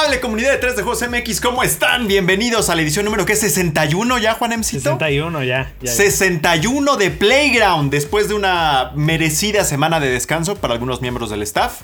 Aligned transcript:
Amable 0.00 0.20
comunidad 0.20 0.52
de 0.52 0.56
3 0.56 0.76
de 0.76 0.82
Juegos 0.82 1.06
MX, 1.10 1.42
¿cómo 1.42 1.62
están? 1.62 2.08
Bienvenidos 2.08 2.70
a 2.70 2.74
la 2.74 2.80
edición 2.80 3.04
número 3.04 3.26
que 3.26 3.34
es 3.34 3.40
61 3.40 4.16
ya, 4.16 4.32
Juan 4.32 4.58
Mcito. 4.58 4.92
61 4.92 5.44
ya. 5.44 5.64
ya, 5.64 5.72
ya. 5.82 5.92
61 5.92 6.96
de 6.96 7.10
Playground, 7.10 7.90
después 7.90 8.26
de 8.28 8.34
una 8.34 8.92
merecida 8.94 9.62
semana 9.62 10.00
de 10.00 10.08
descanso 10.08 10.56
para 10.56 10.72
algunos 10.72 11.02
miembros 11.02 11.28
del 11.28 11.42
staff, 11.42 11.80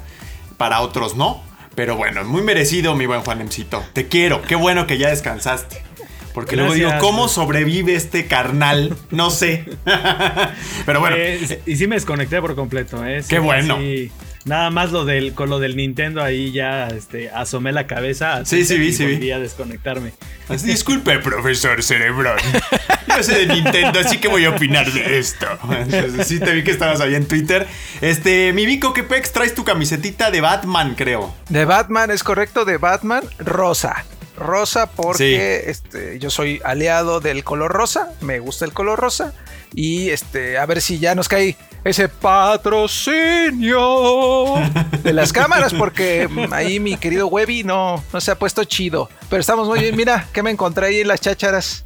para 0.56 0.80
otros 0.80 1.14
no. 1.14 1.42
Pero 1.74 1.96
bueno, 1.96 2.24
muy 2.24 2.40
merecido, 2.40 2.94
mi 2.94 3.04
buen 3.04 3.20
Juan 3.20 3.44
Mcito. 3.44 3.84
Te 3.92 4.08
quiero, 4.08 4.40
qué 4.40 4.54
bueno 4.54 4.86
que 4.86 4.96
ya 4.96 5.10
descansaste. 5.10 5.82
Porque 6.32 6.56
luego 6.56 6.72
digo. 6.72 6.92
¿cómo 7.00 7.28
sobrevive 7.28 7.96
este 7.96 8.26
carnal? 8.26 8.96
No 9.10 9.28
sé. 9.28 9.66
Pero 10.86 11.00
bueno, 11.00 11.16
Eh, 11.18 11.60
y 11.66 11.76
sí 11.76 11.86
me 11.86 11.96
desconecté 11.96 12.40
por 12.40 12.54
completo, 12.54 13.04
¿eh? 13.04 13.22
Sí, 13.22 13.28
Qué 13.28 13.38
bueno. 13.40 13.76
sí. 13.76 14.10
Nada 14.46 14.70
más 14.70 14.92
lo 14.92 15.04
del, 15.04 15.34
con 15.34 15.50
lo 15.50 15.58
del 15.58 15.76
Nintendo 15.76 16.22
ahí 16.22 16.52
ya 16.52 16.88
este, 16.88 17.30
asomé 17.30 17.72
la 17.72 17.86
cabeza. 17.86 18.44
Sí, 18.44 18.64
sí 18.64 18.78
vi, 18.78 18.92
sí 18.92 19.04
vi. 19.04 19.14
volví 19.14 19.30
a 19.32 19.38
desconectarme. 19.38 20.12
Así, 20.48 20.68
Disculpe, 20.68 21.18
profesor 21.18 21.82
Cerebrón. 21.82 22.38
Yo 23.08 23.22
sé 23.22 23.46
de 23.46 23.54
Nintendo, 23.54 24.00
así 24.00 24.18
que 24.18 24.28
voy 24.28 24.44
a 24.44 24.50
opinar 24.50 24.90
de 24.90 25.18
esto. 25.18 25.46
Entonces, 25.70 26.26
sí, 26.26 26.38
te 26.38 26.52
vi 26.52 26.62
que 26.62 26.70
estabas 26.70 27.00
ahí 27.00 27.14
en 27.14 27.26
Twitter. 27.26 27.66
Este, 28.00 28.52
mi 28.52 28.66
Vico, 28.66 28.92
¿qué 28.92 29.02
pex? 29.02 29.32
Traes 29.32 29.54
tu 29.54 29.64
camisetita 29.64 30.30
de 30.30 30.40
Batman, 30.40 30.94
creo. 30.96 31.34
De 31.48 31.64
Batman, 31.64 32.10
es 32.10 32.22
correcto, 32.22 32.64
de 32.64 32.78
Batman, 32.78 33.22
rosa. 33.38 34.04
Rosa 34.38 34.90
porque 34.90 35.64
este, 35.70 36.18
yo 36.18 36.28
soy 36.28 36.60
aliado 36.62 37.20
del 37.20 37.42
color 37.42 37.72
rosa, 37.72 38.12
me 38.20 38.38
gusta 38.38 38.66
el 38.66 38.72
color 38.72 38.98
rosa. 39.00 39.32
Y 39.74 40.10
este, 40.10 40.58
a 40.58 40.66
ver 40.66 40.82
si 40.82 40.98
ya 40.98 41.14
nos 41.14 41.28
cae 41.28 41.56
ese 41.86 42.08
patrocinio 42.08 43.80
de 45.04 45.12
las 45.12 45.32
cámaras, 45.32 45.72
porque 45.72 46.28
ahí 46.50 46.80
mi 46.80 46.96
querido 46.96 47.28
Webby 47.28 47.62
no, 47.62 48.02
no 48.12 48.20
se 48.20 48.32
ha 48.32 48.38
puesto 48.38 48.64
chido. 48.64 49.08
Pero 49.30 49.40
estamos 49.40 49.68
muy 49.68 49.78
bien, 49.78 49.94
mira, 49.94 50.26
que 50.32 50.42
me 50.42 50.50
encontré 50.50 50.86
ahí 50.86 51.00
en 51.00 51.08
las 51.08 51.20
chácharas. 51.20 51.84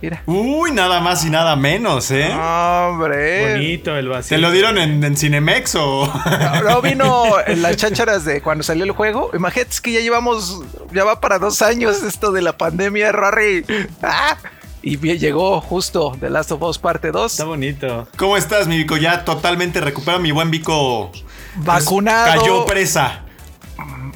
Mira. 0.00 0.22
Uy, 0.26 0.70
nada 0.70 1.00
más 1.00 1.24
y 1.24 1.30
nada 1.30 1.56
menos, 1.56 2.10
¿eh? 2.10 2.30
Hombre. 2.32 3.52
Bonito 3.52 3.96
el 3.96 4.08
vacío. 4.08 4.36
¿Te 4.36 4.40
lo 4.40 4.50
dieron 4.52 4.78
en, 4.78 5.02
en 5.02 5.16
Cinemex 5.16 5.74
o...? 5.74 6.06
No, 6.06 6.62
no 6.62 6.82
vino 6.88 7.24
en 7.46 7.60
las 7.62 7.76
chácharas 7.76 8.24
de 8.24 8.40
cuando 8.40 8.62
salió 8.62 8.84
el 8.84 8.92
juego. 8.92 9.30
Imagínate 9.34 9.72
es 9.72 9.80
que 9.80 9.92
ya 9.92 10.00
llevamos, 10.00 10.62
ya 10.92 11.04
va 11.04 11.20
para 11.20 11.38
dos 11.38 11.60
años 11.62 12.02
esto 12.02 12.32
de 12.32 12.42
la 12.42 12.56
pandemia, 12.56 13.12
Rory. 13.12 13.64
¡Ah! 14.02 14.36
Y 14.82 14.96
bien, 14.96 15.18
llegó 15.18 15.60
justo 15.60 16.16
The 16.20 16.30
Last 16.30 16.52
of 16.52 16.62
Us 16.62 16.78
parte 16.78 17.10
2. 17.10 17.32
Está 17.32 17.44
bonito. 17.44 18.08
¿Cómo 18.16 18.36
estás, 18.36 18.66
mi 18.66 18.76
Vico? 18.76 18.96
Ya 18.96 19.24
totalmente 19.24 19.80
recuperado 19.80 20.20
mi 20.20 20.30
buen 20.30 20.50
Vico. 20.50 21.10
Vacunado. 21.56 22.40
Cayó 22.40 22.64
presa. 22.64 23.22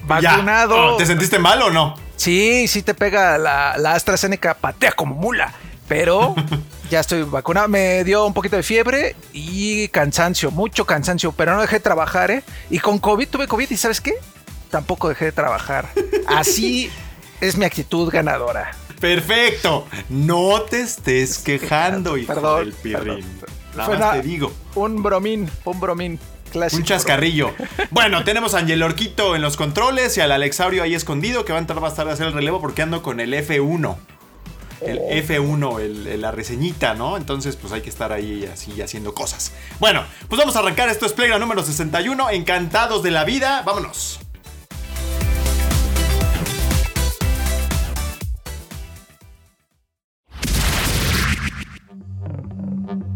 Vacunado. 0.05 0.97
¿Te 0.97 1.07
sentiste 1.07 1.39
mal 1.39 1.63
o 1.63 1.71
no? 1.71 1.95
Sí, 2.17 2.69
sí 2.69 2.83
te 2.83 2.95
pega 2.95 3.39
la, 3.39 3.77
la 3.79 3.95
AstraZeneca, 3.95 4.55
patea 4.55 4.93
como 4.93 5.15
mula. 5.15 5.53
Pero 5.89 6.35
ya 6.91 7.01
estoy 7.01 7.23
vacunado. 7.25 7.69
Me 7.69 8.05
dio 8.05 8.25
un 8.25 8.33
poquito 8.33 8.57
de 8.57 8.63
fiebre 8.63 9.17
y 9.33 9.89
cansancio, 9.89 10.51
mucho 10.51 10.87
cansancio. 10.87 11.33
Pero 11.33 11.55
no 11.55 11.61
dejé 11.61 11.77
de 11.77 11.81
trabajar, 11.81 12.31
¿eh? 12.31 12.45
Y 12.71 12.79
con 12.79 12.99
COVID, 12.99 13.29
tuve 13.29 13.49
COVID 13.49 13.71
y 13.71 13.77
¿sabes 13.77 14.01
qué? 14.01 14.15
Tampoco 14.71 15.09
dejé 15.09 15.27
de 15.27 15.33
trabajar. 15.33 15.89
Así 16.29 16.91
es 17.41 17.57
mi 17.57 17.65
actitud 17.65 18.09
ganadora. 18.11 18.71
Perfecto. 19.03 19.87
No 20.09 20.63
te 20.63 20.81
estés 20.81 21.39
quejando, 21.39 22.17
hijo 22.17 22.33
Perdón, 22.33 22.61
del 22.65 22.73
pirrín. 22.73 23.27
Nada 23.77 23.85
Fue 23.87 23.99
más 23.99 24.13
te 24.15 24.23
digo. 24.23 24.53
Un 24.77 25.03
bromín, 25.03 25.51
un 25.65 25.81
bromín 25.81 26.19
clásico. 26.51 26.79
Un 26.81 26.85
chascarrillo. 26.85 27.53
Bueno, 27.91 28.23
tenemos 28.25 28.55
a 28.55 28.59
Angel 28.59 28.83
Orquito 28.83 29.35
en 29.35 29.43
los 29.43 29.57
controles 29.57 30.17
y 30.17 30.21
al 30.21 30.31
Alexaurio 30.33 30.83
ahí 30.83 30.95
escondido 30.95 31.45
que 31.45 31.53
va 31.53 31.59
a 31.59 31.61
entrar 31.61 31.81
más 31.81 31.95
tarde 31.95 32.11
a 32.13 32.15
hacer 32.15 32.29
el 32.29 32.33
relevo 32.33 32.61
porque 32.61 32.83
ando 32.83 33.03
con 33.03 33.19
el 33.21 33.35
F1. 33.35 33.97
El 34.83 34.99
Oh. 34.99 35.11
F1, 35.11 35.81
el- 35.81 36.07
el- 36.07 36.21
la 36.21 36.31
reseñita, 36.33 36.95
¿no? 36.95 37.17
Entonces, 37.17 37.57
pues 37.57 37.73
hay 37.73 37.83
que 37.83 37.91
estar 37.91 38.13
ahí 38.13 38.49
así 38.53 38.81
haciendo 38.83 39.15
cosas. 39.15 39.53
Bueno, 39.81 40.03
pues 40.29 40.39
vamos 40.39 40.55
a 40.57 40.61
arrancar. 40.61 40.89
Esto 40.89 41.07
es 41.07 41.13
Playground 41.13 41.41
número 41.43 41.63
61. 41.63 42.31
Encantados 42.31 43.03
de 43.03 43.11
la 43.13 43.25
vida. 43.25 43.63
Vámonos. 43.65 44.21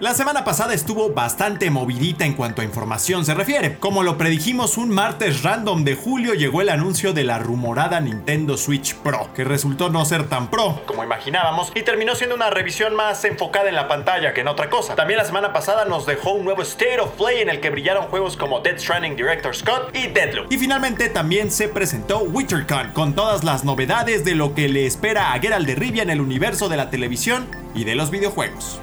La 0.00 0.14
semana 0.14 0.44
pasada 0.44 0.74
estuvo 0.74 1.10
bastante 1.10 1.72
movidita 1.72 2.24
en 2.24 2.34
cuanto 2.34 2.62
a 2.62 2.64
información 2.64 3.24
se 3.24 3.34
refiere. 3.34 3.78
Como 3.78 4.04
lo 4.04 4.16
predijimos 4.16 4.78
un 4.78 4.90
martes 4.90 5.42
random 5.42 5.82
de 5.82 5.96
julio 5.96 6.34
llegó 6.34 6.62
el 6.62 6.68
anuncio 6.68 7.12
de 7.12 7.24
la 7.24 7.40
rumorada 7.40 8.00
Nintendo 8.00 8.56
Switch 8.56 8.94
Pro, 8.94 9.28
que 9.34 9.42
resultó 9.42 9.90
no 9.90 10.04
ser 10.04 10.28
tan 10.28 10.50
pro 10.50 10.80
como 10.86 11.02
imaginábamos 11.02 11.72
y 11.74 11.82
terminó 11.82 12.14
siendo 12.14 12.36
una 12.36 12.48
revisión 12.48 12.94
más 12.94 13.24
enfocada 13.24 13.68
en 13.68 13.74
la 13.74 13.88
pantalla 13.88 14.32
que 14.32 14.42
en 14.42 14.46
otra 14.46 14.70
cosa. 14.70 14.94
También 14.94 15.18
la 15.18 15.24
semana 15.24 15.52
pasada 15.52 15.84
nos 15.84 16.06
dejó 16.06 16.30
un 16.30 16.44
nuevo 16.44 16.62
State 16.62 17.00
of 17.00 17.16
Play 17.16 17.40
en 17.40 17.50
el 17.50 17.58
que 17.58 17.70
brillaron 17.70 18.04
juegos 18.04 18.36
como 18.36 18.60
Dead 18.60 18.78
Stranding 18.78 19.16
Director 19.16 19.52
Scott 19.52 19.96
y 19.96 20.06
Deadloop. 20.06 20.52
Y 20.52 20.58
finalmente 20.58 21.08
también 21.08 21.50
se 21.50 21.66
presentó 21.66 22.20
WitcherCon 22.20 22.92
con 22.92 23.14
todas 23.14 23.42
las 23.42 23.64
novedades 23.64 24.24
de 24.24 24.36
lo 24.36 24.54
que 24.54 24.68
le 24.68 24.86
espera 24.86 25.32
a 25.32 25.40
Geralt 25.40 25.66
de 25.66 25.74
Rivia 25.74 26.04
en 26.04 26.10
el 26.10 26.20
universo 26.20 26.68
de 26.68 26.76
la 26.76 26.88
televisión 26.88 27.48
y 27.74 27.82
de 27.82 27.96
los 27.96 28.12
videojuegos. 28.12 28.78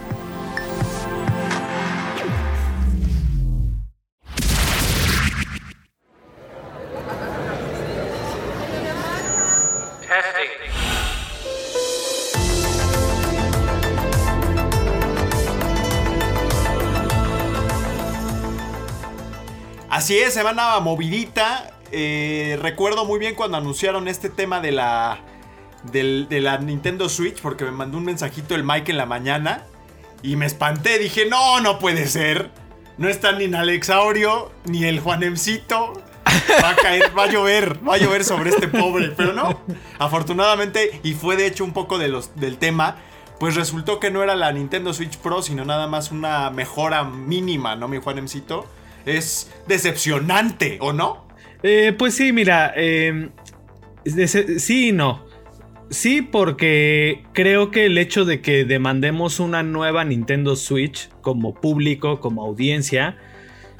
Así 20.06 20.20
es, 20.20 20.36
semana 20.36 20.80
movidita. 20.82 21.74
Eh, 21.92 22.60
recuerdo 22.62 23.06
muy 23.06 23.18
bien 23.18 23.34
cuando 23.34 23.58
anunciaron 23.58 24.08
este 24.08 24.30
tema 24.30 24.62
de 24.62 24.72
la, 24.72 25.18
de 25.82 26.42
la 26.42 26.60
Nintendo 26.60 27.10
Switch, 27.10 27.42
porque 27.42 27.66
me 27.66 27.72
mandó 27.72 27.98
un 27.98 28.04
mensajito 28.04 28.54
el 28.54 28.64
Mike 28.64 28.92
en 28.92 29.00
la 29.00 29.08
mañana 29.08 29.66
y 30.22 30.36
me 30.36 30.46
espanté. 30.46 31.00
Dije, 31.00 31.26
no, 31.26 31.60
no 31.60 31.80
puede 31.80 32.06
ser. 32.06 32.52
No 33.00 33.10
está 33.10 33.32
ni 33.32 33.46
en 33.46 33.56
Alexaurio, 33.56 34.52
ni 34.66 34.84
el 34.84 35.00
Juanemcito. 35.00 35.94
Va 36.64 36.70
a 36.70 36.76
caer, 36.76 37.12
va 37.18 37.24
a 37.24 37.32
llover, 37.32 37.80
va 37.84 37.96
a 37.96 37.98
llover 37.98 38.24
sobre 38.24 38.52
este 38.52 38.68
pobre. 38.68 39.10
Pero 39.18 39.34
no, 39.34 39.60
afortunadamente, 39.98 41.00
y 41.02 41.16
fue 41.16 41.36
de 41.36 41.48
hecho 41.48 41.64
un 41.64 41.74
poco 41.74 41.98
de 41.98 42.10
los, 42.10 42.36
del 42.36 42.60
tema, 42.60 42.98
pues 43.40 43.56
resultó 43.56 44.00
que 44.00 44.12
no 44.12 44.22
era 44.22 44.36
la 44.36 44.52
Nintendo 44.52 44.94
Switch 44.94 45.18
Pro, 45.18 45.42
sino 45.42 45.66
nada 45.66 45.88
más 45.88 46.12
una 46.12 46.52
mejora 46.52 47.06
mínima, 47.06 47.76
¿no, 47.76 47.88
mi 47.88 47.98
Juanemcito? 47.98 48.68
Es 49.06 49.52
decepcionante, 49.68 50.78
¿o 50.82 50.94
no? 50.94 51.28
Eh, 51.64 51.94
pues 51.98 52.16
sí, 52.16 52.32
mira, 52.34 52.74
de- 52.76 54.28
sí 54.60 54.90
y 54.90 54.92
no. 54.92 55.26
Sí, 55.90 56.22
porque 56.24 57.24
creo 57.34 57.70
que 57.70 57.86
el 57.86 57.98
hecho 57.98 58.26
de 58.26 58.42
que 58.42 58.66
demandemos 58.66 59.40
una 59.40 59.62
nueva 59.64 60.04
Nintendo 60.04 60.56
Switch 60.56 61.10
como 61.22 61.54
público, 61.54 62.20
como 62.20 62.42
audiencia, 62.44 63.18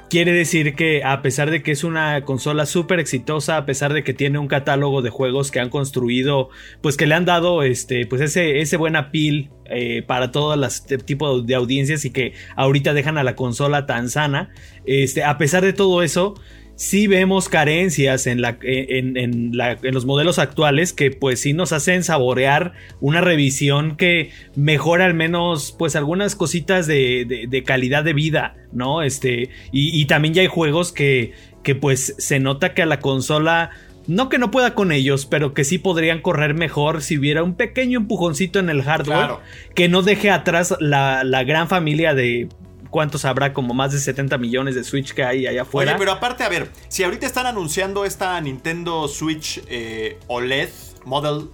quiere 0.08 0.32
decir 0.32 0.74
que 0.74 1.02
a 1.04 1.20
pesar 1.22 1.50
de 1.50 1.62
que 1.62 1.72
es 1.72 1.84
una 1.84 2.22
consola 2.24 2.66
súper 2.66 3.00
exitosa, 3.00 3.56
a 3.56 3.66
pesar 3.66 3.92
de 3.92 4.04
que 4.04 4.14
tiene 4.14 4.38
un 4.38 4.48
catálogo 4.48 5.02
de 5.02 5.10
juegos 5.10 5.50
que 5.50 5.60
han 5.60 5.68
construido, 5.68 6.48
pues 6.80 6.96
que 6.96 7.06
le 7.06 7.14
han 7.14 7.24
dado 7.24 7.62
este, 7.62 8.06
pues 8.06 8.22
ese, 8.22 8.60
ese 8.60 8.76
buen 8.76 8.96
appeal 8.96 9.50
eh, 9.64 10.02
para 10.06 10.30
todas 10.30 10.58
las 10.58 10.86
t- 10.86 10.98
tipo 10.98 11.40
de 11.42 11.54
audiencias 11.54 12.04
y 12.04 12.10
que 12.10 12.34
ahorita 12.54 12.94
dejan 12.94 13.18
a 13.18 13.24
la 13.24 13.34
consola 13.36 13.86
tan 13.86 14.08
sana, 14.08 14.50
este, 14.84 15.24
a 15.24 15.38
pesar 15.38 15.64
de 15.64 15.72
todo 15.72 16.02
eso, 16.02 16.34
sí 16.76 17.06
vemos 17.06 17.48
carencias 17.48 18.26
en, 18.26 18.42
la, 18.42 18.58
en, 18.62 19.16
en, 19.16 19.52
los 19.82 20.04
modelos 20.04 20.38
actuales 20.38 20.92
que 20.92 21.10
pues 21.10 21.40
sí 21.40 21.54
nos 21.54 21.72
hacen 21.72 22.04
saborear 22.04 22.74
una 23.00 23.22
revisión 23.22 23.96
que 23.96 24.30
mejora 24.54 25.06
al 25.06 25.14
menos 25.14 25.74
pues 25.76 25.96
algunas 25.96 26.36
cositas 26.36 26.86
de, 26.86 27.46
de, 27.48 27.62
calidad 27.64 28.04
de 28.04 28.12
vida, 28.12 28.56
¿no? 28.72 29.02
Este, 29.02 29.50
y, 29.72 30.00
y, 30.00 30.04
también 30.04 30.34
ya 30.34 30.42
hay 30.42 30.48
juegos 30.48 30.92
que, 30.92 31.32
que 31.64 31.74
pues 31.74 32.14
se 32.18 32.38
nota 32.38 32.74
que 32.74 32.82
a 32.82 32.86
la 32.86 33.00
consola... 33.00 33.70
No 34.08 34.28
que 34.28 34.38
no 34.38 34.52
pueda 34.52 34.76
con 34.76 34.92
ellos, 34.92 35.26
pero 35.26 35.52
que 35.52 35.64
sí 35.64 35.78
podrían 35.78 36.20
correr 36.20 36.54
mejor 36.54 37.02
si 37.02 37.18
hubiera 37.18 37.42
un 37.42 37.56
pequeño 37.56 37.98
empujoncito 37.98 38.60
en 38.60 38.70
el 38.70 38.84
hardware 38.84 39.38
que 39.74 39.88
no 39.88 40.02
deje 40.02 40.30
atrás 40.30 40.76
la, 40.78 41.24
la 41.24 41.42
gran 41.42 41.66
familia 41.66 42.14
de 42.14 42.48
cuántos 42.90 43.24
habrá, 43.24 43.52
como 43.52 43.74
más 43.74 43.92
de 43.92 43.98
70 43.98 44.38
millones 44.38 44.74
de 44.74 44.84
Switch 44.84 45.12
que 45.12 45.24
hay 45.24 45.46
allá 45.46 45.62
afuera. 45.62 45.92
Oye, 45.92 45.98
pero 45.98 46.12
aparte, 46.12 46.44
a 46.44 46.48
ver, 46.48 46.70
si 46.88 47.04
ahorita 47.04 47.26
están 47.26 47.46
anunciando 47.46 48.04
esta 48.04 48.40
Nintendo 48.40 49.08
Switch 49.08 49.62
eh, 49.68 50.18
OLED 50.26 50.70
Model, 51.04 51.48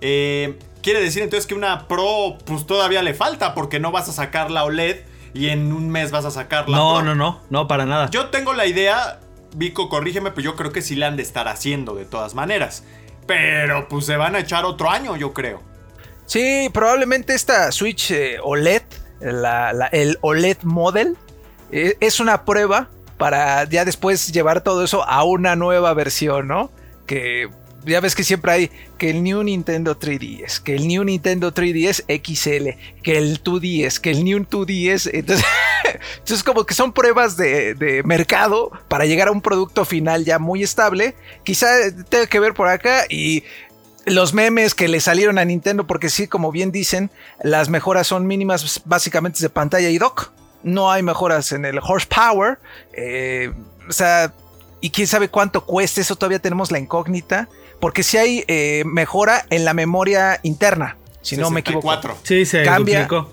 eh, 0.00 0.58
quiere 0.82 1.00
decir 1.00 1.22
entonces 1.22 1.46
que 1.46 1.54
una 1.54 1.88
Pro, 1.88 2.38
pues 2.44 2.66
todavía 2.66 3.02
le 3.02 3.14
falta, 3.14 3.54
porque 3.54 3.80
no 3.80 3.90
vas 3.92 4.08
a 4.08 4.12
sacar 4.12 4.50
la 4.50 4.64
OLED 4.64 4.98
y 5.34 5.48
en 5.48 5.72
un 5.72 5.90
mes 5.90 6.10
vas 6.10 6.24
a 6.24 6.30
sacar 6.30 6.68
la 6.68 6.76
no, 6.76 6.94
Pro. 6.96 7.04
No, 7.04 7.14
no, 7.14 7.32
no, 7.32 7.40
no, 7.50 7.68
para 7.68 7.86
nada. 7.86 8.10
Yo 8.10 8.28
tengo 8.28 8.52
la 8.52 8.66
idea, 8.66 9.20
Vico, 9.54 9.88
corrígeme, 9.88 10.30
pero 10.30 10.42
yo 10.42 10.56
creo 10.56 10.72
que 10.72 10.82
sí 10.82 10.96
la 10.96 11.08
han 11.08 11.16
de 11.16 11.22
estar 11.22 11.48
haciendo 11.48 11.94
de 11.94 12.04
todas 12.04 12.34
maneras. 12.34 12.84
Pero 13.26 13.88
pues 13.88 14.06
se 14.06 14.16
van 14.16 14.34
a 14.34 14.40
echar 14.40 14.64
otro 14.64 14.90
año, 14.90 15.16
yo 15.16 15.34
creo. 15.34 15.62
Sí, 16.24 16.68
probablemente 16.72 17.34
esta 17.34 17.72
Switch 17.72 18.10
eh, 18.10 18.38
OLED 18.42 18.82
el 19.20 20.18
OLED 20.20 20.58
Model. 20.62 21.16
E, 21.70 21.96
es 22.00 22.20
una 22.20 22.44
prueba 22.44 22.88
para 23.18 23.64
ya 23.64 23.84
después 23.84 24.32
llevar 24.32 24.62
todo 24.62 24.84
eso 24.84 25.04
a 25.04 25.24
una 25.24 25.56
nueva 25.56 25.92
versión, 25.94 26.48
¿no? 26.48 26.70
Que 27.06 27.48
ya 27.84 28.00
ves 28.00 28.14
que 28.14 28.24
siempre 28.24 28.52
hay 28.52 28.70
que 28.96 29.10
el 29.10 29.22
New 29.22 29.42
Nintendo 29.42 29.98
3DS, 29.98 30.62
que 30.62 30.74
el 30.74 30.86
New 30.88 31.04
Nintendo 31.04 31.52
3DS 31.52 32.04
XL, 32.06 32.78
que 33.02 33.18
el 33.18 33.42
2DS, 33.42 33.98
que 33.98 34.10
el 34.10 34.24
New 34.24 34.40
2DS. 34.40 35.10
Entonces, 35.12 35.46
entonces 36.18 36.42
como 36.42 36.64
que 36.64 36.74
son 36.74 36.92
pruebas 36.92 37.36
de, 37.36 37.74
de, 37.74 38.02
mercado 38.02 38.70
para 38.88 39.06
llegar 39.06 39.28
a 39.28 39.32
un 39.32 39.40
producto 39.40 39.84
final 39.84 40.24
ya 40.24 40.38
muy 40.38 40.62
estable. 40.62 41.14
Quizá 41.44 41.68
tenga 42.08 42.26
que 42.26 42.40
ver 42.40 42.54
por 42.54 42.68
acá 42.68 43.04
y 43.08 43.44
los 44.10 44.34
memes 44.34 44.74
que 44.74 44.88
le 44.88 45.00
salieron 45.00 45.38
a 45.38 45.44
Nintendo, 45.44 45.86
porque 45.86 46.08
sí, 46.08 46.26
como 46.26 46.52
bien 46.52 46.72
dicen, 46.72 47.10
las 47.42 47.68
mejoras 47.68 48.06
son 48.06 48.26
mínimas 48.26 48.82
básicamente 48.84 49.40
de 49.40 49.50
pantalla 49.50 49.88
y 49.88 49.98
dock. 49.98 50.30
No 50.62 50.90
hay 50.90 51.02
mejoras 51.02 51.52
en 51.52 51.64
el 51.64 51.78
horsepower. 51.78 52.58
Eh, 52.92 53.52
o 53.88 53.92
sea, 53.92 54.32
y 54.80 54.90
quién 54.90 55.06
sabe 55.06 55.28
cuánto 55.28 55.64
cuesta, 55.64 56.00
eso 56.00 56.16
todavía 56.16 56.38
tenemos 56.38 56.70
la 56.70 56.78
incógnita. 56.78 57.48
Porque 57.80 58.02
si 58.02 58.16
hay 58.16 58.44
eh, 58.48 58.82
mejora 58.86 59.46
en 59.50 59.64
la 59.64 59.72
memoria 59.72 60.40
interna, 60.42 60.96
si 61.22 61.36
no 61.36 61.50
me 61.50 61.60
equivoco. 61.60 61.90
Sí, 62.22 62.44
se 62.44 62.64
duplicó. 62.64 63.30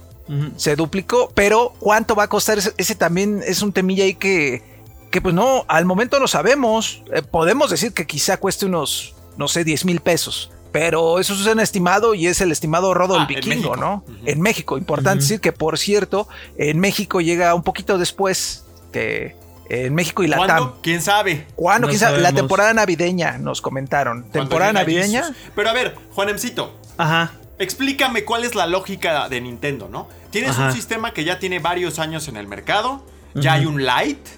Se 0.58 0.76
duplicó, 0.76 1.32
pero 1.36 1.74
¿cuánto 1.80 2.16
va 2.16 2.24
a 2.24 2.28
costar? 2.28 2.58
Ese, 2.58 2.96
también 2.96 3.42
es 3.46 3.62
un 3.62 3.72
temilla 3.74 4.06
ahí 4.06 4.16
que, 4.16 4.64
que 5.12 5.22
pues 5.22 5.36
no, 5.36 5.66
al 5.68 5.86
momento 5.86 6.20
no 6.20 6.28
sabemos. 6.28 7.04
Eh, 7.14 7.22
podemos 7.22 7.70
decir 7.70 7.94
que 7.94 8.08
quizá 8.08 8.38
cueste 8.38 8.66
unos, 8.66 9.16
no 9.38 9.48
sé, 9.48 9.64
10 9.64 9.86
mil 9.86 10.00
pesos. 10.00 10.52
Pero 10.76 11.22
eso 11.22 11.34
es 11.36 11.46
un 11.46 11.62
estimado 11.62 12.16
y 12.16 12.28
es 12.28 12.42
el 12.42 12.52
estimado 12.52 12.94
Rodo 12.94 13.16
el 13.16 13.22
ah, 13.22 13.28
Vikingo, 13.28 13.78
¿no? 13.78 14.04
En 14.26 14.42
México. 14.42 14.78
Importante 14.78 15.22
decir 15.22 15.40
que, 15.40 15.54
por 15.54 15.78
cierto, 15.78 16.28
en 16.58 16.82
México 16.82 17.22
llega 17.22 17.56
un 17.56 17.64
poquito 17.64 17.98
después 17.98 18.66
que 18.92 19.38
en 19.70 19.96
México 19.96 20.22
y 20.24 20.28
Latam. 20.28 20.48
¿Cuándo? 20.48 20.80
¿Quién 20.84 21.02
sabe? 21.02 21.48
¿Cuándo? 21.56 21.88
¿Quién 21.88 22.00
sabe? 22.02 22.18
La 22.18 22.34
temporada 22.34 22.74
navideña, 22.74 23.38
nos 23.38 23.62
comentaron. 23.62 24.30
¿Temporada 24.32 24.74
navideña? 24.74 25.34
Pero 25.56 25.70
a 25.70 25.72
ver, 25.72 25.96
Juanemcito. 26.12 26.78
Ajá. 26.98 27.32
Explícame 27.58 28.26
cuál 28.26 28.44
es 28.44 28.54
la 28.54 28.68
lógica 28.68 29.30
de 29.30 29.40
Nintendo, 29.40 29.88
¿no? 29.90 30.10
Tienes 30.30 30.58
un 30.58 30.74
sistema 30.74 31.14
que 31.14 31.24
ya 31.24 31.40
tiene 31.40 31.60
varios 31.60 32.00
años 32.00 32.28
en 32.28 32.36
el 32.36 32.48
mercado. 32.48 33.02
Ya 33.34 33.54
hay 33.54 33.66
un 33.66 33.82
Lite. 33.82 34.30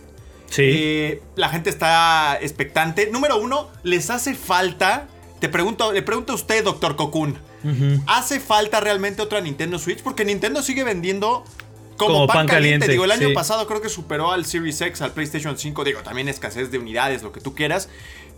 Sí. 0.52 0.62
Eh, 0.66 1.24
la 1.36 1.50
gente 1.50 1.72
está 1.72 2.38
expectante. 2.40 3.10
Número 3.12 3.38
uno, 3.38 3.70
¿les 3.82 4.12
hace 4.12 4.36
falta 4.36 5.08
te 5.40 5.50
pregunto, 5.50 5.92
le 5.92 6.02
pregunto 6.02 6.34
a 6.34 6.36
usted, 6.36 6.64
doctor 6.64 6.96
Cocoon. 6.96 7.38
¿Hace 8.08 8.40
falta 8.40 8.80
realmente 8.80 9.22
otra 9.22 9.42
Nintendo 9.42 9.78
Switch? 9.78 10.02
Porque 10.02 10.24
Nintendo 10.24 10.62
sigue 10.62 10.84
vendiendo 10.84 11.44
como, 11.98 12.28
pan, 12.28 12.48
caliente. 12.48 12.88
Digo, 12.88 13.06
el 13.06 13.12
año 13.12 13.34
pasado 13.34 13.68
creo 13.68 13.82
que 13.82 13.90
superó 13.90 14.32
al 14.32 14.46
Series 14.46 14.80
X, 14.80 15.02
al 15.02 15.12
PlayStation 15.12 15.58
5. 15.58 15.84
Digo, 15.84 16.02
también 16.02 16.30
escasez 16.30 16.72
de 16.72 16.78
unidades, 16.78 17.24
lo 17.24 17.32
que 17.32 17.42
tú 17.42 17.56
quieras. 17.56 17.90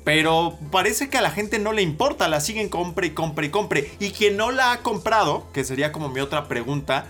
Pero 0.04 0.58
parece 0.72 1.10
que 1.10 1.18
a 1.18 1.22
la 1.22 1.30
gente 1.30 1.60
no 1.60 1.74
le 1.74 1.82
importa, 1.82 2.28
la 2.30 2.40
siguen 2.40 2.70
compre 2.70 3.08
y 3.08 3.10
compre 3.12 3.48
y 3.48 3.50
compre. 3.50 3.92
Y 4.00 4.12
quien 4.12 4.38
no 4.38 4.52
la 4.52 4.72
ha 4.72 4.82
comprado, 4.82 5.46
que 5.54 5.64
sería 5.64 5.92
como 5.92 6.10
mi 6.10 6.22
otra 6.22 6.48
pregunta 6.48 7.06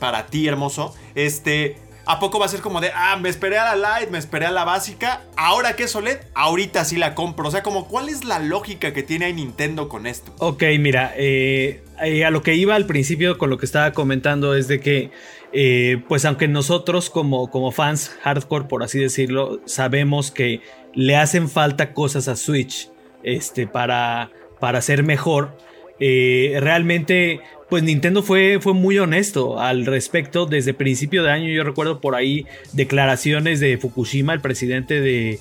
para 0.00 0.26
ti, 0.26 0.48
hermoso, 0.48 0.94
este, 1.14 1.78
¿A 2.06 2.20
poco 2.20 2.38
va 2.38 2.44
a 2.44 2.48
ser 2.48 2.60
como 2.60 2.82
de, 2.82 2.90
ah, 2.94 3.16
me 3.16 3.30
esperé 3.30 3.58
a 3.58 3.64
la 3.64 3.76
light, 3.76 4.10
me 4.10 4.18
esperé 4.18 4.44
a 4.44 4.50
la 4.50 4.64
básica, 4.64 5.22
ahora 5.36 5.74
que 5.74 5.84
es 5.84 5.96
OLED, 5.96 6.18
ahorita 6.34 6.84
sí 6.84 6.98
la 6.98 7.14
compro? 7.14 7.48
O 7.48 7.50
sea, 7.50 7.62
como, 7.62 7.88
¿cuál 7.88 8.10
es 8.10 8.24
la 8.24 8.40
lógica 8.40 8.92
que 8.92 9.02
tiene 9.02 9.32
Nintendo 9.32 9.88
con 9.88 10.06
esto? 10.06 10.32
Ok, 10.38 10.64
mira, 10.78 11.14
eh, 11.16 11.82
eh, 12.02 12.24
a 12.26 12.30
lo 12.30 12.42
que 12.42 12.56
iba 12.56 12.74
al 12.74 12.84
principio 12.84 13.38
con 13.38 13.48
lo 13.48 13.56
que 13.56 13.64
estaba 13.64 13.92
comentando 13.92 14.54
es 14.54 14.68
de 14.68 14.80
que, 14.80 15.10
eh, 15.54 16.02
pues 16.06 16.26
aunque 16.26 16.46
nosotros 16.46 17.08
como, 17.08 17.50
como 17.50 17.72
fans 17.72 18.14
hardcore, 18.22 18.66
por 18.66 18.82
así 18.82 18.98
decirlo, 18.98 19.60
sabemos 19.64 20.30
que 20.30 20.60
le 20.92 21.16
hacen 21.16 21.48
falta 21.48 21.94
cosas 21.94 22.28
a 22.28 22.36
Switch 22.36 22.90
este, 23.22 23.66
para, 23.66 24.30
para 24.60 24.82
ser 24.82 25.04
mejor, 25.04 25.56
realmente 25.98 27.40
pues 27.74 27.82
Nintendo 27.82 28.22
fue, 28.22 28.60
fue 28.60 28.72
muy 28.72 29.00
honesto 29.00 29.58
al 29.58 29.84
respecto. 29.84 30.46
Desde 30.46 30.74
principio 30.74 31.24
de 31.24 31.32
año 31.32 31.48
yo 31.48 31.64
recuerdo 31.64 32.00
por 32.00 32.14
ahí 32.14 32.46
declaraciones 32.72 33.58
de 33.58 33.78
Fukushima, 33.78 34.32
el 34.32 34.40
presidente 34.40 35.00
de, 35.00 35.40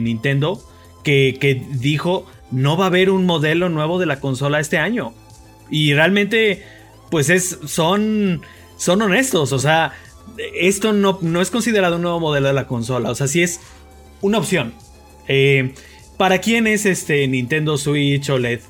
Nintendo, 0.00 0.60
que, 1.04 1.62
dijo 1.74 2.26
no 2.50 2.76
va 2.76 2.86
a 2.86 2.88
haber 2.88 3.10
un 3.10 3.26
modelo 3.26 3.68
nuevo 3.68 4.00
de 4.00 4.06
la 4.06 4.18
consola 4.18 4.58
este 4.58 4.78
año. 4.78 5.14
Y 5.70 5.94
realmente, 5.94 6.64
pues 7.12 7.30
es, 7.30 7.60
son, 7.66 8.42
son 8.76 9.00
honestos. 9.00 9.52
O 9.52 9.60
sea, 9.60 9.92
esto 10.56 10.92
no, 10.92 11.20
no 11.22 11.40
es 11.40 11.52
considerado 11.52 11.94
un 11.94 12.02
nuevo 12.02 12.18
modelo 12.18 12.48
de 12.48 12.54
la 12.54 12.66
consola. 12.66 13.08
O 13.08 13.14
sea, 13.14 13.28
sí 13.28 13.40
es 13.40 13.60
una 14.20 14.38
opción. 14.38 14.74
Eh, 15.28 15.74
¿Para 16.16 16.38
quién 16.38 16.66
es 16.66 16.86
este 16.86 17.28
Nintendo 17.28 17.78
Switch 17.78 18.28
OLED? 18.30 18.62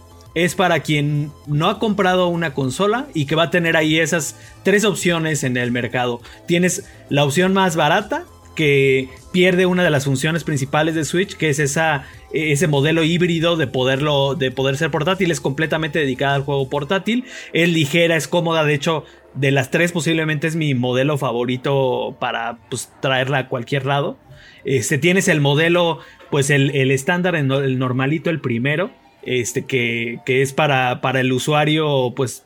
Es 0.45 0.55
para 0.55 0.81
quien 0.81 1.33
no 1.47 1.69
ha 1.69 1.79
comprado 1.79 2.29
una 2.29 2.55
consola 2.55 3.09
y 3.15 3.27
que 3.27 3.35
va 3.35 3.45
a 3.45 3.51
tener 3.51 3.77
ahí 3.77 3.99
esas 3.99 4.37
tres 4.63 4.85
opciones 4.85 5.43
en 5.43 5.57
el 5.57 5.73
mercado. 5.73 6.21
Tienes 6.47 6.89
la 7.09 7.25
opción 7.25 7.53
más 7.53 7.75
barata 7.75 8.25
que 8.55 9.09
pierde 9.33 9.67
una 9.67 9.85
de 9.85 9.91
las 9.91 10.05
funciones 10.05 10.45
principales 10.45 10.95
de 10.95 11.05
Switch, 11.05 11.37
que 11.37 11.49
es 11.49 11.59
esa, 11.59 12.07
ese 12.33 12.67
modelo 12.67 13.05
híbrido 13.05 13.57
de, 13.57 13.67
poderlo, 13.67 14.35
de 14.35 14.51
poder 14.51 14.77
ser 14.77 14.91
portátil, 14.91 15.31
es 15.31 15.41
completamente 15.41 15.99
dedicada 15.99 16.35
al 16.35 16.43
juego 16.43 16.69
portátil, 16.69 17.25
es 17.53 17.69
ligera, 17.69 18.17
es 18.17 18.27
cómoda, 18.27 18.65
de 18.65 18.75
hecho 18.75 19.05
de 19.35 19.51
las 19.53 19.71
tres 19.71 19.93
posiblemente 19.93 20.47
es 20.47 20.57
mi 20.57 20.75
modelo 20.75 21.19
favorito 21.19 22.17
para 22.19 22.59
pues, 22.69 22.91
traerla 23.01 23.39
a 23.39 23.49
cualquier 23.49 23.87
lado. 23.87 24.19
Este, 24.65 24.99
tienes 24.99 25.29
el 25.29 25.41
modelo, 25.41 26.01
pues 26.31 26.51
el, 26.51 26.91
estándar, 26.91 27.37
el 27.37 27.79
normalito, 27.79 28.29
el 28.29 28.41
primero, 28.41 28.91
este, 29.29 29.67
que, 29.67 30.21
es 30.27 30.55
para, 30.55 31.03
para, 31.03 31.21
el 31.21 31.33
usuario, 31.33 32.15
pues, 32.17 32.45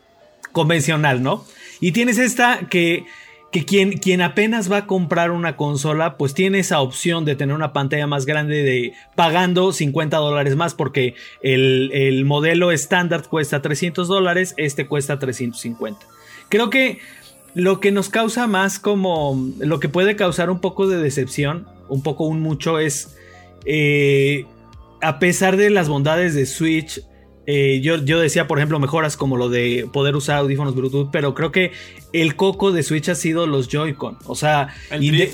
convencional, 0.50 1.22
¿no? 1.22 1.44
Y 1.80 1.92
tienes 1.92 2.18
esta 2.18 2.66
que, 2.68 3.04
que 3.52 3.64
quien, 3.64 3.98
quien, 3.98 4.20
apenas 4.20 4.70
va 4.70 4.78
a 4.78 4.86
comprar 4.86 5.30
una 5.30 5.56
consola, 5.56 6.16
pues 6.16 6.34
tiene 6.34 6.58
esa 6.58 6.80
opción 6.80 7.24
de 7.24 7.36
tener 7.36 7.54
una 7.54 7.72
pantalla 7.72 8.08
más 8.08 8.26
grande 8.26 8.64
de 8.64 8.94
pagando 9.14 9.72
50 9.72 10.16
dólares 10.16 10.56
más, 10.56 10.74
porque 10.74 11.14
el, 11.40 11.90
el 11.94 12.24
modelo 12.24 12.72
estándar 12.72 13.22
cuesta 13.28 13.62
300 13.62 14.08
dólares, 14.08 14.54
este 14.56 14.86
cuesta 14.88 15.20
350. 15.20 16.04
Creo 16.48 16.68
que 16.68 16.98
lo 17.54 17.78
que 17.78 17.92
nos 17.92 18.08
causa 18.08 18.48
más 18.48 18.80
como, 18.80 19.50
lo 19.60 19.78
que 19.78 19.88
puede 19.88 20.16
causar 20.16 20.50
un 20.50 20.60
poco 20.60 20.88
de 20.88 20.98
decepción, 20.98 21.68
un 21.88 22.02
poco 22.02 22.24
un 22.24 22.40
mucho, 22.40 22.80
es... 22.80 23.16
Eh, 23.64 24.46
a 25.02 25.18
pesar 25.18 25.56
de 25.56 25.70
las 25.70 25.88
bondades 25.88 26.34
de 26.34 26.46
Switch, 26.46 27.02
eh, 27.44 27.80
yo, 27.82 27.96
yo, 28.04 28.20
decía, 28.20 28.46
por 28.46 28.58
ejemplo, 28.58 28.78
mejoras 28.78 29.16
como 29.16 29.36
lo 29.36 29.48
de 29.48 29.88
poder 29.92 30.14
usar 30.14 30.36
audífonos 30.36 30.76
Bluetooth, 30.76 31.10
pero 31.10 31.34
creo 31.34 31.50
que 31.50 31.72
el 32.12 32.36
coco 32.36 32.70
de 32.70 32.84
Switch 32.84 33.08
ha 33.08 33.16
sido 33.16 33.46
los 33.46 33.68
Joy-Con. 33.68 34.18
O 34.26 34.36
sea, 34.36 34.68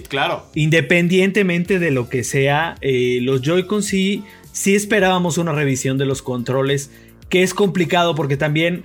claro. 0.09 0.47
independientemente 0.55 1.79
de 1.79 1.91
lo 1.91 2.09
que 2.09 2.25
sea, 2.25 2.77
eh, 2.81 3.19
los 3.21 3.43
Joy-Con 3.43 3.83
sí, 3.83 4.25
sí 4.53 4.75
esperábamos 4.75 5.37
una 5.37 5.53
revisión 5.53 5.99
de 5.99 6.07
los 6.07 6.23
controles, 6.23 6.91
que 7.29 7.43
es 7.43 7.53
complicado 7.53 8.15
porque 8.15 8.39
también, 8.39 8.85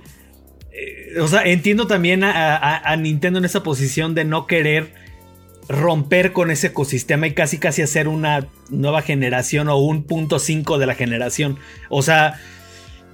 eh, 0.72 1.18
o 1.18 1.26
sea, 1.26 1.44
entiendo 1.44 1.86
también 1.86 2.24
a, 2.24 2.94
Nintendo 2.98 3.38
en 3.38 3.46
esa 3.46 3.62
posición 3.62 4.14
de 4.14 4.26
no 4.26 4.46
querer 4.46 4.92
romper 5.68 6.32
con 6.32 6.50
ese 6.50 6.68
ecosistema 6.68 7.26
y 7.26 7.34
casi 7.34 7.58
casi 7.58 7.82
hacer 7.82 8.08
una 8.08 8.48
nueva 8.70 9.02
generación 9.02 9.68
o 9.68 9.76
un 9.78 10.04
punto 10.04 10.38
5 10.38 10.78
de 10.78 10.86
la 10.86 10.94
generación. 10.94 11.58
O 11.88 12.02
sea, 12.02 12.40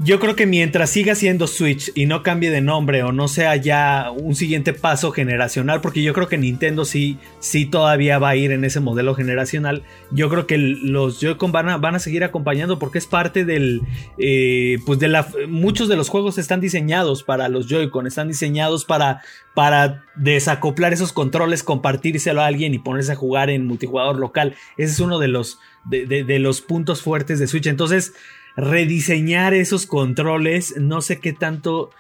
yo 0.03 0.19
creo 0.19 0.35
que 0.35 0.47
mientras 0.47 0.89
siga 0.89 1.15
siendo 1.15 1.47
Switch 1.47 1.93
y 1.95 2.07
no 2.07 2.23
cambie 2.23 2.51
de 2.51 2.63
nombre 2.63 3.03
o 3.03 3.13
no 3.13 3.29
sea 3.29 3.57
ya 3.57 4.11
un 4.11 4.35
siguiente 4.35 4.73
paso 4.73 5.13
generacional, 5.13 5.83
porque 5.83 6.03
yo 6.03 6.15
creo 6.15 6.27
que 6.27 6.39
Nintendo 6.39 6.87
sí, 6.87 7.19
sí 7.39 7.67
todavía 7.67 8.19
va 8.19 8.31
a 8.31 8.37
ir 8.37 8.51
en 8.51 8.65
ese 8.65 8.81
modelo 8.81 9.15
generacional, 9.15 9.83
yo 10.11 10.31
creo 10.31 10.47
que 10.47 10.57
los 10.57 11.21
Joy-Con 11.21 11.53
van 11.53 11.69
a, 11.69 11.99
seguir 11.99 12.25
acompañando 12.25 12.79
porque 12.79 12.97
es 12.97 13.07
parte 13.07 13.45
del, 13.45 13.83
eh, 14.17 14.79
pues 14.87 14.99
de 15.01 15.09
la, 15.09 15.29
muchos 15.49 15.89
de 15.89 15.97
los 15.97 16.09
juegos 16.09 16.39
están 16.39 16.63
diseñados 16.63 17.23
para 17.23 17.51
los 17.51 17.67
Joy-Con, 17.69 18.07
están 18.07 18.29
diseñados 18.29 18.87
para, 18.87 19.21
para 19.55 20.05
desacoplar 20.17 20.95
esos 20.95 21.13
controles, 21.13 21.63
compartírselo 21.63 22.41
a 22.41 22.47
alguien 22.47 22.73
y 22.73 22.79
ponerse 22.79 23.13
a 23.13 23.17
jugar 23.17 23.51
en 23.51 23.67
multijugador 23.67 24.19
local. 24.19 24.55
Ese 24.79 24.93
es 24.93 25.01
uno 25.01 25.19
de 25.19 25.29
los, 25.29 25.59
de 25.85 26.39
los 26.39 26.63
puntos 26.63 27.03
fuertes 27.03 27.39
de 27.39 27.47
Switch. 27.47 27.67
Entonces, 27.67 28.15
rediseñar 28.57 29.55
esos 29.55 29.87
controles, 29.87 30.75
no 30.77 31.01
sé 31.01 31.21
qué 31.21 31.33
tanto, 31.33 31.91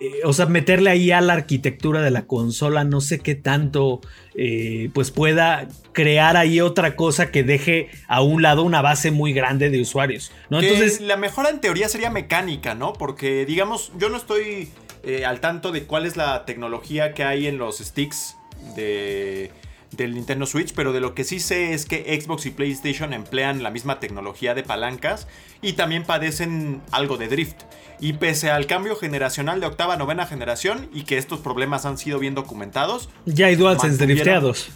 eh, 0.00 0.20
o 0.24 0.32
sea, 0.32 0.46
meterle 0.46 0.90
ahí 0.90 1.12
a 1.12 1.20
la 1.20 1.34
arquitectura 1.34 2.00
de 2.00 2.10
la 2.10 2.26
consola, 2.26 2.84
no 2.84 3.00
sé 3.00 3.20
qué 3.20 3.34
tanto, 3.34 4.00
eh, 4.34 4.90
pues 4.94 5.10
pueda 5.10 5.68
crear 5.92 6.36
ahí 6.36 6.60
otra 6.60 6.96
cosa 6.96 7.30
que 7.30 7.44
deje 7.44 7.88
a 8.08 8.20
un 8.20 8.42
lado 8.42 8.64
una 8.64 8.82
base 8.82 9.10
muy 9.10 9.32
grande 9.32 9.70
de 9.70 9.80
usuarios, 9.80 10.32
¿no? 10.50 10.60
Entonces, 10.60 11.00
la 11.00 11.16
mejora 11.16 11.50
en 11.50 11.60
teoría 11.60 11.88
sería 11.88 12.10
mecánica, 12.10 12.74
¿no? 12.74 12.94
Porque, 12.94 13.46
digamos, 13.46 13.92
yo 13.98 14.08
no 14.08 14.16
estoy 14.16 14.70
eh, 15.04 15.24
al 15.24 15.40
tanto 15.40 15.72
de 15.72 15.84
cuál 15.84 16.06
es 16.06 16.16
la 16.16 16.44
tecnología 16.44 17.14
que 17.14 17.24
hay 17.24 17.46
en 17.46 17.58
los 17.58 17.78
sticks 17.78 18.36
de 18.74 19.50
del 19.92 20.14
Nintendo 20.14 20.46
Switch, 20.46 20.74
pero 20.74 20.92
de 20.92 21.00
lo 21.00 21.14
que 21.14 21.24
sí 21.24 21.40
sé 21.40 21.74
es 21.74 21.86
que 21.86 22.20
Xbox 22.20 22.46
y 22.46 22.50
PlayStation 22.50 23.12
emplean 23.12 23.62
la 23.62 23.70
misma 23.70 24.00
tecnología 24.00 24.54
de 24.54 24.62
palancas 24.62 25.28
y 25.60 25.74
también 25.74 26.04
padecen 26.04 26.82
algo 26.90 27.16
de 27.16 27.28
drift. 27.28 27.62
Y 28.00 28.14
pese 28.14 28.50
al 28.50 28.66
cambio 28.66 28.96
generacional 28.96 29.60
de 29.60 29.66
octava 29.66 29.94
a 29.94 29.96
novena 29.96 30.26
generación 30.26 30.88
y 30.92 31.02
que 31.02 31.18
estos 31.18 31.40
problemas 31.40 31.86
han 31.86 31.98
sido 31.98 32.18
bien 32.18 32.34
documentados, 32.34 33.08
ya 33.26 33.46
hay 33.46 33.56
DualSense 33.56 34.04
drifteados. 34.04 34.70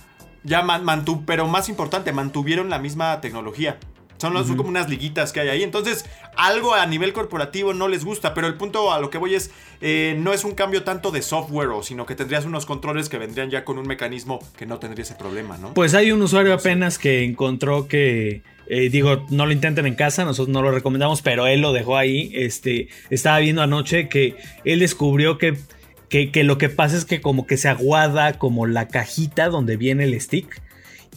Ya 0.44 0.62
mantuvo, 0.62 1.24
pero 1.26 1.48
más 1.48 1.68
importante, 1.68 2.12
mantuvieron 2.12 2.70
la 2.70 2.78
misma 2.78 3.20
tecnología. 3.20 3.78
Son, 4.18 4.56
como 4.56 4.68
unas 4.68 4.88
liguitas 4.88 5.32
que 5.32 5.40
hay 5.40 5.48
ahí. 5.48 5.62
Entonces, 5.62 6.06
algo 6.36 6.74
a 6.74 6.86
nivel 6.86 7.12
corporativo 7.12 7.74
no 7.74 7.88
les 7.88 8.04
gusta. 8.04 8.34
Pero 8.34 8.46
el 8.46 8.54
punto 8.54 8.92
a 8.92 9.00
lo 9.00 9.10
que 9.10 9.18
voy 9.18 9.34
es, 9.34 9.50
eh, 9.80 10.16
no 10.18 10.32
es 10.32 10.44
un 10.44 10.54
cambio 10.54 10.84
tanto 10.84 11.10
de 11.10 11.22
software, 11.22 11.68
sino 11.82 12.06
que 12.06 12.14
tendrías 12.14 12.44
unos 12.44 12.66
controles 12.66 13.08
que 13.08 13.18
vendrían 13.18 13.50
ya 13.50 13.64
con 13.64 13.78
un 13.78 13.86
mecanismo 13.86 14.38
que 14.56 14.66
no 14.66 14.78
tendría 14.78 15.02
ese 15.02 15.14
problema, 15.14 15.58
¿no? 15.58 15.74
Pues 15.74 15.94
hay 15.94 16.12
un 16.12 16.22
usuario 16.22 16.54
apenas 16.54 16.98
que 16.98 17.24
encontró 17.24 17.88
que... 17.88 18.42
Eh, 18.68 18.88
digo, 18.90 19.24
no 19.30 19.46
lo 19.46 19.52
intenten 19.52 19.86
en 19.86 19.94
casa, 19.94 20.24
nosotros 20.24 20.52
no 20.52 20.60
lo 20.60 20.72
recomendamos, 20.72 21.22
pero 21.22 21.46
él 21.46 21.60
lo 21.60 21.72
dejó 21.72 21.96
ahí. 21.96 22.32
Este, 22.34 22.88
estaba 23.10 23.38
viendo 23.38 23.62
anoche 23.62 24.08
que 24.08 24.36
él 24.64 24.80
descubrió 24.80 25.38
que, 25.38 25.56
que, 26.08 26.32
que 26.32 26.42
lo 26.42 26.58
que 26.58 26.68
pasa 26.68 26.96
es 26.96 27.04
que 27.04 27.20
como 27.20 27.46
que 27.46 27.58
se 27.58 27.68
aguada 27.68 28.40
como 28.40 28.66
la 28.66 28.88
cajita 28.88 29.50
donde 29.50 29.76
viene 29.76 30.02
el 30.02 30.20
stick 30.20 30.60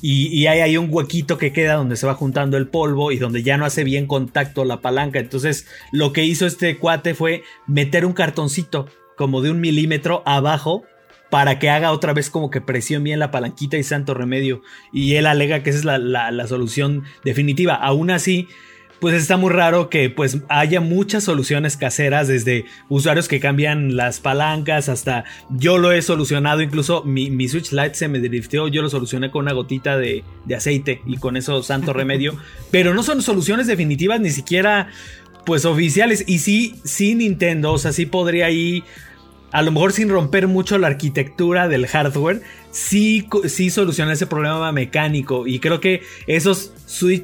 y, 0.02 0.48
hay 0.48 0.78
un 0.78 0.88
huequito 0.90 1.38
que 1.38 1.52
queda 1.52 1.76
donde 1.76 1.96
se 1.96 2.08
va 2.08 2.14
juntando 2.14 2.58
el 2.58 2.68
polvo 2.68 3.12
y 3.12 3.18
donde 3.18 3.44
ya 3.44 3.58
no 3.58 3.66
hace 3.66 3.84
bien 3.84 4.08
contacto 4.08 4.66
la 4.66 4.82
palanca. 4.82 5.20
Entonces 5.20 5.68
lo 5.92 6.14
que 6.14 6.24
hizo 6.24 6.46
este 6.46 6.78
cuate 6.78 7.14
fue 7.14 7.44
meter 7.68 8.06
un 8.06 8.14
cartoncito 8.14 8.88
como 9.18 9.42
de 9.42 9.52
un 9.52 9.60
milímetro 9.60 10.24
abajo 10.26 10.84
para 11.30 11.60
que 11.60 11.70
haga 11.70 11.92
otra 11.92 12.14
vez 12.14 12.30
como 12.30 12.50
que 12.50 12.62
presione 12.62 13.04
bien 13.04 13.20
la 13.20 13.32
palanquita 13.32 13.78
y 13.78 13.84
santo 13.84 14.14
remedio. 14.14 14.62
Y 14.94 15.16
él 15.16 15.26
alega 15.26 15.62
que 15.62 15.70
esa 15.70 15.80
es 15.80 15.86
la, 15.86 16.32
la 16.32 16.48
solución 16.48 17.04
definitiva. 17.24 17.76
Aún 17.76 18.10
así, 18.10 18.48
pues 19.00 19.16
está 19.16 19.38
muy 19.38 19.52
raro 19.52 19.90
que 19.90 20.10
pues 20.10 20.40
haya 20.50 20.82
muchas 20.82 21.24
soluciones 21.24 21.78
caseras 21.78 22.28
desde 22.28 22.66
usuarios 22.90 23.28
que 23.28 23.40
cambian 23.40 23.96
las 23.96 24.20
palancas 24.20 24.90
hasta 24.90 25.24
yo 25.50 25.78
lo 25.78 25.92
he 25.92 26.02
solucionado 26.02 26.62
incluso 26.62 27.04
mi, 27.04 27.48
Switch 27.48 27.72
Lite 27.72 27.96
se 27.96 28.08
me 28.08 28.20
drifteó 28.20 28.68
yo 28.68 28.82
lo 28.82 28.90
solucioné 28.90 29.32
con 29.32 29.46
una 29.46 29.54
gotita 29.54 29.98
de, 29.98 30.24
de 30.46 30.56
aceite 30.56 31.02
y 31.06 31.18
con 31.18 31.38
eso 31.38 31.64
santo 31.64 31.94
remedio. 31.94 32.38
Pero 32.72 32.94
no 32.94 33.04
son 33.04 33.22
soluciones 33.22 33.68
definitivas 33.68 34.20
ni 34.20 34.32
siquiera 34.32 34.90
pues 35.46 35.66
oficiales. 35.66 36.24
Y 36.28 36.40
sí 36.40 36.76
sí 36.84 37.16
Nintendo 37.16 37.74
o 37.74 37.78
sea 37.78 37.94
sí 37.94 38.06
podría 38.06 38.48
ahí 38.48 38.84
a 39.52 39.62
lo 39.62 39.72
mejor 39.72 39.94
sin 39.94 40.10
romper 40.10 40.48
mucho 40.48 40.78
la 40.78 40.88
arquitectura 40.88 41.68
del 41.68 41.88
hardware, 41.88 42.42
sí, 42.72 43.28
sí 43.48 43.70
soluciona 43.70 44.14
ese 44.14 44.28
problema 44.28 44.72
mecánico. 44.72 45.48
Y 45.48 45.60
creo 45.60 45.80
que 45.80 46.02
esos, 46.28 46.74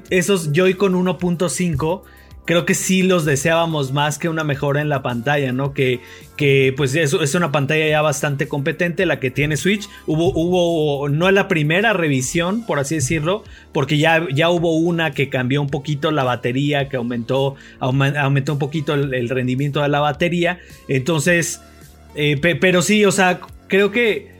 esos 0.09 0.51
Joy-Con 0.51 0.93
1.5 0.93 2.01
creo 2.45 2.65
que 2.65 2.75
sí 2.75 3.01
los 3.01 3.25
deseábamos 3.25 3.91
más 3.91 4.19
que 4.19 4.29
una 4.29 4.43
mejora 4.43 4.79
en 4.79 4.87
la 4.87 5.01
pantalla, 5.01 5.51
¿no? 5.51 5.73
Que, 5.73 5.99
que 6.37 6.73
pues 6.77 6.93
es, 6.95 7.13
es 7.13 7.33
una 7.33 7.51
pantalla 7.51 7.87
ya 7.87 8.01
bastante 8.01 8.47
competente 8.47 9.05
la 9.05 9.19
que 9.19 9.31
tiene 9.31 9.57
Switch. 9.57 9.89
Hubo, 10.05 10.31
hubo, 10.31 11.09
no 11.09 11.29
la 11.31 11.47
primera 11.47 11.93
revisión, 11.93 12.63
por 12.65 12.79
así 12.79 12.95
decirlo, 12.95 13.43
porque 13.71 13.97
ya, 13.97 14.27
ya 14.31 14.49
hubo 14.49 14.77
una 14.77 15.11
que 15.11 15.29
cambió 15.29 15.61
un 15.61 15.69
poquito 15.69 16.11
la 16.11 16.23
batería, 16.23 16.87
que 16.87 16.97
aumentó, 16.97 17.55
aumentó 17.79 18.53
un 18.53 18.59
poquito 18.59 18.93
el 18.93 19.29
rendimiento 19.29 19.81
de 19.81 19.89
la 19.89 19.99
batería. 19.99 20.59
Entonces... 20.87 21.61
Eh, 22.17 22.37
pero 22.37 22.81
sí, 22.81 23.03
o 23.03 23.11
sea, 23.11 23.41
creo 23.67 23.91
que 23.91 24.34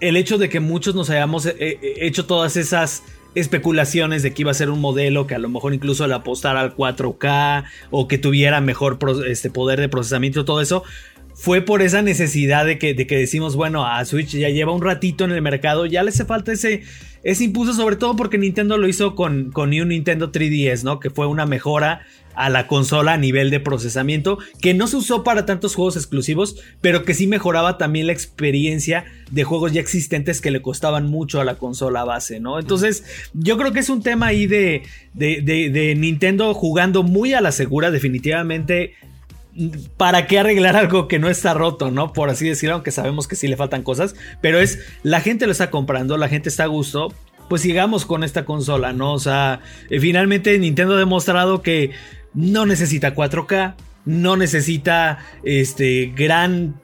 el 0.00 0.16
hecho 0.16 0.38
de 0.38 0.48
que 0.48 0.60
muchos 0.60 0.94
nos 0.94 1.10
hayamos 1.10 1.46
eh, 1.46 1.56
eh, 1.58 1.94
hecho 2.00 2.26
todas 2.26 2.56
esas 2.56 3.02
especulaciones 3.34 4.22
de 4.22 4.32
que 4.32 4.42
iba 4.42 4.50
a 4.50 4.54
ser 4.54 4.70
un 4.70 4.80
modelo 4.80 5.26
que 5.26 5.34
a 5.34 5.38
lo 5.38 5.48
mejor 5.48 5.74
incluso 5.74 6.06
le 6.06 6.14
apostara 6.14 6.60
al 6.60 6.74
4K 6.74 7.64
o 7.90 8.08
que 8.08 8.18
tuviera 8.18 8.60
mejor 8.60 8.98
este 9.26 9.50
poder 9.50 9.80
de 9.80 9.88
procesamiento, 9.88 10.44
todo 10.44 10.60
eso, 10.60 10.82
fue 11.34 11.60
por 11.60 11.82
esa 11.82 12.02
necesidad 12.02 12.66
de 12.66 12.78
que, 12.78 12.94
de 12.94 13.06
que 13.06 13.16
decimos, 13.16 13.54
bueno, 13.54 13.86
a 13.86 14.04
Switch 14.04 14.30
ya 14.30 14.48
lleva 14.48 14.72
un 14.72 14.82
ratito 14.82 15.24
en 15.24 15.30
el 15.30 15.40
mercado, 15.40 15.86
ya 15.86 16.02
le 16.02 16.08
hace 16.08 16.24
falta 16.24 16.52
ese, 16.52 16.82
ese 17.22 17.44
impulso, 17.44 17.74
sobre 17.74 17.94
todo 17.94 18.16
porque 18.16 18.38
Nintendo 18.38 18.76
lo 18.76 18.88
hizo 18.88 19.14
con, 19.14 19.52
con 19.52 19.70
New 19.70 19.84
Nintendo 19.84 20.32
3DS, 20.32 20.82
¿no? 20.82 20.98
Que 20.98 21.10
fue 21.10 21.28
una 21.28 21.46
mejora 21.46 22.00
a 22.38 22.50
la 22.50 22.68
consola 22.68 23.14
a 23.14 23.16
nivel 23.16 23.50
de 23.50 23.58
procesamiento, 23.58 24.38
que 24.60 24.72
no 24.72 24.86
se 24.86 24.96
usó 24.96 25.24
para 25.24 25.44
tantos 25.44 25.74
juegos 25.74 25.96
exclusivos, 25.96 26.54
pero 26.80 27.04
que 27.04 27.12
sí 27.12 27.26
mejoraba 27.26 27.78
también 27.78 28.06
la 28.06 28.12
experiencia 28.12 29.06
de 29.32 29.42
juegos 29.42 29.72
ya 29.72 29.80
existentes 29.80 30.40
que 30.40 30.52
le 30.52 30.62
costaban 30.62 31.08
mucho 31.10 31.40
a 31.40 31.44
la 31.44 31.56
consola 31.56 32.04
base, 32.04 32.38
¿no? 32.38 32.60
Entonces, 32.60 33.02
yo 33.34 33.58
creo 33.58 33.72
que 33.72 33.80
es 33.80 33.90
un 33.90 34.04
tema 34.04 34.28
ahí 34.28 34.46
de, 34.46 34.84
de, 35.14 35.42
de, 35.42 35.94
Nintendo 35.96 36.54
jugando 36.54 37.02
muy 37.02 37.34
a 37.34 37.40
la 37.40 37.50
segura, 37.50 37.90
definitivamente. 37.90 38.94
¿Para 39.96 40.28
qué 40.28 40.38
arreglar 40.38 40.76
algo 40.76 41.08
que 41.08 41.18
no 41.18 41.28
está 41.28 41.54
roto, 41.54 41.90
no? 41.90 42.12
Por 42.12 42.30
así 42.30 42.48
decirlo, 42.48 42.76
aunque 42.76 42.92
sabemos 42.92 43.26
que 43.26 43.34
sí 43.34 43.48
le 43.48 43.56
faltan 43.56 43.82
cosas. 43.82 44.14
Pero 44.40 44.60
es, 44.60 44.78
la 45.02 45.20
gente 45.20 45.46
lo 45.46 45.52
está 45.52 45.70
comprando, 45.70 46.16
la 46.16 46.28
gente 46.28 46.48
está 46.48 46.62
a 46.64 46.68
gusto 46.68 47.12
pues 47.48 47.62
sigamos 47.62 48.04
con 48.04 48.24
esta 48.24 48.44
consola, 48.44 48.92
¿no? 48.92 49.14
O 49.14 49.18
sea, 49.18 49.60
eh, 49.90 50.00
finalmente 50.00 50.58
Nintendo 50.58 50.94
ha 50.94 50.98
demostrado 50.98 51.62
que 51.62 51.92
no 52.34 52.66
necesita 52.66 53.14
4K, 53.14 53.74
no 54.04 54.36
necesita 54.36 55.18
este 55.42 56.12
gran 56.16 56.74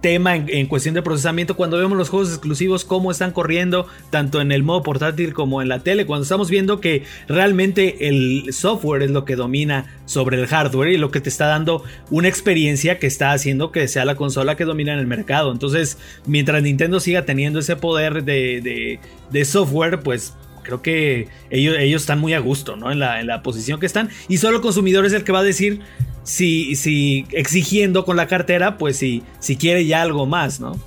tema 0.00 0.36
en, 0.36 0.66
cuestión 0.66 0.94
de 0.94 1.02
procesamiento. 1.02 1.56
Cuando 1.56 1.78
vemos 1.78 1.98
los 1.98 2.08
juegos 2.08 2.30
exclusivos 2.30 2.84
cómo 2.84 3.10
están 3.10 3.32
corriendo 3.32 3.86
tanto 4.10 4.40
en 4.40 4.52
el 4.52 4.62
modo 4.62 4.82
portátil 4.82 5.34
como 5.34 5.60
en 5.62 5.68
la 5.68 5.80
tele 5.80 6.06
cuando 6.06 6.22
estamos 6.22 6.50
viendo 6.50 6.80
que 6.80 7.02
realmente 7.26 8.08
el 8.08 8.52
software 8.52 9.02
es 9.02 9.10
lo 9.10 9.24
que 9.24 9.36
domina 9.36 10.00
sobre 10.06 10.40
el 10.40 10.46
hardware 10.46 10.90
y 10.90 10.98
lo 10.98 11.10
que 11.10 11.20
te 11.20 11.28
está 11.28 11.46
dando 11.46 11.82
una 12.10 12.28
experiencia 12.28 12.98
que 12.98 13.06
está 13.06 13.32
haciendo 13.32 13.72
que 13.72 13.88
sea 13.88 14.04
la 14.04 14.14
consola 14.14 14.56
que 14.56 14.64
domina 14.64 14.92
en 14.92 15.00
el 15.00 15.06
mercado. 15.06 15.52
Entonces 15.52 15.98
mientras 16.26 16.62
Nintendo 16.62 17.00
siga 17.00 17.24
teniendo 17.24 17.58
ese 17.58 17.76
poder 17.76 18.24
de, 18.24 19.00
de 19.30 19.44
software 19.44 20.00
pues 20.00 20.34
creo 20.68 20.82
que 20.82 21.28
ellos, 21.48 21.76
ellos 21.78 22.02
están 22.02 22.20
muy 22.20 22.34
a 22.34 22.40
gusto, 22.40 22.76
¿no? 22.76 22.92
En 22.92 22.98
la, 22.98 23.20
en 23.20 23.26
la 23.26 23.42
posición 23.42 23.80
que 23.80 23.86
están. 23.86 24.10
Y 24.28 24.36
solo 24.36 24.58
el 24.58 24.62
consumidor 24.62 25.06
es 25.06 25.14
el 25.14 25.24
que 25.24 25.32
va 25.32 25.38
a 25.38 25.42
decir 25.42 25.80
si, 26.24 26.76
si 26.76 27.26
exigiendo 27.32 28.04
con 28.04 28.18
la 28.18 28.26
cartera, 28.26 28.76
pues 28.76 28.98
si, 28.98 29.22
si 29.38 29.56
quiere 29.56 29.86
ya 29.86 30.02
algo 30.02 30.26
más, 30.26 30.60
¿no? 30.60 30.78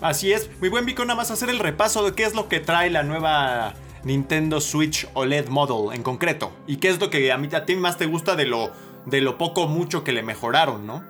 Así 0.00 0.32
es. 0.32 0.48
Muy 0.60 0.70
buen 0.70 0.86
Vico, 0.86 1.04
nada 1.04 1.14
más 1.14 1.30
hacer 1.30 1.50
el 1.50 1.58
repaso 1.58 2.06
de 2.06 2.14
qué 2.14 2.24
es 2.24 2.34
lo 2.34 2.48
que 2.48 2.58
trae 2.58 2.88
la 2.88 3.02
nueva 3.02 3.74
Nintendo 4.02 4.62
Switch 4.62 5.06
OLED 5.12 5.48
Model 5.48 5.94
en 5.94 6.02
concreto. 6.02 6.52
Y 6.66 6.76
qué 6.76 6.88
es 6.88 6.98
lo 6.98 7.10
que 7.10 7.30
a, 7.32 7.36
mí, 7.36 7.50
a 7.52 7.66
ti 7.66 7.76
más 7.76 7.98
te 7.98 8.06
gusta 8.06 8.34
de 8.34 8.46
lo, 8.46 8.72
de 9.04 9.20
lo 9.20 9.36
poco 9.36 9.68
mucho 9.68 10.04
que 10.04 10.12
le 10.12 10.22
mejoraron, 10.22 10.86
¿no? 10.86 11.04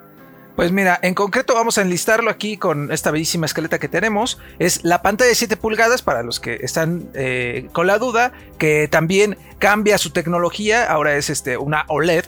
Pues 0.56 0.72
mira, 0.72 0.98
en 1.02 1.12
concreto 1.12 1.54
vamos 1.54 1.76
a 1.76 1.82
enlistarlo 1.82 2.30
aquí 2.30 2.56
con 2.56 2.90
esta 2.90 3.10
bellísima 3.10 3.44
esqueleta 3.44 3.78
que 3.78 3.88
tenemos. 3.88 4.38
Es 4.58 4.84
la 4.84 5.02
pantalla 5.02 5.28
de 5.28 5.34
7 5.34 5.58
pulgadas 5.58 6.00
para 6.00 6.22
los 6.22 6.40
que 6.40 6.54
están 6.62 7.10
eh, 7.12 7.68
con 7.72 7.86
la 7.86 7.98
duda, 7.98 8.32
que 8.56 8.88
también 8.88 9.36
cambia 9.58 9.98
su 9.98 10.10
tecnología. 10.10 10.90
Ahora 10.90 11.14
es 11.16 11.28
este, 11.28 11.58
una 11.58 11.84
OLED, 11.88 12.24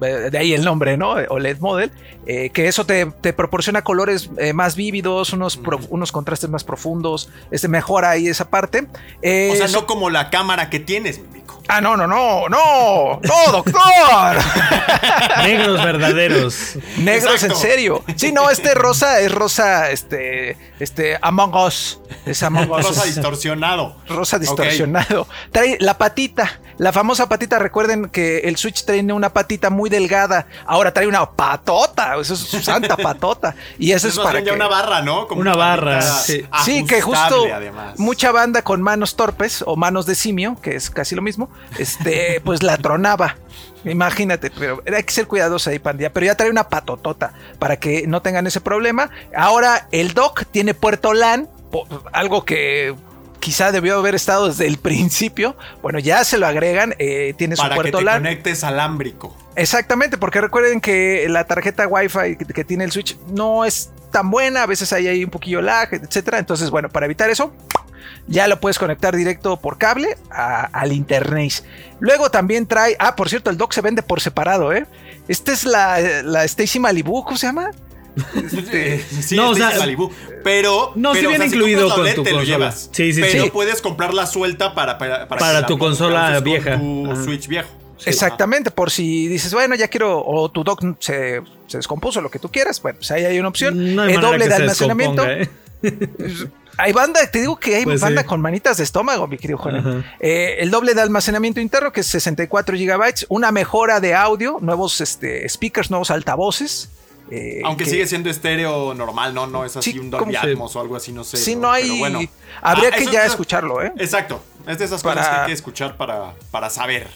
de 0.00 0.36
ahí 0.36 0.54
el 0.54 0.64
nombre, 0.64 0.96
¿no? 0.96 1.12
OLED 1.12 1.58
Model, 1.60 1.92
eh, 2.26 2.50
que 2.50 2.66
eso 2.66 2.84
te, 2.84 3.06
proporciona 3.06 3.82
colores 3.82 4.28
eh, 4.38 4.52
más 4.52 4.74
vívidos, 4.74 5.32
unos, 5.32 5.60
unos 5.88 6.10
contrastes 6.10 6.50
más 6.50 6.64
profundos. 6.64 7.30
Este 7.52 7.68
mejora 7.68 8.10
ahí 8.10 8.26
esa 8.26 8.50
parte. 8.50 8.88
o 9.22 9.54
sea, 9.54 9.68
no 9.68 9.86
como 9.86 10.10
la 10.10 10.30
cámara 10.30 10.68
que 10.68 10.80
tienes, 10.80 11.20
Ah, 11.68 11.80
no, 11.80 11.96
no, 11.96 12.06
no, 12.06 12.48
no, 12.48 13.20
no, 13.22 13.52
doctor. 13.52 13.74
Negros 15.42 15.84
verdaderos. 15.84 16.76
Negros 16.98 17.42
en 17.42 17.56
serio. 17.56 18.04
Sí, 18.14 18.30
no, 18.32 18.50
este 18.50 18.74
rosa 18.74 19.20
es 19.20 19.32
rosa, 19.32 19.90
este, 19.90 20.56
este, 20.78 21.18
Among 21.20 21.54
Us. 21.54 22.00
Es 22.24 22.42
Among 22.42 22.70
Us. 22.70 22.86
Rosa 22.86 23.04
distorsionado. 23.04 23.96
Rosa 24.08 24.38
distorsionado. 24.38 25.26
Trae 25.52 25.76
la 25.80 25.98
patita, 25.98 26.60
la 26.78 26.92
famosa 26.92 27.28
patita. 27.28 27.58
Recuerden 27.58 28.08
que 28.08 28.40
el 28.40 28.56
Switch 28.56 28.84
tiene 28.84 29.12
una 29.12 29.30
patita 29.30 29.70
muy 29.70 29.90
delgada. 29.90 30.46
Ahora 30.66 30.92
trae 30.92 31.06
una 31.06 31.30
patota. 31.30 32.16
Eso 32.20 32.34
es 32.34 32.64
santa 32.64 32.96
patota. 33.02 33.54
Y 33.78 33.92
eso, 33.92 34.08
es 34.08 34.18
para 34.18 34.42
que... 34.42 34.50
una 34.50 34.68
barra, 34.68 35.02
¿no? 35.02 35.26
Como 35.28 35.40
una 35.40 35.54
barra. 35.54 36.02
Sí. 36.02 36.44
sí, 36.64 36.84
que 36.84 37.00
justo 37.00 37.46
mucha 37.96 38.32
banda 38.32 38.62
con 38.62 38.82
manos 38.82 39.16
torpes 39.16 39.62
o 39.66 39.76
manos 39.76 40.06
de 40.06 40.14
simio, 40.14 40.56
que 40.60 40.76
es 40.76 40.90
casi 40.90 41.14
lo 41.14 41.22
mismo 41.22 41.48
este, 41.78 42.40
pues 42.44 42.62
la 42.62 42.76
tronaba. 42.78 43.36
Imagínate, 43.84 44.50
pero 44.50 44.82
hay 44.92 45.04
que 45.04 45.12
ser 45.12 45.26
cuidadosos 45.28 45.68
ahí, 45.68 45.78
pandilla. 45.78 46.12
Pero 46.12 46.26
ya 46.26 46.34
trae 46.34 46.50
una 46.50 46.68
patotota 46.68 47.34
para 47.58 47.76
que 47.76 48.06
no 48.06 48.20
tengan 48.20 48.46
ese 48.46 48.60
problema. 48.60 49.10
Ahora 49.36 49.88
el 49.92 50.12
dock 50.12 50.44
tiene 50.50 50.74
puerto 50.74 51.14
LAN, 51.14 51.48
algo 52.12 52.44
que 52.44 52.94
quizá 53.40 53.70
debió 53.70 53.98
haber 53.98 54.14
estado 54.14 54.48
desde 54.48 54.66
el 54.66 54.78
principio. 54.78 55.56
Bueno, 55.82 55.98
ya 55.98 56.24
se 56.24 56.38
lo 56.38 56.46
agregan, 56.46 56.94
eh, 56.98 57.34
tiene 57.38 57.56
su 57.56 57.62
puerto 57.62 57.82
que 57.82 57.92
te 57.92 58.02
LAN. 58.02 58.22
conectes 58.22 58.64
alámbrico. 58.64 59.36
Exactamente, 59.54 60.18
porque 60.18 60.40
recuerden 60.40 60.80
que 60.80 61.26
la 61.28 61.44
tarjeta 61.44 61.86
Wi-Fi 61.86 62.36
que 62.36 62.64
tiene 62.64 62.84
el 62.84 62.92
Switch 62.92 63.16
no 63.28 63.64
es 63.64 63.90
tan 64.10 64.30
buena, 64.30 64.62
a 64.62 64.66
veces 64.66 64.92
hay 64.92 65.08
ahí 65.08 65.24
un 65.24 65.30
poquillo 65.30 65.62
lag, 65.62 65.88
etcétera. 65.92 66.38
Entonces, 66.38 66.70
bueno, 66.70 66.88
para 66.88 67.06
evitar 67.06 67.30
eso, 67.30 67.52
ya 68.26 68.48
lo 68.48 68.60
puedes 68.60 68.78
conectar 68.78 69.14
directo 69.14 69.58
por 69.58 69.78
cable 69.78 70.16
al 70.30 70.92
internet. 70.92 71.64
Luego 72.00 72.30
también 72.30 72.66
trae, 72.66 72.96
ah, 72.98 73.16
por 73.16 73.28
cierto, 73.28 73.50
el 73.50 73.56
dock 73.56 73.72
se 73.72 73.80
vende 73.80 74.02
por 74.02 74.20
separado, 74.20 74.72
¿eh? 74.72 74.86
Esta 75.28 75.52
es 75.52 75.64
la, 75.64 76.00
la 76.22 76.44
Stacy 76.44 76.78
Malibu, 76.78 77.24
¿cómo 77.24 77.36
se 77.36 77.46
llama? 77.46 77.70
Este, 78.16 79.04
sí, 79.22 79.36
no, 79.36 79.50
o 79.50 79.54
sea, 79.54 79.78
Malibu. 79.78 80.10
Pero, 80.42 80.92
no, 80.94 81.12
pero, 81.12 81.22
si 81.22 81.26
viene 81.26 81.46
incluido 81.46 81.94
con 81.94 82.14
tu 82.14 82.24
consola. 82.24 82.72
Sí, 82.72 83.12
sí, 83.12 83.20
pero 83.20 83.52
puedes 83.52 83.82
comprar 83.82 84.14
la 84.14 84.26
suelta 84.26 84.74
para, 84.74 84.96
para, 84.96 85.28
para, 85.28 85.66
tu 85.66 85.78
consola 85.78 86.40
vieja. 86.40 86.78
tu 86.78 87.14
Switch 87.24 87.46
viejo. 87.46 87.68
Exactamente, 88.04 88.70
por 88.70 88.90
si 88.90 89.26
dices, 89.28 89.52
bueno, 89.52 89.74
ya 89.74 89.88
quiero, 89.88 90.22
o 90.24 90.50
tu 90.50 90.62
dock 90.62 90.82
se, 90.98 91.42
se 91.66 91.78
descompuso, 91.78 92.20
lo 92.20 92.30
que 92.30 92.38
tú 92.38 92.50
quieras, 92.50 92.80
bueno, 92.82 92.98
pues 92.98 93.10
ahí 93.10 93.24
hay 93.24 93.38
una 93.38 93.48
opción. 93.48 93.94
No 93.94 94.02
hay 94.02 94.16
doble 94.16 94.48
de 94.48 94.54
almacenamiento. 94.54 95.24
¿eh? 95.26 95.48
Hay 96.78 96.92
banda, 96.92 97.26
te 97.30 97.40
digo 97.40 97.56
que 97.56 97.76
hay 97.76 97.84
pues 97.84 98.02
banda 98.02 98.24
con 98.24 98.40
manitas 98.40 98.76
de 98.76 98.84
estómago, 98.84 99.26
mi 99.26 99.38
querido 99.38 99.58
Juan. 99.58 100.04
Eh, 100.20 100.56
el 100.58 100.70
doble 100.70 100.92
de 100.92 101.00
almacenamiento 101.00 101.58
interno, 101.58 101.90
que 101.90 102.00
es 102.00 102.06
64 102.06 102.76
GB, 102.76 103.26
una 103.30 103.50
mejora 103.50 103.98
de 103.98 104.14
audio, 104.14 104.58
nuevos 104.60 105.00
este, 105.00 105.48
speakers, 105.48 105.90
nuevos 105.90 106.10
altavoces. 106.10 106.90
Eh, 107.30 107.60
Aunque 107.64 107.84
sigue 107.84 108.06
siendo 108.06 108.30
estéreo 108.30 108.94
normal, 108.94 109.34
¿no? 109.34 109.46
No 109.46 109.64
es 109.64 109.76
así 109.76 109.98
un 109.98 110.10
Dolby 110.10 110.36
Atmos 110.36 110.76
o 110.76 110.80
algo 110.80 110.96
así, 110.96 111.12
no 111.12 111.24
sé. 111.24 111.36
Sí, 111.36 111.56
no, 111.56 111.70
hay. 111.70 111.98
bueno. 111.98 112.20
Habría 112.62 112.90
ah, 112.92 112.96
que 112.96 113.06
ya 113.06 113.26
escucharlo, 113.26 113.82
¿eh? 113.82 113.92
Exacto. 113.98 114.40
Es 114.66 114.78
de 114.78 114.84
esas 114.84 115.02
cosas 115.02 115.28
que 115.28 115.34
hay 115.34 115.46
que 115.46 115.52
escuchar 115.52 115.96
para, 115.96 116.34
para 116.50 116.70
saber. 116.70 117.08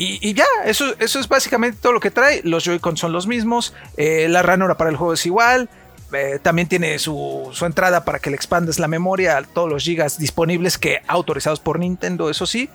Y, 0.00 0.32
ya, 0.32 0.46
eso, 0.64 0.94
eso 1.00 1.18
es 1.18 1.26
básicamente 1.26 1.76
todo 1.82 1.92
lo 1.92 1.98
que 1.98 2.12
trae. 2.12 2.40
Los 2.44 2.64
Joy-Con 2.64 2.96
son 2.96 3.12
los 3.12 3.26
mismos. 3.26 3.74
Eh, 3.96 4.28
la 4.28 4.42
ranura 4.42 4.76
para 4.76 4.90
el 4.90 4.96
juego 4.96 5.14
es 5.14 5.26
igual. 5.26 5.68
Eh, 6.12 6.38
también 6.40 6.68
tiene 6.68 6.98
su, 7.00 7.52
entrada 7.62 8.04
para 8.04 8.20
que 8.20 8.30
le 8.30 8.36
expandes 8.36 8.78
la 8.78 8.86
memoria 8.86 9.36
a 9.36 9.42
todos 9.42 9.68
los 9.68 9.82
gigas 9.82 10.18
disponibles 10.18 10.78
que 10.78 11.02
autorizados 11.08 11.58
por 11.58 11.80
Nintendo, 11.80 12.30
eso 12.30 12.46
sí. 12.46 12.70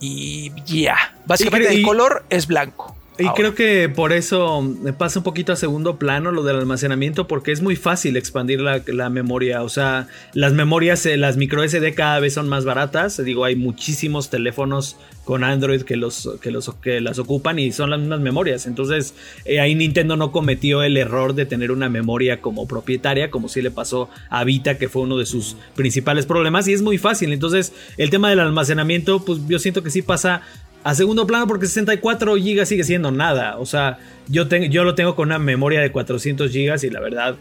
Y 0.00 0.52
ya, 0.64 1.16
básicamente 1.26 1.74
el 1.74 1.82
color 1.82 2.24
es 2.30 2.46
blanco. 2.46 2.96
Y 3.18 3.28
creo 3.30 3.54
que 3.54 3.88
por 3.88 4.12
eso 4.12 4.76
pasa 4.96 5.18
un 5.18 5.24
poquito 5.24 5.52
a 5.52 5.56
segundo 5.56 5.98
plano 5.98 6.30
lo 6.30 6.44
del 6.44 6.56
almacenamiento, 6.56 7.26
porque 7.26 7.50
es 7.50 7.62
muy 7.62 7.74
fácil 7.74 8.16
expandir 8.16 8.60
la, 8.60 9.10
memoria. 9.10 9.62
O 9.64 9.68
sea, 9.68 10.06
las 10.34 10.52
memorias, 10.52 11.04
eh, 11.04 11.16
las 11.16 11.36
micro 11.36 11.66
SD 11.68 11.94
cada 11.94 12.20
vez 12.20 12.34
son 12.34 12.48
más 12.48 12.64
baratas. 12.64 13.22
Digo, 13.24 13.44
hay 13.44 13.56
muchísimos 13.56 14.30
teléfonos 14.30 14.96
con 15.24 15.42
Android 15.42 15.82
que, 15.82 15.96
los, 15.96 16.30
que, 16.40 16.50
los, 16.50 16.72
que 16.76 17.00
las 17.00 17.18
ocupan 17.18 17.58
y 17.58 17.72
son 17.72 17.90
las 17.90 17.98
mismas 17.98 18.20
memorias. 18.20 18.66
Entonces, 18.66 19.14
eh, 19.44 19.60
ahí 19.60 19.74
Nintendo 19.74 20.16
no 20.16 20.30
cometió 20.30 20.82
el 20.82 20.96
error 20.96 21.34
de 21.34 21.44
tener 21.44 21.72
una 21.72 21.88
memoria 21.88 22.40
como 22.40 22.68
propietaria, 22.68 23.30
como 23.30 23.48
si 23.48 23.62
le 23.62 23.70
pasó 23.72 24.08
a 24.30 24.44
Vita, 24.44 24.78
que 24.78 24.88
fue 24.88 25.02
uno 25.02 25.18
de 25.18 25.26
sus 25.26 25.56
principales 25.74 26.24
problemas. 26.24 26.68
Y 26.68 26.72
es 26.72 26.82
muy 26.82 26.98
fácil. 26.98 27.32
Entonces, 27.32 27.72
el 27.96 28.10
tema 28.10 28.30
del 28.30 28.40
almacenamiento, 28.40 29.24
pues 29.24 29.40
yo 29.48 29.58
siento 29.58 29.82
que 29.82 29.90
sí 29.90 30.02
pasa 30.02 30.42
a 30.84 30.94
segundo 30.94 31.26
plano 31.26 31.46
porque 31.46 31.66
64 31.66 32.34
GB 32.34 32.66
sigue 32.66 32.84
siendo 32.84 33.10
nada. 33.10 33.58
O 33.58 33.66
sea, 33.66 33.98
yo, 34.28 34.48
yo 34.48 34.84
lo 34.84 34.94
tengo 34.94 35.14
con 35.14 35.28
una 35.28 35.38
memoria 35.38 35.80
de 35.80 35.90
400 35.90 36.52
GB 36.52 36.84
y 36.84 36.90
la 36.90 37.00
verdad, 37.00 37.36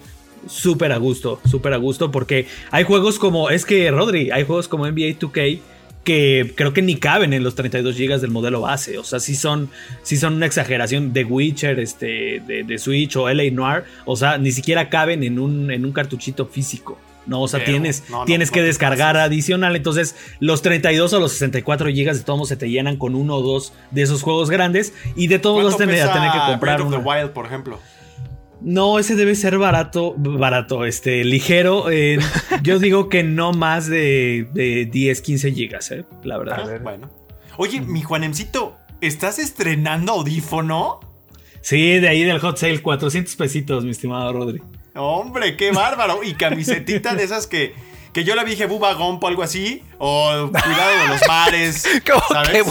súper 0.47 0.91
a 0.91 0.97
gusto, 0.97 1.39
súper 1.49 1.73
a 1.73 1.77
gusto 1.77 2.11
porque 2.11 2.47
hay 2.71 2.83
juegos 2.83 3.19
como, 3.19 3.49
es 3.49 3.65
que 3.65 3.89
Rodri, 3.91 4.31
hay 4.31 4.43
juegos 4.43 4.67
como 4.67 4.85
NBA 4.85 5.19
2K 5.19 5.59
que 6.07 6.53
creo 6.55 6.71
que 6.71 6.81
ni 6.81 6.95
caben 6.95 7.33
en 7.33 7.43
los 7.43 7.55
32 7.55 7.97
GB 7.97 8.21
del 8.21 8.31
modelo 8.31 8.61
base. 8.61 8.97
O 8.97 9.03
sea, 9.03 9.19
sí 9.19 9.35
son, 9.35 9.69
son 10.03 10.35
una 10.35 10.45
exageración 10.45 11.11
de 11.11 11.25
Witcher, 11.25 11.81
este, 11.81 12.41
de, 12.47 12.77
Switch 12.77 13.17
o 13.17 13.27
LA 13.27 13.51
Noir. 13.51 13.83
O 14.05 14.15
sea, 14.15 14.37
ni 14.37 14.53
siquiera 14.53 14.87
caben 14.87 15.21
en 15.23 15.37
un, 15.37 15.69
en 15.69 15.83
un 15.83 15.91
cartuchito 15.91 16.45
físico. 16.45 16.97
No, 17.27 17.41
o 17.41 17.47
sea, 17.47 17.63
tienes, 17.63 18.03
tienes 18.25 18.51
que 18.51 18.61
descargar 18.61 19.17
adicional. 19.17 19.75
Entonces, 19.75 20.15
los 20.39 20.61
32 20.61 21.11
o 21.13 21.19
los 21.19 21.33
64 21.33 21.89
GB 21.89 22.13
de 22.13 22.19
todos 22.21 22.47
se 22.47 22.55
te 22.55 22.69
llenan 22.69 22.95
con 22.97 23.15
uno 23.15 23.35
o 23.35 23.41
dos 23.41 23.73
de 23.91 24.03
esos 24.03 24.23
juegos 24.23 24.49
grandes. 24.49 24.93
Y 25.15 25.27
de 25.27 25.37
todos 25.39 25.63
vas 25.63 25.75
a 25.75 25.77
tener, 25.77 25.97
que 25.97 26.39
comprar. 26.47 26.59
Breath 26.59 26.81
of 26.81 26.91
the 26.91 26.97
Wild, 26.97 27.31
por 27.31 27.45
ejemplo. 27.45 27.79
No, 28.61 28.97
ese 28.97 29.15
debe 29.15 29.35
ser 29.35 29.57
barato, 29.57 30.15
barato, 30.17 30.85
este, 30.85 31.23
ligero. 31.23 31.91
Eh, 31.91 32.17
yo 32.63 32.79
digo 32.79 33.09
que 33.09 33.23
no 33.23 33.51
más 33.51 33.87
de, 33.87 34.87
10, 34.91 35.21
15 35.21 35.51
gigas, 35.51 35.91
eh, 35.91 36.05
la 36.23 36.37
verdad. 36.37 36.81
bueno. 36.81 37.09
Oye, 37.57 37.81
mi 37.81 38.01
Juanemcito, 38.01 38.77
¿estás 39.01 39.39
estrenando 39.39 40.13
audífono? 40.13 40.99
Sí, 41.61 41.99
de 41.99 42.07
ahí 42.07 42.23
del 42.23 42.39
hot 42.39 42.57
sale, 42.57 42.81
400 42.81 43.35
pesitos, 43.35 43.83
mi 43.83 43.91
estimado 43.91 44.31
Rodri. 44.31 44.61
Hombre, 44.97 45.55
qué 45.57 45.71
bárbaro. 45.71 46.23
Y 46.23 46.33
camisetita 46.33 47.13
de 47.15 47.23
esas 47.23 47.47
que, 47.47 47.73
que 48.13 48.23
yo 48.23 48.35
la 48.35 48.43
dije 48.43 48.65
Buba 48.65 48.93
Gomp 48.93 49.23
o 49.23 49.27
algo 49.27 49.43
así. 49.43 49.83
O 49.97 50.49
Cuidado 50.51 50.97
de 51.01 51.07
los 51.07 51.27
mares. 51.27 51.87
¿sabes? 52.29 52.65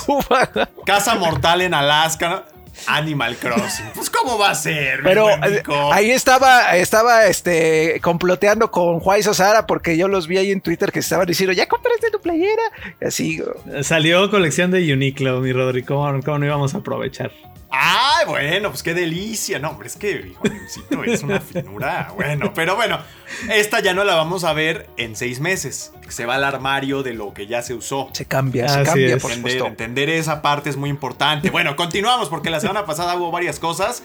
Casa 0.85 1.15
Mortal 1.15 1.62
en 1.62 1.75
Alaska. 1.75 2.45
Animal 2.87 3.37
Crossing. 3.37 3.87
Pues 3.95 4.11
cómo 4.11 4.39
va 4.39 4.51
a 4.51 4.55
ser. 4.55 5.01
Pero 5.03 5.31
eh, 5.31 5.62
ahí 5.93 6.11
estaba, 6.11 6.77
estaba 6.77 7.27
este 7.27 8.01
comploteando 8.03 8.71
con 8.71 9.01
Juan 9.01 9.23
Sara 9.23 9.67
porque 9.67 9.97
yo 9.97 10.09
los 10.09 10.27
vi 10.27 10.39
ahí 10.39 10.53
en 10.53 10.61
Twitter 10.61 10.93
que 10.93 11.01
estaban 11.01 11.27
diciendo, 11.27 11.53
ya 11.53 11.67
compraste 11.67 12.11
tu 12.11 12.21
playera. 12.21 12.62
Así. 13.01 13.43
Salió 13.83 14.31
colección 14.31 14.71
de 14.71 14.93
Uniqlo, 14.93 15.41
mi 15.41 15.53
Rodrigo. 15.53 15.87
¿Cómo, 15.87 16.23
¿Cómo, 16.23 16.39
no 16.39 16.47
íbamos 16.47 16.75
a 16.75 16.79
aprovechar? 16.79 17.33
¡Ay, 17.70 18.26
bueno, 18.26 18.70
pues 18.70 18.83
qué 18.83 18.94
delicia! 18.94 19.59
No, 19.59 19.70
hombre, 19.70 19.88
es 19.88 19.96
que 19.96 20.35
Juanemcito 20.35 21.05
es 21.05 21.22
una 21.22 21.40
finura. 21.40 22.12
Bueno, 22.14 22.52
pero 22.55 22.76
bueno, 22.76 22.98
esta 23.50 23.81
ya 23.81 23.92
no 23.92 24.05
la 24.05 24.14
vamos 24.14 24.44
a 24.44 24.52
ver 24.52 24.88
en 24.96 25.16
seis 25.16 25.40
meses. 25.40 25.92
Se 26.09 26.26
va 26.26 26.37
al 26.37 26.44
armario 26.44 27.02
de 27.02 27.14
lo 27.14 27.35
que 27.35 27.46
ya 27.46 27.62
se 27.62 27.74
usó. 27.74 28.09
Se 28.12 28.24
cambia, 28.24 28.68
se 28.68 28.83
cambia, 28.85 29.18
por 29.18 29.33
entender, 29.33 29.66
entender 29.66 30.11
esa 30.11 30.42
parte 30.42 30.70
es 30.70 30.76
muy 30.76 30.90
importante. 30.90 31.50
Bueno, 31.50 31.76
continuamos 31.76 32.29
porque 32.29 32.50
la 32.50 32.61
semana 32.61 32.87
pasada 32.87 33.16
hubo 33.16 33.31
varias 33.31 33.59
cosas. 33.59 34.02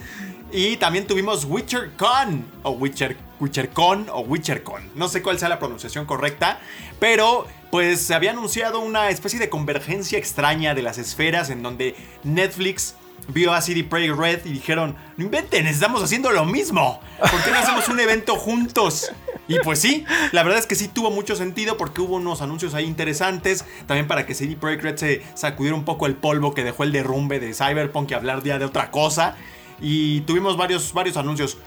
Y 0.54 0.76
también 0.78 1.08
tuvimos 1.08 1.46
WitcherCon, 1.46 2.46
o 2.64 2.72
Witcher, 2.72 3.16
WitcherCon, 3.40 4.10
o 4.12 4.20
WitcherCon. 4.22 4.82
No 4.96 5.08
sé 5.08 5.22
cuál 5.22 5.40
sea 5.40 5.48
la 5.48 5.60
pronunciación 5.60 6.06
correcta, 6.06 6.60
pero 7.00 7.48
pues 7.70 8.02
se 8.02 8.14
había 8.14 8.32
anunciado 8.32 8.82
una 8.82 9.10
especie 9.10 9.40
de 9.40 9.48
convergencia 9.48 10.20
extraña 10.20 10.76
de 10.76 10.82
las 10.82 10.98
esferas 10.98 11.50
en 11.50 11.64
donde 11.64 11.96
Netflix 12.24 12.96
vio 13.28 13.54
a 13.54 13.62
CD 13.62 13.84
Projekt 13.84 14.18
Red 14.18 14.46
y 14.46 14.50
dijeron, 14.50 14.96
no 15.18 15.26
inventen, 15.26 15.68
estamos 15.68 16.04
haciendo 16.04 16.32
lo 16.32 16.46
mismo. 16.46 17.00
¿Por 17.20 17.44
qué 17.44 17.52
no 17.52 17.60
hacemos 17.60 17.88
un 17.90 18.00
evento 18.00 18.36
juntos? 18.36 19.12
Y 19.48 19.60
pues 19.60 19.80
sí, 19.80 20.06
la 20.32 20.44
verdad 20.44 20.60
es 20.60 20.68
que 20.68 20.76
sí 20.76 20.88
tuvo 20.88 21.12
mucho 21.12 21.36
sentido 21.36 21.78
porque 21.78 22.02
hubo 22.02 22.16
unos 22.16 22.42
anuncios 22.42 22.74
ahí 22.74 22.86
interesantes. 22.86 23.66
También 23.88 24.08
para 24.08 24.26
que 24.26 24.34
CD 24.34 24.56
Projekt 24.56 24.84
Red 24.84 24.98
se 24.98 25.24
sacudiera 25.34 25.76
un 25.76 25.86
poco 25.86 26.06
el 26.06 26.16
polvo 26.16 26.54
que 26.54 26.64
dejó 26.64 26.84
el 26.84 26.92
derrumbe 26.92 27.40
de 27.40 27.54
Cyberpunk 27.54 28.12
y 28.12 28.14
hablar 28.14 28.44
ya 28.44 28.60
de 28.60 28.66
otra 28.66 28.92
cosa. 28.92 29.36
Y 29.82 30.22
tuvimos 30.22 30.58
varios, 30.58 30.94
varios 30.94 31.18
anuncios. 31.18 31.58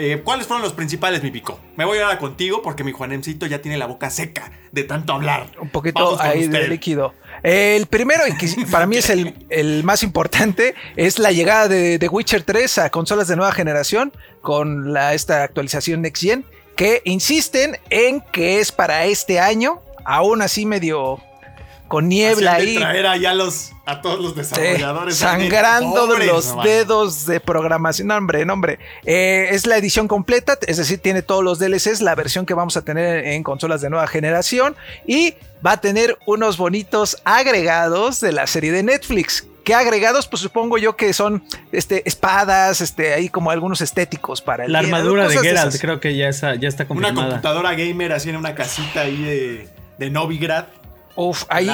Eh, 0.00 0.22
¿cuáles 0.22 0.46
fueron 0.46 0.62
los 0.62 0.74
principales, 0.74 1.24
mi 1.24 1.32
pico? 1.32 1.58
Me 1.74 1.84
voy 1.84 1.98
ahora 1.98 2.18
contigo 2.18 2.62
porque 2.62 2.84
mi 2.84 2.92
Juanemcito 2.92 3.46
ya 3.46 3.60
tiene 3.60 3.76
la 3.76 3.86
boca 3.86 4.10
seca 4.10 4.52
de 4.70 4.84
tanto 4.84 5.12
hablar. 5.12 5.48
Un 5.60 5.70
poquito 5.70 6.20
ahí 6.20 6.46
de 6.46 6.68
líquido. 6.68 7.14
El 7.42 7.86
primero, 7.86 8.22
y 8.28 8.36
que 8.36 8.48
para 8.70 8.86
mí 8.86 8.96
es 8.96 9.10
el, 9.10 9.34
el, 9.50 9.82
más 9.82 10.04
importante, 10.04 10.76
es 10.94 11.18
la 11.18 11.32
llegada 11.32 11.66
de 11.66 11.98
The 11.98 12.08
Witcher 12.08 12.44
3 12.44 12.78
a 12.78 12.90
consolas 12.90 13.26
de 13.26 13.34
nueva 13.34 13.50
generación 13.50 14.12
con 14.40 14.92
la, 14.92 15.14
esta 15.14 15.42
actualización 15.42 16.02
Next 16.02 16.22
Gen, 16.22 16.44
que 16.76 17.02
insisten 17.04 17.76
en 17.90 18.20
que 18.20 18.60
es 18.60 18.70
para 18.70 19.04
este 19.06 19.40
año, 19.40 19.80
aún 20.04 20.42
así 20.42 20.64
medio 20.64 21.18
con 21.88 22.08
niebla 22.08 22.54
ahí. 22.54 22.76
traer 22.76 23.06
allá 23.06 23.34
los, 23.34 23.72
a 23.86 24.00
todos 24.02 24.20
los 24.20 24.36
desarrolladores. 24.36 25.16
sangrando 25.16 26.06
los 26.06 26.54
dedos 26.62 27.26
de 27.26 27.40
programación. 27.40 28.08
No, 28.08 28.16
hombre, 28.16 28.44
no, 28.44 28.52
hombre. 28.52 28.78
Eh, 29.04 29.48
es 29.50 29.66
la 29.66 29.78
edición 29.78 30.06
completa, 30.06 30.58
es 30.66 30.76
decir, 30.76 31.00
tiene 31.00 31.22
todos 31.22 31.42
los 31.42 31.58
DLCs, 31.58 32.02
la 32.02 32.14
versión 32.14 32.46
que 32.46 32.54
vamos 32.54 32.76
a 32.76 32.82
tener 32.82 33.26
en 33.26 33.42
consolas 33.42 33.80
de 33.80 33.90
nueva 33.90 34.06
generación. 34.06 34.76
Y 35.06 35.34
va 35.66 35.72
a 35.72 35.80
tener 35.80 36.18
unos 36.26 36.58
bonitos 36.58 37.16
agregados 37.24 38.20
de 38.20 38.32
la 38.32 38.46
serie 38.46 38.70
de 38.70 38.82
Netflix. 38.82 39.46
¿Qué 39.64 39.74
agregados? 39.74 40.26
Pues 40.26 40.40
supongo 40.40 40.78
yo 40.78 40.96
que 40.96 41.12
son 41.12 41.42
este, 41.72 42.06
espadas, 42.08 42.80
este, 42.80 43.12
ahí 43.12 43.28
como 43.28 43.50
algunos 43.50 43.80
estéticos 43.80 44.40
para 44.40 44.64
el 44.64 44.72
La 44.72 44.78
armadura 44.78 45.28
de 45.28 45.36
Geralt, 45.38 45.78
creo 45.78 46.00
que 46.00 46.16
ya 46.16 46.28
está, 46.28 46.54
ya 46.54 46.68
está 46.68 46.86
confirmada. 46.86 47.12
Una 47.12 47.28
computadora 47.28 47.74
gamer 47.74 48.12
así 48.12 48.30
en 48.30 48.36
una 48.36 48.54
casita 48.54 49.02
ahí 49.02 49.22
de, 49.22 49.68
de 49.98 50.10
Novigrad. 50.10 50.66
Uf, 51.20 51.42
ahí 51.48 51.68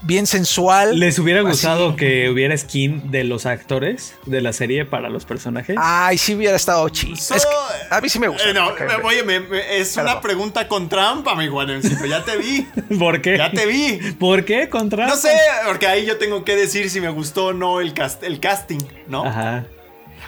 bien 0.00 0.26
sensual. 0.26 0.98
¿Les 0.98 1.18
hubiera 1.18 1.42
gustado 1.42 1.94
que 1.94 2.30
hubiera 2.30 2.56
skin 2.56 3.10
de 3.10 3.22
los 3.22 3.44
actores 3.44 4.14
de 4.24 4.40
la 4.40 4.54
serie 4.54 4.86
para 4.86 5.10
los 5.10 5.26
personajes? 5.26 5.76
Ay, 5.78 6.16
sí 6.16 6.34
hubiera 6.34 6.56
estado 6.56 6.88
chido. 6.88 7.16
a 7.90 8.00
mí 8.00 8.08
sí 8.08 8.18
me 8.18 8.28
gusta. 8.28 8.48
Eh, 8.48 8.54
no, 8.54 8.72
oye, 9.04 9.24
es 9.70 9.94
una 9.98 10.22
pregunta 10.22 10.68
con 10.68 10.88
trampa, 10.88 11.34
mi 11.34 11.48
Juanemcito. 11.48 12.06
Ya 12.06 12.24
te 12.24 12.38
vi. 12.38 12.66
¿Por 12.98 13.20
qué? 13.20 13.36
Ya 13.36 13.50
te 13.50 13.66
vi. 13.66 13.98
¿Por 14.18 14.46
qué 14.46 14.70
con 14.70 14.88
trampa? 14.88 15.14
No 15.14 15.20
sé, 15.20 15.36
porque 15.66 15.86
ahí 15.86 16.06
yo 16.06 16.16
tengo 16.16 16.42
que 16.42 16.56
decir 16.56 16.88
si 16.88 17.02
me 17.02 17.10
gustó 17.10 17.46
o 17.46 17.52
no 17.52 17.80
el, 17.80 17.92
el 18.22 18.40
casting, 18.40 18.80
¿no? 19.06 19.26
Ajá. 19.26 19.66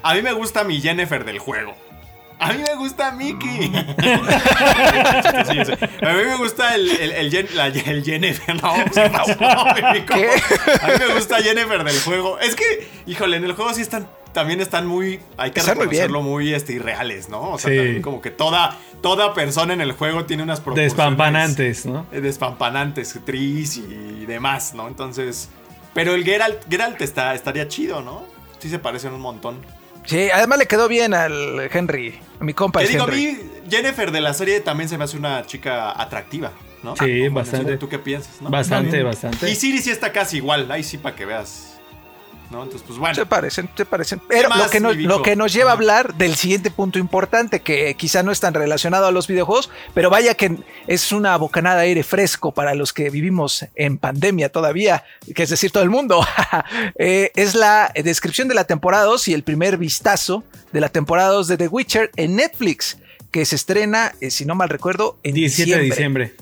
A 0.02 0.14
mí 0.14 0.20
me 0.20 0.32
gusta 0.34 0.64
mi 0.64 0.82
Jennifer 0.82 1.24
del 1.24 1.38
juego. 1.38 1.74
A 2.44 2.52
mí 2.52 2.62
me 2.62 2.74
gusta 2.74 3.10
Mickey. 3.12 3.72
a 6.02 6.12
mí 6.12 6.24
me 6.26 6.36
gusta 6.36 6.74
el, 6.74 6.90
el, 6.90 7.12
el, 7.12 8.04
Jennifer. 8.04 8.54
No, 8.62 8.74
pues, 8.84 8.98
A 8.98 9.94
mí 9.94 10.04
me 10.98 11.14
gusta 11.14 11.42
Jennifer 11.42 11.82
del 11.84 11.98
juego. 12.00 12.38
Es 12.38 12.54
que, 12.54 12.86
híjole, 13.06 13.38
en 13.38 13.44
el 13.44 13.52
juego 13.54 13.72
sí 13.72 13.80
están. 13.80 14.06
También 14.34 14.60
están 14.60 14.86
muy. 14.86 15.20
Hay 15.38 15.52
que 15.52 15.62
reconocerlo 15.62 16.20
muy, 16.20 16.52
este, 16.52 16.74
irreales, 16.74 17.30
¿no? 17.30 17.52
O 17.52 17.58
sea, 17.58 17.74
también 17.74 18.02
como 18.02 18.20
que 18.20 18.30
toda, 18.30 18.76
toda 19.00 19.32
persona 19.32 19.72
en 19.72 19.80
el 19.80 19.92
juego 19.92 20.26
tiene 20.26 20.42
unas 20.42 20.60
proporciones. 20.60 20.92
Despampanantes, 20.92 21.86
¿no? 21.86 22.04
Despampanantes, 22.10 23.18
tris 23.24 23.78
y 23.78 24.26
demás, 24.26 24.74
¿no? 24.74 24.88
Entonces. 24.88 25.48
Pero 25.94 26.14
el 26.14 26.24
Geralt, 26.24 26.68
Geralt 26.68 27.00
está, 27.00 27.34
estaría 27.34 27.68
chido, 27.68 28.02
¿no? 28.02 28.24
Sí 28.58 28.68
se 28.68 28.80
parecen 28.80 29.12
un 29.12 29.20
montón. 29.20 29.60
Sí, 30.04 30.28
además 30.32 30.58
le 30.58 30.66
quedó 30.66 30.88
bien 30.88 31.14
al 31.14 31.68
Henry, 31.72 32.18
a 32.40 32.44
mi 32.44 32.52
compa. 32.54 32.80
Te 32.80 32.88
digo, 32.88 33.04
a 33.04 33.06
mí, 33.06 33.38
Jennifer 33.70 34.10
de 34.10 34.20
la 34.20 34.34
serie 34.34 34.60
también 34.60 34.88
se 34.88 34.98
me 34.98 35.04
hace 35.04 35.16
una 35.16 35.44
chica 35.46 36.00
atractiva, 36.00 36.52
¿no? 36.82 36.96
Sí, 36.96 37.28
bastante. 37.28 37.76
¿Tú 37.78 37.88
qué 37.88 37.98
piensas? 37.98 38.36
Bastante, 38.40 39.02
bastante. 39.02 39.50
Y 39.50 39.54
Siri 39.54 39.78
sí 39.78 39.90
está 39.90 40.12
casi 40.12 40.38
igual, 40.38 40.70
ahí 40.70 40.82
sí 40.82 40.98
para 40.98 41.16
que 41.16 41.24
veas. 41.24 41.73
Entonces, 42.44 42.82
pues 42.86 42.98
bueno. 42.98 43.14
Se 43.14 43.26
parecen, 43.26 43.68
se 43.76 43.84
parecen. 43.84 44.20
Pero 44.28 44.48
lo, 44.48 44.70
que 44.70 44.80
nos, 44.80 44.96
lo 44.96 45.22
que 45.22 45.36
nos 45.36 45.52
lleva 45.52 45.70
a 45.70 45.72
hablar 45.74 46.14
del 46.14 46.34
siguiente 46.36 46.70
punto 46.70 46.98
importante, 46.98 47.60
que 47.60 47.94
quizá 47.94 48.22
no 48.22 48.30
es 48.32 48.40
tan 48.40 48.54
relacionado 48.54 49.06
a 49.06 49.12
los 49.12 49.26
videojuegos, 49.26 49.70
pero 49.92 50.10
vaya 50.10 50.34
que 50.34 50.56
es 50.86 51.12
una 51.12 51.36
bocanada 51.36 51.80
de 51.80 51.88
aire 51.88 52.02
fresco 52.02 52.52
para 52.52 52.74
los 52.74 52.92
que 52.92 53.10
vivimos 53.10 53.66
en 53.74 53.98
pandemia 53.98 54.50
todavía, 54.50 55.04
que 55.34 55.42
es 55.42 55.50
decir, 55.50 55.70
todo 55.70 55.82
el 55.82 55.90
mundo. 55.90 56.24
Eh, 56.96 57.32
es 57.34 57.54
la 57.54 57.92
descripción 57.94 58.48
de 58.48 58.54
la 58.54 58.64
temporada 58.64 59.04
2 59.04 59.28
y 59.28 59.34
el 59.34 59.42
primer 59.42 59.76
vistazo 59.76 60.44
de 60.72 60.80
la 60.80 60.88
temporada 60.88 61.30
2 61.30 61.48
de 61.48 61.56
The 61.56 61.68
Witcher 61.68 62.10
en 62.16 62.36
Netflix, 62.36 62.98
que 63.30 63.44
se 63.44 63.56
estrena, 63.56 64.12
eh, 64.20 64.30
si 64.30 64.44
no 64.44 64.54
mal 64.54 64.68
recuerdo, 64.68 65.18
en 65.22 65.34
17 65.34 65.76
de 65.76 65.82
diciembre. 65.82 66.34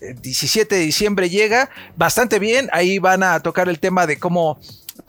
17 0.00 0.74
de 0.74 0.80
diciembre 0.80 1.30
llega 1.30 1.70
bastante 1.96 2.38
bien. 2.38 2.68
Ahí 2.72 2.98
van 2.98 3.22
a 3.22 3.40
tocar 3.40 3.68
el 3.68 3.78
tema 3.78 4.06
de 4.06 4.18
cómo 4.18 4.58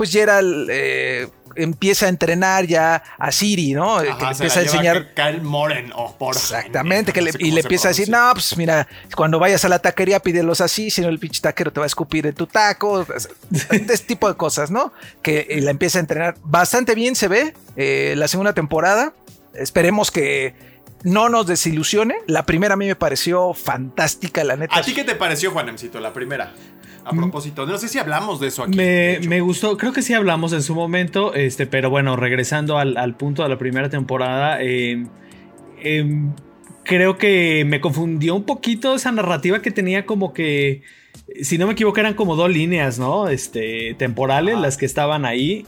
pues 0.04 0.12
Gerald 0.12 0.68
eh, 0.70 1.30
empieza 1.56 2.08
a 2.08 2.10
entrenar 2.10 2.66
ya 2.66 3.02
a 3.18 3.32
Siri, 3.32 3.72
¿no? 3.72 4.00
que 4.00 4.04
le 4.04 4.32
empieza 4.32 4.60
a 4.60 4.64
enseñar. 4.64 5.14
Kyle 5.14 5.42
Moren, 5.42 5.94
oh, 5.96 6.14
por 6.18 6.36
Exactamente, 6.36 7.14
que 7.14 7.22
y 7.40 7.52
le 7.52 7.62
empieza 7.62 7.88
a 7.88 7.92
decir, 7.92 8.10
no, 8.10 8.30
pues 8.34 8.58
mira, 8.58 8.86
cuando 9.16 9.40
vayas 9.40 9.64
a 9.64 9.70
la 9.70 9.80
taquería 9.80 10.20
pídelos 10.20 10.60
así, 10.60 10.90
si 10.90 11.00
no 11.00 11.08
el 11.08 11.20
pinche 11.20 11.40
taquero 11.40 11.72
te 11.72 11.80
va 11.80 11.86
a 11.86 11.88
escupir 11.88 12.28
en 12.28 12.36
tu 12.36 12.48
taco. 12.48 13.08
este 13.52 13.98
tipo 14.00 14.28
de 14.28 14.36
cosas, 14.36 14.72
¿no? 14.72 14.92
Que 15.22 15.48
la 15.62 15.72
empieza 15.72 16.00
a 16.00 16.02
entrenar. 16.02 16.36
Bastante 16.44 16.96
bien 16.96 17.16
se 17.16 17.30
ve 17.30 17.54
eh, 17.78 18.16
la 18.18 18.28
segunda 18.28 18.52
temporada. 18.52 19.14
Esperemos 19.54 20.12
que 20.12 20.54
no 21.04 21.30
nos 21.30 21.48
desilusione. 21.48 22.18
La 22.28 22.46
primera 22.46 22.74
a 22.74 22.78
mí 22.78 22.88
me 22.88 22.98
pareció 22.98 23.54
fantástica, 23.54 24.44
la 24.44 24.58
neta. 24.58 24.76
¿A 24.76 24.82
ti 24.82 24.94
qué 24.94 25.06
te 25.06 25.16
pareció, 25.16 25.52
Juanemcito, 25.52 26.02
la 26.02 26.12
primera? 26.12 26.52
A 27.06 27.12
propósito, 27.12 27.66
no 27.66 27.78
sé 27.78 27.90
si 27.90 28.00
hablamos 28.00 28.40
de 28.40 28.48
eso 28.48 28.64
aquí. 28.64 28.78
Me, 28.78 29.42
gustó, 29.42 29.78
creo 29.78 29.92
que 29.92 30.02
sí 30.02 30.14
hablamos 30.14 30.54
en 30.54 30.64
su 30.64 30.74
momento, 30.74 31.34
este, 31.34 31.68
pero 31.68 31.90
bueno, 31.90 32.16
regresando 32.16 32.78
al, 32.78 33.16
punto 33.16 33.44
de 33.44 33.50
la 33.50 33.58
primera 33.58 33.90
temporada, 33.90 34.62
em, 34.62 35.08
em, 35.82 36.34
creo 36.84 37.18
que 37.18 37.66
me 37.66 37.82
confundió 37.82 38.36
un 38.36 38.44
poquito 38.44 38.96
esa 38.96 39.12
narrativa 39.12 39.62
que 39.62 39.72
tenía 39.72 40.06
como 40.06 40.34
que, 40.34 40.84
si 41.42 41.58
no 41.58 41.68
me 41.68 41.74
equivoco, 41.74 42.00
eran 42.00 42.14
como 42.14 42.36
dos 42.36 42.50
líneas, 42.50 43.00
¿no? 43.00 43.28
Este, 43.28 43.96
temporales, 43.96 44.58
las 44.58 44.78
que 44.78 44.86
estaban 44.86 45.26
ahí. 45.26 45.66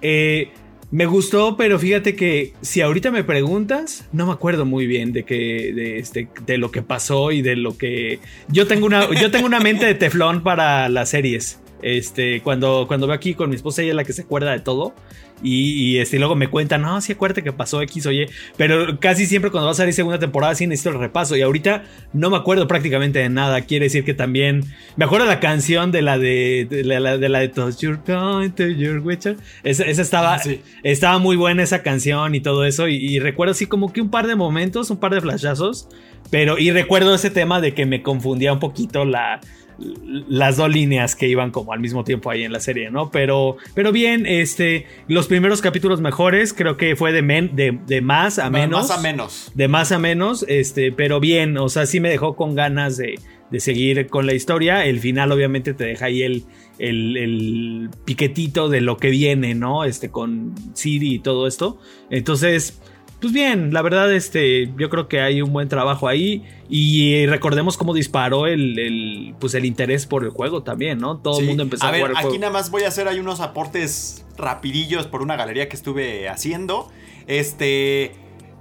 Eh, 0.00 0.52
me 0.90 1.06
gustó, 1.06 1.56
pero 1.56 1.78
fíjate 1.78 2.16
que 2.16 2.54
si 2.62 2.80
ahorita 2.80 3.10
me 3.10 3.22
preguntas, 3.24 4.06
no 4.12 4.26
me 4.26 4.32
acuerdo 4.32 4.64
muy 4.64 4.86
bien 4.86 5.12
de 5.12 5.24
que 5.24 5.72
de, 5.74 5.98
este, 5.98 6.28
de 6.46 6.58
lo 6.58 6.70
que 6.70 6.82
pasó 6.82 7.30
y 7.30 7.42
de 7.42 7.56
lo 7.56 7.76
que 7.76 8.20
yo 8.48 8.66
tengo 8.66 8.86
una 8.86 9.08
yo 9.20 9.30
tengo 9.30 9.46
una 9.46 9.60
mente 9.60 9.84
de 9.86 9.94
teflón 9.94 10.42
para 10.42 10.88
las 10.88 11.10
series. 11.10 11.60
Este, 11.82 12.40
cuando, 12.42 12.86
cuando 12.88 13.06
veo 13.06 13.14
aquí 13.14 13.34
con 13.34 13.50
mi 13.50 13.56
esposa, 13.56 13.82
ella 13.82 13.90
es 13.90 13.96
la 13.96 14.04
que 14.04 14.12
se 14.12 14.22
acuerda 14.22 14.52
de 14.52 14.60
todo. 14.60 14.94
Y, 15.42 15.98
este, 15.98 16.18
luego 16.18 16.34
me 16.34 16.48
cuentan, 16.48 16.82
no, 16.82 17.00
sí 17.00 17.12
acuérdate 17.12 17.42
que 17.42 17.52
pasó 17.52 17.80
X, 17.82 18.06
oye. 18.06 18.28
Pero 18.56 18.98
casi 18.98 19.26
siempre 19.26 19.50
cuando 19.50 19.66
va 19.66 19.72
a 19.72 19.74
salir 19.74 19.94
segunda 19.94 20.18
temporada, 20.18 20.54
sí 20.54 20.66
necesito 20.66 20.90
el 20.90 21.00
repaso. 21.00 21.36
Y 21.36 21.42
ahorita 21.42 21.84
no 22.12 22.30
me 22.30 22.36
acuerdo 22.36 22.66
prácticamente 22.66 23.20
de 23.20 23.28
nada. 23.28 23.60
Quiere 23.62 23.86
decir 23.86 24.04
que 24.04 24.14
también. 24.14 24.64
Me 24.96 25.04
acuerdo 25.04 25.26
la 25.26 25.40
canción 25.40 25.92
de 25.92 26.02
la 26.02 26.18
de. 26.18 26.66
de 26.68 26.82
la, 26.82 27.18
de 27.18 27.28
la 27.28 27.38
de 27.38 27.48
Toss 27.48 27.78
Your 27.78 28.00
Going 28.06 28.50
to 28.50 28.66
Your 28.66 28.98
Witcher. 28.98 29.36
Esa, 29.62 29.84
estaba. 29.84 30.34
Ah, 30.34 30.42
estaba 30.82 31.18
muy 31.18 31.36
buena 31.36 31.62
esa 31.62 31.82
canción 31.82 32.34
y 32.34 32.40
todo 32.40 32.64
eso. 32.64 32.88
Y, 32.88 33.18
recuerdo 33.20 33.52
así 33.52 33.66
como 33.66 33.92
que 33.92 34.00
un 34.00 34.10
par 34.10 34.26
de 34.26 34.34
momentos, 34.34 34.90
un 34.90 34.98
par 34.98 35.14
de 35.14 35.20
flashazos. 35.20 35.88
Pero. 36.30 36.58
Y 36.58 36.72
recuerdo 36.72 37.14
ese 37.14 37.30
tema 37.30 37.60
de 37.60 37.74
que 37.74 37.86
me 37.86 38.02
confundía 38.02 38.52
un 38.52 38.58
poquito 38.58 39.04
la 39.04 39.40
las 39.78 40.56
dos 40.56 40.70
líneas 40.70 41.14
que 41.14 41.28
iban 41.28 41.50
como 41.50 41.72
al 41.72 41.80
mismo 41.80 42.04
tiempo 42.04 42.30
ahí 42.30 42.42
en 42.42 42.52
la 42.52 42.60
serie, 42.60 42.90
¿no? 42.90 43.10
Pero, 43.10 43.56
pero 43.74 43.92
bien, 43.92 44.26
este, 44.26 44.86
los 45.06 45.26
primeros 45.28 45.60
capítulos 45.60 46.00
mejores, 46.00 46.52
creo 46.52 46.76
que 46.76 46.96
fue 46.96 47.12
de, 47.12 47.78
de, 47.86 48.00
más 48.00 48.38
a 48.38 48.50
menos. 48.50 48.88
De 48.88 48.88
más 48.88 48.90
a 48.90 49.02
menos. 49.02 49.52
De 49.54 49.68
más 49.68 49.92
a 49.92 49.98
menos, 49.98 50.44
este, 50.48 50.92
pero 50.92 51.20
bien, 51.20 51.56
o 51.58 51.68
sea, 51.68 51.86
sí 51.86 52.00
me 52.00 52.08
dejó 52.08 52.34
con 52.34 52.54
ganas 52.54 52.96
de, 52.96 53.20
de 53.50 53.60
seguir 53.60 54.08
con 54.08 54.26
la 54.26 54.34
historia. 54.34 54.84
El 54.84 55.00
final 55.00 55.30
obviamente 55.30 55.74
te 55.74 55.84
deja 55.84 56.06
ahí 56.06 56.22
el, 56.22 56.44
el, 56.78 57.16
el, 57.16 57.90
piquetito 58.04 58.68
de 58.68 58.80
lo 58.80 58.96
que 58.96 59.10
viene, 59.10 59.54
¿no? 59.54 59.84
Este, 59.84 60.10
con 60.10 60.54
Siri 60.74 61.14
y 61.14 61.18
todo 61.20 61.46
esto. 61.46 61.78
Entonces 62.10 62.80
pues 63.20 63.32
bien, 63.32 63.72
la 63.72 63.82
verdad, 63.82 64.12
este, 64.12 64.72
yo 64.76 64.88
creo 64.90 65.08
que 65.08 65.20
hay 65.20 65.42
un 65.42 65.52
buen 65.52 65.68
trabajo 65.68 66.06
ahí. 66.06 66.44
Y 66.68 67.26
recordemos 67.26 67.76
cómo 67.76 67.94
disparó 67.94 68.46
el, 68.46 69.34
pues 69.40 69.54
el 69.54 69.64
interés 69.64 70.06
por 70.06 70.24
el 70.24 70.30
juego 70.30 70.62
también, 70.62 70.98
¿no? 70.98 71.18
Todo 71.18 71.40
el 71.40 71.46
mundo 71.46 71.62
empezó 71.62 71.86
a, 71.86 71.88
a 71.88 71.92
ver, 71.92 72.12
Aquí 72.16 72.38
nada 72.38 72.52
más 72.52 72.70
voy 72.70 72.82
a 72.82 72.88
hacer 72.88 73.08
ahí 73.08 73.18
unos 73.18 73.40
aportes 73.40 74.24
rapidillos 74.36 75.06
por 75.06 75.22
una 75.22 75.36
galería 75.36 75.68
que 75.68 75.76
estuve 75.76 76.28
haciendo. 76.28 76.90
Este 77.26 78.14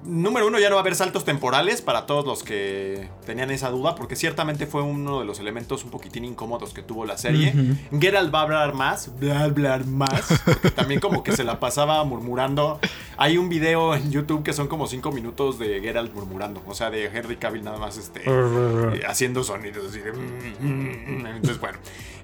número 0.08 0.48
uno, 0.48 0.60
ya 0.60 0.70
no 0.70 0.76
va 0.76 0.82
a 0.82 0.84
haber 0.84 0.96
saltos 0.96 1.26
temporales 1.26 1.82
para 1.82 2.06
todos 2.06 2.26
los 2.26 2.44
que 2.44 3.10
tenían 3.26 3.52
esa 3.52 3.70
duda, 3.70 3.96
porque 3.96 4.16
ciertamente 4.16 4.66
fue 4.66 4.82
uno 4.82 5.20
de 5.20 5.26
los 5.26 5.40
elementos 5.40 5.84
un 5.84 5.92
poquitín 5.92 6.26
incómodos 6.26 6.74
que 6.74 6.82
tuvo 6.82 7.06
la 7.06 7.18
serie. 7.18 7.54
Geralt 7.92 8.34
va 8.34 8.40
a 8.40 8.44
hablar 8.44 8.74
más, 8.74 9.12
va 9.24 9.40
a 9.40 9.44
hablar 9.44 9.86
más, 9.86 10.42
porque 10.46 10.72
también 10.72 11.00
como 11.00 11.24
que 11.24 11.34
se 11.34 11.44
la 11.44 11.60
pasaba 11.60 12.04
murmurando. 12.04 12.80
Hay 13.18 13.38
un 13.38 13.50
video 13.50 13.96
en 13.96 14.12
YouTube 14.12 14.44
que 14.44 14.54
son 14.54 14.68
como 14.68 14.88
cinco 14.88 15.12
minutos 15.12 15.60
de 15.60 15.82
Geralt 15.82 16.14
murmurando, 16.14 16.64
o 16.66 16.74
sea, 16.74 16.90
de 16.90 17.06
Henry 17.06 17.38
Cavill 17.38 17.64
nada 17.64 17.78
más 17.78 17.98
este, 17.98 18.22
eh, 18.26 19.02
haciendo 19.08 19.44
sonidos 19.44 19.90
así 19.90 20.00
de... 20.00 20.14
Mm, 20.14 20.56
mm, 20.60 21.22
mm, 21.22 21.26
Entonces, 21.28 21.60
bueno. 21.60 21.78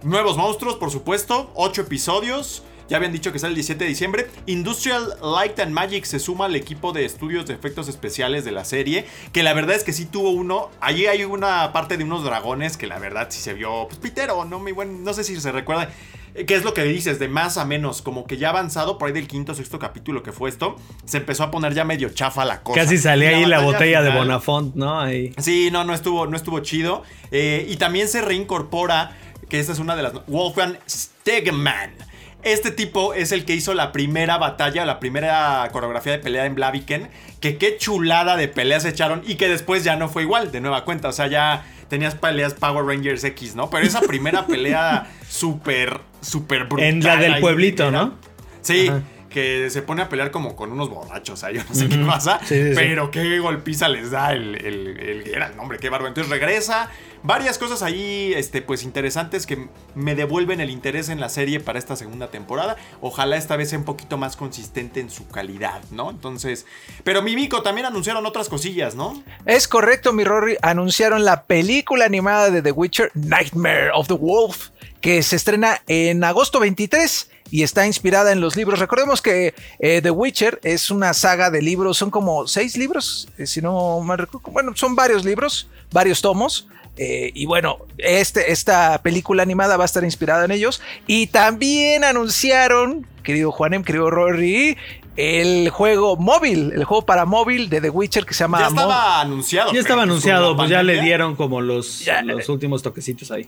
Nuevos 0.04 0.36
monstruos, 0.36 0.76
por 0.76 0.92
supuesto, 0.92 1.52
ocho 1.56 1.82
episodios. 1.82 2.64
Ya 2.90 2.98
habían 2.98 3.12
dicho 3.12 3.32
que 3.32 3.40
sale 3.40 3.52
el 3.52 3.56
17 3.56 3.84
de 3.84 3.90
diciembre. 3.90 4.28
Industrial 4.46 5.16
Light 5.22 5.60
and 5.60 5.72
Magic 5.72 6.06
se 6.06 6.20
suma 6.20 6.46
al 6.46 6.56
equipo 6.56 6.92
de 6.92 7.06
estudios 7.06 7.46
de 7.46 7.54
efectos 7.54 7.88
especiales 7.88 8.46
de 8.46 8.52
la 8.52 8.66
serie. 8.66 9.06
Que 9.32 9.44
la 9.44 9.54
verdad 9.54 9.76
es 9.76 9.84
que 9.84 9.94
sí 9.94 10.06
tuvo 10.06 10.32
uno. 10.32 10.70
Allí 10.82 11.08
hay 11.08 11.24
una 11.24 11.72
parte 11.74 11.98
de 11.98 12.04
unos 12.04 12.24
dragones 12.24 12.78
que 12.78 12.88
la 12.88 13.00
verdad 13.00 13.28
sí 13.30 13.40
se 13.40 13.54
vio. 13.54 13.88
Pues 13.88 14.00
pitero, 14.00 14.46
no, 14.46 14.60
muy 14.60 14.72
buen, 14.72 15.04
no 15.04 15.14
sé 15.14 15.24
si 15.24 15.40
se 15.40 15.52
recuerda. 15.52 15.90
Eh, 16.36 16.46
¿Qué 16.46 16.56
es 16.56 16.64
lo 16.64 16.74
que 16.74 16.84
dices? 16.84 17.20
De 17.20 17.28
más 17.28 17.58
a 17.58 17.66
menos, 17.66 18.02
como 18.02 18.26
que 18.26 18.38
ya 18.38 18.50
avanzado 18.50 18.98
por 18.98 19.08
ahí 19.08 19.14
del 19.14 19.28
quinto 19.28 19.52
o 19.52 19.56
sexto 19.56 19.80
capítulo 19.80 20.24
que 20.24 20.32
fue 20.32 20.50
esto, 20.50 20.76
se 21.06 21.18
empezó 21.18 21.44
a 21.44 21.52
poner 21.52 21.74
ya 21.74 21.86
medio 21.86 22.10
chafa 22.10 22.44
la 22.46 22.64
cosa. 22.64 22.82
Casi 22.82 22.98
salía 22.98 23.30
ahí 23.30 23.46
la 23.46 23.60
botella 23.60 24.02
de 24.02 24.10
Bonafont, 24.10 24.76
¿no? 24.76 25.00
Ahí. 25.00 25.34
Sí, 25.38 25.70
no, 25.72 25.84
no 25.84 25.94
estuvo, 25.94 26.28
no 26.28 26.36
estuvo 26.36 26.60
chido. 26.60 27.04
Eh, 27.32 27.66
y 27.70 27.78
también 27.78 28.08
se 28.08 28.22
reincorpora, 28.22 29.16
que 29.50 29.60
esta 29.60 29.74
es 29.74 29.80
una 29.80 29.96
de 29.96 30.04
las... 30.04 30.14
Wolfgang 30.28 30.78
Stegman. 30.90 32.13
Este 32.44 32.72
tipo 32.72 33.14
es 33.14 33.32
el 33.32 33.46
que 33.46 33.54
hizo 33.56 33.74
la 33.74 33.92
primera 33.92 34.38
batalla, 34.38 34.86
la 34.86 35.00
primera 35.00 35.68
coreografía 35.72 36.14
de 36.14 36.20
pelea 36.20 36.46
en 36.46 36.56
Blaviken. 36.56 37.10
Que 37.40 37.58
qué 37.58 37.78
chulada 37.78 38.38
de 38.38 38.48
peleas 38.48 38.86
echaron 38.86 39.22
y 39.26 39.36
que 39.36 39.48
después 39.48 39.84
ya 39.84 39.96
no 39.96 40.10
fue 40.10 40.24
igual, 40.24 40.52
de 40.52 40.62
nueva 40.62 40.86
cuenta. 40.86 41.10
O 41.10 41.14
sea, 41.14 41.28
ya 41.28 41.66
tenías 41.88 42.16
peleas 42.16 42.54
Power 42.54 42.86
Rangers 42.86 43.24
X, 43.24 43.56
¿no? 43.56 43.70
Pero 43.70 43.86
esa 43.86 44.02
primera 44.02 44.46
pelea 44.46 45.08
súper, 45.30 46.02
súper 46.22 46.66
brutal. 46.66 46.88
En 46.88 47.04
la 47.04 47.18
del 47.18 47.40
pueblito, 47.40 47.92
¿no? 47.92 48.16
Sí, 48.62 48.88
Ajá. 48.88 49.02
Que 49.34 49.70
se 49.70 49.82
pone 49.82 50.02
a 50.04 50.08
pelear 50.10 50.32
como 50.32 50.56
con 50.56 50.72
unos 50.72 50.90
borrachos, 50.90 51.34
o 51.34 51.38
sea, 51.38 51.52
yo 51.52 51.62
no 51.68 51.76
sé 51.76 51.90
qué 51.90 51.98
pasa, 52.06 52.40
Sí, 52.46 52.56
sí, 52.56 52.70
sí. 52.70 52.76
pero 52.76 53.12
qué 53.12 53.40
golpiza 53.40 53.90
les 53.90 54.12
da 54.12 54.32
el, 54.32 54.56
el, 54.64 54.98
el 55.00 55.24
Geralt, 55.24 55.60
hombre, 55.60 55.80
qué 55.80 55.90
bárbaro. 55.90 56.08
Entonces 56.08 56.30
regresa, 56.32 56.90
varias 57.24 57.58
cosas 57.58 57.82
ahí, 57.82 58.32
este, 58.36 58.62
pues 58.62 58.84
interesantes 58.84 59.46
que 59.46 59.68
me 59.96 60.16
devuelven 60.16 60.62
el 60.62 60.70
interés 60.70 61.10
en 61.10 61.20
la 61.20 61.30
serie 61.30 61.60
para 61.60 61.80
esta 61.80 61.96
segunda 61.96 62.28
temporada. 62.28 62.78
Ojalá 63.02 63.36
esta 63.36 63.58
vez 63.58 63.70
sea 63.72 63.80
un 63.80 63.86
poquito 63.86 64.18
más 64.18 64.36
consistente 64.38 65.00
en 65.00 65.10
su 65.10 65.28
calidad, 65.28 65.82
¿no? 65.92 66.10
Entonces, 66.12 66.66
pero 67.04 67.22
Mimico 67.24 67.64
también 67.64 67.88
anunciaron 67.88 68.26
otras 68.26 68.48
cosillas, 68.50 68.96
¿no? 68.96 69.24
Es 69.46 69.68
correcto, 69.68 70.14
mi 70.14 70.24
Rory. 70.24 70.58
Anunciaron 70.62 71.26
la 71.26 71.44
película 71.44 72.06
animada 72.06 72.52
de 72.52 72.62
The 72.62 72.72
Witcher, 72.72 73.10
Nightmare 73.16 73.90
of 73.96 74.08
the 74.08 74.14
Wolf, 74.14 74.70
que 75.02 75.24
se 75.24 75.36
estrena 75.36 75.82
en 75.88 76.24
agosto 76.24 76.60
23 76.60 77.32
y 77.54 77.62
está 77.62 77.86
inspirada 77.86 78.32
en 78.32 78.42
los 78.42 78.56
libros. 78.56 78.80
Recordemos 78.80 79.22
que 79.22 79.54
eh, 79.78 80.02
The 80.02 80.10
Witcher 80.10 80.60
es 80.64 80.90
una 80.90 81.14
saga 81.14 81.52
de 81.52 81.62
libros, 81.62 81.98
son 82.00 82.10
como 82.10 82.48
seis 82.48 82.76
libros, 82.78 83.28
eh, 83.38 83.46
si 83.46 83.62
no 83.62 84.00
mal 84.00 84.18
recuerdo. 84.18 84.50
Bueno, 84.52 84.72
son 84.76 84.96
varios 84.96 85.24
libros, 85.24 85.68
varios 85.92 86.20
tomos. 86.24 86.68
eh, 86.98 87.32
y 87.36 87.46
bueno, 87.46 87.78
este, 88.00 88.52
esta 88.52 89.00
película 89.04 89.44
animada 89.44 89.78
va 89.78 89.84
a 89.84 89.86
estar 89.86 90.04
inspirada 90.04 90.46
en 90.46 90.52
ellos. 90.52 90.82
Y 91.06 91.28
también 91.28 92.04
anunciaron, 92.04 93.06
querido 93.22 93.52
Juanem, 93.52 93.84
querido 93.84 94.10
Rory, 94.10 94.76
el 95.16 95.70
juego 95.70 96.16
móvil, 96.18 96.72
el 96.74 96.84
juego 96.86 97.06
para 97.06 97.26
móvil 97.26 97.70
de 97.70 97.82
The 97.82 97.92
Witcher 97.92 98.26
que 98.26 98.34
se 98.34 98.46
llama 98.46 98.62
Ya 98.62 98.70
Mo- 98.72 98.82
estaba 98.82 99.22
anunciado. 99.22 99.72
Ya 99.74 99.80
estaba 99.80 100.02
anunciado, 100.04 100.56
pues 100.58 100.72
ya 100.72 100.82
le 100.82 101.02
dieron 101.02 101.36
como 101.36 101.62
los, 101.62 102.00
Ya. 102.00 102.24
los 102.24 102.50
últimos 102.50 102.82
toquecitos 102.82 103.30
ahí. 103.30 103.48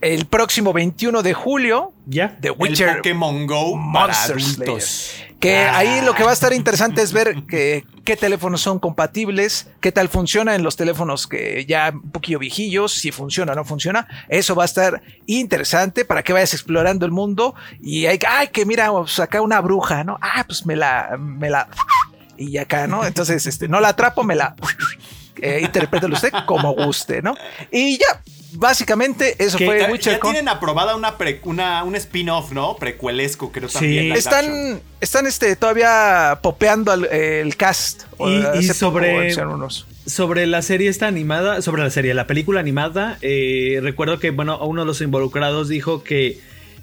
El 0.00 0.26
próximo 0.26 0.72
21 0.72 1.22
de 1.22 1.32
julio. 1.34 1.92
¿Ya? 2.06 2.36
The 2.40 2.48
El 2.48 2.54
Witcher 2.58 2.96
Pokémon 2.96 3.46
Go 3.46 3.76
Monster 3.76 4.36
adultos. 4.36 5.12
Que 5.38 5.56
Ah. 5.58 5.78
ahí 5.78 6.00
lo 6.04 6.14
que 6.14 6.22
va 6.22 6.30
a 6.30 6.32
estar 6.34 6.52
interesante 6.52 7.00
es 7.00 7.12
ver 7.12 7.44
que- 7.48 7.84
qué 8.04 8.14
teléfonos 8.16 8.60
son 8.60 8.78
compatibles, 8.78 9.68
qué 9.80 9.90
tal 9.92 10.08
funciona 10.08 10.54
en 10.54 10.62
los 10.62 10.76
teléfonos 10.76 11.26
que 11.26 11.64
ya 11.66 11.92
un 11.94 12.10
poquillo 12.10 12.38
viejillos, 12.38 12.92
si 12.92 13.10
funciona 13.10 13.52
o 13.52 13.54
no 13.54 13.64
funciona. 13.64 14.06
Eso 14.28 14.54
va 14.54 14.64
a 14.64 14.66
estar 14.66 15.00
interesante 15.26 16.04
para 16.04 16.22
que 16.22 16.32
vayas 16.34 16.52
explorando 16.52 17.06
el 17.06 17.12
mundo 17.12 17.54
y 17.80 18.04
hay, 18.06 18.18
ay, 18.28 18.48
que 18.48 18.66
mira, 18.66 18.90
pues 18.92 19.18
acá 19.20 19.40
una 19.40 19.60
bruja, 19.60 20.04
¿no? 20.04 20.18
Ah, 20.20 20.44
pues 20.46 20.66
me 20.66 20.76
la, 20.76 21.16
me 21.18 21.48
la, 21.48 21.68
y 22.36 22.58
acá, 22.58 22.86
¿no? 22.86 23.06
Entonces, 23.06 23.46
este, 23.46 23.66
no 23.68 23.80
la 23.80 23.88
atrapo, 23.88 24.24
me 24.24 24.34
la, 24.34 24.54
eh, 25.40 25.60
interprételo 25.62 26.14
usted 26.16 26.32
como 26.44 26.74
guste, 26.74 27.22
¿no? 27.22 27.34
Y 27.70 27.96
ya, 27.98 28.22
básicamente 28.52 29.36
eso 29.42 29.58
Que 29.58 29.66
fue 29.66 29.80
Ya, 29.80 29.90
Witcher 29.90 30.12
ya 30.14 30.20
con- 30.20 30.32
tienen 30.32 30.48
aprobada 30.48 30.94
una, 30.96 31.16
pre- 31.18 31.40
una 31.44 31.82
un 31.84 31.94
spin-off, 31.96 32.52
¿no? 32.52 32.76
Precuelesco, 32.76 33.52
creo 33.52 33.68
Sí. 33.68 33.74
también. 33.74 34.12
action. 34.12 34.18
Están, 34.18 34.82
están 35.00 35.26
este, 35.26 35.56
todavía 35.56 36.38
popeando 36.42 36.92
al- 36.92 37.06
el 37.06 37.56
cast. 37.56 38.02
Y- 38.18 38.24
y 38.24 38.42
Hace 38.42 38.68
poco 38.74 38.98
sobre- 38.98 39.36
unos. 39.44 39.86
Sobre 40.06 40.46
la 40.46 40.62
serie 40.62 40.88
esta 40.90 41.06
animada, 41.06 41.62
sobre 41.62 41.82
la 41.82 41.90
serie, 41.90 42.14
la 42.14 42.26
película 42.26 42.58
animada, 42.60 43.18
eh, 43.22 43.78
recuerdo 43.82 44.18
que, 44.18 44.30
bueno, 44.30 44.58
uno 44.66 44.82
de 44.82 44.86
los 44.86 45.00
involucrados 45.00 45.68
dijo 45.68 46.02
que 46.02 46.40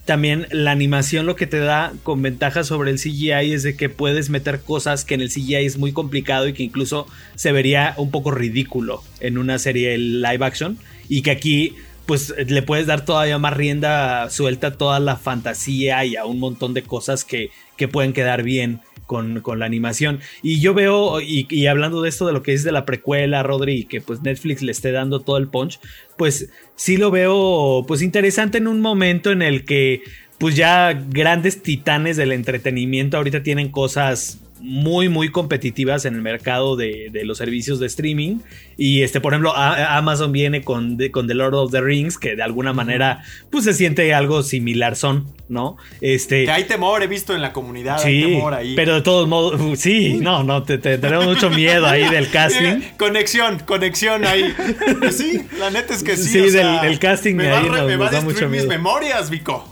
también 0.08 0.48
la 0.52 0.72
animación 0.72 1.26
lo 1.26 1.36
que 1.36 1.46
te 1.46 1.60
da 1.60 1.93
con 2.02 2.22
ventaja 2.22 2.63
sobre 2.63 2.89
el 2.89 2.98
CGI 2.98 3.52
es 3.52 3.62
de 3.62 3.76
que 3.76 3.89
puedes 3.89 4.30
meter 4.30 4.62
cosas 4.62 5.04
que 5.04 5.13
en 5.13 5.22
el 5.22 5.30
CGI 5.30 5.58
es 5.58 5.78
muy 5.78 5.91
complicado 5.91 6.48
y 6.48 6.54
que 6.54 6.63
incluso 6.63 7.08
se 7.36 7.52
vería 7.52 7.93
un 7.98 8.10
poco 8.10 8.32
ridículo 8.32 9.04
en 9.20 9.38
una 9.38 9.60
serie 9.60 9.98
live 9.98 10.43
action 10.43 10.80
y 11.10 11.22
que 11.22 11.32
aquí 11.32 11.76
pues 12.08 12.34
le 12.38 12.62
puedes 12.63 12.88
dar 12.88 13.06
todavía 13.06 13.38
más 13.38 13.56
rienda 13.56 14.30
suelta 14.30 14.67
a 14.67 14.78
toda 14.78 15.00
la 15.00 15.17
fantasía 15.17 16.04
y 16.06 16.15
a 16.15 16.26
un 16.26 16.39
montón 16.39 16.74
de 16.74 16.82
cosas 16.82 17.26
que, 17.26 17.52
que 17.76 17.88
pueden 17.88 18.13
quedar 18.13 18.43
bien 18.43 18.82
con, 19.06 19.41
con 19.41 19.60
la 19.60 19.65
animación. 19.65 20.22
Y 20.41 20.60
yo 20.60 20.74
veo, 20.74 21.20
y, 21.20 21.67
hablando 21.67 22.02
de 22.02 22.10
esto, 22.10 22.26
de 22.26 22.34
lo 22.34 22.43
que 22.43 22.54
es 22.54 22.63
de 22.63 22.72
la 22.72 22.86
precuela, 22.86 23.43
Rodri, 23.43 23.84
que 23.86 24.02
pues 24.02 24.22
Netflix 24.22 24.62
le 24.62 24.72
esté 24.72 24.91
dando 24.91 25.20
todo 25.20 25.38
el 25.38 25.50
punch, 25.50 25.80
pues 26.17 26.50
sí 26.76 26.98
lo 26.98 27.12
veo 27.12 27.84
pues 27.88 28.02
interesante 28.02 28.58
en 28.58 28.67
un 28.67 28.82
momento 28.82 29.32
en 29.32 29.41
el 29.41 29.65
que 29.65 30.02
pues 30.38 30.56
ya 30.56 30.93
grandes 31.10 31.62
titanes 31.62 32.15
del 32.15 32.32
entretenimiento 32.32 33.17
ahorita 33.17 33.43
tienen 33.43 33.70
cosas 33.70 34.39
muy 34.60 35.10
muy 35.10 35.30
competitivas 35.30 36.06
en 36.06 36.15
el 36.15 36.22
mercado 36.22 36.76
de, 36.76 37.10
de 37.12 37.26
los 37.26 37.38
servicios 37.38 37.80
de 37.80 37.88
streaming 37.88 38.38
y 38.78 39.02
este 39.04 39.22
por 39.22 39.34
ejemplo 39.34 39.56
a- 39.56 39.98
Amazon 39.98 40.32
viene 40.32 40.62
con, 40.63 40.98
de- 40.98 41.12
con 41.12 41.28
The 41.28 41.34
Lord 41.36 41.56
of 41.56 41.72
the 41.72 41.82
Rings 41.82 42.17
que 42.17 42.36
de 42.36 42.43
alguna 42.43 42.74
manera 42.74 43.24
pues 43.52 43.63
se 43.65 43.74
siente 43.74 44.13
algo 44.13 44.43
similar 44.43 44.96
son 44.96 45.26
no 45.50 45.78
este 46.02 46.46
Que 46.46 46.52
hay 46.52 46.63
temor, 46.65 47.02
he 47.04 47.08
visto 47.08 47.34
en 47.34 47.41
la 47.41 47.54
comunidad, 47.54 48.00
hay 48.04 48.22
Sí, 48.24 48.30
temor 48.34 48.54
ahí. 48.54 48.76
pero 48.76 48.96
de 48.96 49.02
todos 49.02 49.28
modos, 49.28 49.60
uh, 49.62 49.76
sí, 49.76 50.15
no, 50.22 50.43
no, 50.43 50.63
te, 50.63 50.78
te- 50.78 50.98
tenemos 50.98 51.26
mucho 51.26 51.50
miedo 51.50 51.86
ahí 51.88 52.08
del 52.10 52.30
casting. 52.32 52.82
Conexión, 52.98 53.60
conexión 53.65 54.26
ahí. 54.26 54.54
Sí, 55.12 55.41
la 55.60 55.70
neta 55.70 55.93
es 55.93 56.04
que 56.04 56.17
sí. 56.17 56.30
Sí, 56.30 56.39
o 56.41 56.50
sea, 56.50 56.82
del- 56.82 57.00
casting 57.00 57.36
me 57.36 57.50
va, 57.50 57.60
ahí 57.60 57.70
nos- 57.70 57.86
me 57.86 57.96
va 57.96 58.10
a 58.10 58.12
nos 58.12 58.26
destruir 58.26 58.50
mis 58.52 58.67
memorias, 58.67 59.30
Vico. 59.30 59.65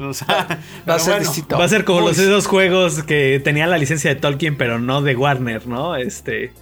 O 0.00 0.14
sea, 0.14 0.58
Va 0.88 0.94
a 0.94 0.98
ser 0.98 1.14
bueno. 1.14 1.26
distinto. 1.28 1.58
Va 1.58 1.64
a 1.64 1.68
ser 1.68 1.84
como 1.84 2.00
los 2.00 2.18
esos 2.18 2.46
juegos 2.46 3.02
que 3.02 3.40
tenían 3.44 3.70
la 3.70 3.78
licencia 3.78 4.14
de 4.14 4.20
Tolkien, 4.20 4.56
pero 4.56 4.78
no 4.78 5.02
de 5.02 5.14
Warner, 5.16 5.66
¿no? 5.66 5.96
Este. 5.96 6.52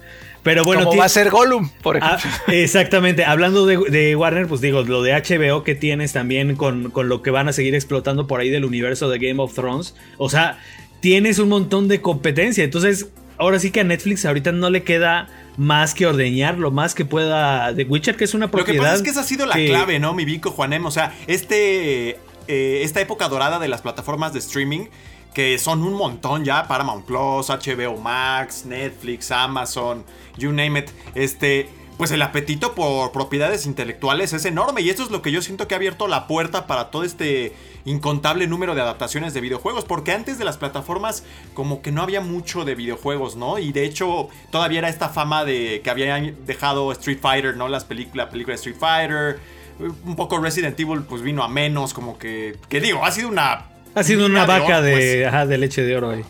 Pero 0.43 0.65
bueno, 0.65 0.83
como 0.83 0.97
va 0.97 1.05
a 1.05 1.09
ser 1.09 1.29
Gollum, 1.29 1.69
por 1.81 1.97
Ah, 2.03 2.17
ejemplo. 2.19 2.41
exactamente. 2.53 3.23
Hablando 3.23 3.65
de, 3.65 3.77
de 3.77 4.13
Warner, 4.17 4.45
pues 4.47 4.59
digo, 4.59 4.81
lo 4.83 5.01
de 5.01 5.13
HBO 5.13 5.63
que 5.63 5.73
tienes 5.73 6.11
también 6.11 6.57
con, 6.57 6.91
con 6.91 7.07
lo 7.07 7.21
que 7.21 7.31
van 7.31 7.47
a 7.47 7.53
seguir 7.53 7.75
explotando 7.75 8.27
por 8.27 8.41
ahí 8.41 8.49
del 8.49 8.65
universo 8.65 9.09
de 9.09 9.19
Game 9.19 9.41
of 9.41 9.53
Thrones. 9.53 9.95
O 10.17 10.29
sea, 10.29 10.59
tienes 10.99 11.39
un 11.39 11.47
montón 11.47 11.87
de 11.87 12.01
competencia. 12.01 12.61
Entonces, 12.65 13.07
ahora 13.37 13.57
sí 13.59 13.71
que 13.71 13.79
a 13.79 13.83
Netflix 13.85 14.25
ahorita 14.25 14.51
no 14.51 14.69
le 14.69 14.83
queda 14.83 15.29
más 15.55 15.93
que 15.93 16.07
ordeñar 16.07 16.57
lo 16.57 16.71
más 16.71 16.93
que 16.93 17.05
pueda 17.05 17.73
The 17.73 17.83
Witcher, 17.85 18.17
que 18.17 18.25
es 18.25 18.33
una 18.33 18.47
Lo 18.47 18.51
que 18.51 18.57
propiedad. 18.57 18.83
pasa 18.83 18.95
es 18.95 19.01
que 19.03 19.09
esa 19.11 19.21
ha 19.21 19.23
sido 19.23 19.45
la 19.45 19.55
que- 19.55 19.67
clave, 19.67 19.97
¿no, 19.99 20.13
mi 20.13 20.25
Vico 20.25 20.51
Juanem? 20.51 20.85
O 20.85 20.91
sea, 20.91 21.13
este, 21.27 22.17
eh, 22.47 22.81
esta 22.83 23.01
época 23.01 23.29
dorada 23.29 23.59
de 23.59 23.67
las 23.67 23.81
plataformas 23.81 24.33
de 24.33 24.39
streaming, 24.39 24.87
que 25.33 25.57
son 25.57 25.83
un 25.83 25.93
montón 25.93 26.45
ya, 26.45 26.67
Paramount 26.67 27.05
Plus, 27.05 27.49
HBO 27.49 27.97
Max, 27.97 28.65
Netflix, 28.65 29.31
Amazon, 29.31 30.03
you 30.37 30.51
name 30.51 30.79
it, 30.79 30.89
este... 31.15 31.69
Pues 31.97 32.09
el 32.09 32.23
apetito 32.23 32.73
por 32.73 33.11
propiedades 33.11 33.67
intelectuales 33.67 34.33
es 34.33 34.45
enorme 34.45 34.81
y 34.81 34.89
esto 34.89 35.03
es 35.03 35.11
lo 35.11 35.21
que 35.21 35.31
yo 35.31 35.43
siento 35.43 35.67
que 35.67 35.75
ha 35.75 35.77
abierto 35.77 36.07
la 36.07 36.25
puerta 36.25 36.65
para 36.65 36.89
todo 36.89 37.03
este 37.03 37.53
incontable 37.85 38.47
número 38.47 38.75
de 38.75 38.81
adaptaciones 38.81 39.33
de 39.33 39.41
videojuegos, 39.41 39.85
porque 39.85 40.11
antes 40.11 40.37
de 40.37 40.45
las 40.45 40.57
plataformas 40.57 41.23
como 41.53 41.81
que 41.81 41.91
no 41.91 42.01
había 42.01 42.21
mucho 42.21 42.65
de 42.65 42.75
videojuegos, 42.75 43.35
¿no? 43.35 43.59
Y 43.59 43.71
de 43.71 43.85
hecho 43.85 44.29
todavía 44.51 44.79
era 44.79 44.89
esta 44.89 45.09
fama 45.09 45.45
de 45.45 45.81
que 45.83 45.89
habían 45.89 46.35
dejado 46.45 46.91
Street 46.93 47.19
Fighter, 47.21 47.57
¿no? 47.57 47.67
Las 47.67 47.85
películas, 47.85 48.27
la 48.27 48.31
película 48.31 48.53
de 48.53 48.55
Street 48.55 48.77
Fighter, 48.79 49.39
un 49.79 50.15
poco 50.15 50.39
Resident 50.39 50.79
Evil 50.79 51.01
pues 51.03 51.21
vino 51.21 51.43
a 51.43 51.47
menos, 51.47 51.93
como 51.93 52.17
que, 52.17 52.57
que 52.69 52.79
digo, 52.79 53.03
ha 53.03 53.11
sido 53.11 53.29
una... 53.29 53.65
Ha 53.95 54.03
sido 54.03 54.25
una 54.25 54.45
vaca 54.45 54.77
oro, 54.77 54.81
de, 54.81 54.93
pues. 54.93 55.27
ajá, 55.27 55.45
de 55.45 55.57
leche 55.57 55.83
de 55.83 55.95
oro 55.95 56.11
ahí. 56.11 56.23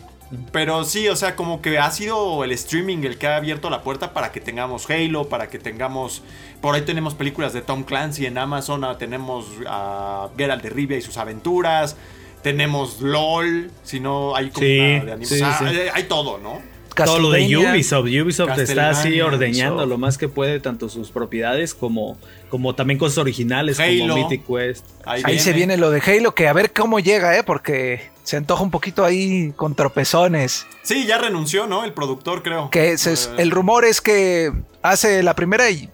Pero 0.52 0.84
sí, 0.84 1.08
o 1.08 1.16
sea, 1.16 1.36
como 1.36 1.62
que 1.62 1.78
ha 1.78 1.90
sido 1.90 2.44
el 2.44 2.52
streaming 2.52 2.98
el 3.04 3.18
que 3.18 3.26
ha 3.26 3.36
abierto 3.36 3.70
la 3.70 3.82
puerta 3.82 4.12
para 4.12 4.32
que 4.32 4.40
tengamos 4.40 4.88
Halo, 4.90 5.28
para 5.28 5.48
que 5.48 5.58
tengamos... 5.58 6.22
Por 6.60 6.74
ahí 6.74 6.82
tenemos 6.82 7.14
películas 7.14 7.52
de 7.52 7.62
Tom 7.62 7.84
Clancy 7.84 8.26
en 8.26 8.38
Amazon, 8.38 8.84
ah, 8.84 8.98
tenemos 8.98 9.46
a 9.66 10.28
Geralt 10.36 10.62
de 10.62 10.70
Rivia 10.70 10.96
y 10.98 11.02
sus 11.02 11.16
aventuras, 11.18 11.96
tenemos 12.42 13.00
LOL, 13.00 13.70
si 13.82 14.00
no 14.00 14.34
hay 14.34 14.50
como 14.50 14.66
Sí, 14.66 14.78
una 15.02 15.16
de 15.16 15.26
sí, 15.26 15.36
sí. 15.36 15.44
hay 15.92 16.04
todo, 16.04 16.38
¿no? 16.38 16.60
Todo 16.94 17.18
lo 17.18 17.30
de. 17.30 17.56
Ubisoft. 17.56 18.06
Ubisoft 18.06 18.58
está 18.58 18.90
así 18.90 19.20
ordeñando 19.20 19.76
Ubisoft. 19.76 19.88
lo 19.88 19.98
más 19.98 20.18
que 20.18 20.28
puede, 20.28 20.60
tanto 20.60 20.88
sus 20.88 21.10
propiedades 21.10 21.74
como, 21.74 22.16
como 22.50 22.74
también 22.74 22.98
cosas 22.98 23.18
originales 23.18 23.80
Halo. 23.80 24.14
como 24.14 24.28
Mythic 24.28 24.46
Quest. 24.46 24.86
Ahí 25.04 25.38
se 25.38 25.52
viene 25.52 25.76
lo 25.76 25.90
de 25.90 26.00
Halo, 26.00 26.34
que 26.34 26.46
a 26.48 26.52
ver 26.52 26.72
cómo 26.72 27.00
llega, 27.00 27.36
¿eh? 27.36 27.42
Porque 27.42 28.10
se 28.22 28.36
antoja 28.36 28.62
un 28.62 28.70
poquito 28.70 29.04
ahí 29.04 29.52
con 29.56 29.74
tropezones. 29.74 30.66
Sí, 30.82 31.06
ya 31.06 31.18
renunció, 31.18 31.66
¿no? 31.66 31.84
El 31.84 31.92
productor, 31.92 32.42
creo. 32.42 32.70
Que 32.70 32.96
se- 32.98 33.12
Eh, 33.14 33.34
el 33.38 33.50
rumor 33.50 33.84
es 33.84 34.00
que 34.00 34.52
hace 34.82 35.22
la 35.22 35.34
primera 35.34 35.68
y 35.70 35.88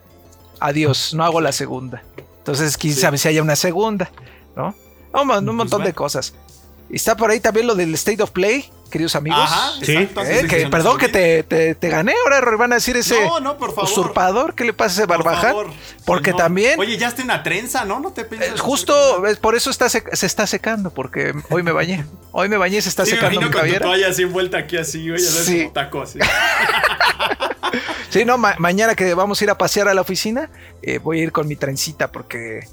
adiós, 0.59 1.13
no 1.13 1.23
hago 1.23 1.41
la 1.41 1.51
segunda. 1.51 2.03
Entonces, 2.37 2.77
quién 2.77 2.93
Sí. 2.93 3.01
sabe 3.01 3.17
si 3.17 3.27
haya 3.27 3.41
una 3.41 3.55
segunda, 3.55 4.11
¿no? 4.55 4.75
Un, 5.13 5.21
un 5.21 5.27
Pues 5.27 5.41
montón 5.53 5.83
de 5.83 5.93
cosas. 5.93 6.33
Y 6.91 6.97
está 6.97 7.15
por 7.15 7.31
ahí 7.31 7.39
también 7.39 7.67
lo 7.67 7.75
del 7.75 7.93
State 7.93 8.21
of 8.21 8.31
Play, 8.31 8.69
queridos 8.89 9.15
amigos. 9.15 9.39
Ajá, 9.41 9.71
Sí. 9.81 9.93
exacto. 9.93 10.23
Eh, 10.25 10.45
que, 10.45 10.67
perdón 10.67 10.97
que 10.97 11.07
te, 11.07 11.43
te- 11.43 11.73
te 11.73 11.87
gané, 11.87 12.13
ahora 12.25 12.41
van 12.57 12.73
a 12.73 12.75
decir 12.75 12.97
ese 12.97 13.23
No, 13.23 13.39
no, 13.39 13.57
por 13.57 13.69
favor. 13.73 13.89
usurpador, 13.89 14.55
¿qué 14.55 14.65
le 14.65 14.73
pasa 14.73 14.91
a 14.91 14.93
ese 15.03 15.07
Por 15.07 15.23
barbaján? 15.23 15.51
favor. 15.51 15.67
Porque 16.05 16.31
No. 16.31 16.37
también, 16.37 16.77
Oye, 16.77 16.97
ya 16.97 17.07
está 17.07 17.23
una 17.23 17.43
trenza, 17.43 17.85
¿no? 17.85 18.01
No 18.01 18.11
te 18.11 18.23
eh, 18.23 18.53
justo 18.59 19.25
es 19.25 19.37
por 19.37 19.55
eso 19.55 19.69
está 19.69 19.87
se 19.87 20.03
está 20.11 20.45
secando, 20.45 20.91
porque 20.93 21.33
hoy 21.49 21.63
me 21.63 21.71
bañé. 21.71 22.03
Hoy 22.33 22.49
me 22.49 22.57
bañé, 22.57 22.81
se 22.81 22.89
está 22.89 23.05
Sí, 23.05 23.11
me 23.11 23.17
secando 23.17 23.39
mi 23.39 23.45
imagino 23.47 23.61
con 23.69 23.77
tu 23.79 23.83
toalla 23.85 24.07
así 24.09 24.23
envuelta 24.23 24.57
aquí 24.57 24.75
así, 24.75 25.05
sabes, 25.07 25.45
Sí. 25.45 25.59
como 25.61 25.71
taco 25.71 26.01
así. 26.01 26.19
Sí, 28.09 28.25
no, 28.25 28.37
ma- 28.37 28.55
mañana 28.57 28.95
que 28.95 29.13
vamos 29.13 29.39
a 29.39 29.43
ir 29.45 29.49
a 29.49 29.57
pasear 29.57 29.87
a 29.87 29.93
la 29.93 30.01
oficina, 30.01 30.49
eh, 30.81 30.97
voy 30.97 31.21
a 31.21 31.23
ir 31.23 31.31
con 31.31 31.47
mi 31.47 31.55
trencita 31.55 32.11
porque 32.11 32.67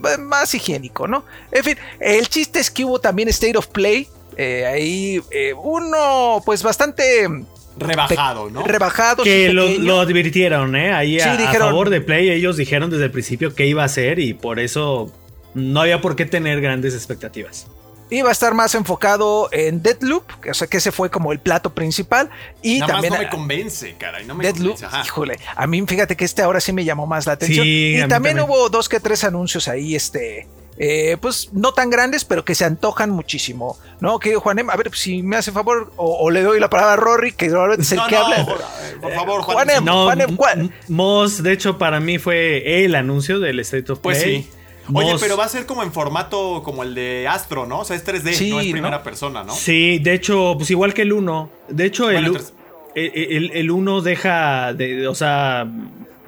pues, 0.00 0.18
más 0.18 0.54
higiénico, 0.54 1.06
¿no? 1.08 1.24
En 1.50 1.64
fin, 1.64 1.76
el 2.00 2.28
chiste 2.28 2.60
es 2.60 2.70
que 2.70 2.84
hubo 2.84 3.00
también 3.00 3.28
State 3.28 3.56
of 3.56 3.66
Play. 3.68 4.08
eh, 4.36 4.66
ahí 4.66 5.20
eh, 5.30 5.52
uno, 5.54 6.42
pues 6.44 6.62
bastante 6.62 7.28
Rebajado, 7.76 8.50
¿no? 8.50 8.62
rebajado. 8.64 9.24
Que 9.24 9.48
sí, 9.48 9.78
lo, 9.78 10.00
advirtieron, 10.00 10.76
¿eh? 10.76 10.92
Ahí 10.92 11.18
Sí, 11.18 11.28
a, 11.28 11.50
a 11.50 11.54
favor 11.54 11.90
de 11.90 12.00
Play, 12.00 12.30
ellos 12.30 12.56
dijeron 12.56 12.88
desde 12.90 13.04
el 13.04 13.10
principio 13.10 13.54
qué 13.54 13.66
iba 13.66 13.82
a 13.82 13.86
hacer 13.86 14.20
y 14.20 14.32
por 14.34 14.60
eso 14.60 15.12
no 15.54 15.80
había 15.80 16.00
por 16.00 16.14
qué 16.14 16.24
tener 16.24 16.60
grandes 16.60 16.94
expectativas. 16.94 17.66
Iba 18.14 18.28
a 18.28 18.32
estar 18.32 18.54
más 18.54 18.74
enfocado 18.74 19.48
en 19.52 19.82
Deadloop, 19.82 20.24
que, 20.40 20.50
o 20.50 20.54
sea 20.54 20.66
que 20.68 20.76
ese 20.76 20.92
fue 20.92 21.10
como 21.10 21.32
el 21.32 21.38
plato 21.40 21.74
principal. 21.74 22.30
Y 22.62 22.78
Nada 22.78 22.92
también 22.94 23.12
más 23.12 23.20
no 23.20 23.24
me 23.26 23.30
convence, 23.30 23.94
caray, 23.98 24.24
no 24.26 24.34
me 24.34 24.44
Deadloop, 24.44 24.74
convence. 24.74 24.86
Ajá. 24.86 25.02
híjole, 25.04 25.38
a 25.56 25.66
mí 25.66 25.82
fíjate 25.86 26.16
que 26.16 26.24
este 26.24 26.42
ahora 26.42 26.60
sí 26.60 26.72
me 26.72 26.84
llamó 26.84 27.06
más 27.06 27.26
la 27.26 27.32
atención. 27.32 27.64
Sí, 27.64 27.94
y 27.96 27.98
también, 28.08 28.36
también. 28.36 28.40
hubo 28.40 28.68
dos 28.68 28.88
que 28.88 29.00
tres 29.00 29.24
anuncios 29.24 29.66
ahí, 29.68 29.94
este, 29.96 30.46
eh, 30.78 31.16
pues 31.20 31.50
no 31.52 31.72
tan 31.72 31.88
grandes, 31.90 32.24
pero 32.24 32.44
que 32.44 32.54
se 32.54 32.64
antojan 32.64 33.10
muchísimo, 33.10 33.78
¿no? 34.00 34.18
Que 34.18 34.34
Juanem, 34.34 34.70
a 34.70 34.76
ver 34.76 34.90
si 34.94 35.22
me 35.22 35.36
hace 35.36 35.52
favor, 35.52 35.92
o, 35.96 36.18
o 36.24 36.30
le 36.30 36.42
doy 36.42 36.58
la 36.60 36.68
palabra 36.70 36.94
a 36.94 36.96
Rory, 36.96 37.32
que 37.32 37.48
normalmente 37.48 37.82
es 37.82 37.92
el 37.92 37.98
No, 37.98 38.06
que 38.08 38.14
no, 38.16 38.20
habla. 38.24 38.44
por, 38.44 38.60
por 39.00 39.12
favor, 39.12 39.42
Juan. 39.42 39.56
Juanem, 39.56 39.84
No, 39.84 40.04
Juanem, 40.04 40.36
¿cuál? 40.36 40.60
M- 40.60 40.70
Moss, 40.88 41.42
de 41.42 41.52
hecho, 41.52 41.78
para 41.78 42.00
mí 42.00 42.18
fue 42.18 42.84
el 42.84 42.94
anuncio 42.94 43.38
del 43.40 43.60
State 43.60 43.90
of 43.92 43.98
Pues 44.00 44.22
Play. 44.22 44.42
sí. 44.44 44.50
Oye, 44.92 45.14
pero 45.20 45.36
va 45.36 45.44
a 45.44 45.48
ser 45.48 45.66
como 45.66 45.82
en 45.82 45.92
formato 45.92 46.62
como 46.62 46.82
el 46.82 46.94
de 46.94 47.26
Astro, 47.28 47.66
¿no? 47.66 47.80
O 47.80 47.84
sea, 47.84 47.96
es 47.96 48.04
3D, 48.04 48.32
Sí, 48.34 48.50
no 48.50 48.60
es 48.60 48.66
¿no? 48.66 48.72
primera 48.72 49.02
persona, 49.02 49.42
¿no? 49.44 49.54
Sí, 49.54 49.98
de 49.98 50.12
hecho, 50.14 50.54
pues 50.58 50.70
igual 50.70 50.92
que 50.92 51.02
el 51.02 51.12
1. 51.12 51.50
De 51.68 51.84
hecho, 51.86 52.10
el, 52.10 52.16
Bueno, 52.16 52.28
u- 52.28 52.32
entonces- 52.36 52.54
el, 52.94 53.50
el 53.54 53.70
1 53.70 54.00
deja 54.02 54.72
de, 54.74 55.08
o 55.08 55.14
sea, 55.14 55.66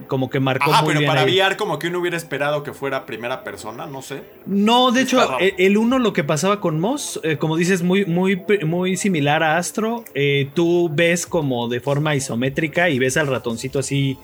como 0.08 0.30
que 0.30 0.40
marcó 0.40 0.70
Ajá, 0.72 0.82
muy 0.82 0.88
pero 0.94 1.00
bien 1.00 1.10
para. 1.12 1.24
VR 1.24 1.56
como 1.56 1.78
que 1.78 1.88
uno 1.88 1.98
hubiera 2.00 2.16
esperado 2.16 2.62
que 2.62 2.72
fuera 2.72 3.06
primera 3.06 3.42
persona, 3.44 3.86
no 3.86 4.02
sé. 4.02 4.22
No, 4.46 4.90
de 4.92 5.02
Está 5.02 5.16
hecho, 5.16 5.28
raro. 5.32 5.44
e- 5.44 5.54
el 5.58 5.76
1 5.76 5.98
lo 5.98 6.12
que 6.12 6.24
pasaba 6.24 6.60
con 6.60 6.78
Moss, 6.80 7.20
eh, 7.24 7.36
como 7.38 7.56
dices, 7.56 7.82
muy, 7.82 8.04
muy, 8.06 8.40
muy 8.64 8.96
similar 8.96 9.42
a 9.42 9.58
Astro. 9.58 10.04
eh, 10.14 10.48
tú 10.54 10.88
ves 10.92 11.26
como 11.26 11.68
de 11.68 11.80
forma 11.80 12.14
isométrica 12.14 12.88
y 12.88 12.98
ves 12.98 13.16
al 13.16 13.26
ratoncito 13.26 13.78
así, 13.80 14.16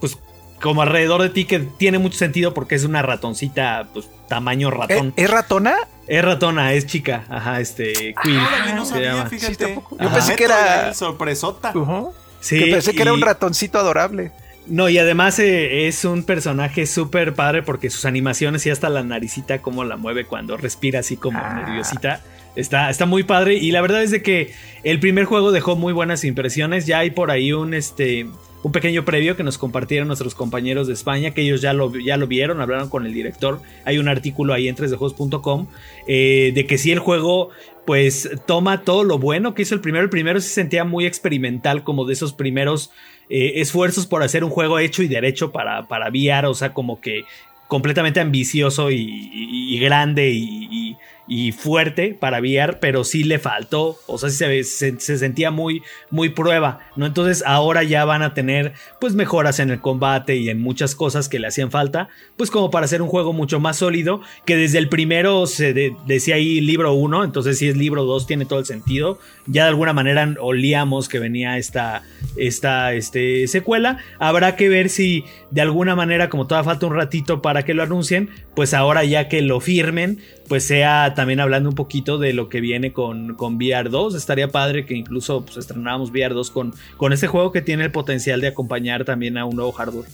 pues 0.00 0.18
como 0.60 0.82
alrededor 0.82 1.22
de 1.22 1.30
ti, 1.30 1.44
que 1.44 1.58
tiene 1.60 1.98
mucho 1.98 2.18
sentido 2.18 2.54
porque 2.54 2.74
es 2.74 2.84
una 2.84 3.02
ratoncita, 3.02 3.88
pues 3.92 4.08
tamaño 4.28 4.68
¿Eh, 4.68 4.70
ratón. 4.72 5.12
¿Es 5.16 5.30
ratona? 5.30 5.74
Es 6.06 6.24
ratona, 6.24 6.72
es 6.72 6.86
chica, 6.86 7.24
ajá, 7.28 7.60
este, 7.60 8.14
Queen. 8.22 8.38
Órale, 8.38 8.74
no 8.74 8.84
se 8.84 8.92
sabía, 8.92 9.12
llama. 9.14 9.26
fíjate. 9.28 9.74
Sí. 9.74 9.80
Yo 10.00 10.10
pensé 10.12 10.36
que 10.36 10.44
era- 10.44 10.94
sorpresota. 10.94 11.72
Ujú. 11.74 12.12
Sí, 12.40 12.58
que 12.58 12.70
pensé 12.70 12.94
que 12.94 13.02
era 13.02 13.12
un 13.12 13.20
ratoncito 13.20 13.78
adorable. 13.78 14.32
No, 14.68 14.88
y 14.88 14.98
además 14.98 15.38
eh, 15.38 15.86
es 15.86 16.04
un 16.04 16.24
personaje 16.24 16.86
súper 16.86 17.34
padre 17.34 17.62
porque 17.62 17.88
sus 17.90 18.04
animaciones 18.04 18.66
y 18.66 18.70
hasta 18.70 18.88
la 18.88 19.02
naricita 19.04 19.58
como 19.62 19.84
la 19.84 19.96
mueve 19.96 20.24
cuando 20.26 20.56
respira 20.56 21.00
así 21.00 21.16
como 21.16 21.38
Ah. 21.40 21.54
nerviosita. 21.64 22.20
Está, 22.56 22.88
está 22.90 23.04
muy 23.06 23.22
padre 23.22 23.54
y 23.54 23.70
la 23.70 23.80
verdad 23.82 24.02
es 24.02 24.10
de 24.10 24.22
que 24.22 24.52
el 24.82 24.98
primer 24.98 25.24
juego 25.26 25.52
dejó 25.52 25.76
muy 25.76 25.92
buenas 25.92 26.24
impresiones. 26.24 26.86
Ya 26.86 26.98
hay 27.00 27.10
por 27.10 27.30
ahí 27.30 27.52
un, 27.52 27.74
este, 27.74 28.26
un 28.66 28.72
pequeño 28.72 29.04
previo 29.04 29.36
que 29.36 29.44
nos 29.44 29.58
compartieron 29.58 30.08
nuestros 30.08 30.34
compañeros 30.34 30.88
de 30.88 30.92
España, 30.92 31.30
que 31.30 31.42
ellos 31.42 31.60
ya 31.60 31.72
lo, 31.72 31.96
ya 31.96 32.16
lo 32.16 32.26
vieron, 32.26 32.60
hablaron 32.60 32.88
con 32.88 33.06
el 33.06 33.14
director. 33.14 33.60
Hay 33.84 33.98
un 33.98 34.08
artículo 34.08 34.54
ahí 34.54 34.66
en 34.66 34.74
3dejuegos.com 34.74 35.68
eh, 36.08 36.50
de 36.52 36.66
que 36.66 36.76
si 36.76 36.90
el 36.90 36.98
juego 36.98 37.50
pues 37.84 38.28
toma 38.44 38.82
todo 38.82 39.04
lo 39.04 39.20
bueno 39.20 39.54
que 39.54 39.62
hizo 39.62 39.76
el 39.76 39.80
primero. 39.80 40.02
El 40.02 40.10
primero 40.10 40.40
se 40.40 40.48
sentía 40.48 40.82
muy 40.82 41.06
experimental, 41.06 41.84
como 41.84 42.06
de 42.06 42.14
esos 42.14 42.32
primeros 42.32 42.90
eh, 43.30 43.52
esfuerzos 43.60 44.04
por 44.08 44.24
hacer 44.24 44.42
un 44.42 44.50
juego 44.50 44.80
hecho 44.80 45.04
y 45.04 45.06
derecho 45.06 45.52
para, 45.52 45.86
para 45.86 46.10
o 46.48 46.54
sea, 46.54 46.72
como 46.72 47.00
que 47.00 47.22
completamente 47.68 48.18
ambicioso 48.18 48.90
y, 48.90 49.78
grande 49.78 50.30
y- 50.32 50.96
y 51.28 51.52
fuerte 51.52 52.16
para 52.18 52.38
VR, 52.40 52.78
pero 52.80 53.02
sí 53.04 53.24
le 53.24 53.38
faltó, 53.38 53.98
o 54.06 54.18
sea, 54.18 54.30
sí 54.30 54.36
se, 54.36 54.62
se- 54.64 55.00
se 55.00 55.18
sentía 55.18 55.50
muy, 55.50 55.82
muy 56.10 56.28
prueba, 56.28 56.78
¿no? 56.94 57.04
Entonces 57.06 57.42
ahora 57.46 57.82
ya 57.82 58.04
van 58.04 58.22
a 58.22 58.32
tener 58.34 58.72
pues 59.00 59.14
mejoras 59.14 59.58
en 59.58 59.70
el 59.70 59.80
combate 59.80 60.36
y 60.36 60.48
en 60.50 60.60
muchas 60.60 60.94
cosas 60.94 61.28
que 61.28 61.38
le 61.40 61.48
hacían 61.48 61.70
falta, 61.70 62.08
pues 62.36 62.50
como 62.50 62.70
para 62.70 62.84
hacer 62.84 63.02
un 63.02 63.08
juego 63.08 63.32
mucho 63.32 63.58
más 63.60 63.78
sólido, 63.78 64.20
que 64.44 64.56
desde 64.56 64.78
el 64.78 64.88
primero 64.88 65.46
se 65.46 65.72
de- 65.72 65.96
decía 66.06 66.36
ahí 66.36 66.60
libro 66.60 66.92
1, 66.92 67.24
entonces 67.24 67.58
si 67.58 67.68
es 67.68 67.76
libro 67.76 68.04
2 68.04 68.26
tiene 68.26 68.44
todo 68.44 68.58
el 68.60 68.66
sentido, 68.66 69.18
ya 69.46 69.64
de 69.64 69.70
alguna 69.70 69.92
manera 69.92 70.32
olíamos 70.40 71.08
que 71.08 71.18
venía 71.18 71.58
esta, 71.58 72.02
esta 72.36 72.92
este, 72.94 73.48
secuela, 73.48 73.98
habrá 74.18 74.56
que 74.56 74.68
ver 74.68 74.88
si 74.90 75.24
de 75.50 75.60
alguna 75.60 75.94
manera, 75.94 76.28
como 76.28 76.46
todavía 76.46 76.70
falta 76.70 76.86
un 76.86 76.94
ratito 76.94 77.40
para 77.40 77.64
que 77.64 77.72
lo 77.74 77.82
anuncien, 77.82 78.30
pues 78.54 78.74
ahora 78.74 79.04
ya 79.04 79.28
que 79.28 79.42
lo 79.42 79.60
firmen, 79.60 80.18
pues 80.48 80.66
sea 80.66 81.14
también 81.14 81.38
hablando 81.40 81.68
un 81.68 81.74
poquito 81.74 82.18
de 82.18 82.32
lo 82.32 82.48
que 82.48 82.60
viene 82.60 82.92
con, 82.92 83.34
con 83.34 83.56
VR 83.56 83.88
2. 83.90 84.14
Estaría 84.14 84.48
padre 84.48 84.86
que 84.86 84.94
incluso 84.94 85.44
pues, 85.44 85.56
estrenáramos 85.56 86.10
VR 86.10 86.34
2 86.34 86.50
con, 86.50 86.74
con 86.96 87.12
este 87.12 87.26
juego 87.28 87.52
que 87.52 87.62
tiene 87.62 87.84
el 87.84 87.92
potencial 87.92 88.40
de 88.40 88.48
acompañar 88.48 89.04
también 89.04 89.38
a 89.38 89.44
un 89.44 89.56
nuevo 89.56 89.72
hardware. 89.72 90.08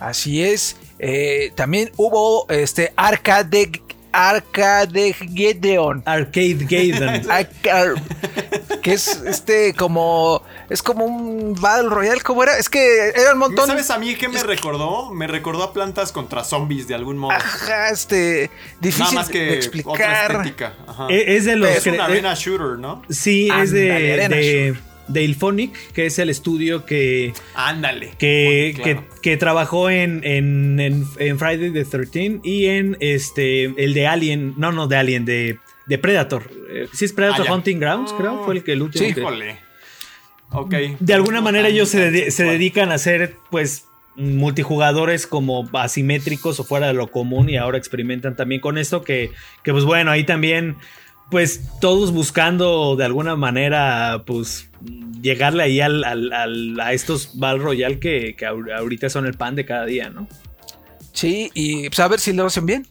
Así 0.00 0.42
es. 0.42 0.76
Eh, 1.00 1.50
también 1.56 1.90
hubo 1.96 2.46
este 2.48 2.92
Arcade 2.96 3.70
Arcade 4.12 5.12
Gedeon. 5.12 6.02
Arcade 6.06 6.66
Gaiden. 6.68 7.22
Arca- 7.30 7.94
que 8.82 8.92
es 8.92 9.22
este 9.26 9.74
como 9.74 10.42
es 10.70 10.82
como 10.82 11.04
un 11.04 11.54
Battle 11.60 11.88
Royale, 11.88 12.20
¿cómo 12.22 12.42
era? 12.42 12.58
Es 12.58 12.68
que 12.68 13.08
era 13.14 13.32
un 13.32 13.38
montón. 13.38 13.66
¿Sabes 13.66 13.90
a 13.90 13.98
mí 13.98 14.14
qué 14.14 14.28
me 14.28 14.42
recordó? 14.42 15.10
Me 15.12 15.26
recordó 15.26 15.62
a 15.64 15.72
plantas 15.72 16.12
contra 16.12 16.44
zombies 16.44 16.86
de 16.88 16.94
algún 16.94 17.18
modo. 17.18 17.32
Ajá, 17.32 17.90
este 17.90 18.50
Nada 18.50 18.78
difícil 18.80 19.14
más 19.14 19.28
que 19.28 19.38
de 19.38 19.44
otra 19.46 19.56
explicar. 19.58 20.30
estética. 20.32 20.74
Ajá. 20.86 21.06
E- 21.10 21.36
es 21.36 21.44
de 21.44 21.56
los 21.56 21.70
es 21.70 21.82
que- 21.84 21.90
un 21.90 21.96
eh, 21.96 22.00
arena 22.00 22.34
shooter, 22.34 22.78
¿no? 22.78 23.02
Sí, 23.08 23.48
es 23.62 23.70
de, 23.72 23.80
de, 24.28 24.74
de 25.08 25.22
Ilphonic, 25.22 25.92
que 25.92 26.06
es 26.06 26.18
el 26.18 26.28
estudio 26.28 26.84
que, 26.84 27.32
Ándale. 27.54 28.12
que, 28.18 28.74
Claro. 28.76 29.04
que, 29.14 29.20
que 29.22 29.36
trabajó 29.38 29.88
en, 29.88 30.20
en, 30.24 30.78
en- 30.80 31.06
en 31.18 31.38
Friday 31.38 31.70
the 31.72 31.84
13 31.84 32.40
y 32.44 32.66
en 32.66 32.96
este 33.00 33.64
el 33.82 33.94
de 33.94 34.06
Alien, 34.06 34.52
no, 34.58 34.70
no, 34.70 34.86
de 34.86 34.96
Alien, 34.96 35.24
de, 35.24 35.58
de 35.88 35.98
Predator. 35.98 36.50
Eh, 36.70 36.88
sí, 36.92 37.04
es 37.06 37.12
Predator 37.12 37.46
Ah. 37.48 37.54
Hunting 37.54 37.78
Grounds, 37.80 38.12
creo, 38.12 38.44
fue 38.44 38.56
el 38.56 38.62
que 38.64 38.72
el 38.74 38.82
último. 38.82 39.04
que- 39.14 39.20
Híjole. 39.20 39.58
Ok. 40.50 40.74
de 40.98 41.14
alguna 41.14 41.40
manera 41.42 41.68
ellos 41.68 41.88
se, 41.90 42.30
se 42.30 42.44
dedican 42.44 42.90
a 42.90 42.94
hacer, 42.94 43.36
pues, 43.50 43.84
multijugadores 44.16 45.26
como 45.26 45.68
asimétricos 45.74 46.58
o 46.58 46.64
fuera 46.64 46.86
de 46.88 46.94
lo 46.94 47.08
común 47.08 47.50
y 47.50 47.56
ahora 47.56 47.78
experimentan 47.78 48.34
también 48.34 48.60
con 48.60 48.78
esto 48.78 49.02
que, 49.02 49.30
que 49.62 49.72
pues 49.72 49.84
bueno, 49.84 50.10
ahí 50.10 50.24
también, 50.24 50.76
pues 51.30 51.60
todos 51.80 52.12
buscando 52.12 52.96
de 52.96 53.04
alguna 53.04 53.36
manera, 53.36 54.22
pues, 54.26 54.70
llegarle 55.20 55.62
ahí 55.64 55.80
al, 55.80 56.02
al- 56.04 56.32
al- 56.32 56.80
a 56.80 56.92
estos 56.92 57.38
Battle 57.38 57.62
Royale 57.62 57.98
que, 57.98 58.34
que 58.36 58.46
ahor- 58.46 58.72
ahorita 58.72 59.08
son 59.10 59.26
el 59.26 59.34
pan 59.34 59.54
de 59.54 59.64
cada 59.66 59.84
día, 59.84 60.08
¿no? 60.10 60.26
Sí, 61.12 61.50
y 61.54 61.88
pues 61.88 62.00
a 62.00 62.08
ver 62.08 62.20
si 62.20 62.32
lo 62.32 62.46
hacen 62.46 62.64
bien. 62.66 62.86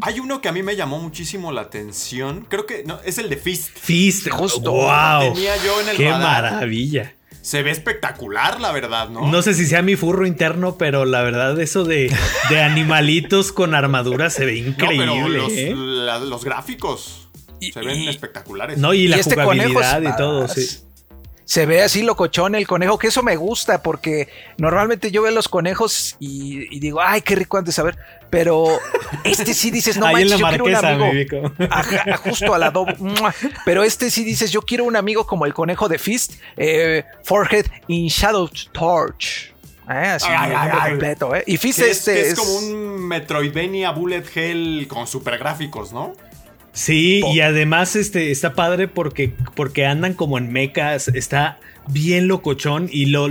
Hay 0.00 0.18
uno 0.20 0.40
que 0.40 0.48
a 0.48 0.52
mí 0.52 0.62
me 0.62 0.74
llamó 0.76 0.98
muchísimo 0.98 1.52
la 1.52 1.62
atención. 1.62 2.46
Creo 2.48 2.66
que 2.66 2.82
no, 2.84 2.98
es 3.04 3.18
el 3.18 3.28
de 3.30 3.36
Fist. 3.36 3.68
Fist, 3.78 4.28
Justo. 4.28 4.72
wow. 4.72 5.32
Tenía 5.34 5.56
yo 5.64 5.80
en 5.80 5.88
el 5.90 5.96
Qué 5.96 6.10
radar. 6.10 6.42
maravilla. 6.52 7.14
Se 7.40 7.62
ve 7.62 7.70
espectacular, 7.70 8.60
la 8.60 8.72
verdad, 8.72 9.08
¿no? 9.08 9.30
No 9.30 9.40
sé 9.42 9.54
si 9.54 9.66
sea 9.66 9.80
mi 9.82 9.94
furro 9.94 10.26
interno, 10.26 10.76
pero 10.76 11.04
la 11.04 11.22
verdad 11.22 11.58
eso 11.60 11.84
de, 11.84 12.12
de 12.50 12.60
animalitos 12.60 13.52
con 13.52 13.74
armadura 13.76 14.30
se 14.30 14.44
ve 14.44 14.60
No, 14.62 14.68
increíble. 14.70 15.06
pero 15.06 15.28
los, 15.28 15.52
¿eh? 15.52 15.72
la- 15.76 16.18
los 16.18 16.44
gráficos 16.44 17.28
Y- 17.60 17.70
se 17.70 17.80
ven 17.80 18.00
y- 18.00 18.08
espectaculares. 18.08 18.78
No, 18.78 18.92
y, 18.94 19.06
la 19.06 19.18
este 19.18 19.36
conejo 19.36 19.74
jugabilidad 19.74 20.14
y 20.14 20.16
todo, 20.16 20.48
sí. 20.48 20.66
se 21.44 21.66
ve 21.66 21.82
así 21.84 22.02
locochón 22.02 22.56
el 22.56 22.66
conejo, 22.66 22.98
que 22.98 23.06
eso 23.06 23.22
me 23.22 23.36
gusta 23.36 23.80
porque 23.80 24.28
normalmente 24.58 25.12
yo 25.12 25.22
veo 25.22 25.30
los 25.30 25.46
conejos 25.46 26.16
y, 26.18 26.80
digo, 26.80 27.00
ay, 27.00 27.20
qué 27.22 27.36
rico 27.36 27.58
antes 27.58 27.74
de 27.74 27.76
saber, 27.76 27.96
pero 28.30 28.78
este 29.24 29.54
sí 29.54 29.70
dices, 29.70 29.96
no 29.96 30.10
manches, 30.10 30.38
yo 30.38 30.48
quiero 30.48 30.64
un 30.64 30.74
amigo. 30.74 31.52
Ajá, 31.70 32.16
justo 32.18 32.54
al 32.54 32.60
lado. 32.60 32.86
Pero 33.64 33.82
este 33.82 34.10
sí 34.10 34.24
dices, 34.24 34.50
yo 34.50 34.62
quiero 34.62 34.84
un 34.84 34.96
amigo 34.96 35.26
como 35.26 35.46
el 35.46 35.54
conejo 35.54 35.88
de 35.88 35.98
Fist, 35.98 36.34
eh, 36.56 37.04
Forehead 37.22 37.66
in 37.88 38.08
Shadow 38.08 38.48
Torch. 38.72 39.52
Eh, 39.88 39.92
así 39.92 40.28
completo, 40.88 41.34
¿eh? 41.34 41.44
Y 41.46 41.56
Fist 41.58 41.78
es, 41.78 42.08
es, 42.08 42.34
como 42.34 42.56
un 42.56 43.06
Metroidvania 43.06 43.90
Bullet 43.90 44.24
Hell 44.34 44.86
con 44.88 45.06
super 45.06 45.38
gráficos, 45.38 45.92
¿no? 45.92 46.12
Sí, 46.76 47.22
y 47.32 47.40
además 47.40 47.96
este, 47.96 48.30
está 48.30 48.52
padre 48.52 48.86
porque, 48.86 49.32
porque 49.54 49.86
andan 49.86 50.12
como 50.12 50.36
en 50.36 50.52
mecas, 50.52 51.08
está 51.08 51.58
bien 51.88 52.28
locochón 52.28 52.90
y 52.92 53.06
lo, 53.06 53.28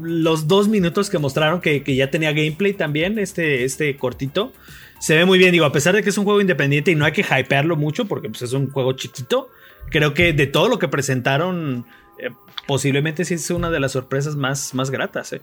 los 0.00 0.46
dos 0.46 0.68
minutos 0.68 1.10
que 1.10 1.18
mostraron 1.18 1.60
que, 1.60 1.82
ya 1.84 2.12
tenía 2.12 2.30
gameplay 2.30 2.74
también, 2.74 3.18
este, 3.18 3.64
este 3.64 3.96
cortito, 3.96 4.52
se 5.00 5.16
ve 5.16 5.24
muy 5.24 5.36
bien. 5.36 5.50
Digo, 5.50 5.64
a 5.64 5.72
pesar 5.72 5.96
de 5.96 6.04
que 6.04 6.10
es 6.10 6.16
un 6.16 6.24
juego 6.24 6.40
independiente 6.40 6.92
y 6.92 6.94
no 6.94 7.04
hay 7.04 7.10
que 7.10 7.22
hypearlo 7.22 7.74
mucho 7.74 8.04
porque 8.06 8.28
pues, 8.28 8.42
es 8.42 8.52
un 8.52 8.70
juego 8.70 8.92
chiquito, 8.92 9.48
creo 9.90 10.14
que 10.14 10.32
de 10.32 10.46
todo 10.46 10.68
lo 10.68 10.78
que 10.78 10.86
presentaron, 10.86 11.86
eh, 12.20 12.30
posiblemente 12.68 13.24
sí 13.24 13.34
es 13.34 13.50
una 13.50 13.68
de 13.68 13.80
las 13.80 13.92
sorpresas 13.92 14.36
más, 14.36 14.74
más 14.74 14.90
gratas. 14.90 15.32
Eh. 15.32 15.42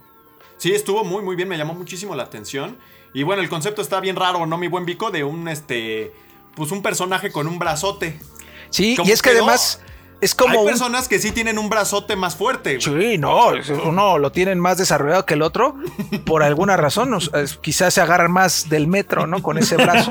Sí, 0.56 0.72
estuvo 0.72 1.04
muy, 1.04 1.22
muy 1.22 1.36
bien, 1.36 1.50
me 1.50 1.58
llamó 1.58 1.74
muchísimo 1.74 2.14
la 2.14 2.22
atención. 2.22 2.78
Y 3.12 3.22
bueno, 3.22 3.42
el 3.42 3.50
concepto 3.50 3.82
está 3.82 4.00
bien 4.00 4.16
raro, 4.16 4.46
¿no, 4.46 4.56
mi 4.56 4.68
buen 4.68 4.86
Vico? 4.86 5.10
De 5.10 5.24
un 5.24 5.46
este 5.46 6.10
pues 6.56 6.70
un 6.70 6.82
personaje 6.82 7.32
con 7.32 7.46
un 7.46 7.58
brazote. 7.58 8.18
Sí, 8.70 8.96
y 9.04 9.10
es 9.10 9.22
que 9.22 9.30
además 9.30 9.80
es 10.20 10.34
como. 10.34 10.60
Hay 10.60 10.66
personas 10.66 11.06
que 11.06 11.18
sí 11.18 11.32
tienen 11.32 11.58
un 11.58 11.68
brazote 11.68 12.16
más 12.16 12.36
fuerte. 12.36 12.80
Sí, 12.80 13.18
no, 13.18 13.52
uno 13.84 14.18
lo 14.18 14.32
tienen 14.32 14.58
más 14.58 14.78
desarrollado 14.78 15.26
que 15.26 15.34
el 15.34 15.42
otro 15.42 15.76
por 16.24 16.42
alguna 16.42 16.76
razón. 16.76 17.16
quizás 17.60 17.94
se 17.94 18.00
agarran 18.00 18.32
más 18.32 18.68
del 18.68 18.86
metro, 18.86 19.26
¿no? 19.26 19.42
Con 19.42 19.58
ese 19.58 19.76
brazo. 19.76 20.10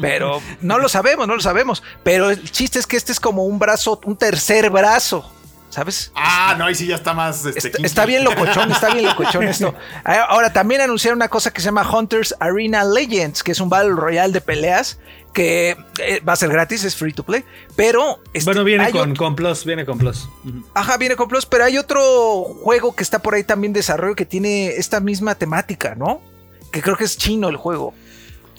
Pero 0.00 0.40
no 0.60 0.78
lo 0.78 0.88
sabemos, 0.88 1.26
no 1.26 1.34
lo 1.34 1.40
sabemos. 1.40 1.82
Pero 2.02 2.30
el 2.30 2.50
chiste 2.50 2.78
es 2.78 2.86
que 2.86 2.96
este 2.96 3.12
es 3.12 3.20
como 3.20 3.44
un 3.44 3.58
brazo, 3.58 4.00
un 4.04 4.16
tercer 4.16 4.70
brazo. 4.70 5.30
¿Sabes? 5.74 6.12
Ah, 6.14 6.54
no, 6.56 6.66
ahí 6.66 6.74
sí 6.76 6.86
ya 6.86 6.94
está 6.94 7.14
más. 7.14 7.44
Este, 7.44 7.84
está, 7.84 8.06
bien 8.06 8.22
locochón, 8.22 8.70
está 8.70 8.94
bien 8.94 9.06
locochón 9.06 9.42
esto. 9.42 9.74
Ah, 10.04 10.20
ahora, 10.28 10.52
también 10.52 10.80
anunciaron 10.80 11.18
una 11.18 11.26
cosa 11.26 11.52
que 11.52 11.60
se 11.60 11.64
llama 11.64 11.82
Hunters 11.90 12.32
Arena 12.38 12.84
Legends, 12.84 13.42
que 13.42 13.50
es 13.50 13.60
un 13.60 13.68
Battle 13.68 13.90
Royale 13.90 14.32
de 14.32 14.40
peleas 14.40 15.00
que 15.32 15.76
eh, 15.98 16.20
va 16.20 16.34
a 16.34 16.36
ser 16.36 16.50
gratis, 16.50 16.84
es 16.84 16.94
free 16.94 17.12
to 17.12 17.24
play, 17.24 17.42
pero... 17.74 18.20
Este, 18.32 18.48
bueno, 18.48 18.62
viene 18.62 18.88
con, 19.16 19.34
Plus, 19.34 19.64
viene 19.64 19.84
con 19.84 19.98
Plus. 19.98 20.28
Ajá, 20.74 20.96
viene 20.96 21.16
con 21.16 21.26
Plus, 21.26 21.44
pero 21.44 21.64
hay 21.64 21.76
otro 21.76 22.44
juego 22.44 22.94
que 22.94 23.02
está 23.02 23.18
por 23.18 23.34
ahí 23.34 23.42
también 23.42 23.70
en 23.70 23.74
desarrollo 23.74 24.14
que 24.14 24.26
tiene 24.26 24.68
esta 24.76 25.00
misma 25.00 25.34
temática, 25.34 25.96
¿no? 25.96 26.22
Que 26.70 26.82
creo 26.82 26.96
que 26.96 27.02
es 27.02 27.18
chino 27.18 27.48
el 27.48 27.56
juego. 27.56 27.94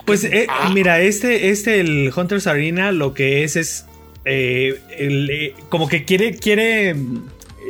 Pues 0.06 0.26
eh, 0.26 0.48
ah. 0.50 0.70
mira, 0.74 1.00
este, 1.00 1.50
este, 1.50 1.80
el 1.80 2.14
Hunters 2.14 2.46
Arena, 2.46 2.92
lo 2.92 3.14
que 3.14 3.46
es 3.46 3.56
es... 3.56 3.86
Eh, 4.26 5.54
como 5.70 5.88
que 5.88 6.04
quiere, 6.04 6.36
quiere 6.36 6.96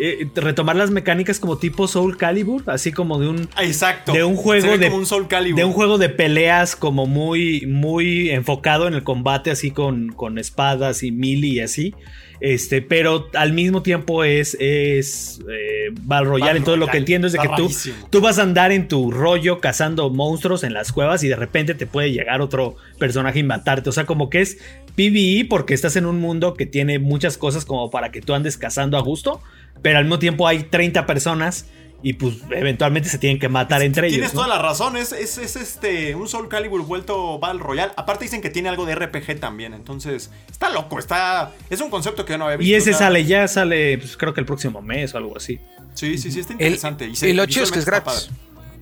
eh, 0.02 0.28
retomar 0.36 0.76
las 0.76 0.92
mecánicas 0.92 1.40
como 1.40 1.58
tipo 1.58 1.88
Soul 1.88 2.18
Calibur, 2.18 2.64
así 2.68 2.92
como 2.92 3.20
de 3.20 3.28
un 3.28 3.50
exacto 3.60 4.12
de 4.12 4.24
un 4.24 4.36
juego 4.36 4.78
de 4.78 4.90
un 4.90 5.06
Soul 5.06 5.28
Calibur. 5.28 5.58
de 5.58 5.66
un 5.66 5.74
juego 5.74 5.98
de 5.98 6.10
peleas 6.10 6.76
como 6.76 7.06
muy 7.06 7.66
muy 7.66 8.30
enfocado 8.30 8.88
en 8.88 8.94
el 8.94 9.04
combate 9.04 9.52
así 9.52 9.72
con, 9.72 10.10
con 10.10 10.38
espadas 10.38 11.04
y 11.04 11.12
mili 11.12 11.54
y 11.54 11.60
así. 11.62 11.94
Este, 12.42 12.82
pero 12.82 13.30
al 13.34 13.54
mismo 13.54 13.82
tiempo 13.82 14.24
es, 14.24 14.58
es 14.60 15.40
eh, 15.50 15.94
Royale. 16.08 16.58
Entonces, 16.58 16.80
lo 16.80 16.88
que 16.88 16.98
entiendo 16.98 17.28
es 17.28 17.34
de 17.34 17.40
que 17.40 17.50
tú, 17.56 17.72
tú 18.10 18.22
vas 18.22 18.40
a 18.40 18.44
andar 18.44 18.72
en 18.72 18.88
tu 18.88 19.10
rollo 19.12 19.60
cazando 19.60 20.10
monstruos 20.10 20.64
en 20.64 20.74
las 20.74 20.92
cuevas 20.92 21.24
y 21.24 21.28
de 21.28 21.36
repente 21.36 21.76
te 21.76 21.88
puede 21.88 22.12
llegar 22.12 22.42
otro 22.42 22.76
personaje 23.00 23.40
a 23.40 23.44
matarte. 23.46 23.90
O 23.90 23.94
sea, 23.94 24.06
como 24.06 24.30
que 24.30 24.42
es 24.42 24.58
PvE 24.96 25.46
porque 25.50 25.74
estás 25.74 25.96
en 25.96 26.06
un 26.06 26.20
mundo 26.20 26.54
que 26.54 26.66
tiene 26.66 27.00
muchas 27.00 27.38
cosas 27.38 27.66
como 27.66 27.90
para 27.90 28.12
que 28.12 28.22
tú 28.22 28.34
andes 28.34 28.58
cazando 28.58 28.98
a 28.98 29.02
gusto 29.02 29.42
pero 29.82 29.98
al 29.98 30.06
mismo 30.06 30.20
tiempo 30.20 30.48
hay 30.48 30.64
30 30.64 31.06
personas 31.06 31.66
y 32.06 32.14
pues 32.14 32.36
eventualmente 32.52 33.10
se 33.10 33.18
tienen 33.18 33.40
que 33.40 33.50
matar 33.50 33.82
entre 33.82 34.06
ellos. 34.06 34.18
Tienes 34.18 34.34
toda 34.34 34.48
la 34.48 34.62
razón, 34.62 34.96
es, 34.96 35.12
es, 35.12 35.38
este 35.38 36.14
un 36.14 36.28
Soul 36.28 36.50
Calibur 36.50 36.86
vuelto 36.86 37.40
Battle 37.40 37.62
Royale. 37.62 37.94
Aparte 37.96 38.26
dicen 38.26 38.42
que 38.42 38.52
tiene 38.52 38.70
algo 38.70 38.86
de 38.86 38.94
RPG 38.94 39.40
también, 39.40 39.74
entonces 39.74 40.30
está 40.52 40.70
loco, 40.70 41.00
está 41.00 41.54
es 41.70 41.82
un 41.82 41.90
concepto 41.90 42.24
que 42.24 42.34
yo 42.34 42.38
no 42.38 42.46
había 42.46 42.58
visto. 42.58 42.72
Y 42.72 42.76
ese 42.76 42.94
sale 42.94 43.26
ya 43.26 43.48
sale 43.48 43.98
pues, 43.98 44.18
creo 44.18 44.36
que 44.36 44.40
el 44.40 44.46
próximo 44.46 44.84
mes 44.84 45.16
o 45.16 45.18
algo 45.18 45.36
así. 45.36 45.60
Sí, 45.96 46.20
sí, 46.20 46.32
sí, 46.32 46.42
está 46.42 46.54
interesante. 46.54 47.10
y, 47.10 47.34
lo 47.34 47.48
chido 47.48 47.64
es 47.64 47.72
que 47.72 47.80
es 47.80 47.86
gratis. 47.86 48.30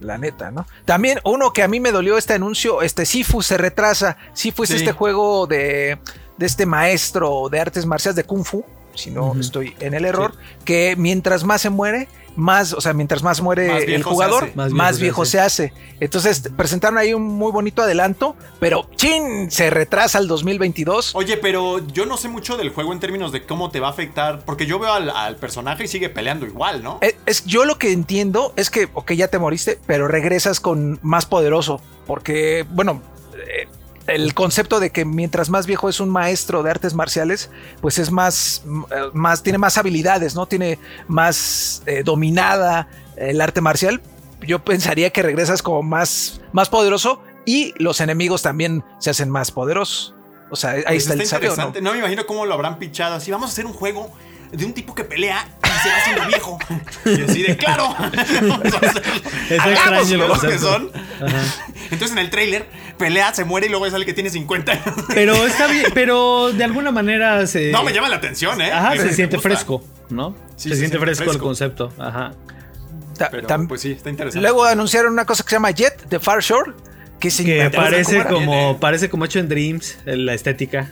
La 0.02 0.18
neta, 0.18 0.52
¿no? 0.52 0.68
También 0.84 1.20
uno 1.24 1.54
que 1.54 1.64
a 1.64 1.70
mí 1.70 1.80
me 1.80 1.94
dolió 1.94 2.18
este 2.18 2.34
anuncio, 2.34 2.82
este 2.82 3.06
Sifu 3.06 3.42
se 3.42 3.58
retrasa. 3.58 4.18
Sifu 4.34 4.64
es 4.64 4.72
este 4.72 4.92
juego 4.92 5.48
de, 5.48 5.98
de 6.38 6.46
este 6.46 6.66
maestro 6.66 7.48
de 7.50 7.62
artes 7.62 7.86
marciales 7.86 8.18
de 8.18 8.26
Kung 8.26 8.44
Fu 8.44 8.66
si 8.96 9.12
no 9.12 9.34
estoy 9.40 9.76
en 9.80 9.94
el 9.94 10.06
error, 10.06 10.34
que 10.66 10.96
mientras 10.98 11.44
más 11.44 11.62
se 11.62 11.70
muere, 11.70 12.08
más, 12.36 12.74
o 12.74 12.82
sea, 12.82 12.94
mientras 12.94 13.24
más 13.24 13.42
muere 13.42 13.94
el 13.94 14.04
jugador, 14.04 14.56
más 14.56 15.00
viejo, 15.00 15.26
se, 15.26 15.40
hace. 15.40 15.74
Entonces 16.00 16.50
presentaron 16.56 16.98
ahí 16.98 17.14
un 17.14 17.24
muy 17.24 17.52
bonito 17.52 17.82
adelanto, 17.82 18.36
pero 18.60 18.90
¡chin! 18.96 19.52
Se 19.52 19.70
retrasa 19.70 20.18
al 20.18 20.28
2022. 20.28 21.16
Oye, 21.16 21.38
pero 21.38 21.86
yo 21.88 22.06
no 22.06 22.18
sé 22.18 22.30
mucho 22.30 22.58
del 22.58 22.70
juego 22.70 22.94
en 22.94 23.00
términos 23.00 23.32
de 23.32 23.46
cómo 23.46 23.70
te 23.70 23.80
va 23.80 23.88
a 23.88 23.92
afectar, 23.92 24.44
porque 24.46 24.66
yo 24.66 24.80
veo 24.80 24.92
al, 24.92 25.36
personaje 25.38 25.86
y 25.86 25.88
sigue 25.88 26.10
peleando 26.10 26.46
igual, 26.46 26.84
¿no? 26.84 27.00
Es, 27.02 27.16
es, 27.26 27.46
yo 27.46 27.66
lo 27.66 27.78
que 27.78 27.92
entiendo 27.92 28.54
es 28.56 28.70
que, 28.70 28.88
ok, 28.94 29.14
ya 29.14 29.28
te 29.28 29.40
moriste, 29.40 29.80
pero 29.86 30.08
regresas 30.08 30.60
con 30.60 31.00
más 31.02 31.26
poderoso, 31.26 31.82
porque, 32.06 32.66
bueno, 32.70 33.02
el 34.08 34.34
concepto 34.34 34.80
de 34.80 34.92
que 34.92 35.06
mientras 35.06 35.50
más 35.50 35.66
viejo 35.66 35.90
es 35.90 36.00
un 36.00 36.10
maestro 36.10 36.64
de 36.64 36.72
artes 36.72 36.94
marciales, 36.94 37.50
pues 37.82 38.00
es 38.00 38.12
más, 38.12 38.64
más 39.14 39.44
tiene 39.44 39.58
más 39.58 39.78
habilidades, 39.78 40.36
¿no? 40.36 40.46
Tiene 40.46 40.80
más 41.08 41.84
eh, 41.86 42.04
dominada 42.04 42.88
el 43.16 43.40
arte 43.42 43.62
marcial. 43.62 44.02
Yo 44.42 44.64
pensaría 44.64 45.10
que 45.12 45.22
regresas 45.22 45.62
como 45.62 45.84
más, 45.84 46.42
más 46.52 46.70
poderoso 46.70 47.22
y 47.46 47.74
los 47.78 48.02
enemigos 48.02 48.42
también 48.42 48.84
se 49.00 49.10
hacen 49.10 49.30
más 49.30 49.52
poderosos. 49.52 50.14
O 50.50 50.56
sea, 50.56 50.72
ahí 50.72 50.84
pues 50.84 51.10
está, 51.10 51.38
el 51.38 51.58
¿no? 51.58 51.74
¿no? 51.82 51.92
me 51.94 52.00
imagino 52.00 52.26
cómo 52.26 52.46
lo 52.46 52.54
habrán 52.54 52.78
pichado. 52.78 53.16
Así 53.16 53.32
vamos 53.32 53.50
a 53.50 53.54
hacer 53.54 53.66
un 53.66 53.74
juego 53.74 54.12
de 54.52 54.66
un 54.66 54.74
tipo 54.74 54.94
que 54.94 55.04
pelea 55.04 55.48
y 55.64 55.82
se 55.82 55.90
va 55.90 55.96
haciendo 55.98 56.28
viejo. 56.28 56.60
Y 57.06 57.22
así 57.22 57.42
de 57.42 57.58
claro. 57.58 57.96
es 59.50 59.66
extraño 59.66 60.28
lo 60.28 60.40
que 60.40 60.60
son. 60.60 60.92
Entonces 61.90 62.12
en 62.12 62.20
el 62.20 62.30
trailer 62.30 62.70
pelea, 62.98 63.34
se 63.34 63.44
muere 63.44 63.68
y 63.68 63.70
luego 63.70 63.90
sale 63.90 64.06
que 64.06 64.14
tiene 64.14 64.30
50 64.30 64.72
años. 64.72 64.96
Pero 65.14 65.34
está 65.46 65.68
bien, 65.68 65.86
pero 65.94 66.52
de 66.52 66.64
alguna 66.64 66.92
manera 66.92 67.46
se. 67.48 67.72
No, 67.72 67.84
me 67.84 67.94
llama 67.94 68.10
la 68.10 68.18
atención, 68.18 68.62
¿eh? 68.62 68.72
Ajá, 68.72 68.96
se 68.98 69.14
siente 69.14 69.40
fresco, 69.40 69.84
¿no? 70.10 70.36
se, 70.56 70.76
siente, 70.76 71.00
fresco, 71.00 71.32
el 71.32 71.38
concepto. 71.40 71.92
Ajá. 71.98 72.34
pues 73.68 73.82
sí, 73.82 73.92
está 73.92 74.10
interesante. 74.10 74.42
Luego 74.42 74.66
anunciaron 74.66 75.14
una 75.14 75.26
cosa 75.26 75.44
que 75.44 75.50
se 75.50 75.56
llama 75.56 75.72
Jet 75.72 76.08
de 76.10 76.20
Far 76.20 76.42
Shore. 76.42 76.72
Que, 77.20 77.30
que 77.30 77.72
parece 77.74 78.26
como, 78.26 78.80
parece 78.82 79.10
como 79.10 79.24
hecho 79.24 79.40
en 79.40 79.48
Dreams, 79.48 79.98
la 80.06 80.34
estética. 80.34 80.92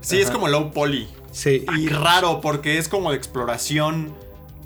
Sí, 0.00 0.20
es 0.20 0.30
como 0.30 0.46
low 0.48 0.72
poly. 0.72 1.08
Sí. 1.32 1.64
Y 1.76 1.88
raro 1.88 2.40
porque 2.40 2.78
es 2.78 2.88
como 2.88 3.10
de 3.10 3.16
exploración. 3.16 4.14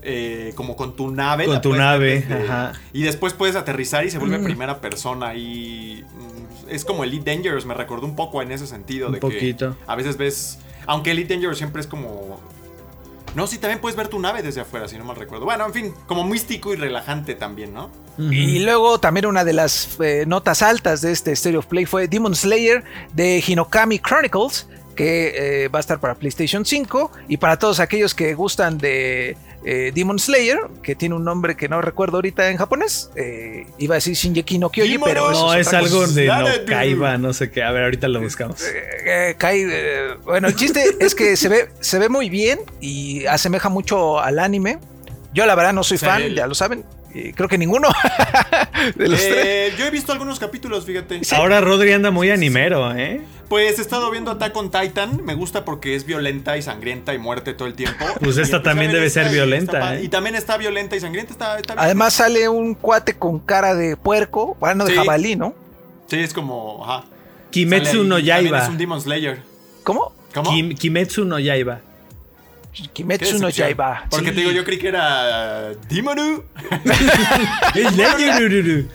Eh, 0.03 0.53
como 0.55 0.77
con 0.77 0.95
tu 0.95 1.11
nave. 1.11 1.47
Con 1.47 1.61
tu 1.61 1.75
nave, 1.75 2.25
ajá. 2.31 2.73
Y 2.93 3.03
después 3.03 3.33
puedes 3.33 3.57
aterrizar 3.57 4.05
y 4.05 4.11
se 4.11 4.19
vuelve 4.19 4.39
mm. 4.39 4.45
primera 4.45 4.81
persona. 4.81 5.35
Y 5.35 6.05
mm, 6.05 6.71
es 6.71 6.85
como 6.85 7.05
Elite 7.05 7.35
Dangerous, 7.35 7.67
me 7.67 7.75
recordó 7.75 8.07
un 8.07 8.17
poco 8.17 8.41
en 8.43 8.53
ese 8.53 8.67
sentido. 8.67 9.09
Un 9.09 9.19
poquito. 9.19 9.77
a 9.87 9.97
veces 9.97 10.17
ves. 10.17 10.59
Aunque 10.87 11.11
Elite 11.11 11.35
Dangerous 11.35 11.59
siempre 11.59 11.81
es 11.81 11.87
como. 11.87 12.41
No, 13.35 13.47
sí, 13.47 13.59
también 13.59 13.81
puedes 13.81 13.97
ver 13.97 14.09
tu 14.09 14.19
nave 14.19 14.43
desde 14.43 14.63
afuera, 14.63 14.89
si 14.89 14.97
no 14.97 15.05
mal 15.05 15.17
recuerdo. 15.17 15.45
Bueno, 15.45 15.67
en 15.67 15.73
fin, 15.73 15.95
como 16.07 16.25
místico 16.25 16.73
y 16.73 16.77
relajante 16.77 17.35
también, 17.35 17.75
¿no? 17.75 17.91
Y 18.19 18.59
luego 18.59 18.99
también 18.99 19.27
una 19.27 19.45
de 19.45 19.53
las 19.53 19.97
eh, 20.01 20.25
notas 20.27 20.63
altas 20.63 21.03
de 21.03 21.13
este 21.13 21.37
Stereo 21.37 21.61
of 21.61 21.67
Play 21.67 21.87
fue 21.87 22.09
Demon 22.09 22.35
Slayer 22.35 22.83
de 23.13 23.43
Hinokami 23.47 24.01
Chronicles, 24.01 24.67
que 24.97 25.65
eh, 25.65 25.69
va 25.69 25.79
a 25.79 25.81
estar 25.81 26.01
para 26.01 26.17
PlayStation 26.17 26.65
5 26.65 27.13
y 27.29 27.37
para 27.37 27.61
todos 27.61 27.79
aquellos 27.79 28.15
que 28.15 28.35
gustan 28.35 28.77
de 28.79 29.37
eh, 29.65 29.93
Demon 29.95 30.19
Slayer, 30.19 30.59
que 30.83 30.95
tiene 30.95 31.15
un 31.15 31.25
nombre 31.25 31.57
que 31.57 31.69
no 31.69 31.81
recuerdo 31.81 32.19
ahorita 32.19 32.51
en 32.51 32.57
japonés, 32.57 33.11
eh, 33.17 33.67
iba 33.79 33.95
a 33.95 33.97
decir 33.97 34.15
Shinjeki 34.15 34.59
no 34.59 34.71
Kyoji, 34.71 34.99
pero 34.99 35.31
no 35.31 35.55
es, 35.55 35.73
algo 35.75 36.07
de 36.07 36.27
no 36.27 36.47
Kaiba, 36.67 37.19
no 37.19 37.33
sé 37.33 37.51
qué, 37.51 37.63
a 37.63 37.73
ver, 37.73 37.85
ahorita 37.85 38.09
lo 38.09 38.21
buscamos. 38.21 38.63
bueno, 40.25 40.49
el 40.49 40.57
chiste 40.57 40.85
es 41.01 41.15
que 41.15 41.37
se 41.37 41.49
ve, 41.49 41.69
se 41.81 41.99
ve 41.99 42.09
muy 42.09 42.31
bien 42.31 42.61
y 42.81 43.27
asemeja 43.27 43.69
mucho 43.69 44.21
al 44.21 44.39
anime. 44.39 44.79
Yo 45.35 45.45
la 45.47 45.55
verdad 45.55 45.73
no 45.73 45.85
soy 45.85 45.99
fan, 45.99 46.35
ya 46.35 46.47
lo 46.47 46.55
saben. 46.55 46.85
Y 47.15 47.33
creo 47.33 47.49
que 47.49 47.57
ninguno 47.59 47.89
de 48.97 49.09
los 49.09 49.19
tres. 49.21 49.47
Eh, 49.47 49.73
yo 49.79 49.87
he 49.87 49.91
visto 49.91 50.13
algunos 50.13 50.39
capítulos, 50.39 50.85
fíjate. 50.85 51.21
Ahora 51.35 51.61
Rodri 51.61 51.93
anda 51.93 52.11
muy 52.11 52.31
animero, 52.31 52.95
¿eh? 52.95 53.23
Pues 53.49 53.79
he 53.79 53.83
estado 53.83 54.11
viendo 54.11 54.31
Attack 54.31 54.55
on 54.57 54.71
Titan. 54.71 55.25
Me 55.25 55.35
gusta 55.35 55.65
porque 55.65 55.95
es 55.95 56.05
violenta 56.05 56.57
y 56.59 56.63
sangrienta 56.63 57.15
y 57.15 57.19
muerte 57.19 57.55
todo 57.55 57.67
el 57.67 57.75
tiempo. 57.75 58.05
Pues 58.21 58.37
Y 58.37 58.43
esta 58.43 58.59
a 58.59 58.63
también 58.63 58.93
debe 58.93 59.09
ser 59.09 59.29
y 59.29 59.33
violenta, 59.33 59.97
¿eh? 59.97 60.05
Y 60.05 60.09
también 60.09 60.35
está 60.35 60.59
violenta 60.59 60.97
y 60.97 61.01
sangrienta. 61.01 61.33
Está, 61.33 61.59
está 61.59 61.75
bien. 61.75 61.85
Además 61.85 62.13
sale 62.15 62.49
un 62.49 62.75
cuate 62.75 63.15
con 63.17 63.39
cara 63.39 63.75
de 63.75 63.97
puerco, 63.97 64.57
bueno, 64.61 64.85
de 64.85 64.91
Sí. 64.93 64.97
jabalí, 64.99 65.35
¿no? 65.37 65.55
Sí, 66.09 66.17
es 66.21 66.35
como. 66.35 66.85
Ajá. 66.85 67.05
Kimetsu 67.51 68.05
no 68.05 68.19
Yaiba. 68.19 68.63
Es 68.65 68.69
un 68.69 68.77
Demon 68.77 69.01
Slayer. 69.01 69.43
¿Cómo? 69.83 70.13
¿Cómo? 70.35 70.51
Kim- 70.51 70.75
Kimetsu 70.77 71.25
no 71.25 71.39
Yaiba. 71.39 71.81
Kimetsu 72.93 73.39
no. 73.39 73.49
Yaiba. 73.49 74.05
Porque 74.11 74.29
Sí. 74.29 74.35
te 74.35 74.41
digo, 74.41 74.53
yo 74.53 74.65
creí 74.65 74.79
que 74.79 74.89
era. 74.89 75.73
uh, 75.73 75.77
Demonu. 75.89 76.45
Slayer. 77.75 78.87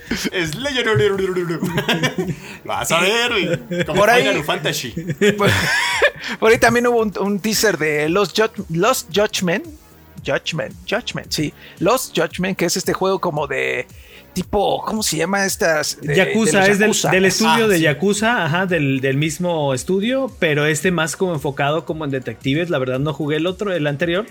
Vas 2.63 2.91
a 2.91 2.99
ver, 3.01 3.31
güey. 3.31 3.85
Como 3.85 3.99
Por 3.99 4.09
ahí- 4.09 4.41
Fantasy. 4.43 4.89
Por, 5.37 5.49
por 6.39 6.51
ahí 6.51 6.57
también 6.57 6.87
hubo 6.87 7.01
un, 7.01 7.13
un 7.19 7.39
teaser 7.39 7.77
de 7.77 8.07
Judg- 8.35 8.65
Lost 8.69 9.09
Judgment. 9.13 9.65
Judgment, 10.25 10.73
Judgment, 10.89 11.29
sí. 11.31 11.53
Lost 11.79 12.17
Judgment, 12.17 12.57
que 12.57 12.63
es 12.65 12.77
este 12.77 12.93
juego 12.93 13.19
como 13.19 13.45
de 13.45 13.85
tipo, 14.33 14.81
¿cómo 14.85 15.03
se 15.03 15.17
llama 15.17 15.45
estas? 15.45 15.97
De- 16.01 16.15
Yakuza, 16.15 16.65
es 16.67 16.79
del, 16.79 16.91
estudio 17.25 17.65
Ah, 17.65 17.67
de 17.67 17.77
sí. 17.77 17.83
Yakuza, 17.83 18.45
ajá, 18.45 18.65
del, 18.65 18.99
del 19.01 19.17
mismo 19.17 19.73
estudio, 19.73 20.31
pero 20.39 20.65
este 20.65 20.91
más 20.91 21.15
como 21.15 21.33
enfocado 21.33 21.85
como 21.85 22.05
en 22.05 22.11
detectives. 22.11 22.69
La 22.69 22.79
verdad 22.79 22.99
no 22.99 23.13
jugué 23.13 23.37
el 23.37 23.47
otro, 23.47 23.73
el 23.73 23.87
anterior. 23.87 24.25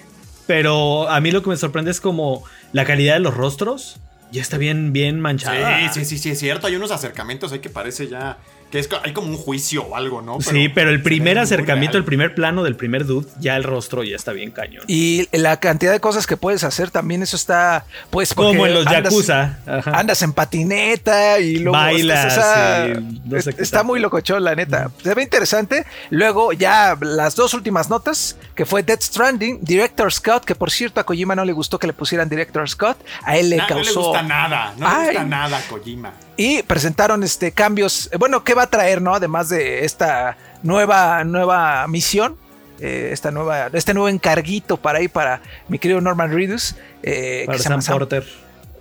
Pero 0.46 1.08
a 1.08 1.20
mí 1.20 1.30
lo 1.30 1.42
que 1.42 1.50
me 1.50 1.56
sorprende 1.56 1.90
es 1.92 2.00
como 2.00 2.42
la 2.72 2.84
calidad 2.84 3.14
de 3.14 3.20
los 3.20 3.34
rostros. 3.34 4.00
Ya 4.32 4.42
está 4.42 4.58
bien, 4.58 4.92
bien 4.92 5.20
manchada. 5.20 5.92
Sí, 5.92 6.00
sí, 6.00 6.04
sí, 6.04 6.18
sí, 6.18 6.30
es 6.30 6.38
cierto. 6.38 6.66
Hay 6.66 6.74
unos 6.74 6.90
acercamientos 6.90 7.52
ahí 7.52 7.60
que 7.60 7.70
parece 7.70 8.08
ya. 8.08 8.38
Que 8.72 8.78
es, 8.80 8.88
hay 9.04 9.12
como 9.12 9.28
un 9.28 9.36
juicio 9.36 9.84
o 9.84 9.94
algo, 9.96 10.22
¿no? 10.22 10.40
sí, 10.40 10.68
pero 10.70 10.88
el 10.90 11.02
primer 11.02 11.38
acercamiento, 11.38 11.98
el 11.98 12.04
primer 12.04 12.34
plano 12.34 12.62
del 12.64 12.74
primer 12.74 13.04
dude, 13.06 13.28
ya 13.38 13.54
el 13.56 13.62
rostro 13.64 14.02
ya 14.02 14.16
está 14.16 14.32
bien 14.32 14.50
cañón. 14.50 14.82
Y 14.88 15.28
la 15.36 15.58
cantidad 15.60 15.92
de 15.92 16.00
cosas 16.00 16.26
que 16.26 16.36
puedes 16.38 16.64
hacer 16.64 16.90
también, 16.90 17.22
eso 17.22 17.36
está, 17.36 17.84
pues, 18.10 18.32
Como 18.34 18.66
en 18.66 18.72
los 18.74 18.86
andas- 18.86 19.04
Yakuza. 19.12 19.58
ajá. 19.66 19.90
Andas 19.92 20.22
en 20.22 20.32
patineta 20.32 21.38
y 21.38 21.56
luego 21.58 21.76
Bailas, 21.76 22.26
estás, 22.26 22.38
o 22.38 22.40
sea, 22.40 22.94
sí, 22.94 23.20
no 23.26 23.40
sé 23.42 23.50
es- 23.50 23.56
qué 23.56 23.62
está 23.62 23.76
tal. 23.78 23.86
muy 23.86 24.00
locochón, 24.00 24.42
la 24.42 24.54
neta. 24.54 24.90
Se 25.02 25.14
ve 25.14 25.22
interesante. 25.22 25.84
Luego, 26.10 26.52
ya 26.54 26.96
las 27.00 27.36
dos 27.36 27.52
últimas 27.54 27.90
notas, 27.90 28.36
que 28.54 28.64
fue 28.64 28.82
Death 28.82 29.02
Stranding, 29.02 29.58
Director 29.62 30.10
Scott, 30.10 30.44
que 30.46 30.54
por 30.54 30.70
cierto 30.70 30.98
a 30.98 31.04
Kojima 31.04 31.34
no 31.34 31.44
le 31.44 31.52
gustó 31.52 31.78
que 31.78 31.86
le 31.86 31.92
pusieran 31.92 32.28
Director 32.30 32.66
Scott, 32.68 32.96
a 33.22 33.36
él 33.36 33.50
le 33.50 33.56
Na- 33.58 33.66
No 33.68 33.76
le 33.76 33.84
causó. 33.84 34.02
gusta 34.04 34.22
nada. 34.22 34.72
No 34.78 34.86
Ay. 34.88 35.00
le 35.00 35.06
gusta 35.12 35.24
nada 35.24 35.58
a 35.58 35.62
Kojima. 35.68 36.12
Y 36.36 36.62
presentaron 36.62 37.22
este 37.22 37.52
cambios. 37.52 38.08
eh, 38.12 38.16
Bueno, 38.16 38.42
¿qué 38.44 38.54
va 38.54 38.62
a 38.62 38.66
traer, 38.70 39.02
no? 39.02 39.14
Además 39.14 39.48
de 39.48 39.84
esta 39.84 40.36
nueva, 40.62 41.24
nueva 41.24 41.86
misión. 41.88 42.36
eh, 42.80 43.10
esta 43.12 43.30
nueva, 43.30 43.68
este 43.72 43.94
nuevo 43.94 44.08
encarguito 44.08 44.76
para 44.76 45.00
ir 45.00 45.10
para 45.10 45.40
mi 45.68 45.78
querido 45.78 46.00
Norman 46.00 46.32
Reedus. 46.32 46.74
eh, 47.02 47.44
Para 47.46 47.56
que 47.58 47.62
se 47.62 47.68
llama 47.68 47.82
Sam 47.82 47.98
Porter. 47.98 48.26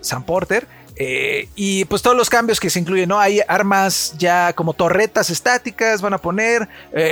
Sam 0.02 0.24
Porter. 0.24 0.68
eh, 0.95 1.47
y 1.56 1.86
pues 1.86 2.02
todos 2.02 2.18
los 2.18 2.30
cambios 2.30 2.60
que 2.60 2.70
se 2.70 2.80
incluyen, 2.80 3.10
¿no? 3.10 3.20
Hay 3.20 3.41
armas 3.47 4.14
ya 4.18 4.54
como 4.54 4.74
torretas 4.74 5.30
estáticas, 5.30 6.02
van 6.02 6.14
a 6.14 6.18
poner 6.18 6.68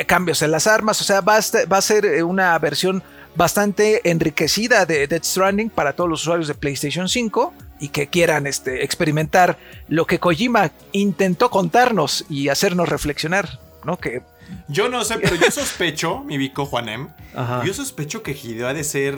cambios 0.07 0.41
en 0.41 0.51
las 0.51 0.65
armas, 0.67 0.99
o 1.01 1.03
sea, 1.03 1.21
va 1.21 1.37
a, 1.37 1.41
va 1.71 1.77
a 1.77 1.81
ser 1.81 2.23
una 2.23 2.57
versión 2.59 3.01
bastante 3.35 4.01
enriquecida 4.09 4.85
de 4.85 5.07
Death 5.07 5.23
Stranding 5.23 5.69
para 5.69 5.93
todos 5.93 6.09
los 6.09 6.21
usuarios 6.21 6.47
de 6.47 6.55
PlayStation 6.55 7.07
5 7.07 7.53
y 7.79 7.89
que 7.89 8.07
quieran 8.07 8.47
este, 8.47 8.83
experimentar 8.83 9.57
lo 9.87 10.05
que 10.05 10.19
Kojima 10.19 10.71
intentó 10.91 11.49
contarnos 11.49 12.25
y 12.29 12.49
hacernos 12.49 12.89
reflexionar, 12.89 13.59
¿no? 13.83 13.97
Que 13.97 14.21
Yo 14.67 14.89
no 14.89 15.03
sé, 15.03 15.17
pero 15.19 15.35
yo 15.35 15.49
sospecho, 15.51 16.19
mi 16.23 16.37
bico 16.37 16.65
Juanem, 16.65 17.09
Ajá. 17.35 17.63
yo 17.65 17.73
sospecho 17.73 18.21
que 18.23 18.31
Hideo 18.31 18.67
ha 18.67 18.73
de 18.73 18.83
ser, 18.83 19.17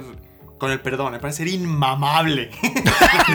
con 0.57 0.72
el 0.72 0.80
perdón, 0.80 1.14
me 1.14 1.20
parece 1.20 1.38
ser 1.39 1.47
inmamable. 1.47 2.51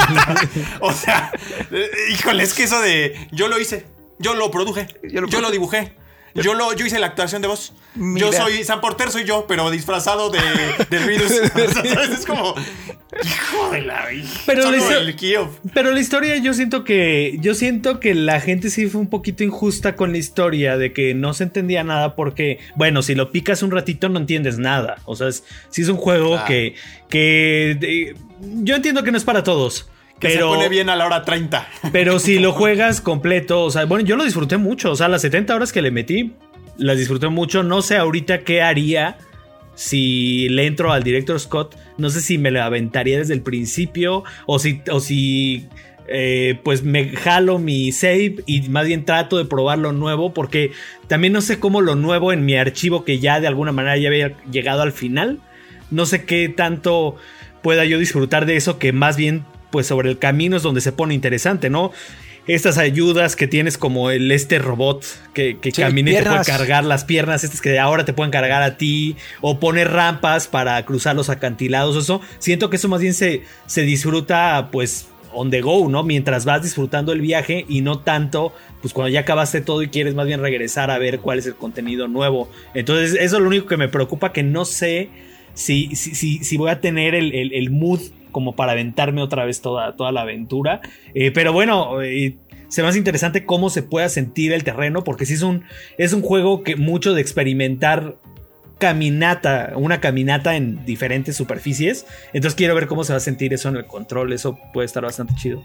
o 0.81 0.93
sea, 0.93 1.33
eh, 1.70 1.91
híjole, 2.12 2.43
es 2.43 2.55
que 2.55 2.64
eso 2.64 2.81
de 2.81 3.29
yo 3.33 3.49
lo 3.49 3.59
hice, 3.59 3.87
yo 4.18 4.35
lo 4.35 4.51
produje, 4.51 4.87
Yo 5.03 5.27
yo 5.27 5.41
lo 5.41 5.51
dibujé. 5.51 5.93
Yo, 6.43 6.55
lo, 6.55 6.72
yo 6.74 6.87
hice 6.87 6.99
la 6.99 7.07
actuación 7.07 7.43
de 7.43 7.49
voz. 7.49 7.72
Mira. 7.95 8.26
Yo 8.26 8.32
soy 8.32 8.62
Sam 8.64 8.80
Porter, 8.80 9.11
soy 9.11 9.24
yo, 9.24 9.47
pero 9.49 9.70
disfrazado 9.70 10.30
de, 10.30 10.39
de 10.91 10.99
Ridus. 10.99 11.30
Es 12.12 12.26
como. 12.26 12.55
Hijo 13.24 13.70
de 13.70 13.82
la. 13.82 14.07
Pero 14.45 14.64
Kiev. 15.16 15.47
Pero 15.72 15.91
la 15.93 16.01
historia 16.01 16.37
yo 16.37 16.53
siento 16.53 16.84
que 16.84 17.37
yo 17.41 17.55
siento 17.55 18.01
que 18.01 18.14
la 18.14 18.41
gente 18.41 18.68
sí 18.70 18.87
fue 18.87 19.01
un 19.01 19.09
poquito 19.09 19.43
injusta 19.45 19.97
con 19.97 20.12
la 20.12 20.18
historia 20.18 20.76
de 20.76 20.93
que 20.93 21.14
no 21.14 21.32
se 21.32 21.45
entendía 21.45 21.82
nada 21.84 22.14
porque 22.14 22.59
bueno 22.74 23.03
si 23.03 23.14
lo 23.14 23.30
picas 23.32 23.62
un 23.62 23.70
ratito 23.70 24.09
no 24.09 24.18
entiendes 24.18 24.59
nada 24.59 24.97
o 25.07 25.16
sea 25.16 25.28
es, 25.28 25.45
sí 25.70 25.82
es 25.82 25.89
un 25.89 25.97
juego 25.97 26.32
Claro. 26.32 26.47
que 26.47 26.74
que 27.09 27.76
de- 27.80 28.16
yo 28.62 28.74
entiendo 28.76 29.03
que 29.03 29.11
no 29.12 29.16
es 29.18 29.24
para 29.24 29.43
todos 29.43 29.89
Que 30.19 30.29
pero 30.29 30.51
se 30.51 30.57
pone 30.57 30.69
bien 30.69 30.89
a 30.89 30.97
la 30.97 31.07
hora 31.07 31.23
30. 31.23 31.69
pero 31.93 32.19
si 32.19 32.39
lo 32.39 32.53
juegas 32.55 33.01
completo 33.01 33.62
o 33.64 33.71
sea 33.71 33.85
bueno 33.85 34.05
yo 34.05 34.17
lo 34.17 34.25
disfruté 34.25 34.57
mucho 34.57 34.93
o 34.93 34.97
sea 34.97 35.09
las 35.09 35.21
70 35.21 35.55
horas 35.55 35.73
que 35.73 35.83
le 35.83 35.91
metí 35.91 36.33
las 36.79 36.99
disfruté 36.99 37.29
mucho. 37.29 37.62
No 37.62 37.83
sé 37.83 37.97
ahorita 37.97 38.41
qué 38.41 38.62
haría 38.62 39.19
si 39.75 40.49
le 40.49 40.67
entro 40.67 40.93
al 40.93 41.03
director 41.03 41.39
Scott, 41.39 41.77
no 41.99 42.09
sé 42.09 42.21
si 42.21 42.39
me 42.39 42.51
lo 42.51 42.62
aventaría 42.62 43.19
desde 43.19 43.35
el 43.35 43.43
principio 43.43 44.25
o 44.47 44.59
si, 44.59 44.81
o 44.91 45.01
si 45.01 45.69
eh, 46.09 46.59
pues 46.64 46.83
me 46.83 47.11
jalo 47.11 47.59
mi 47.59 47.93
save 47.93 48.37
y 48.47 48.62
más 48.71 48.87
bien 48.87 49.05
trato 49.05 49.37
de 49.37 49.45
probar 49.45 49.79
lo 49.79 49.93
nuevo 49.93 50.33
porque 50.33 50.73
también 51.09 51.35
no 51.35 51.43
sé 51.43 51.61
cómo 51.61 51.83
lo 51.83 51.95
nuevo 51.95 52.33
en 52.33 52.47
mi 52.47 52.57
archivo 52.57 53.05
que 53.05 53.19
ya 53.19 53.39
de 53.39 53.49
alguna 53.49 53.73
manera 53.73 53.99
ya 53.99 54.09
había 54.09 54.35
llegado 54.51 54.81
al 54.81 54.93
final, 54.93 55.41
no 55.91 56.07
sé 56.07 56.25
qué 56.25 56.49
tanto 56.49 57.17
pueda 57.62 57.85
yo 57.85 57.99
disfrutar 57.99 58.47
de 58.47 58.57
eso 58.57 58.79
que 58.79 58.93
más 58.93 59.19
bien 59.19 59.45
pues 59.71 59.87
sobre 59.87 60.11
el 60.11 60.19
camino 60.19 60.57
es 60.57 60.62
donde 60.62 60.81
se 60.81 60.93
pone 60.93 61.14
interesante, 61.14 61.71
¿no? 61.71 61.93
Estas 62.47 62.79
ayudas 62.79 63.35
que 63.35 63.49
tienes 63.49 63.77
como 63.77 64.11
el 64.12 64.31
este 64.31 64.61
robot 64.61 65.05
que, 65.35 65.59
que 65.59 65.73
Sí, 65.73 65.83
camina 65.83 66.11
y 66.12 66.14
te 66.14 66.23
puede 66.23 66.45
cargar 66.45 66.85
las 66.85 67.05
piernas, 67.05 67.43
estas 67.43 67.61
que 67.61 67.77
ahora 67.81 68.05
te 68.05 68.12
pueden 68.12 68.31
cargar 68.31 68.62
a 68.62 68.77
ti, 68.77 69.17
o 69.41 69.59
poner 69.59 69.91
rampas 69.91 70.47
para 70.47 70.85
cruzar 70.85 71.17
los 71.17 71.29
acantilados, 71.29 71.97
eso. 71.97 72.21
Siento 72.39 72.71
que 72.71 72.77
eso 72.77 72.89
más 72.89 73.01
bien 73.01 73.14
se, 73.14 73.43
se 73.67 73.83
disfruta 73.83 74.69
pues 74.71 75.09
on 75.33 75.51
the 75.51 75.61
go, 75.61 75.89
¿no? 75.89 76.05
Mientras 76.05 76.45
vas 76.45 76.62
disfrutando 76.62 77.12
el 77.12 77.21
viaje 77.21 77.67
y 77.69 77.81
no 77.81 77.99
tanto, 77.99 78.55
pues 78.81 78.95
cuando 78.95 79.09
ya 79.11 79.21
acabaste 79.21 79.61
todo 79.61 79.83
y 79.83 79.89
quieres 79.89 80.14
más 80.14 80.27
bien 80.29 80.41
regresar 80.41 80.93
a 80.93 80.99
ver 80.99 81.19
cuál 81.19 81.41
es 81.41 81.47
el 81.47 81.57
contenido 81.57 82.07
nuevo. 82.07 82.49
Entonces 82.75 83.19
eso 83.21 83.37
es 83.37 83.43
lo 83.43 83.49
único 83.49 83.67
que 83.67 83.77
me 83.77 83.89
preocupa, 83.89 84.33
que 84.33 84.45
no 84.45 84.64
sé 84.64 85.11
si, 85.53 85.97
si, 85.97 86.14
si, 86.14 86.45
si 86.45 86.57
voy 86.57 86.71
a 86.71 86.81
tener 86.81 87.17
el, 87.17 87.35
el- 87.35 87.53
el 87.55 87.71
mood 87.71 88.01
como 88.37 88.55
para 88.55 88.72
aventarme 88.72 89.22
otra 89.22 89.47
vez 89.47 89.62
toda, 89.62 89.97
toda 89.97 90.12
la 90.12 90.20
aventura. 90.20 90.82
Eh, 91.14 91.30
pero 91.30 91.55
bueno, 91.55 92.03
eh, 92.03 92.37
se 92.68 92.82
me 92.82 92.89
hace 92.89 92.99
interesante 92.99 93.47
cómo 93.47 93.70
se 93.70 93.82
pueda 93.82 94.11
sentir 94.11 94.53
el 94.53 94.62
terreno, 94.62 95.05
porque 95.05 95.24
sí 95.24 95.32
es 95.32 95.41
un, 95.41 95.64
es 95.97 96.12
un 96.12 96.20
juego 96.20 96.62
que 96.62 96.76
mucho 96.76 97.14
de 97.14 97.22
experimentar 97.22 98.16
caminata, 98.76 99.72
una 99.76 100.03
caminata 100.03 100.55
en 100.55 100.84
diferentes 100.84 101.34
superficies. 101.34 102.05
Entonces 102.34 102.55
quiero 102.55 102.74
ver 102.74 102.89
cómo 102.89 103.05
se 103.05 103.14
va 103.14 103.16
a 103.16 103.20
sentir 103.20 103.55
eso 103.55 103.70
en 103.70 103.76
el 103.76 103.87
control. 103.87 104.34
Eso 104.34 104.59
puede 104.74 104.84
estar 104.84 105.03
bastante 105.03 105.34
chido. 105.37 105.64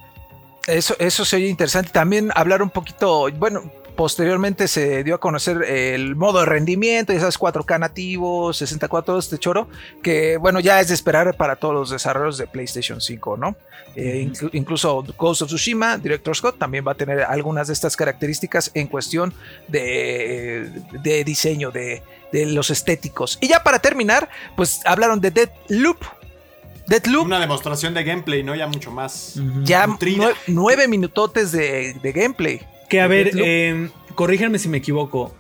Eso, 0.65 0.95
eso 0.97 1.26
se 1.26 1.36
oye 1.36 1.49
interesante. 1.49 1.89
También 1.91 2.32
hablar 2.36 2.63
un 2.63 2.69
poquito, 2.69 3.30
bueno, 3.34 3.69
posteriormente 3.95 4.67
se 4.67 5.03
dio 5.03 5.15
a 5.15 5.19
conocer 5.19 5.63
el 5.63 6.15
modo 6.15 6.39
de 6.39 6.45
rendimiento, 6.45 7.13
ya 7.13 7.19
sabes, 7.19 7.39
4K 7.39 7.79
nativo, 7.79 8.53
64, 8.53 9.17
este 9.19 9.37
choro, 9.37 9.67
que 10.01 10.37
bueno, 10.37 10.59
ya 10.59 10.79
es 10.79 10.87
de 10.89 10.93
esperar 10.93 11.35
para 11.37 11.55
todos 11.55 11.73
los 11.73 11.89
desarrollos 11.89 12.37
de 12.37 12.47
PlayStation 12.47 13.01
5, 13.01 13.37
¿no? 13.37 13.55
Eh, 13.95 14.25
inclu- 14.29 14.49
incluso 14.53 15.03
Ghost 15.17 15.41
of 15.41 15.47
Tsushima, 15.49 15.97
Director 15.97 16.35
Scott, 16.35 16.57
también 16.57 16.85
va 16.87 16.93
a 16.93 16.95
tener 16.95 17.21
algunas 17.23 17.67
de 17.67 17.73
estas 17.73 17.95
características 17.97 18.71
en 18.73 18.87
cuestión 18.87 19.33
de, 19.67 20.69
de 21.03 21.23
diseño, 21.23 21.71
de, 21.71 22.01
de 22.31 22.45
los 22.47 22.69
estéticos. 22.69 23.37
Y 23.41 23.47
ya 23.49 23.63
para 23.63 23.79
terminar, 23.79 24.29
pues 24.55 24.79
hablaron 24.85 25.19
de 25.19 25.31
Dead 25.31 25.49
Loop. 25.69 25.97
Dead 26.87 27.05
Loop 27.05 27.25
Una 27.25 27.39
demostración 27.39 27.93
de 27.93 28.03
gameplay, 28.03 28.43
¿no? 28.43 28.55
Ya 28.55 28.67
mucho 28.67 28.91
más. 28.91 29.35
ya 29.63 29.87
nueve 30.47 30.87
minutotes 30.87 31.51
de, 31.51 31.93
de 32.01 32.11
gameplay. 32.11 32.61
Que 32.91 33.01
a 33.01 33.07
ver, 33.07 33.31
eh, 33.35 33.89
corríjanme 34.15 34.59
si 34.59 34.67
me 34.69 34.77
equivoco. 34.79 35.33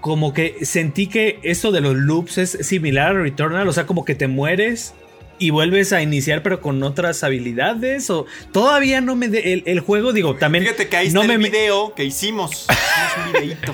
Como 0.00 0.32
que 0.32 0.64
sentí 0.64 1.06
que 1.08 1.40
esto 1.42 1.72
de 1.72 1.80
los 1.80 1.96
loops 1.96 2.38
es 2.38 2.50
similar 2.60 3.16
a 3.16 3.20
Returnal, 3.22 3.66
o 3.68 3.72
sea, 3.72 3.86
como 3.86 4.04
que 4.04 4.14
te 4.14 4.28
mueres 4.28 4.94
y 5.38 5.48
vuelves 5.50 5.92
a 5.94 6.02
iniciar, 6.02 6.42
pero 6.42 6.60
con 6.60 6.82
otras 6.82 7.24
habilidades. 7.24 8.08
O 8.10 8.26
todavía 8.52 9.00
no 9.00 9.16
me 9.16 9.28
de- 9.28 9.52
el, 9.54 9.62
el 9.66 9.80
juego, 9.80 10.12
digo, 10.12 10.36
también. 10.36 10.64
Fíjate 10.64 10.88
que 10.88 10.96
ahí 10.98 11.10
no 11.10 11.22
está 11.22 11.36
me, 11.38 11.44
el 11.46 11.50
video 11.50 11.94
que 11.94 12.04
hicimos. 12.04 12.66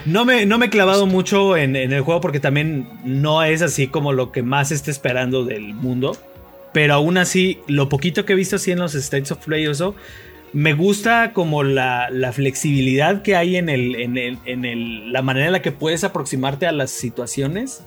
No 0.05 0.25
me, 0.25 0.47
no 0.47 0.59
me 0.59 0.67
he 0.67 0.71
clavado 0.71 1.07
mucho 1.07 1.57
en, 1.57 1.75
en 1.77 1.93
el 1.93 2.03
juego 2.03 2.21
porque 2.21 2.41
también 2.41 2.89
no 3.05 3.43
es 3.43 3.63
así 3.63 3.89
como 3.89 4.13
lo 4.13 4.31
que 4.33 4.43
más 4.43 4.71
esté 4.71 4.91
esperando 4.91 5.45
del 5.45 5.75
mundo. 5.75 6.17
pero 6.73 6.95
aún 6.95 7.17
así, 7.19 7.59
lo 7.67 7.89
poquito 7.89 8.25
que 8.25 8.35
he 8.35 8.37
visto 8.37 8.57
así 8.57 8.71
en 8.71 8.79
los 8.79 8.95
States 8.95 9.33
of 9.33 9.45
Play 9.45 9.67
o 9.67 9.73
eso, 9.73 9.95
me 10.57 10.73
gusta 10.73 11.35
como 11.35 11.63
la, 11.65 12.09
la 12.11 12.33
flexibilidad 12.33 13.21
que 13.21 13.37
hay 13.37 13.57
en, 13.57 13.69
el, 13.69 13.95
en, 13.97 14.17
el, 14.17 14.39
en 14.47 14.65
el, 14.65 15.13
la 15.13 15.21
manera 15.21 15.45
en 15.45 15.53
la 15.53 15.61
que 15.61 15.71
puedes 15.71 16.03
aproximarte 16.03 16.67
a 16.67 16.73
las 16.73 16.91
situaciones. 16.91 17.85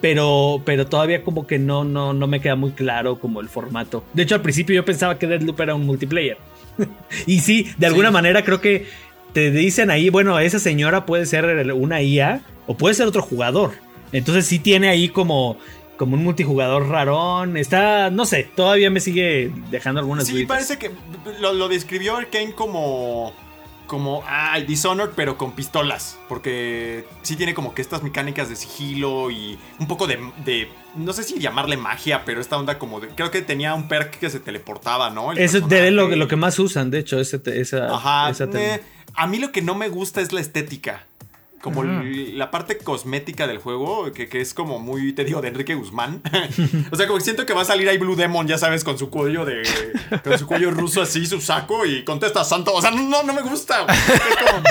Pero, 0.00 0.62
pero 0.64 0.86
todavía 0.86 1.24
como 1.24 1.48
que 1.48 1.58
no, 1.58 1.82
no, 1.82 2.12
no 2.12 2.28
me 2.28 2.40
queda 2.40 2.54
muy 2.54 2.70
claro 2.72 3.18
como 3.18 3.40
el 3.40 3.48
formato. 3.48 4.04
De 4.14 4.22
hecho, 4.22 4.36
al 4.36 4.40
principio 4.40 4.76
yo 4.76 4.84
pensaba 4.84 5.18
que 5.18 5.26
Deadloop 5.26 5.60
era 5.60 5.74
un 5.74 5.84
multiplayer. 5.84 6.38
y 7.26 7.40
sí, 7.40 7.72
de 7.76 7.86
alguna 7.86 8.12
manera 8.12 8.44
creo 8.44 8.60
que 8.60 8.86
te 9.32 9.50
dicen 9.50 9.90
ahí, 9.90 10.08
bueno, 10.08 10.38
esa 10.38 10.60
señora 10.60 11.06
puede 11.06 11.26
ser 11.26 11.72
una 11.72 12.02
IA 12.02 12.42
o 12.68 12.76
puede 12.76 12.94
ser 12.94 13.08
otro 13.08 13.22
jugador. 13.22 13.72
Entonces 14.12 14.46
sí 14.46 14.60
tiene 14.60 14.90
ahí 14.90 15.08
como, 15.08 15.58
como 16.02 16.16
un 16.16 16.24
multijugador 16.24 16.88
rarón. 16.88 17.56
Está, 17.56 18.10
no 18.10 18.26
sé, 18.26 18.50
todavía 18.56 18.90
me 18.90 18.98
sigue 18.98 19.52
dejando 19.70 20.00
algunas 20.00 20.26
Sí, 20.26 20.44
parece 20.46 20.78
que 20.78 20.90
lo, 21.40 21.52
lo 21.52 21.68
describió 21.68 22.16
Arkane 22.16 22.52
como. 22.54 23.32
Como, 23.86 24.24
ah, 24.26 24.58
Dishonored, 24.66 25.10
pero 25.14 25.36
con 25.38 25.52
pistolas. 25.52 26.18
Porque 26.28 27.04
sí 27.22 27.36
tiene 27.36 27.54
como 27.54 27.72
que 27.72 27.82
estas 27.82 28.02
mecánicas 28.02 28.48
de 28.48 28.56
sigilo 28.56 29.30
y 29.30 29.58
un 29.78 29.86
poco 29.86 30.08
de. 30.08 30.18
de- 30.44 30.68
no 30.96 31.12
sé 31.12 31.22
si 31.22 31.38
llamarle 31.38 31.76
magia, 31.76 32.24
pero 32.24 32.40
esta 32.40 32.56
onda 32.58 32.78
como 32.80 32.98
de. 33.00 33.08
Creo 33.08 33.30
que 33.30 33.42
tenía 33.42 33.74
un 33.74 33.86
perk 33.86 34.18
que 34.18 34.28
se 34.28 34.40
teleportaba, 34.40 35.10
¿no? 35.10 35.30
El 35.30 35.38
Eso 35.38 35.58
es 35.58 35.68
de 35.68 35.90
lo, 35.92 36.08
lo 36.08 36.26
que 36.26 36.36
más 36.36 36.58
usan, 36.58 36.90
de 36.90 36.98
hecho, 36.98 37.20
ese, 37.20 37.40
esa, 37.46 37.94
Ajá. 37.94 38.30
esa 38.30 38.44
eh, 38.54 38.80
a 39.14 39.26
mí 39.28 39.38
lo 39.38 39.52
que 39.52 39.62
no 39.62 39.74
me 39.76 39.88
gusta 39.88 40.20
es 40.20 40.32
la 40.32 40.40
estética. 40.40 41.06
Como 41.62 41.84
la 41.84 42.50
parte 42.50 42.76
cosmética 42.76 43.46
del 43.46 43.58
juego, 43.58 44.12
que, 44.12 44.28
que 44.28 44.40
es 44.40 44.52
como 44.52 44.78
muy, 44.80 45.12
te 45.14 45.24
digo, 45.24 45.40
de 45.40 45.48
Enrique 45.48 45.74
Guzmán. 45.74 46.20
o 46.90 46.96
sea, 46.96 47.06
como 47.06 47.18
que 47.18 47.24
siento 47.24 47.46
que 47.46 47.54
va 47.54 47.62
a 47.62 47.64
salir 47.64 47.88
ahí 47.88 47.96
Blue 47.98 48.16
Demon, 48.16 48.46
ya 48.46 48.58
sabes, 48.58 48.84
con 48.84 48.98
su 48.98 49.08
cuello 49.10 49.44
de. 49.44 49.62
con 50.22 50.38
su 50.38 50.46
cuello 50.46 50.70
ruso 50.72 51.00
así, 51.02 51.24
su 51.24 51.40
saco, 51.40 51.86
y 51.86 52.04
contesta 52.04 52.44
santo. 52.44 52.74
O 52.74 52.82
sea, 52.82 52.90
no, 52.90 53.22
no 53.22 53.32
me 53.32 53.42
gusta. 53.42 53.86
como, 53.86 54.62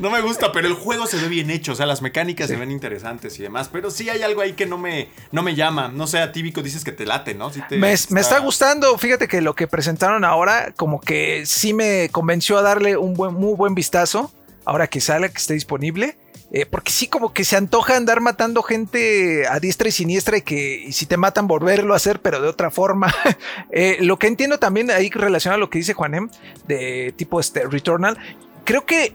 no 0.00 0.10
me 0.10 0.20
gusta, 0.20 0.52
pero 0.52 0.68
el 0.68 0.74
juego 0.74 1.06
se 1.06 1.16
ve 1.16 1.28
bien 1.28 1.50
hecho. 1.50 1.72
O 1.72 1.74
sea, 1.74 1.86
las 1.86 2.02
mecánicas 2.02 2.48
se 2.48 2.56
ven 2.56 2.70
interesantes 2.70 3.38
y 3.38 3.42
demás. 3.42 3.68
Pero 3.72 3.90
sí 3.90 4.08
hay 4.10 4.22
algo 4.22 4.40
ahí 4.42 4.52
que 4.52 4.66
no 4.66 4.78
me, 4.78 5.08
no 5.32 5.42
me 5.42 5.54
llama. 5.54 5.88
No 5.88 6.06
sé, 6.06 6.24
Vico, 6.34 6.62
dices 6.62 6.84
que 6.84 6.92
te 6.92 7.06
late, 7.06 7.34
¿no? 7.34 7.50
Sí 7.50 7.60
te- 7.68 7.76
Me, 7.78 7.94
me 8.10 8.20
está 8.20 8.38
gustando, 8.38 8.96
fíjate 8.98 9.28
que 9.28 9.40
lo 9.40 9.54
que 9.54 9.66
presentaron 9.66 10.24
ahora, 10.24 10.72
como 10.76 11.00
que 11.00 11.46
sí 11.46 11.72
me 11.72 12.10
convenció 12.12 12.58
a 12.58 12.62
darle 12.62 12.96
un 12.98 13.14
buen, 13.14 13.32
muy 13.34 13.54
buen 13.54 13.74
vistazo, 13.74 14.30
ahora 14.66 14.86
que 14.88 15.00
sale, 15.00 15.30
que 15.30 15.38
esté 15.38 15.54
disponible. 15.54 16.18
Eh, 16.52 16.66
porque 16.66 16.92
sí, 16.92 17.08
como 17.08 17.32
que 17.32 17.44
se 17.44 17.56
antoja 17.56 17.96
andar 17.96 18.20
matando 18.20 18.62
gente 18.62 19.46
a 19.48 19.58
diestra 19.60 19.88
y 19.88 19.92
siniestra 19.92 20.36
y 20.36 20.42
que 20.42 20.88
si 20.92 21.06
te 21.06 21.16
matan 21.16 21.46
volverlo 21.46 21.94
a 21.94 21.96
hacer, 21.96 22.20
pero 22.20 22.40
de 22.40 22.48
otra 22.48 22.70
forma. 22.70 23.12
Eh, 23.76 23.96
lo 24.00 24.18
que 24.18 24.28
entiendo 24.28 24.58
también 24.58 24.90
ahí 24.90 25.10
relacionado 25.10 25.56
a 25.56 25.58
lo 25.58 25.68
que 25.68 25.78
dice 25.78 25.94
Juanem, 25.94 26.28
de 26.68 27.12
tipo 27.16 27.40
este 27.40 27.66
Returnal, 27.66 28.18
creo 28.64 28.86
que 28.86 29.14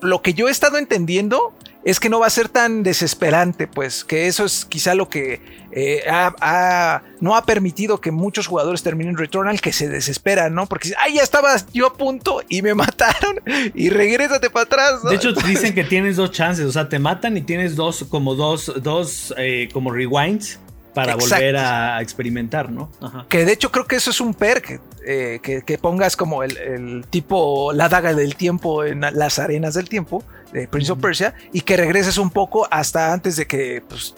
lo 0.00 0.22
que 0.22 0.34
yo 0.34 0.48
he 0.48 0.50
estado 0.50 0.78
entendiendo 0.78 1.54
es 1.84 1.98
que 2.00 2.08
no 2.08 2.20
va 2.20 2.26
a 2.26 2.30
ser 2.30 2.48
tan 2.48 2.82
desesperante, 2.82 3.66
pues 3.66 4.04
que 4.04 4.26
eso 4.26 4.44
es 4.44 4.64
quizá 4.64 4.94
lo 4.94 5.08
que 5.08 5.40
eh, 5.72 6.02
ha- 6.10 6.34
ha- 6.40 7.02
no 7.20 7.34
ha 7.34 7.44
permitido 7.44 8.00
que 8.00 8.10
muchos 8.10 8.46
jugadores 8.46 8.82
terminen 8.82 9.16
Returnal, 9.16 9.60
que 9.60 9.72
se 9.72 9.88
desesperan, 9.88 10.54
¿no? 10.54 10.66
Porque 10.66 10.90
ay, 11.02 11.14
ya 11.14 11.22
estaba 11.22 11.54
yo 11.72 11.86
a 11.86 11.94
punto 11.94 12.42
y 12.48 12.62
me 12.62 12.74
mataron 12.76 13.40
y 13.74 13.88
regrésate 13.90 14.50
para 14.50 14.64
atrás. 14.64 15.00
¿no? 15.04 15.10
De 15.10 15.16
hecho, 15.16 15.32
dicen 15.46 15.74
que 15.74 15.84
tienes 15.84 16.16
dos 16.16 16.30
chances, 16.30 16.66
o 16.66 16.72
sea, 16.72 16.88
te 16.88 16.98
matan 16.98 17.36
y 17.36 17.42
tienes 17.42 17.74
dos, 17.76 18.04
como 18.08 18.34
dos, 18.34 18.72
dos, 18.82 19.34
eh, 19.36 19.68
como 19.72 19.90
rewinds 19.90 20.58
para 20.94 21.12
Exacto. 21.12 21.34
volver 21.36 21.56
a 21.56 22.02
experimentar, 22.02 22.70
¿no? 22.70 22.90
Ajá. 23.00 23.26
Que 23.28 23.44
de 23.44 23.52
hecho 23.52 23.70
creo 23.70 23.86
que 23.86 23.96
eso 23.96 24.10
es 24.10 24.20
un 24.20 24.34
perk, 24.34 24.80
eh, 25.06 25.40
que, 25.42 25.62
que 25.62 25.78
pongas 25.78 26.16
como 26.16 26.42
el, 26.42 26.56
el 26.58 27.04
tipo 27.08 27.72
la 27.72 27.88
daga 27.88 28.12
del 28.14 28.36
tiempo 28.36 28.84
en 28.84 29.00
las 29.00 29.38
arenas 29.38 29.74
del 29.74 29.88
tiempo 29.88 30.22
de 30.52 30.68
Prince 30.68 30.92
of 30.92 30.98
Persia 31.00 31.34
y 31.52 31.62
que 31.62 31.76
regreses 31.76 32.18
un 32.18 32.30
poco 32.30 32.68
hasta 32.70 33.12
antes 33.12 33.36
de 33.36 33.46
que 33.46 33.82
pues, 33.88 34.14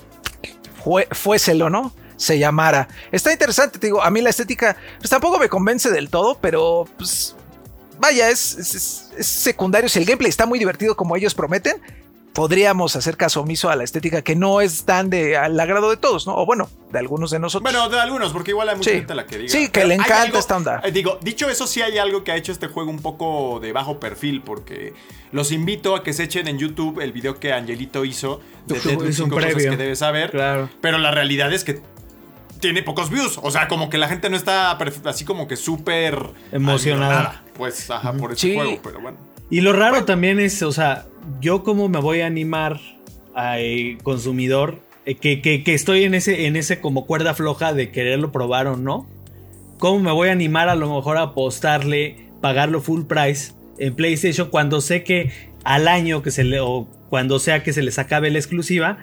fue, 0.83 1.07
fuéselo, 1.13 1.71
¿no? 1.71 1.93
Se 2.17 2.39
llamara. 2.39 2.89
Está 3.13 3.33
interesante, 3.33 3.79
te 3.79 3.87
digo, 3.89 4.03
a 4.03 4.11
mí 4.11 4.21
la 4.21 4.31
estética 4.31 4.77
pues 4.99 5.11
tampoco 5.11 5.39
me 5.39 5.49
convence 5.49 5.91
del 5.91 6.11
todo, 6.11 6.39
pero 6.41 6.87
pues 6.97 7.35
vaya, 8.01 8.31
es, 8.31 8.57
es- 8.59 8.75
es- 8.75 9.11
es 9.17 9.27
secundario. 9.27 9.89
Si 9.89 9.99
el 10.01 10.05
gameplay 10.05 10.29
está 10.29 10.45
muy 10.47 10.59
divertido 10.59 10.97
como 10.97 11.15
ellos 11.17 11.35
prometen, 11.35 11.77
podríamos 12.35 12.97
hacer 12.97 13.17
caso 13.17 13.41
omiso 13.41 13.71
a 13.71 13.77
la 13.77 13.85
estética 13.85 14.21
que 14.23 14.35
no 14.37 14.61
es 14.61 14.85
tan 14.85 15.09
de 15.09 15.37
al 15.39 15.59
agrado 15.59 15.89
de 15.89 15.97
todos, 15.97 16.27
¿no? 16.27 16.35
O 16.37 16.45
bueno, 16.45 16.69
de 16.93 16.99
algunos 16.99 17.31
de 17.31 17.39
nosotros. 17.39 17.63
Bueno, 17.73 17.89
de 17.89 17.99
algunos, 18.01 18.33
porque 18.33 18.51
igual 18.51 18.69
hay 18.69 18.77
mucha 18.77 18.91
Sí. 18.91 18.97
gente 18.97 19.13
a 19.13 19.17
la 19.17 19.25
que 19.27 19.39
diga. 19.39 19.51
Sí, 19.51 19.69
que 19.71 19.85
le 19.85 19.95
encanta 19.95 20.23
algo- 20.23 20.39
esta 20.39 20.57
onda. 20.57 20.81
eh, 20.85 20.91
Digo, 20.93 21.19
dicho 21.23 21.49
eso, 21.49 21.67
sí 21.67 21.81
hay 21.81 21.97
algo 21.97 22.25
que 22.25 22.33
ha 22.33 22.37
hecho 22.37 22.51
este 22.53 22.67
juego 22.67 22.91
un 22.91 23.01
poco 23.01 23.61
de 23.61 23.73
bajo 23.73 24.01
perfil, 24.01 24.43
porque 24.43 24.93
los 25.33 25.53
invito 25.53 25.95
a 25.97 26.03
que 26.03 26.13
se 26.13 26.25
echen 26.25 26.49
en 26.49 26.59
YouTube 26.59 27.01
el 27.01 27.13
video 27.13 27.39
que 27.39 27.53
Angelito 27.53 28.05
hizo 28.05 28.41
de 28.67 28.81
cinco 29.13 29.37
cosas 29.37 29.55
que 29.55 29.77
debes 29.77 30.01
saber. 30.01 30.33
Claro. 30.33 30.69
Pero 30.81 30.99
la 30.99 31.13
realidad 31.13 31.53
es 31.53 31.63
que 31.65 31.81
tiene 32.61 32.83
pocos 32.83 33.11
views. 33.11 33.39
O 33.43 33.51
sea, 33.53 33.69
como 33.69 33.91
que 33.91 33.99
la 33.99 34.09
gente 34.09 34.29
no 34.29 34.37
está 34.37 34.73
así 35.05 35.25
como 35.25 35.47
que 35.47 35.55
súper 35.57 36.19
Emocionada. 36.51 37.43
Pues, 37.57 37.89
ajá, 37.91 38.13
por 38.15 38.33
ese 38.33 38.41
Sí. 38.49 38.55
juego, 38.55 38.81
pero 38.83 39.01
bueno. 39.01 39.19
Y 39.55 39.61
lo 39.61 39.73
raro 39.73 40.05
también 40.05 40.41
es, 40.41 40.61
o 40.65 40.73
sea, 40.73 41.07
yo 41.41 41.63
como 41.63 41.89
me 41.89 42.01
voy 42.01 42.23
a 42.23 42.27
animar 42.27 42.81
a 43.37 43.61
eh, 43.61 43.99
consumidor 44.03 44.81
eh, 45.07 45.15
que, 45.15 45.41
que- 45.41 45.63
que 45.63 45.75
estoy 45.75 46.03
en 46.03 46.15
ese, 46.15 46.47
en 46.47 46.57
ese 46.57 46.81
como 46.81 47.07
cuerda 47.07 47.35
floja 47.35 47.73
de 47.73 47.93
quererlo 47.93 48.33
probar 48.33 48.67
o 48.67 48.77
no. 48.77 49.07
¿Cómo 49.79 50.01
me 50.01 50.11
voy 50.11 50.29
a 50.29 50.33
animar 50.33 50.69
a 50.69 50.75
lo 50.75 50.93
mejor 50.93 51.19
a 51.19 51.23
apostarle, 51.23 52.17
pagarlo 52.41 52.81
full 52.81 53.03
price 53.05 53.53
en 53.79 53.95
PlayStation 53.95 54.49
cuando 54.51 54.81
sé 54.81 55.05
que 55.05 55.31
al 55.63 55.87
año 55.87 56.21
que 56.21 56.33
se 56.33 56.43
le, 56.43 56.59
o 56.59 56.89
cuando 57.09 57.39
sea 57.39 57.63
que 57.63 57.73
se 57.73 57.83
les 57.83 58.01
acabe 58.01 58.33
la 58.33 58.39
exclusiva, 58.41 58.99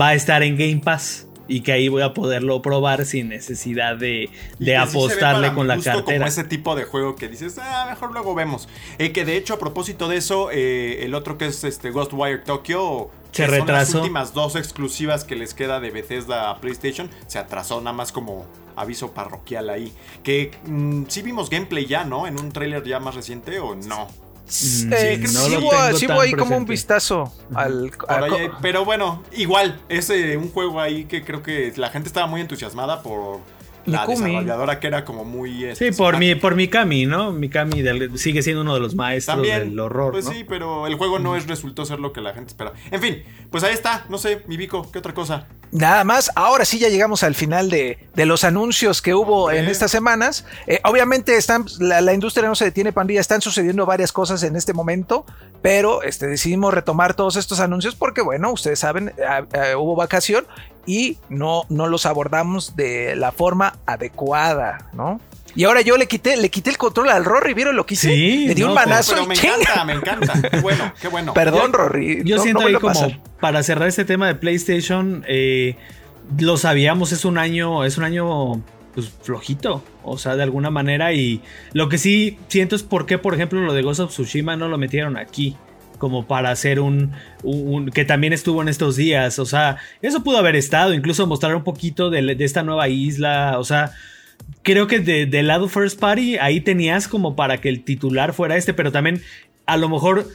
va 0.00 0.08
a 0.08 0.14
estar 0.14 0.42
en 0.42 0.56
Game 0.56 0.80
Pass? 0.82 1.26
Y 1.50 1.62
que 1.62 1.72
ahí 1.72 1.88
voy 1.88 2.02
a 2.02 2.14
poderlo 2.14 2.62
probar 2.62 3.04
sin 3.04 3.28
necesidad 3.28 3.96
de, 3.96 4.30
de 4.60 4.66
sí 4.66 4.74
apostarle 4.74 5.52
con 5.52 5.66
la 5.66 5.80
cartera. 5.80 6.18
Como 6.18 6.28
ese 6.28 6.44
tipo 6.44 6.76
de 6.76 6.84
juego 6.84 7.16
que 7.16 7.28
dices, 7.28 7.58
ah, 7.60 7.86
mejor 7.90 8.12
luego 8.12 8.36
vemos. 8.36 8.68
Eh, 8.98 9.10
que 9.10 9.24
de 9.24 9.36
hecho, 9.36 9.54
a 9.54 9.58
propósito 9.58 10.08
de 10.08 10.16
eso, 10.16 10.50
eh, 10.52 11.04
el 11.04 11.14
otro 11.14 11.36
que 11.38 11.46
es 11.46 11.64
este 11.64 11.90
Ghostwire 11.90 12.44
Tokyo. 12.44 13.10
Se 13.32 13.46
son 13.46 13.54
retrasó. 13.54 13.72
las 13.72 13.94
últimas 13.94 14.32
dos 14.32 14.54
exclusivas 14.54 15.24
que 15.24 15.34
les 15.34 15.54
queda 15.54 15.80
de 15.80 15.90
Bethesda 15.90 16.50
a 16.50 16.60
PlayStation. 16.60 17.10
Se 17.26 17.38
atrasó 17.38 17.80
nada 17.80 17.96
más 17.96 18.12
como 18.12 18.46
aviso 18.76 19.12
parroquial 19.12 19.70
ahí. 19.70 19.92
Que 20.22 20.52
mm, 20.66 21.04
sí 21.08 21.22
vimos 21.22 21.50
gameplay 21.50 21.86
ya, 21.86 22.04
¿no? 22.04 22.26
En 22.26 22.38
un 22.38 22.52
tráiler 22.52 22.84
ya 22.84 23.00
más 23.00 23.14
reciente 23.16 23.58
o 23.58 23.74
no. 23.74 24.08
Mm, 24.50 24.92
Eh, 24.92 25.16
sí, 25.28 25.34
no 25.34 25.40
sí 25.44 25.56
hubo, 25.56 25.96
sí 25.96 26.06
hubo 26.06 26.20
ahí 26.20 26.32
como 26.32 26.56
un 26.56 26.64
vistazo 26.66 27.32
al, 27.54 27.90
Por 27.96 28.10
a- 28.10 28.24
ahí 28.24 28.32
hay- 28.32 28.50
pero 28.60 28.84
bueno, 28.84 29.22
igual, 29.32 29.80
es 29.88 30.10
eh, 30.10 30.36
un 30.36 30.50
juego 30.50 30.80
ahí 30.80 31.04
que 31.04 31.24
creo 31.24 31.42
que 31.42 31.72
la 31.76 31.88
gente 31.90 32.08
estaba 32.08 32.26
muy 32.26 32.40
entusiasmada 32.40 33.00
por 33.02 33.40
la 33.86 34.00
Mikumi. 34.06 34.26
desarrolladora 34.30 34.80
que 34.80 34.86
era 34.86 35.04
como 35.04 35.24
muy... 35.24 35.52
Sí, 35.60 35.66
este, 35.86 35.92
por 35.92 36.18
mi, 36.18 36.34
por 36.34 36.54
Mikami, 36.54 37.06
¿no? 37.06 37.32
Mikami 37.32 37.82
del- 37.82 38.18
sigue 38.18 38.42
siendo 38.42 38.62
uno 38.62 38.74
de 38.74 38.80
los 38.80 38.94
maestros 38.94 39.36
También, 39.36 39.70
del 39.70 39.80
horror, 39.80 40.12
pues 40.12 40.24
¿no? 40.26 40.32
sí, 40.32 40.44
pero 40.44 40.86
el 40.86 40.94
juego 40.96 41.18
no 41.18 41.36
es 41.36 41.46
resultó 41.46 41.84
ser 41.84 41.98
lo 42.00 42.12
que 42.12 42.20
la 42.20 42.32
gente 42.34 42.48
espera. 42.48 42.72
En 42.90 43.00
fin, 43.00 43.22
pues 43.50 43.64
ahí 43.64 43.72
está, 43.74 44.04
no 44.08 44.18
sé, 44.18 44.42
mi 44.46 44.56
Vico, 44.56 44.90
¿qué 44.92 44.98
otra 44.98 45.14
cosa? 45.14 45.46
Nada 45.72 46.02
más, 46.02 46.32
ahora 46.34 46.64
sí 46.64 46.80
ya 46.80 46.88
llegamos 46.88 47.22
al 47.22 47.36
final 47.36 47.70
de, 47.70 47.98
de 48.14 48.26
los 48.26 48.42
anuncios 48.42 49.00
que 49.02 49.14
hubo 49.14 49.44
Hombre. 49.44 49.60
en 49.60 49.68
estas 49.68 49.92
semanas. 49.92 50.44
Eh, 50.66 50.80
obviamente 50.84 51.36
están, 51.36 51.64
la, 51.78 52.00
la 52.00 52.12
industria 52.12 52.48
no 52.48 52.56
se 52.56 52.64
detiene, 52.64 52.92
pandilla, 52.92 53.20
están 53.20 53.40
sucediendo 53.40 53.86
varias 53.86 54.10
cosas 54.10 54.42
en 54.42 54.56
este 54.56 54.72
momento, 54.72 55.24
pero 55.62 56.02
este, 56.02 56.26
decidimos 56.26 56.74
retomar 56.74 57.14
todos 57.14 57.36
estos 57.36 57.60
anuncios 57.60 57.94
porque, 57.94 58.20
bueno, 58.20 58.50
ustedes 58.50 58.80
saben, 58.80 59.12
hubo 59.78 59.94
vacación 59.94 60.44
y 60.86 61.18
no, 61.28 61.64
no 61.68 61.86
los 61.88 62.06
abordamos 62.06 62.76
de 62.76 63.14
la 63.16 63.32
forma 63.32 63.78
adecuada, 63.86 64.88
¿no? 64.92 65.20
Y 65.56 65.64
ahora 65.64 65.80
yo 65.80 65.96
le 65.96 66.06
quité, 66.06 66.36
le 66.36 66.48
quité 66.48 66.70
el 66.70 66.78
control 66.78 67.08
al 67.08 67.24
Rory, 67.24 67.54
¿vieron 67.54 67.74
lo 67.74 67.84
que 67.84 67.94
hice? 67.94 68.08
Sí, 68.14 68.46
le 68.46 68.54
di 68.54 68.62
un 68.62 68.68
no, 68.68 68.74
manazo 68.76 69.12
Pero 69.14 69.24
y 69.24 69.28
me 69.28 69.34
¡chinga! 69.34 69.54
encanta, 69.56 69.84
me 69.84 69.92
encanta. 69.94 70.48
Qué 70.50 70.60
bueno, 70.60 70.92
qué 71.00 71.08
bueno. 71.08 71.34
Perdón, 71.34 71.72
Yo- 71.72 71.78
Rory. 71.78 72.22
Yo 72.24 72.36
no- 72.36 72.42
siento 72.42 72.60
no 72.62 72.68
ahí 72.68 72.74
como 72.74 72.94
pasar. 72.94 73.18
para 73.40 73.62
cerrar 73.64 73.88
este 73.88 74.04
tema 74.04 74.28
de 74.28 74.36
PlayStation, 74.36 75.24
eh, 75.26 75.76
lo 76.38 76.56
sabíamos, 76.56 77.10
es 77.10 77.24
un 77.24 77.36
año, 77.36 77.84
es 77.84 77.98
un 77.98 78.04
año 78.04 78.62
pues, 78.94 79.10
flojito, 79.22 79.82
o 80.04 80.18
sea, 80.18 80.36
de 80.36 80.44
alguna 80.44 80.70
manera. 80.70 81.12
Y 81.12 81.42
lo 81.72 81.88
que 81.88 81.98
sí 81.98 82.38
siento 82.46 82.76
es 82.76 82.84
por 82.84 83.06
qué, 83.06 83.18
por 83.18 83.34
ejemplo, 83.34 83.60
lo 83.60 83.72
de 83.72 83.82
Ghost 83.82 83.98
of 84.00 84.10
Tsushima 84.10 84.54
no 84.56 84.68
lo 84.68 84.78
metieron 84.78 85.16
aquí. 85.16 85.56
Como 86.00 86.26
para 86.26 86.50
hacer 86.50 86.80
un, 86.80 87.12
un- 87.44 87.74
un- 87.74 87.90
que 87.90 88.04
también 88.04 88.32
estuvo 88.32 88.60
en 88.62 88.68
estos 88.68 88.96
días. 88.96 89.38
O 89.38 89.46
sea, 89.46 89.76
eso 90.02 90.24
pudo 90.24 90.38
haber 90.38 90.56
estado. 90.56 90.92
Incluso 90.94 91.28
mostrar 91.28 91.54
un 91.54 91.62
poquito 91.62 92.10
de, 92.10 92.34
de 92.34 92.44
esta 92.44 92.64
nueva 92.64 92.88
isla. 92.88 93.54
O 93.60 93.64
sea, 93.64 93.92
creo 94.62 94.88
que 94.88 94.98
de- 94.98 95.26
del 95.26 95.46
lado 95.46 95.68
first 95.68 96.00
party 96.00 96.38
ahí 96.38 96.60
tenías 96.60 97.06
como 97.06 97.36
para 97.36 97.60
que 97.60 97.68
el 97.68 97.84
titular 97.84 98.32
fuera 98.32 98.56
este, 98.56 98.74
pero 98.74 98.90
también 98.90 99.22
a 99.66 99.76
lo 99.76 99.88
mejor 99.88 100.26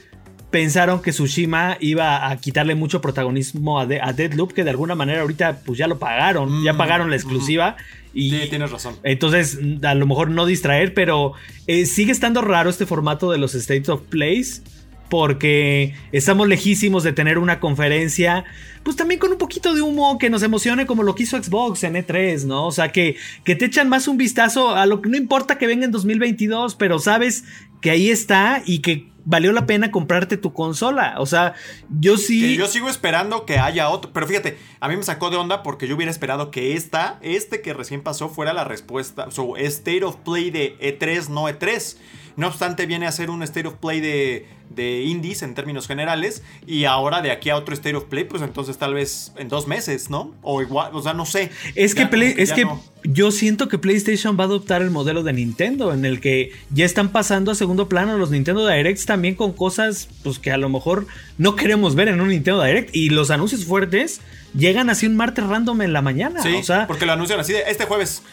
pensaron 0.51 1.01
que 1.01 1.11
Tsushima 1.11 1.75
iba 1.81 2.29
a 2.29 2.37
quitarle 2.37 2.75
mucho 2.75 3.01
protagonismo 3.01 3.77
a, 3.79 3.85
de 3.85 3.99
a 3.99 4.13
Deadloop, 4.13 4.53
que 4.53 4.63
de 4.63 4.69
alguna 4.69 4.95
manera 4.95 5.21
ahorita 5.21 5.59
pues 5.65 5.77
ya 5.77 5.87
lo 5.87 5.99
pagaron, 5.99 6.63
ya 6.63 6.71
Mm, 6.71 6.77
pagaron 6.77 7.09
la 7.09 7.17
exclusiva. 7.17 7.75
Y 8.13 8.29
Sí, 8.29 8.47
tienes 8.49 8.71
razón. 8.71 8.95
entonces, 9.03 9.59
a 9.83 9.93
lo 9.95 10.05
mejor 10.07 10.29
no 10.29 10.45
distraer, 10.45 10.93
pero 10.93 11.33
eh, 11.67 11.85
sigue 11.85 12.13
estando 12.13 12.41
raro 12.41 12.69
este 12.69 12.85
formato 12.85 13.29
de 13.31 13.37
los 13.39 13.53
State 13.55 13.91
of 13.91 14.03
Plays. 14.03 14.63
Porque 15.09 15.93
estamos 16.11 16.47
lejísimos 16.47 17.03
de 17.03 17.13
tener 17.13 17.37
una 17.37 17.59
conferencia, 17.59 18.43
pues 18.83 18.95
también 18.95 19.19
con 19.19 19.31
un 19.31 19.37
poquito 19.37 19.73
de 19.73 19.81
humo 19.81 20.17
que 20.17 20.29
nos 20.29 20.41
emocione 20.43 20.85
como 20.85 21.03
lo 21.03 21.15
quiso 21.15 21.41
Xbox 21.41 21.83
en 21.83 21.93
E3, 21.95 22.45
¿no? 22.45 22.67
O 22.67 22.71
sea, 22.71 22.91
que, 22.91 23.15
que 23.43 23.55
te 23.55 23.65
echan 23.65 23.87
más 23.87 24.07
un 24.07 24.17
vistazo 24.17 24.75
a 24.75 24.85
lo 24.85 25.01
que 25.01 25.09
no 25.09 25.17
importa 25.17 25.57
que 25.57 25.67
venga 25.67 25.85
en 25.85 25.91
2022, 25.91 26.75
pero 26.75 26.99
sabes 26.99 27.43
que 27.81 27.91
ahí 27.91 28.09
está 28.09 28.63
y 28.65 28.79
que 28.79 29.15
valió 29.25 29.51
la 29.51 29.65
pena 29.65 29.91
comprarte 29.91 30.37
tu 30.37 30.53
consola. 30.53 31.15
O 31.17 31.25
sea, 31.25 31.55
yo 31.99 32.17
sí... 32.17 32.41
Que 32.41 32.55
yo 32.55 32.67
sigo 32.67 32.89
esperando 32.89 33.45
que 33.45 33.57
haya 33.57 33.89
otro. 33.89 34.11
Pero 34.13 34.27
fíjate, 34.27 34.57
a 34.79 34.87
mí 34.87 34.95
me 34.95 35.03
sacó 35.03 35.29
de 35.29 35.37
onda 35.37 35.63
porque 35.63 35.87
yo 35.87 35.95
hubiera 35.95 36.11
esperado 36.11 36.51
que 36.51 36.75
esta, 36.75 37.19
este 37.21 37.61
que 37.61 37.73
recién 37.73 38.01
pasó, 38.01 38.29
fuera 38.29 38.53
la 38.53 38.63
respuesta. 38.63 39.29
So, 39.31 39.57
State 39.57 40.03
of 40.03 40.17
Play 40.17 40.51
de 40.51 40.77
E3, 40.79 41.29
no 41.29 41.49
E3. 41.49 41.97
No 42.37 42.47
obstante, 42.47 42.85
viene 42.85 43.07
a 43.07 43.11
ser 43.11 43.29
un 43.29 43.43
State 43.43 43.67
of 43.67 43.75
Play 43.75 43.99
de, 44.01 44.47
de 44.69 45.03
indies 45.03 45.41
en 45.43 45.53
términos 45.53 45.87
generales. 45.87 46.43
Y 46.67 46.85
ahora 46.85 47.21
de 47.21 47.31
aquí 47.31 47.49
a 47.49 47.55
otro 47.55 47.73
State 47.73 47.95
of 47.95 48.05
Play, 48.05 48.23
pues 48.25 48.41
entonces 48.41 48.77
tal 48.77 48.93
vez 48.93 49.31
en 49.37 49.47
dos 49.49 49.67
meses, 49.67 50.09
¿no? 50.09 50.33
O 50.41 50.61
igual, 50.61 50.91
o 50.93 51.01
sea, 51.01 51.13
no 51.13 51.25
sé. 51.25 51.49
Es 51.75 51.95
que, 51.95 52.05
Play- 52.07 52.33
es 52.37 52.51
que 52.51 52.65
no. 52.65 52.81
yo 53.03 53.31
siento 53.31 53.67
que 53.69 53.77
PlayStation 53.77 54.37
va 54.39 54.43
a 54.43 54.47
adoptar 54.47 54.81
el 54.81 54.91
modelo 54.91 55.23
de 55.23 55.33
Nintendo, 55.33 55.93
en 55.93 56.05
el 56.05 56.19
que 56.19 56.51
ya 56.71 56.85
están 56.85 57.09
pasando 57.09 57.51
a 57.51 57.55
segundo 57.55 57.87
plano 57.89 58.17
los 58.17 58.31
Nintendo 58.31 58.67
Directs 58.67 59.05
también 59.05 59.35
con 59.35 59.53
cosas 59.53 60.09
pues, 60.23 60.39
que 60.39 60.51
a 60.51 60.57
lo 60.57 60.69
mejor 60.69 61.07
no 61.37 61.55
queremos 61.55 61.95
ver 61.95 62.07
en 62.09 62.19
un 62.21 62.29
Nintendo 62.29 62.61
Direct. 62.63 62.95
Y 62.95 63.09
los 63.09 63.31
anuncios 63.31 63.65
fuertes 63.65 64.21
llegan 64.57 64.89
así 64.89 65.05
un 65.05 65.15
martes 65.17 65.45
random 65.45 65.81
en 65.81 65.91
la 65.93 66.01
mañana. 66.01 66.41
Sí, 66.41 66.53
o 66.55 66.63
sea, 66.63 66.87
porque 66.87 67.05
lo 67.05 67.11
anuncian 67.13 67.39
así 67.39 67.51
de 67.53 67.63
este 67.67 67.85
jueves. 67.85 68.23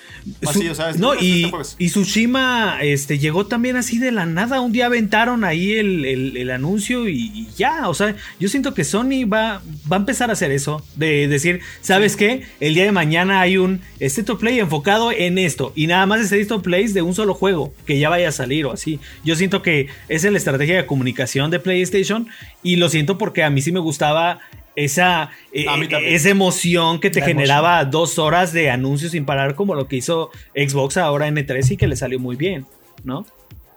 Así, 0.46 0.68
o 0.68 0.74
sea, 0.74 0.90
es- 0.90 0.98
no, 0.98 1.14
este 1.14 1.24
y, 1.24 1.50
jueves. 1.50 1.74
y 1.80 1.88
Tsushima 1.88 2.78
este, 2.80 3.18
llegó 3.18 3.46
también 3.46 3.74
así 3.76 3.98
de 3.98 4.12
la 4.12 4.24
nada. 4.24 4.60
Un 4.60 4.70
día 4.70 4.86
aventaron 4.86 5.42
ahí 5.42 5.72
el, 5.72 6.04
el- 6.04 6.21
el 6.36 6.50
anuncio 6.50 7.08
y, 7.08 7.30
y 7.34 7.48
ya. 7.56 7.88
O 7.88 7.94
sea, 7.94 8.14
yo 8.38 8.48
siento 8.48 8.74
que 8.74 8.84
Sony 8.84 9.26
va, 9.26 9.60
va 9.90 9.96
a 9.96 10.00
empezar 10.00 10.30
a 10.30 10.34
hacer 10.34 10.50
eso. 10.52 10.84
De 10.96 11.26
decir, 11.28 11.60
¿sabes 11.80 12.16
qué? 12.16 12.42
El 12.60 12.74
día 12.74 12.84
de 12.84 12.92
mañana 12.92 13.40
hay 13.40 13.56
un 13.58 13.80
State 14.00 14.30
of 14.32 14.38
Play 14.40 14.58
enfocado 14.60 15.10
en 15.12 15.38
esto. 15.38 15.72
Y 15.74 15.86
nada 15.86 16.06
más 16.06 16.20
State 16.20 16.52
of 16.54 16.62
Plays 16.62 16.94
de 16.94 17.02
un 17.02 17.14
solo 17.14 17.34
juego 17.34 17.72
que 17.86 17.98
ya 17.98 18.08
vaya 18.08 18.28
a 18.28 18.32
salir 18.32 18.66
o 18.66 18.72
así. 18.72 19.00
Yo 19.24 19.34
siento 19.36 19.62
que 19.62 19.88
esa 20.08 20.26
es 20.28 20.32
la 20.32 20.38
estrategia 20.38 20.76
de 20.76 20.86
comunicación 20.86 21.50
de 21.50 21.58
PlayStation. 21.60 22.28
Y 22.62 22.76
lo 22.76 22.88
siento 22.88 23.18
porque 23.18 23.42
a 23.42 23.50
mí 23.50 23.60
sí 23.62 23.72
me 23.72 23.80
gustaba. 23.80 24.40
Esa, 24.74 25.28
eh, 25.52 25.66
mí 25.78 25.86
también. 25.86 26.14
esa 26.14 26.30
emoción 26.30 26.98
que 26.98 27.10
te 27.10 27.20
La 27.20 27.26
generaba 27.26 27.84
dos 27.84 28.18
horas 28.18 28.54
de 28.54 28.70
anuncios 28.70 29.12
sin 29.12 29.26
parar, 29.26 29.54
como 29.54 29.74
lo 29.74 29.86
que 29.86 29.96
hizo 29.96 30.30
Xbox 30.54 30.96
ahora 30.96 31.28
en 31.28 31.36
E3 31.36 31.72
y 31.72 31.76
que 31.76 31.86
le 31.86 31.94
salió 31.94 32.18
muy 32.18 32.36
bien, 32.36 32.64
¿no? 33.04 33.26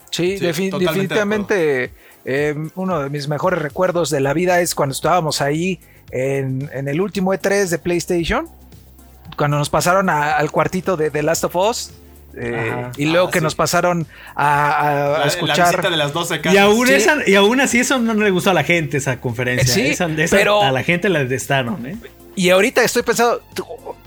Sí, 0.10 0.38
Sí, 0.38 0.46
defi- 0.46 0.70
totalmente 0.72 0.76
de 0.76 0.80
definitivamente 0.80 1.90
eh, 2.26 2.56
uno 2.76 3.00
de 3.00 3.10
mis 3.10 3.28
mejores 3.28 3.62
recuerdos 3.62 4.10
de 4.10 4.20
la 4.20 4.34
vida 4.34 4.60
es 4.62 4.76
cuando 4.76 4.94
estábamos 4.94 5.42
ahí 5.42 5.80
en, 6.12 6.70
en 6.74 6.88
el 6.88 7.02
último 7.02 7.34
E3 7.34 7.68
de 7.70 7.78
PlayStation, 7.80 8.48
cuando 9.38 9.58
nos 9.58 9.70
pasaron 9.70 10.10
a- 10.10 10.36
al 10.38 10.52
cuartito 10.52 10.98
de 10.98 11.10
The 11.12 11.24
Last 11.24 11.44
of 11.46 11.56
Us. 11.56 11.92
eh, 12.38 12.70
Ajá. 12.70 12.92
y 12.98 13.06
luego 13.06 13.28
Ah, 13.28 13.32
que 13.32 13.40
sí. 13.40 13.44
nos 13.44 13.56
pasaron 13.56 14.06
a, 14.36 14.70
a- 14.70 14.90
a 14.90 15.10
La- 15.14 15.20
La, 15.20 15.26
escuchar. 15.28 15.90
de 15.90 15.96
las 15.96 16.12
12 16.12 16.42
Y 16.52 16.58
aún, 16.58 16.86
Sí. 16.86 16.94
esa- 16.96 17.20
y 17.26 17.34
aún 17.36 17.62
así 17.62 17.80
eso 17.80 17.98
no 17.98 18.14
le 18.14 18.30
gustó 18.30 18.50
a 18.50 18.54
la 18.54 18.66
gente, 18.66 18.98
esa 18.98 19.22
conferencia. 19.22 19.74
Sí, 19.74 19.88
Esa- 19.92 20.08
esa- 20.08 20.36
pero- 20.36 20.62
a 20.62 20.70
la 20.74 20.84
gente 20.84 21.08
la 21.08 21.20
detestaron, 21.20 21.86
¿eh? 21.86 21.96
Y 22.36 22.50
ahorita 22.50 22.84
estoy 22.84 23.04
pensando, 23.04 23.42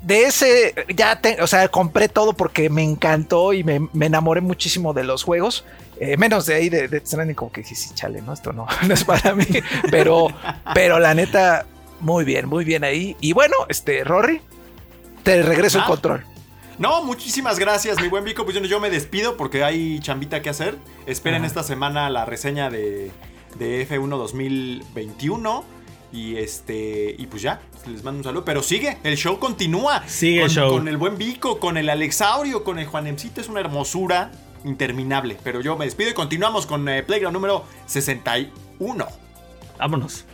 de 0.02 0.24
ese, 0.24 0.74
ya, 0.94 1.18
te- 1.22 1.40
o 1.40 1.46
sea, 1.46 1.68
compré 1.68 2.10
todo 2.10 2.34
porque 2.34 2.68
me 2.68 2.82
encantó 2.82 3.54
y 3.54 3.64
me, 3.64 3.88
me 3.94 4.04
enamoré 4.06 4.42
muchísimo 4.42 4.92
de 4.92 5.04
los 5.04 5.22
juegos. 5.24 5.64
Eh, 6.00 6.16
menos 6.16 6.46
de 6.46 6.54
ahí 6.54 6.68
de, 6.68 6.86
de 6.88 7.00
Stranding, 7.00 7.34
como 7.34 7.50
que 7.50 7.62
dije, 7.62 7.74
sí, 7.74 7.90
chale, 7.94 8.22
no, 8.22 8.32
esto 8.32 8.52
no, 8.52 8.66
no 8.86 8.94
es 8.94 9.04
para 9.04 9.34
mí. 9.34 9.44
Pero, 9.90 10.28
pero 10.74 10.98
la 10.98 11.14
neta, 11.14 11.66
muy 12.00 12.24
bien, 12.24 12.48
muy 12.48 12.64
bien 12.64 12.84
ahí. 12.84 13.16
Y 13.20 13.32
bueno, 13.32 13.54
este, 13.68 14.04
Rory, 14.04 14.40
te 15.24 15.42
regreso 15.42 15.78
el 15.78 15.84
Ah. 15.84 15.88
control. 15.88 16.24
No, 16.78 17.02
muchísimas 17.02 17.58
gracias, 17.58 18.00
mi 18.00 18.06
buen 18.06 18.22
Vico. 18.22 18.44
Pues 18.44 18.54
yo, 18.56 18.62
yo 18.62 18.78
me 18.78 18.88
despido 18.90 19.36
porque 19.36 19.64
hay 19.64 19.98
chambita 19.98 20.40
que 20.42 20.48
hacer. 20.50 20.76
Esperen 21.06 21.44
esta 21.44 21.64
semana 21.64 22.08
la 22.08 22.24
reseña 22.24 22.70
de, 22.70 23.10
de 23.58 23.88
F1 23.88 24.16
2021. 24.16 25.64
Y 26.12 26.36
este. 26.36 27.16
Y 27.18 27.26
pues 27.26 27.42
ya, 27.42 27.60
les 27.86 28.04
mando 28.04 28.18
un 28.18 28.24
saludo. 28.24 28.44
Pero 28.44 28.62
sigue, 28.62 28.98
el 29.02 29.16
show 29.16 29.38
continúa. 29.40 30.04
Sigue 30.06 30.42
el 30.42 30.46
con, 30.46 30.54
show. 30.54 30.70
Con 30.70 30.86
el 30.88 30.96
buen 30.96 31.18
Vico, 31.18 31.58
con 31.58 31.76
el 31.76 31.90
Alexaurio, 31.90 32.62
con 32.62 32.78
el 32.78 32.86
Juanemcito. 32.86 33.40
Es 33.40 33.48
una 33.48 33.58
hermosura 33.60 34.30
interminable. 34.64 35.36
Pero 35.42 35.60
yo 35.60 35.76
me 35.76 35.84
despido 35.84 36.10
y 36.10 36.14
continuamos 36.14 36.66
con 36.66 36.88
eh, 36.88 37.02
Playground 37.02 37.34
número 37.34 37.64
61. 37.86 39.06
Vámonos. 39.78 40.24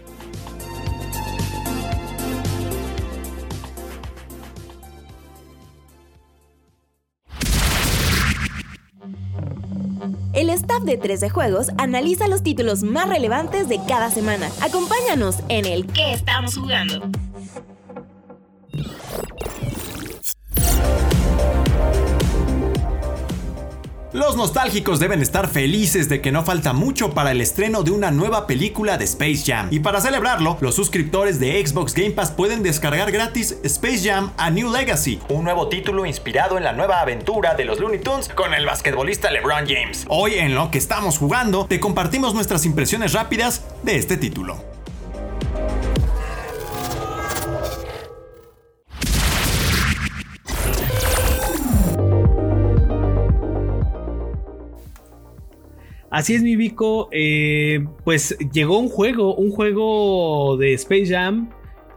El 10.35 10.51
staff 10.51 10.83
de 10.83 10.97
13 10.97 11.31
Juegos 11.31 11.69
analiza 11.79 12.27
los 12.27 12.43
títulos 12.43 12.83
más 12.83 13.09
relevantes 13.09 13.69
de 13.69 13.79
cada 13.87 14.11
semana. 14.11 14.51
Acompáñanos 14.61 15.39
en 15.49 15.65
el 15.65 15.87
¿Qué 15.87 16.13
estamos 16.13 16.57
jugando? 16.57 17.03
Los 24.15 24.37
nostálgicos 24.37 25.01
deben 25.01 25.21
estar 25.21 25.49
felices 25.49 26.09
de 26.09 26.21
que 26.21 26.31
no 26.31 26.45
falta 26.45 26.73
mucho 26.73 27.15
para 27.15 27.33
el 27.33 27.41
estreno 27.41 27.83
de 27.83 27.91
una 27.91 28.13
nueva 28.13 28.47
película 28.47 28.97
de 28.97 29.07
Space 29.07 29.43
Jam. 29.45 29.67
Y 29.73 29.81
para 29.81 30.01
celebrarlo, 30.01 30.57
los 30.61 30.77
suscriptores 30.77 31.41
de 31.41 31.67
Xbox 31.67 31.95
Game 31.95 32.13
Pass 32.13 32.31
pueden 32.31 32.63
descargar 32.63 33.11
gratis 33.11 33.57
Space 33.65 34.09
Jam 34.09 34.31
A 34.37 34.53
New 34.53 34.71
Legacy, 34.71 35.19
un 35.31 35.43
nuevo 35.43 35.69
título 35.69 36.07
inspirado 36.07 36.57
en 36.57 36.63
la 36.63 36.73
nueva 36.73 37.01
aventura 37.01 37.57
de 37.57 37.65
los 37.65 37.81
Looney 37.81 37.99
Tunes 37.99 38.29
con 38.29 38.55
el 38.55 38.65
basquetbolista 38.65 39.33
LeBron 39.33 39.67
James. 39.67 40.05
Hoy 40.09 40.35
en 40.35 40.55
lo 40.55 40.71
que 40.71 40.79
estamos 40.79 41.19
jugando, 41.19 41.67
te 41.67 41.81
compartimos 41.81 42.35
nuestras 42.35 42.65
impresiones 42.67 43.15
rápidas 43.15 43.65
de 43.83 43.97
este 43.97 44.17
título. 44.17 44.63
Así 56.15 56.37
es, 56.37 56.43
mi 56.43 56.55
Vico. 56.55 57.09
eh, 57.11 57.85
pues 58.05 58.37
llegó 58.53 58.79
un 58.79 58.89
juego, 58.89 59.35
un 59.35 59.51
juego 59.51 60.57
de 60.57 60.73
Space 60.75 61.09
Jam. 61.09 61.51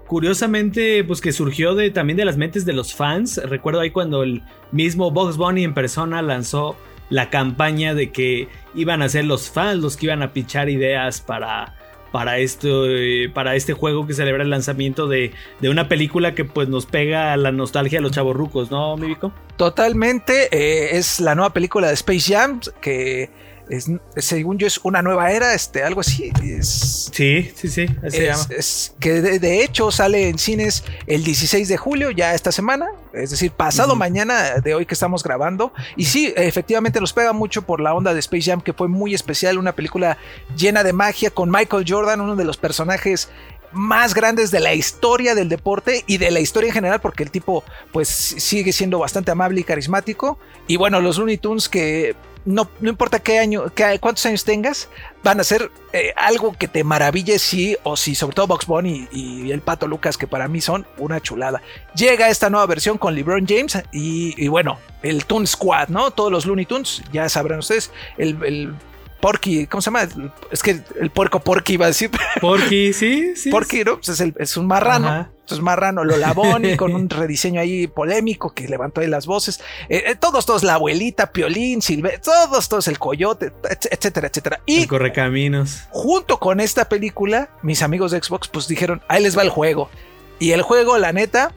Curiosamente, 0.07 1.03
pues 1.03 1.21
que 1.21 1.31
surgió 1.31 1.75
de, 1.75 1.91
también 1.91 2.17
de 2.17 2.25
las 2.25 2.35
mentes 2.35 2.65
de 2.65 2.73
los 2.73 2.95
fans. 2.95 3.39
Recuerdo 3.43 3.79
ahí 3.79 3.91
cuando 3.91 4.23
el 4.23 4.41
mismo 4.71 5.11
Box 5.11 5.37
Bunny 5.37 5.63
en 5.63 5.75
persona 5.75 6.23
lanzó 6.23 6.75
la 7.09 7.29
campaña 7.29 7.93
de 7.93 8.11
que 8.11 8.47
iban 8.73 9.03
a 9.03 9.09
ser 9.09 9.25
los 9.25 9.51
fans 9.51 9.83
los 9.83 9.95
que 9.95 10.07
iban 10.07 10.23
a 10.23 10.33
pichar 10.33 10.67
ideas 10.67 11.21
para, 11.21 11.75
para, 12.11 12.39
esto, 12.39 12.89
eh, 12.89 13.29
para 13.31 13.55
este 13.55 13.73
juego 13.73 14.07
que 14.07 14.13
celebra 14.13 14.41
el 14.41 14.49
lanzamiento 14.49 15.07
de, 15.07 15.31
de 15.61 15.69
una 15.69 15.87
película 15.87 16.33
que 16.33 16.43
pues 16.43 16.67
nos 16.69 16.87
pega 16.87 17.33
a 17.33 17.37
la 17.37 17.51
nostalgia 17.51 17.99
a 17.99 18.01
los 18.01 18.13
chavorrucos, 18.13 18.71
¿no, 18.71 18.97
mi 18.97 19.07
Vico? 19.07 19.31
Totalmente, 19.57 20.49
eh, 20.51 20.97
es 20.97 21.19
la 21.19 21.35
nueva 21.35 21.53
película 21.53 21.87
de 21.87 21.93
Space 21.93 22.33
Jam 22.33 22.59
que 22.81 23.29
es, 23.69 23.89
según 24.17 24.57
yo 24.57 24.67
es 24.67 24.79
una 24.83 25.01
nueva 25.01 25.31
era, 25.31 25.53
este, 25.53 25.83
algo 25.83 26.01
así. 26.01 26.31
Es, 26.43 27.09
Sí, 27.13 27.51
sí, 27.55 27.67
sí, 27.67 27.87
así 28.05 28.17
se 28.17 28.29
es, 28.29 28.37
llama. 28.37 28.55
es 28.57 28.95
que 28.99 29.21
de, 29.21 29.39
de 29.39 29.63
hecho 29.63 29.91
sale 29.91 30.29
en 30.29 30.37
cines 30.37 30.83
el 31.07 31.23
16 31.23 31.67
de 31.67 31.77
julio, 31.77 32.11
ya 32.11 32.33
esta 32.33 32.51
semana, 32.51 32.87
es 33.13 33.31
decir, 33.31 33.51
pasado 33.51 33.95
mañana 33.95 34.59
de 34.63 34.75
hoy 34.75 34.85
que 34.85 34.93
estamos 34.93 35.23
grabando. 35.23 35.73
Y 35.95 36.05
sí, 36.05 36.33
efectivamente 36.35 36.99
nos 36.99 37.13
pega 37.13 37.33
mucho 37.33 37.63
por 37.63 37.81
la 37.81 37.93
onda 37.93 38.13
de 38.13 38.19
Space 38.19 38.49
Jam, 38.49 38.61
que 38.61 38.73
fue 38.73 38.87
muy 38.87 39.13
especial, 39.13 39.57
una 39.57 39.73
película 39.73 40.17
llena 40.55 40.83
de 40.83 40.93
magia 40.93 41.31
con 41.31 41.49
Michael 41.49 41.85
Jordan, 41.87 42.21
uno 42.21 42.35
de 42.35 42.45
los 42.45 42.57
personajes 42.57 43.29
más 43.71 44.13
grandes 44.13 44.49
de 44.51 44.59
la 44.59 44.73
historia 44.73 45.35
del 45.35 45.49
deporte 45.49 46.03
y 46.07 46.17
de 46.17 46.31
la 46.31 46.39
historia 46.39 46.69
en 46.69 46.73
general, 46.73 47.01
porque 47.01 47.23
el 47.23 47.31
tipo 47.31 47.63
pues 47.91 48.07
sigue 48.07 48.71
siendo 48.71 48.99
bastante 48.99 49.31
amable 49.31 49.61
y 49.61 49.63
carismático. 49.63 50.39
Y 50.67 50.77
bueno, 50.77 51.01
los 51.01 51.17
Looney 51.17 51.37
Tunes 51.37 51.67
que 51.67 52.15
no, 52.47 52.69
no 52.79 52.89
importa 52.89 53.19
qué 53.19 53.39
año, 53.39 53.65
qué, 53.75 53.99
cuántos 53.99 54.25
años 54.25 54.45
tengas, 54.45 54.89
van 55.21 55.41
a 55.41 55.43
ser 55.43 55.69
eh, 55.91 56.13
algo 56.15 56.53
que 56.53 56.69
te 56.69 56.85
maraville, 56.85 57.37
sí 57.39 57.75
o 57.83 57.97
sí, 57.97 58.15
sobre 58.15 58.35
todo 58.35 58.47
Box 58.47 58.65
Bunny 58.65 59.07
y, 59.11 59.51
el 59.51 59.59
Pato 59.59 59.85
Lucas, 59.85 60.17
que 60.17 60.27
para 60.27 60.47
mí 60.47 60.61
son 60.61 60.87
una 60.97 61.19
chulada. 61.19 61.61
Llega 61.93 62.29
esta 62.29 62.49
nueva 62.49 62.65
versión 62.65 62.97
con 62.97 63.15
LeBron 63.15 63.45
James 63.45 63.77
y, 63.91 64.47
bueno, 64.47 64.79
el 65.03 65.25
Toon 65.25 65.45
Squad, 65.45 65.89
¿no? 65.89 66.11
Todos 66.11 66.31
los 66.31 66.45
Looney 66.45 66.65
Tunes, 66.65 67.03
ya 67.11 67.27
sabrán 67.27 67.59
ustedes, 67.59 67.91
el 68.17 68.73
Porky, 69.19 69.65
¿cómo 69.67 69.81
se 69.81 69.87
llama? 69.87 70.07
Es 70.51 70.61
que 70.61 70.79
el 70.99 71.09
puerco 71.09 71.39
Porky 71.39 71.73
iba 71.73 71.85
a 71.85 71.89
decir. 71.89 72.11
Porky, 72.39 72.93
sí, 72.93 73.35
sí. 73.35 73.49
Porky, 73.49 73.83
¿no? 73.83 73.95
Pues 73.95 74.09
es, 74.09 74.19
el- 74.21 74.35
es 74.37 74.57
un 74.57 74.67
marrano. 74.67 75.07
Ajá. 75.07 75.31
Es 75.49 75.61
marrano, 75.61 76.03
lo 76.03 76.17
Laboni 76.17 76.75
con 76.77 76.93
un 76.93 77.09
rediseño 77.09 77.61
ahí 77.61 77.87
polémico 77.87 78.53
que 78.53 78.67
levantó 78.67 78.99
ahí 79.01 79.07
las 79.07 79.25
voces. 79.25 79.61
Eh, 79.87 80.03
eh, 80.07 80.15
todos, 80.15 80.45
todos, 80.45 80.61
la 80.63 80.73
abuelita, 80.73 81.31
Piolín, 81.31 81.81
Silve, 81.81 82.19
todos, 82.19 82.67
todos, 82.67 82.87
el 82.89 82.99
coyote, 82.99 83.53
et- 83.69 83.87
etcétera, 83.89 84.27
etcétera. 84.27 84.59
Y 84.65 84.81
El 84.81 84.87
correcaminos. 84.87 85.83
junto 85.89 86.37
con 86.39 86.59
esta 86.59 86.89
película, 86.89 87.49
mis 87.61 87.81
amigos 87.81 88.11
de 88.11 88.21
Xbox 88.21 88.49
pues 88.49 88.67
dijeron, 88.67 89.01
ahí 89.07 89.23
les 89.23 89.37
va 89.37 89.41
el 89.41 89.49
juego. 89.49 89.89
Y 90.37 90.51
el 90.51 90.61
juego, 90.63 90.97
la 90.97 91.13
neta, 91.13 91.53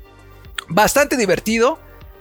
bastante 0.69 1.17
divertido. 1.17 1.79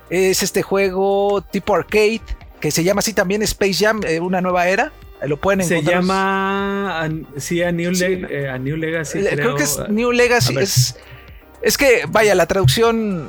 Es 0.10 0.42
este 0.42 0.64
juego 0.64 1.44
tipo 1.52 1.76
arcade, 1.76 2.22
que 2.60 2.72
se 2.72 2.84
llama 2.84 3.00
así 3.00 3.14
también 3.14 3.44
Space 3.44 3.76
Jam, 3.76 4.02
eh, 4.08 4.20
una 4.20 4.42
nueva 4.42 4.68
era. 4.68 4.92
Lo 5.26 5.38
pueden 5.38 5.64
Se 5.64 5.82
llama. 5.84 7.10
Sí, 7.38 7.62
a 7.62 7.72
New, 7.72 7.94
Sí, 7.94 8.08
Le- 8.08 8.18
no. 8.18 8.28
eh, 8.30 8.50
a 8.50 8.58
New 8.58 8.78
Legacy. 8.78 9.20
Le- 9.20 9.32
creo, 9.32 9.56
que 9.56 9.64
es. 9.64 9.80
New 9.90 10.12
Legacy. 10.12 10.58
a. 10.58 10.62
Es, 10.62 10.98
es 11.62 11.78
que, 11.78 12.04
vaya, 12.08 12.36
la 12.36 12.46
traducción... 12.46 13.28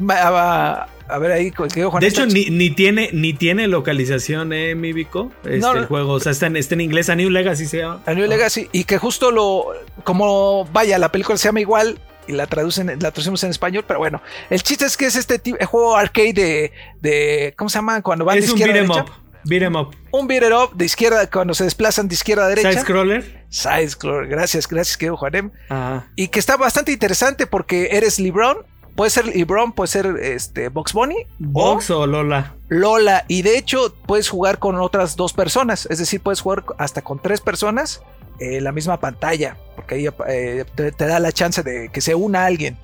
va- 0.00 0.30
va- 0.30 0.88
a 1.06 1.18
ver 1.18 1.32
ahí, 1.32 1.52
Juan 1.54 1.68
De 2.00 2.06
hecho, 2.08 2.24
ni, 2.24 2.46
ni 2.46 2.70
tiene, 2.70 3.10
ni 3.12 3.34
tiene 3.34 3.68
localización, 3.68 4.54
eh, 4.54 4.74
mi 4.74 4.94
Vico. 4.94 5.30
Este, 5.44 5.58
No, 5.58 5.74
el 5.74 5.84
juego. 5.86 6.12
O 6.14 6.20
sea, 6.20 6.32
está 6.32 6.46
en, 6.46 6.56
está 6.56 6.74
en 6.74 6.80
inglés. 6.80 7.10
A 7.10 7.14
New 7.14 7.28
Legacy 7.28 7.66
se 7.66 7.78
llama. 7.78 8.00
A 8.06 8.14
New 8.14 8.26
Legacy. 8.26 8.68
Y 8.72 8.84
que 8.84 8.96
justo 8.96 9.30
lo. 9.30 9.66
Como 10.02 10.64
vaya, 10.72 10.98
la 10.98 11.12
película 11.12 11.36
se 11.36 11.46
llama 11.48 11.60
igual. 11.60 12.00
Y 12.26 12.32
la 12.32 12.46
traducen, 12.46 12.86
la 12.86 13.10
traducimos 13.10 13.44
en 13.44 13.50
español. 13.50 13.84
Pero 13.86 13.98
bueno. 13.98 14.22
El 14.48 14.62
chiste 14.62 14.86
es 14.86 14.96
que 14.96 15.04
es 15.04 15.16
este 15.16 15.38
tipo, 15.38 15.58
juego 15.66 15.94
arcade 15.94 16.32
de. 16.32 16.72
de 17.02 17.54
¿Cómo 17.58 17.68
se 17.68 17.76
llama? 17.76 18.00
Cuando 18.00 18.24
van 18.24 18.38
Es 18.38 18.46
de 18.46 18.52
un 18.52 18.58
izquierda 18.58 18.80
a 18.80 18.82
beat'em 18.86 18.96
derecha. 18.96 19.12
up. 19.12 19.23
Beat'em 19.46 19.76
up. 19.76 19.94
Un 20.10 20.26
beat 20.26 20.42
it 20.42 20.52
up 20.52 20.76
de 20.76 20.84
izquierda. 20.84 21.28
Cuando 21.30 21.54
se 21.54 21.64
desplazan 21.64 22.08
de 22.08 22.14
izquierda 22.14 22.46
a 22.46 22.48
derecha. 22.48 22.72
Side 22.72 22.82
scroller. 22.82 23.44
Side 23.48 23.88
scroller. 23.90 24.28
Gracias, 24.28 24.68
gracias, 24.68 24.96
querido 24.96 25.16
Juanem. 25.16 25.50
Ajá. 25.68 26.06
Y 26.16 26.28
que 26.28 26.38
está 26.38 26.56
bastante 26.56 26.92
interesante 26.92 27.46
porque 27.46 27.88
eres 27.92 28.18
LeBron. 28.18 28.58
Puede 28.96 29.10
ser 29.10 29.26
LeBron, 29.26 29.72
puede 29.72 29.88
ser 29.88 30.06
este 30.22 30.68
Box 30.68 30.92
Bunny. 30.92 31.26
Box 31.38 31.90
o 31.90 32.06
Lola. 32.06 32.54
Lola. 32.68 33.24
Y 33.26 33.42
de 33.42 33.58
hecho, 33.58 33.92
puedes 34.06 34.28
jugar 34.28 34.58
con 34.60 34.76
otras 34.76 35.16
dos 35.16 35.32
personas. 35.32 35.86
Es 35.90 35.98
decir, 35.98 36.20
puedes 36.20 36.40
jugar 36.40 36.64
hasta 36.78 37.02
con 37.02 37.20
tres 37.20 37.40
personas 37.40 38.02
en 38.38 38.62
la 38.62 38.70
misma 38.70 39.00
pantalla. 39.00 39.56
Porque 39.74 39.96
ahí 39.96 40.08
eh, 40.28 40.64
te, 40.76 40.92
te 40.92 41.06
da 41.06 41.18
la 41.18 41.32
chance 41.32 41.62
de 41.64 41.88
que 41.88 42.00
se 42.00 42.14
una 42.14 42.46
alguien. 42.46 42.78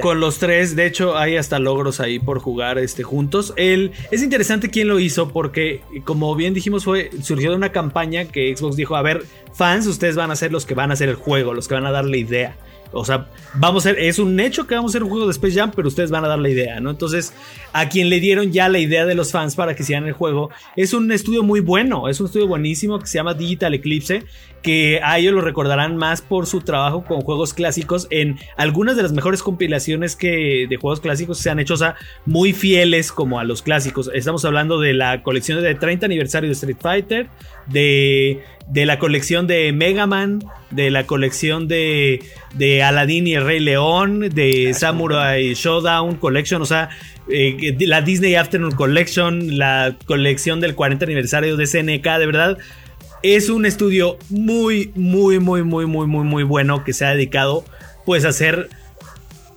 Con 0.00 0.18
los 0.18 0.38
tres, 0.38 0.74
de 0.74 0.86
hecho, 0.86 1.16
hay 1.16 1.36
hasta 1.36 1.58
logros 1.58 2.00
ahí 2.00 2.18
por 2.18 2.40
jugar 2.40 2.78
este, 2.78 3.04
juntos. 3.04 3.54
El, 3.56 3.92
es 4.10 4.22
interesante 4.22 4.70
quién 4.70 4.88
lo 4.88 4.98
hizo 4.98 5.28
porque, 5.28 5.82
como 6.04 6.34
bien 6.34 6.52
dijimos, 6.52 6.84
fue, 6.84 7.10
surgió 7.22 7.50
de 7.50 7.56
una 7.56 7.70
campaña 7.70 8.24
que 8.24 8.54
Xbox 8.56 8.74
dijo, 8.74 8.96
a 8.96 9.02
ver, 9.02 9.24
fans, 9.54 9.86
ustedes 9.86 10.16
van 10.16 10.32
a 10.32 10.36
ser 10.36 10.50
los 10.50 10.66
que 10.66 10.74
van 10.74 10.90
a 10.90 10.94
hacer 10.94 11.08
el 11.08 11.14
juego, 11.14 11.54
los 11.54 11.68
que 11.68 11.74
van 11.74 11.86
a 11.86 11.92
dar 11.92 12.04
la 12.04 12.16
idea. 12.16 12.56
O 12.90 13.04
sea, 13.04 13.28
vamos 13.54 13.84
a 13.84 13.90
ser, 13.90 13.98
es 13.98 14.18
un 14.18 14.40
hecho 14.40 14.66
que 14.66 14.74
vamos 14.74 14.90
a 14.90 14.92
hacer 14.92 15.02
un 15.02 15.10
juego 15.10 15.26
de 15.26 15.32
Space 15.32 15.54
Jam, 15.54 15.72
pero 15.76 15.88
ustedes 15.88 16.10
van 16.10 16.24
a 16.24 16.28
dar 16.28 16.38
la 16.38 16.48
idea, 16.48 16.80
¿no? 16.80 16.90
Entonces, 16.90 17.34
a 17.72 17.88
quien 17.88 18.08
le 18.08 18.18
dieron 18.18 18.50
ya 18.50 18.68
la 18.68 18.78
idea 18.78 19.04
de 19.04 19.14
los 19.14 19.30
fans 19.30 19.56
para 19.56 19.76
que 19.76 19.82
hicieran 19.82 20.06
el 20.06 20.14
juego, 20.14 20.50
es 20.74 20.94
un 20.94 21.12
estudio 21.12 21.42
muy 21.42 21.60
bueno, 21.60 22.08
es 22.08 22.18
un 22.20 22.26
estudio 22.26 22.48
buenísimo 22.48 22.98
que 22.98 23.06
se 23.06 23.18
llama 23.18 23.34
Digital 23.34 23.74
Eclipse, 23.74 24.24
que 24.62 25.00
a 25.02 25.18
ellos 25.18 25.34
lo 25.34 25.40
recordarán 25.40 25.96
más 25.96 26.22
por 26.22 26.46
su 26.46 26.60
trabajo 26.60 27.04
con 27.04 27.20
juegos 27.20 27.54
clásicos 27.54 28.06
en 28.10 28.38
algunas 28.56 28.96
de 28.96 29.02
las 29.02 29.12
mejores 29.12 29.42
compilaciones 29.42 30.16
que 30.16 30.66
de 30.68 30.76
juegos 30.76 31.00
clásicos 31.00 31.38
se 31.38 31.50
han 31.50 31.58
hecho, 31.58 31.74
o 31.74 31.78
sea, 31.78 31.94
muy 32.26 32.52
fieles 32.52 33.12
como 33.12 33.38
a 33.38 33.44
los 33.44 33.62
clásicos. 33.62 34.10
Estamos 34.14 34.44
hablando 34.44 34.80
de 34.80 34.94
la 34.94 35.22
colección 35.22 35.62
de 35.62 35.74
30 35.74 36.06
aniversario 36.06 36.48
de 36.48 36.54
Street 36.54 36.76
Fighter, 36.80 37.28
de, 37.66 38.42
de 38.68 38.86
la 38.86 38.98
colección 38.98 39.46
de 39.46 39.72
Mega 39.72 40.06
Man, 40.06 40.40
de 40.70 40.90
la 40.90 41.06
colección 41.06 41.68
de, 41.68 42.22
de 42.54 42.82
Aladdin 42.82 43.26
y 43.26 43.34
el 43.34 43.44
Rey 43.44 43.60
León, 43.60 44.20
de 44.20 44.74
Samurai 44.74 45.54
Showdown 45.54 46.16
Collection, 46.16 46.62
o 46.62 46.66
sea, 46.66 46.90
eh, 47.30 47.76
la 47.80 48.00
Disney 48.00 48.34
Afternoon 48.34 48.72
Collection, 48.72 49.58
la 49.58 49.96
colección 50.06 50.60
del 50.60 50.74
40 50.74 51.04
aniversario 51.04 51.56
de 51.56 51.66
SNK, 51.66 52.04
de 52.18 52.26
verdad. 52.26 52.58
Es 53.22 53.48
un 53.48 53.66
estudio 53.66 54.18
muy, 54.30 54.92
muy, 54.94 55.38
muy, 55.40 55.62
muy, 55.62 55.86
muy, 55.86 56.06
muy, 56.06 56.24
muy 56.24 56.42
bueno 56.44 56.84
que 56.84 56.92
se 56.92 57.04
ha 57.04 57.10
dedicado 57.10 57.64
pues 58.04 58.24
a 58.24 58.28
hacer 58.28 58.70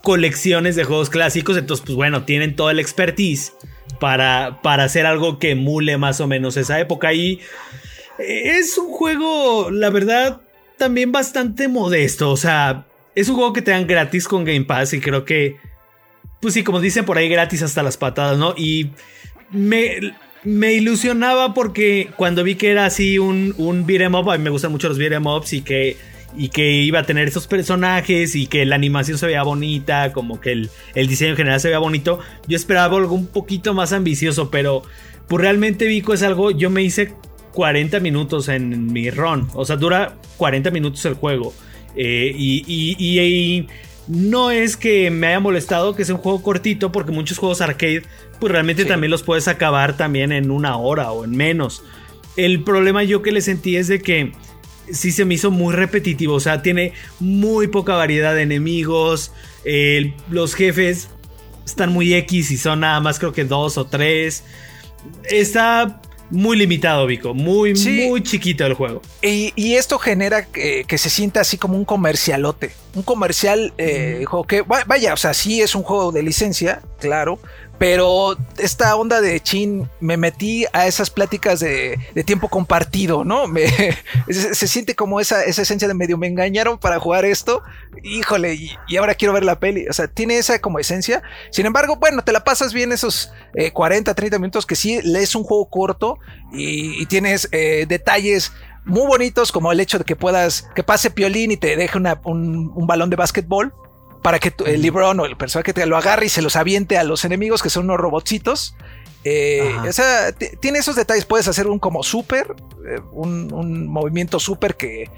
colecciones 0.01 0.75
de 0.75 0.83
juegos 0.83 1.09
clásicos. 1.09 1.57
Entonces, 1.57 1.85
pues 1.85 1.95
bueno, 1.95 2.23
tienen 2.23 2.55
toda 2.55 2.73
la 2.73 2.81
expertise 2.81 3.53
para, 3.99 4.59
para 4.61 4.83
hacer 4.83 5.05
algo 5.05 5.39
que 5.39 5.51
emule 5.51 5.97
más 5.97 6.19
o 6.21 6.27
menos 6.27 6.57
esa 6.57 6.79
época. 6.79 7.13
Y 7.13 7.39
es 8.17 8.77
un 8.77 8.91
juego, 8.91 9.69
la 9.71 9.89
verdad, 9.89 10.41
también 10.77 11.11
bastante 11.11 11.67
modesto. 11.67 12.31
O 12.31 12.37
sea, 12.37 12.85
es 13.15 13.29
un 13.29 13.35
juego 13.35 13.53
que 13.53 13.61
te 13.61 13.71
dan 13.71 13.87
gratis 13.87 14.27
con 14.27 14.43
Game 14.43 14.65
Pass 14.65 14.93
y 14.93 14.99
creo 14.99 15.25
que, 15.25 15.57
pues 16.41 16.53
sí, 16.53 16.63
como 16.63 16.79
dicen 16.79 17.05
por 17.05 17.17
ahí, 17.17 17.29
gratis 17.29 17.61
hasta 17.61 17.83
las 17.83 17.97
patadas, 17.97 18.37
¿no? 18.37 18.55
Y 18.57 18.91
me, 19.51 20.13
me 20.43 20.73
ilusionaba 20.73 21.53
porque 21.53 22.09
cuando 22.15 22.43
vi 22.43 22.55
que 22.55 22.71
era 22.71 22.85
así 22.85 23.19
un, 23.19 23.53
un 23.57 23.85
beat'em 23.85 24.15
up, 24.15 24.31
a 24.31 24.37
mí 24.37 24.43
me 24.43 24.49
gustan 24.49 24.71
mucho 24.71 24.87
los 24.87 24.97
beat'em 24.97 25.25
ups 25.25 25.53
y 25.53 25.61
que, 25.61 25.97
y 26.35 26.49
que 26.49 26.71
iba 26.81 26.99
a 26.99 27.03
tener 27.03 27.27
esos 27.27 27.47
personajes 27.47 28.35
y 28.35 28.47
que 28.47 28.65
la 28.65 28.75
animación 28.75 29.17
se 29.17 29.27
veía 29.27 29.43
bonita, 29.43 30.11
como 30.13 30.41
que 30.41 30.51
el, 30.51 30.69
el 30.95 31.07
diseño 31.07 31.31
en 31.31 31.37
general 31.37 31.59
se 31.59 31.67
veía 31.67 31.79
bonito, 31.79 32.19
yo 32.47 32.55
esperaba 32.55 32.97
algo 32.97 33.15
un 33.15 33.27
poquito 33.27 33.73
más 33.73 33.93
ambicioso, 33.93 34.49
pero 34.49 34.83
pues 35.27 35.41
realmente 35.41 35.85
Vico 35.85 36.13
es 36.13 36.23
algo, 36.23 36.51
yo 36.51 36.69
me 36.69 36.81
hice 36.81 37.13
40 37.53 37.99
minutos 37.99 38.49
en 38.49 38.91
mi 38.91 39.09
run, 39.09 39.47
o 39.53 39.65
sea, 39.65 39.75
dura 39.75 40.15
40 40.37 40.71
minutos 40.71 41.05
el 41.05 41.13
juego. 41.13 41.53
Eh, 41.93 42.33
y 42.33 43.67
no 44.11 44.51
es 44.51 44.75
que 44.75 45.09
me 45.09 45.27
haya 45.27 45.39
molestado 45.39 45.95
que 45.95 46.03
sea 46.03 46.15
un 46.15 46.21
juego 46.21 46.43
cortito, 46.43 46.91
porque 46.91 47.13
muchos 47.13 47.37
juegos 47.37 47.61
arcade, 47.61 48.03
pues 48.39 48.51
realmente 48.51 48.83
Sí. 48.83 48.87
también 48.89 49.09
los 49.09 49.23
puedes 49.23 49.47
acabar 49.47 49.95
también 49.95 50.33
en 50.33 50.51
una 50.51 50.75
hora 50.75 51.11
o 51.11 51.23
en 51.23 51.31
menos. 51.31 51.81
El 52.35 52.63
problema 52.63 53.03
yo 53.03 53.21
que 53.21 53.31
le 53.31 53.39
sentí 53.41 53.77
es 53.77 53.87
de 53.87 54.01
que 54.01 54.33
sí 54.91 55.11
se 55.11 55.23
me 55.23 55.35
hizo 55.35 55.49
muy 55.49 55.73
repetitivo, 55.73 56.33
o 56.33 56.39
sea, 56.41 56.61
tiene 56.61 56.91
muy 57.21 57.67
poca 57.67 57.95
variedad 57.95 58.35
de 58.35 58.41
enemigos, 58.41 59.31
los 60.29 60.55
jefes 60.55 61.09
están 61.65 61.93
muy 61.93 62.13
X 62.13 62.51
y 62.51 62.57
son 62.57 62.81
nada 62.81 62.99
más 62.99 63.17
creo 63.17 63.31
que 63.31 63.45
dos 63.45 63.77
o 63.77 63.85
tres. 63.85 64.43
Está 65.23 66.01
muy 66.31 66.57
limitado, 66.57 67.05
Vico, 67.05 67.33
muy, 67.33 67.75
Sí. 67.75 68.07
muy 68.09 68.23
chiquito 68.23 68.65
el 68.65 68.73
juego. 68.73 69.01
Y, 69.21 69.53
y 69.55 69.75
esto 69.75 69.99
genera 69.99 70.45
que, 70.45 70.85
que 70.87 70.97
se 70.97 71.09
sienta 71.09 71.41
así 71.41 71.57
como 71.57 71.75
un 71.77 71.85
comercialote. 71.85 72.71
Un 72.95 73.03
comercial, 73.03 73.73
eh, 73.77 74.23
juego 74.25 74.45
que, 74.47 74.61
va- 74.61 74.83
vaya, 74.87 75.13
o 75.13 75.17
sea, 75.17 75.33
sí 75.33 75.61
es 75.61 75.75
un 75.75 75.83
juego 75.83 76.11
de 76.11 76.23
licencia, 76.23 76.81
claro. 76.99 77.37
Pero 77.81 78.37
esta 78.59 78.95
onda 78.95 79.21
de 79.21 79.39
chin, 79.39 79.89
me 79.99 80.15
metí 80.15 80.65
a 80.71 80.85
esas 80.85 81.09
pláticas 81.09 81.61
de, 81.61 81.97
tiempo 82.27 82.47
compartido, 82.47 83.23
¿no? 83.23 83.45
Se, 84.29 84.67
siente 84.67 84.93
como 84.93 85.19
esa, 85.19 85.43
esencia 85.45 85.87
de 85.87 85.95
medio 85.95 86.15
me 86.15 86.27
engañaron 86.27 86.77
para 86.77 86.99
jugar 86.99 87.25
esto. 87.25 87.63
Híjole, 88.03 88.53
y, 88.53 88.69
y 88.87 88.97
ahora 88.97 89.15
quiero 89.15 89.33
ver 89.33 89.43
la 89.43 89.59
peli. 89.59 89.87
O 89.87 89.93
sea, 89.93 90.07
tiene 90.07 90.37
esa 90.37 90.61
como 90.61 90.77
esencia. 90.77 91.23
Sin 91.49 91.65
embargo, 91.65 91.95
bueno, 91.95 92.23
te 92.23 92.31
la 92.31 92.43
pasas 92.43 92.71
bien 92.71 92.91
esos 92.91 93.33
eh, 93.55 93.71
40, 93.71 94.13
30 94.13 94.37
minutos 94.37 94.67
que 94.67 94.75
sí, 94.75 94.99
es 95.03 95.33
un 95.33 95.43
juego 95.43 95.67
corto 95.67 96.19
y, 96.53 97.03
tienes 97.07 97.49
eh, 97.51 97.87
detalles 97.89 98.51
muy 98.85 99.07
bonitos 99.07 99.51
como 99.51 99.71
el 99.71 99.79
hecho 99.79 99.97
de 99.97 100.05
que 100.05 100.15
puedas, 100.15 100.69
que 100.75 100.83
pase 100.83 101.09
Piolín 101.09 101.49
y 101.49 101.57
te 101.57 101.75
deje 101.75 101.97
un, 101.97 102.71
un 102.75 102.85
balón 102.85 103.09
de 103.09 103.15
básquetbol 103.15 103.73
para 104.21 104.39
que 104.39 104.51
tu- 104.51 104.65
el 104.65 104.81
LeBron 104.81 105.19
o 105.19 105.25
el 105.25 105.35
personaje 105.37 105.65
que 105.65 105.73
te 105.73 105.85
lo 105.85 105.97
agarre 105.97 106.27
y 106.27 106.29
se 106.29 106.41
los 106.41 106.55
aviente 106.55 106.97
a 106.97 107.03
los 107.03 107.25
enemigos 107.25 107.61
que 107.63 107.69
son 107.69 107.85
unos 107.85 107.97
robotcitos. 107.99 108.75
Eh, 109.23 109.75
o 109.87 109.91
sea, 109.93 110.31
tiene 110.31 110.79
esos 110.79 110.95
detalles. 110.95 111.25
Puedes 111.25 111.47
hacer 111.47 111.67
un 111.67 111.79
como 111.79 112.01
súper, 112.03 112.55
eh, 112.87 112.99
un, 113.11 113.53
un 113.53 113.87
movimiento 113.87 114.39
súper 114.39 114.75
que, 114.75 115.09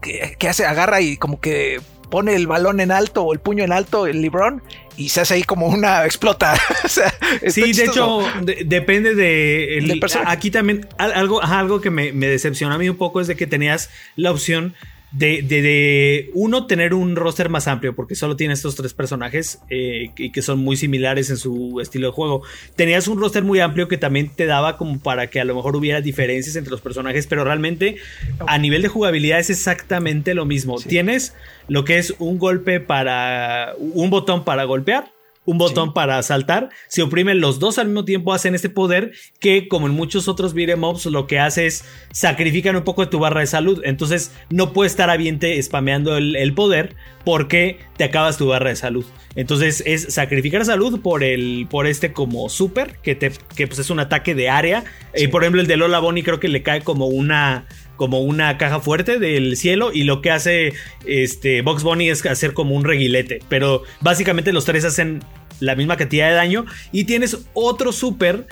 que, 0.00 0.36
que 0.38 0.48
hace, 0.48 0.64
agarra 0.64 1.00
y 1.00 1.16
como 1.16 1.40
que 1.40 1.80
pone 2.08 2.34
el 2.34 2.46
balón 2.46 2.80
en 2.80 2.90
alto 2.90 3.22
o 3.24 3.32
el 3.34 3.38
puño 3.40 3.64
en 3.64 3.72
alto, 3.72 4.06
el 4.06 4.22
LeBron, 4.22 4.62
y 4.96 5.10
se 5.10 5.20
hace 5.20 5.34
ahí 5.34 5.42
como 5.42 5.66
una 5.66 6.04
explota. 6.06 6.54
o 6.84 6.88
sea, 6.88 7.12
está 7.42 7.50
Sí, 7.50 7.72
de 7.72 7.84
hecho, 7.84 8.20
de- 8.42 8.62
depende 8.64 9.14
de. 9.14 9.78
el- 9.78 10.00
personaje. 10.00 10.30
aquí 10.32 10.50
también, 10.50 10.88
al- 10.96 11.12
algo, 11.12 11.42
algo 11.42 11.80
que 11.80 11.90
me, 11.90 12.12
me 12.12 12.26
decepciona 12.28 12.76
a 12.76 12.78
mí 12.78 12.88
un 12.88 12.96
poco 12.96 13.20
es 13.20 13.26
de 13.26 13.36
que 13.36 13.46
tenías 13.46 13.90
la 14.16 14.30
opción 14.30 14.74
de, 15.10 15.42
de- 15.42 15.62
de, 15.62 16.30
uno, 16.34 16.66
tener 16.66 16.92
un 16.94 17.16
roster 17.16 17.48
más 17.48 17.66
amplio, 17.66 17.94
porque 17.94 18.14
solo 18.14 18.36
tiene 18.36 18.54
estos 18.54 18.74
tres 18.76 18.92
personajes 18.94 19.58
eh, 19.70 20.10
y 20.16 20.30
que 20.30 20.42
son 20.42 20.58
muy 20.58 20.76
similares 20.76 21.30
en 21.30 21.36
su 21.38 21.80
estilo 21.80 22.08
de 22.08 22.12
juego. 22.12 22.42
Tenías 22.76 23.08
un 23.08 23.18
roster 23.20 23.42
muy 23.42 23.60
amplio 23.60 23.88
que 23.88 23.96
también 23.96 24.28
te 24.28 24.46
daba 24.46 24.76
como 24.76 24.98
para 25.00 25.28
que 25.28 25.40
a 25.40 25.44
lo 25.44 25.54
mejor 25.54 25.76
hubiera 25.76 26.00
diferencias 26.00 26.56
entre 26.56 26.70
los 26.70 26.80
personajes, 26.80 27.26
pero 27.26 27.44
realmente 27.44 27.96
a 28.46 28.58
nivel 28.58 28.82
de 28.82 28.88
jugabilidad 28.88 29.38
es 29.40 29.50
exactamente 29.50 30.34
lo 30.34 30.44
mismo. 30.44 30.76
Tienes 30.78 31.34
lo 31.68 31.84
que 31.84 31.98
es 31.98 32.14
un 32.18 32.38
golpe 32.38 32.80
para. 32.80 33.74
un 33.78 34.10
botón 34.10 34.44
para 34.44 34.64
golpear 34.64 35.10
un 35.48 35.56
botón 35.56 35.94
para 35.94 36.22
saltar. 36.22 36.68
Si 36.88 37.00
oprimen 37.00 37.40
los 37.40 37.58
dos 37.58 37.78
al 37.78 37.86
mismo 37.86 38.04
tiempo, 38.04 38.34
hacen 38.34 38.54
este 38.54 38.68
poder 38.68 39.12
que, 39.40 39.66
como 39.66 39.86
en 39.86 39.94
muchos 39.94 40.28
otros 40.28 40.52
beat'em 40.52 40.84
ups, 40.84 41.06
lo 41.06 41.26
que 41.26 41.38
hace 41.38 41.64
es 41.64 41.86
sacrifican 42.12 42.76
un 42.76 42.84
poco 42.84 43.00
de 43.00 43.10
tu 43.10 43.18
barra 43.18 43.40
de 43.40 43.46
salud. 43.46 43.80
Entonces, 43.82 44.30
no 44.50 44.74
puedes 44.74 44.92
estar 44.92 45.08
aviente 45.08 45.60
spameando 45.62 46.18
el, 46.18 46.52
poder 46.52 46.96
porque 47.24 47.78
te 47.96 48.04
acabas 48.04 48.36
tu 48.36 48.48
barra 48.48 48.68
de 48.68 48.76
salud. 48.76 49.06
Entonces, 49.36 49.82
es 49.86 50.12
sacrificar 50.12 50.66
salud 50.66 51.00
por 51.00 51.24
el 51.24 51.66
por 51.70 51.86
este 51.86 52.12
como 52.12 52.50
super, 52.50 52.98
que, 53.02 53.14
te, 53.14 53.32
que 53.56 53.66
pues 53.66 53.78
es 53.78 53.88
un 53.88 54.00
ataque 54.00 54.34
de 54.34 54.50
área. 54.50 54.84
Y 55.16 55.24
eh, 55.24 55.28
por 55.30 55.44
ejemplo, 55.44 55.62
el 55.62 55.66
de 55.66 55.78
Lola 55.78 55.98
Bonnie 55.98 56.24
creo 56.24 56.40
que 56.40 56.48
le 56.48 56.62
cae 56.62 56.82
como 56.82 57.06
una 57.06 57.66
como 57.98 58.20
una 58.20 58.56
caja 58.56 58.80
fuerte 58.80 59.18
del 59.18 59.56
cielo 59.56 59.90
y 59.92 60.04
lo 60.04 60.22
que 60.22 60.30
hace 60.30 60.72
este 61.04 61.60
Box 61.60 61.82
Bunny 61.82 62.08
es 62.08 62.24
hacer 62.24 62.54
como 62.54 62.74
un 62.74 62.84
reguilete, 62.84 63.40
pero 63.50 63.82
básicamente 64.00 64.52
los 64.52 64.64
tres 64.64 64.86
hacen 64.86 65.20
la 65.60 65.74
misma 65.76 65.96
cantidad 65.96 66.28
de 66.28 66.34
daño 66.34 66.66
y 66.92 67.04
tienes 67.04 67.38
otro 67.54 67.92
super 67.92 68.46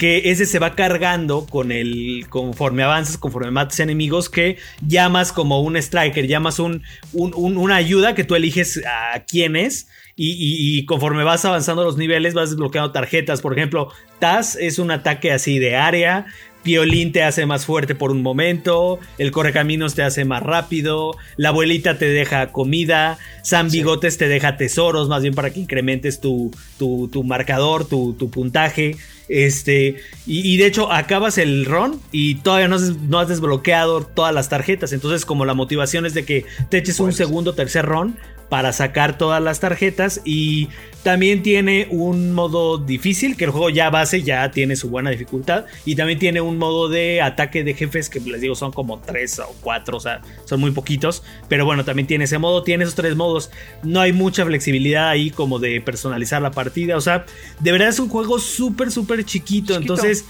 que 0.00 0.30
ese 0.30 0.46
se 0.46 0.58
va 0.58 0.74
cargando 0.74 1.44
con 1.44 1.70
el 1.70 2.24
conforme 2.30 2.82
avanzas, 2.82 3.18
conforme 3.18 3.50
matas 3.50 3.80
enemigos, 3.80 4.30
que 4.30 4.56
llamas 4.80 5.30
como 5.30 5.60
un 5.60 5.76
striker, 5.76 6.26
llamas 6.26 6.58
un, 6.58 6.82
una 7.12 7.76
ayuda 7.76 8.14
que 8.14 8.24
tú 8.24 8.34
eliges 8.34 8.80
a 8.86 9.24
quién 9.24 9.56
es. 9.56 9.88
Y, 10.16 10.84
conforme 10.84 11.24
vas 11.24 11.44
avanzando 11.46 11.82
los 11.82 11.96
niveles, 11.96 12.34
vas 12.34 12.50
desbloqueando 12.50 12.92
tarjetas. 12.92 13.40
Por 13.40 13.56
ejemplo, 13.56 13.90
Taz 14.18 14.56
es 14.56 14.78
un 14.78 14.90
ataque 14.90 15.32
así 15.32 15.58
de 15.58 15.76
área. 15.76 16.26
Piolín 16.62 17.12
te 17.12 17.22
hace 17.22 17.46
más 17.46 17.64
fuerte 17.64 17.94
por 17.94 18.10
un 18.10 18.22
momento, 18.22 18.98
el 19.18 19.30
correcaminos 19.30 19.94
te 19.94 20.02
hace 20.02 20.24
más 20.24 20.42
rápido, 20.42 21.16
la 21.36 21.50
abuelita 21.50 21.98
te 21.98 22.06
deja 22.06 22.52
comida, 22.52 23.18
San 23.42 23.70
Bigotes 23.70 24.18
te 24.18 24.28
deja 24.28 24.56
tesoros, 24.56 25.08
más 25.08 25.22
bien 25.22 25.34
para 25.34 25.50
que 25.50 25.60
incrementes 25.60 26.20
tu, 26.20 26.50
tu, 26.78 27.08
tu 27.08 27.24
marcador, 27.24 27.86
tu, 27.86 28.14
tu, 28.14 28.30
puntaje. 28.30 28.96
Este, 29.30 29.96
y, 30.26 30.56
de 30.56 30.66
hecho, 30.66 30.92
acabas 30.92 31.38
el 31.38 31.64
run 31.64 32.00
y 32.10 32.34
todavía 32.36 32.66
no 32.66 32.76
has, 32.76 32.96
no 32.96 33.20
has, 33.20 33.28
desbloqueado 33.28 34.02
todas 34.02 34.34
las 34.34 34.48
tarjetas. 34.48 34.92
Entonces, 34.92 35.24
como 35.24 35.44
la 35.44 35.54
motivación 35.54 36.04
es 36.04 36.14
de 36.14 36.24
que 36.24 36.46
te 36.68 36.78
eches 36.78 36.98
un 36.98 37.12
segundo, 37.12 37.54
tercer 37.54 37.86
run, 37.86 38.16
para 38.50 38.72
sacar 38.72 39.16
todas 39.16 39.40
las 39.40 39.60
tarjetas 39.60 40.20
y 40.24 40.68
también 41.04 41.42
tiene 41.42 41.86
un 41.90 42.32
modo 42.32 42.76
difícil 42.76 43.36
que 43.36 43.44
el 43.44 43.50
juego 43.50 43.70
ya 43.70 43.88
base 43.88 44.22
ya 44.22 44.50
tiene 44.50 44.76
su 44.76 44.90
buena 44.90 45.08
dificultad 45.10 45.64
y 45.86 45.94
también 45.94 46.18
tiene 46.18 46.42
un 46.42 46.58
modo 46.58 46.88
de 46.88 47.22
ataque 47.22 47.64
de 47.64 47.72
jefes 47.72 48.10
que 48.10 48.20
les 48.20 48.40
digo 48.40 48.54
son 48.54 48.72
como 48.72 48.98
tres 48.98 49.38
o 49.38 49.54
cuatro, 49.62 49.96
o 49.96 50.00
sea, 50.00 50.20
son 50.44 50.60
muy 50.60 50.72
poquitos, 50.72 51.22
pero 51.48 51.64
bueno, 51.64 51.84
también 51.84 52.06
tiene 52.06 52.24
ese 52.24 52.38
modo, 52.38 52.64
tiene 52.64 52.84
esos 52.84 52.96
tres 52.96 53.16
modos, 53.16 53.50
no 53.82 54.00
hay 54.00 54.12
mucha 54.12 54.44
flexibilidad 54.44 55.08
ahí 55.08 55.30
como 55.30 55.60
de 55.60 55.80
personalizar 55.80 56.42
la 56.42 56.50
partida, 56.50 56.96
o 56.96 57.00
sea, 57.00 57.24
de 57.60 57.72
verdad 57.72 57.88
es 57.88 58.00
un 58.00 58.08
juego 58.08 58.40
súper, 58.40 58.90
súper 58.90 59.19
chiquito, 59.24 59.74
entonces 59.76 60.24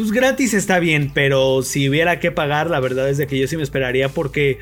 pues 0.00 0.12
gratis 0.12 0.54
está 0.54 0.78
bien, 0.78 1.10
pero 1.12 1.62
si 1.62 1.86
hubiera 1.86 2.20
que 2.20 2.30
pagar, 2.30 2.70
la 2.70 2.80
verdad 2.80 3.10
es 3.10 3.18
de 3.18 3.26
que 3.26 3.38
yo 3.38 3.46
sí 3.46 3.58
me 3.58 3.62
esperaría 3.62 4.08
porque 4.08 4.58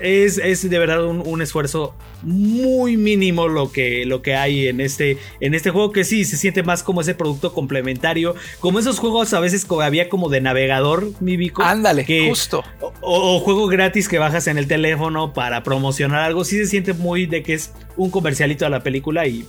es, 0.00 0.38
es 0.38 0.68
de 0.68 0.76
verdad 0.76 1.04
un, 1.04 1.40
esfuerzo 1.40 1.94
muy 2.22 2.96
mínimo 2.96 3.46
lo 3.46 3.70
que, 3.70 4.04
lo 4.06 4.22
que 4.22 4.34
hay 4.34 4.66
en 4.66 4.80
este, 4.80 5.18
en 5.38 5.54
este 5.54 5.70
juego 5.70 5.92
que 5.92 6.02
sí 6.02 6.24
se 6.24 6.36
siente 6.36 6.64
más 6.64 6.82
como 6.82 7.00
ese 7.00 7.14
producto 7.14 7.52
complementario, 7.52 8.34
como 8.58 8.80
esos 8.80 8.98
juegos 8.98 9.32
a 9.34 9.40
veces 9.40 9.66
había 9.80 10.08
como 10.08 10.28
de 10.28 10.40
navegador, 10.40 11.12
mi 11.20 11.36
bico. 11.36 11.62
Ándale, 11.62 12.04
justo. 12.28 12.64
O, 12.80 12.92
o, 13.02 13.38
juego 13.38 13.68
gratis 13.68 14.08
que 14.08 14.18
bajas 14.18 14.48
en 14.48 14.58
el 14.58 14.66
teléfono 14.66 15.32
para 15.32 15.62
promocionar 15.62 16.22
algo, 16.22 16.44
sí 16.44 16.56
se 16.56 16.66
siente 16.66 16.92
muy 16.92 17.26
de 17.26 17.44
que 17.44 17.54
es 17.54 17.72
un 17.96 18.10
comercialito 18.10 18.66
a 18.66 18.68
la 18.68 18.82
película 18.82 19.28
y 19.28 19.46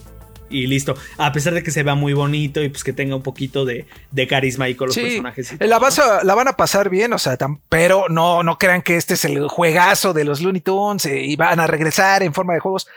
y 0.54 0.68
listo. 0.68 0.96
A 1.18 1.32
pesar 1.32 1.54
de 1.54 1.64
que 1.64 1.72
se 1.72 1.84
vea 1.84 1.96
muy 1.96 2.14
bonito 2.14 2.62
y 2.62 2.70
pues 2.70 2.84
que 2.84 2.94
tenga 2.94 3.16
un 3.16 3.24
poquito 3.24 3.66
de, 3.66 3.86
carisma 4.30 4.66
ahí 4.66 4.76
con 4.76 4.88
los 4.88 4.96
personajes. 4.96 5.56
La, 5.60 5.80
vas 5.80 6.00
la 6.24 6.36
van 6.36 6.48
a 6.48 6.56
pasar 6.56 6.90
bien, 6.90 7.12
o 7.14 7.18
sea, 7.18 7.38
pero 7.70 8.06
no, 8.10 8.44
no 8.44 8.58
crean 8.58 8.82
que 8.82 8.96
este 8.96 9.16
es 9.16 9.26
el 9.26 9.48
juegazo 9.48 10.14
de 10.14 10.24
los 10.24 10.42
Looney 10.42 10.62
Tunes 10.62 11.06
eh, 11.06 11.22
y 11.22 11.36
van 11.36 11.60
a 11.60 11.68
regresar 11.68 12.24
en 12.24 12.34
forma 12.34 12.54
de 12.54 12.60
juegos. 12.60 12.88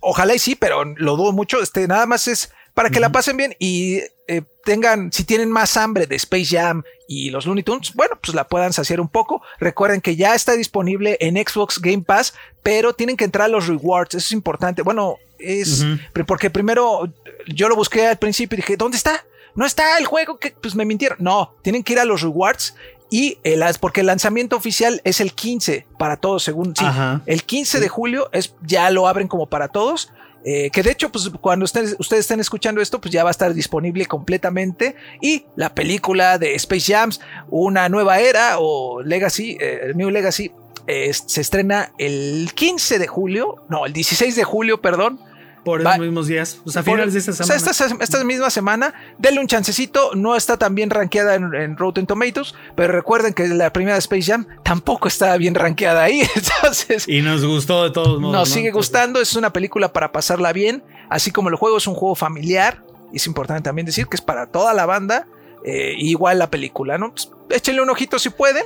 Ojalá 0.00 0.34
y 0.34 0.38
sí, 0.38 0.54
pero 0.54 0.84
lo 0.84 1.16
dudo 1.16 1.32
mucho. 1.32 1.60
Este, 1.60 1.86
nada 1.88 2.06
más 2.06 2.28
es 2.28 2.52
para 2.74 2.90
que 2.90 3.00
la 3.00 3.12
pasen 3.12 3.36
bien 3.36 3.54
y 3.58 4.00
eh, 4.28 4.42
tengan, 4.64 5.12
si 5.12 5.24
tienen 5.24 5.50
más 5.50 5.76
hambre 5.76 6.06
de 6.06 6.16
Space 6.16 6.56
Jam 6.56 6.82
y 7.06 7.30
los 7.30 7.44
Looney 7.44 7.62
Tunes, 7.62 7.92
bueno, 7.94 8.18
pues 8.22 8.34
la 8.34 8.48
puedan 8.48 8.72
saciar 8.72 9.00
un 9.00 9.08
poco. 9.08 9.42
Recuerden 9.58 10.00
que 10.00 10.16
ya 10.16 10.34
está 10.34 10.56
disponible 10.56 11.18
en 11.20 11.36
Xbox 11.36 11.80
Game 11.80 12.02
Pass, 12.02 12.34
pero 12.62 12.94
tienen 12.94 13.16
que 13.16 13.24
entrar 13.24 13.46
a 13.46 13.48
los 13.48 13.66
rewards, 13.66 14.14
eso 14.14 14.26
es 14.26 14.32
importante. 14.32 14.82
Bueno, 14.82 15.16
es 15.42 15.84
porque 16.26 16.50
primero 16.50 17.12
yo 17.46 17.68
lo 17.68 17.76
busqué 17.76 18.06
al 18.06 18.18
principio 18.18 18.56
y 18.56 18.62
dije, 18.62 18.76
¿dónde 18.76 18.96
está? 18.96 19.24
No 19.54 19.66
está 19.66 19.98
el 19.98 20.06
juego 20.06 20.38
que 20.38 20.50
pues 20.50 20.74
me 20.74 20.84
mintieron. 20.84 21.18
No, 21.20 21.54
tienen 21.62 21.82
que 21.82 21.92
ir 21.92 21.98
a 22.00 22.04
los 22.04 22.22
rewards 22.22 22.74
y 23.12 23.36
el, 23.44 23.62
porque 23.78 24.00
el 24.00 24.06
lanzamiento 24.06 24.56
oficial 24.56 25.02
es 25.04 25.20
el 25.20 25.34
15 25.34 25.86
para 25.98 26.16
todos, 26.16 26.42
según 26.42 26.74
sí. 26.74 26.84
El 27.26 27.44
15 27.44 27.78
de 27.78 27.88
julio 27.88 28.30
es, 28.32 28.54
ya 28.62 28.90
lo 28.90 29.06
abren 29.06 29.28
como 29.28 29.46
para 29.46 29.68
todos. 29.68 30.10
Eh, 30.44 30.70
que 30.70 30.82
de 30.82 30.90
hecho, 30.90 31.12
pues 31.12 31.30
cuando 31.40 31.64
ustedes, 31.64 31.94
ustedes 31.98 32.20
estén 32.20 32.40
escuchando 32.40 32.80
esto, 32.80 33.00
pues 33.00 33.12
ya 33.12 33.22
va 33.22 33.28
a 33.28 33.32
estar 33.32 33.52
disponible 33.52 34.06
completamente. 34.06 34.96
Y 35.20 35.44
la 35.56 35.74
película 35.74 36.38
de 36.38 36.54
Space 36.54 36.90
Jams, 36.90 37.20
una 37.50 37.90
nueva 37.90 38.18
era 38.18 38.56
o 38.58 39.02
Legacy, 39.02 39.58
eh, 39.60 39.92
New 39.94 40.08
Legacy, 40.08 40.50
se 40.86 41.40
estrena 41.40 41.92
el 41.98 42.50
15 42.54 42.98
de 42.98 43.06
julio, 43.06 43.56
no, 43.68 43.84
el 43.84 43.92
16 43.92 44.34
de 44.34 44.44
julio, 44.44 44.80
perdón. 44.80 45.20
Por 45.64 45.80
esos 45.80 45.98
mismos 45.98 46.26
días, 46.26 46.60
o 46.64 46.70
sea, 46.70 46.82
finales 46.82 47.14
de 47.14 47.20
esta 47.20 47.32
semana. 47.32 48.00
esta, 48.00 48.24
misma 48.24 48.50
semana, 48.50 48.94
denle 49.18 49.40
un 49.40 49.46
chancecito. 49.46 50.10
No 50.14 50.34
está 50.34 50.56
tan 50.56 50.74
bien 50.74 50.90
rankeada 50.90 51.34
en, 51.36 51.76
Rotten 51.76 52.06
Tomatoes, 52.06 52.54
pero 52.74 52.92
recuerden 52.92 53.32
que 53.32 53.46
la 53.48 53.72
primera 53.72 53.96
Space 53.98 54.22
Jam 54.22 54.46
tampoco 54.64 55.08
está 55.08 55.36
bien 55.36 55.54
rankeada 55.54 56.02
ahí. 56.02 56.22
Entonces, 56.34 57.08
y 57.08 57.22
nos 57.22 57.44
gustó 57.44 57.84
de 57.84 57.90
todos 57.90 58.20
modos. 58.20 58.34
Nos 58.34 58.48
sigue 58.48 58.72
gustando. 58.72 59.20
Es 59.20 59.36
una 59.36 59.52
película 59.52 59.92
para 59.92 60.10
pasarla 60.10 60.52
bien. 60.52 60.82
Así 61.08 61.30
como 61.30 61.48
el 61.48 61.54
juego 61.54 61.78
es 61.78 61.86
un 61.86 61.94
juego 61.94 62.14
familiar. 62.14 62.82
Es 63.12 63.26
importante 63.26 63.62
también 63.62 63.86
decir 63.86 64.06
que 64.06 64.16
es 64.16 64.22
para 64.22 64.46
toda 64.46 64.74
la 64.74 64.86
banda. 64.86 65.28
Eh, 65.64 65.94
igual 65.98 66.40
la 66.40 66.50
película, 66.50 66.98
¿no? 66.98 67.10
Pues, 67.10 67.30
échenle 67.50 67.82
un 67.82 67.90
ojito 67.90 68.18
si 68.18 68.30
pueden 68.30 68.64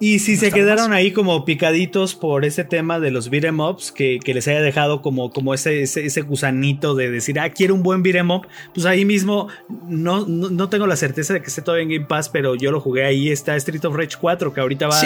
y 0.00 0.18
si 0.18 0.36
se 0.36 0.50
quedaron 0.50 0.92
ahí 0.92 1.12
como 1.12 1.44
picaditos 1.44 2.16
por 2.16 2.44
ese 2.44 2.64
tema 2.64 2.98
de 2.98 3.12
los 3.12 3.30
beat'em 3.30 3.60
ups, 3.60 3.92
que, 3.92 4.18
les 4.24 4.48
haya 4.48 4.60
dejado 4.60 5.02
como, 5.02 5.30
como 5.30 5.54
ese, 5.54 5.82
ese, 5.82 6.20
gusanito 6.22 6.96
de 6.96 7.10
decir, 7.10 7.38
ah, 7.38 7.50
quiero 7.50 7.74
un 7.74 7.82
buen 7.84 8.02
beat'em 8.02 8.30
up, 8.30 8.48
pues 8.74 8.86
ahí 8.86 9.04
mismo 9.04 9.48
no, 9.88 10.26
no, 10.26 10.68
tengo 10.68 10.88
la 10.88 10.96
certeza 10.96 11.34
de 11.34 11.42
que 11.42 11.46
esté 11.46 11.62
todavía 11.62 11.84
en 11.84 11.90
Game 11.90 12.06
Pass, 12.06 12.28
pero 12.28 12.56
yo 12.56 12.72
lo 12.72 12.80
jugué 12.80 13.04
ahí, 13.04 13.30
está 13.30 13.54
Street 13.56 13.84
of 13.84 13.94
Rage 13.94 14.16
4, 14.20 14.52
que 14.52 14.60
ahorita 14.60 14.88
va 14.88 15.00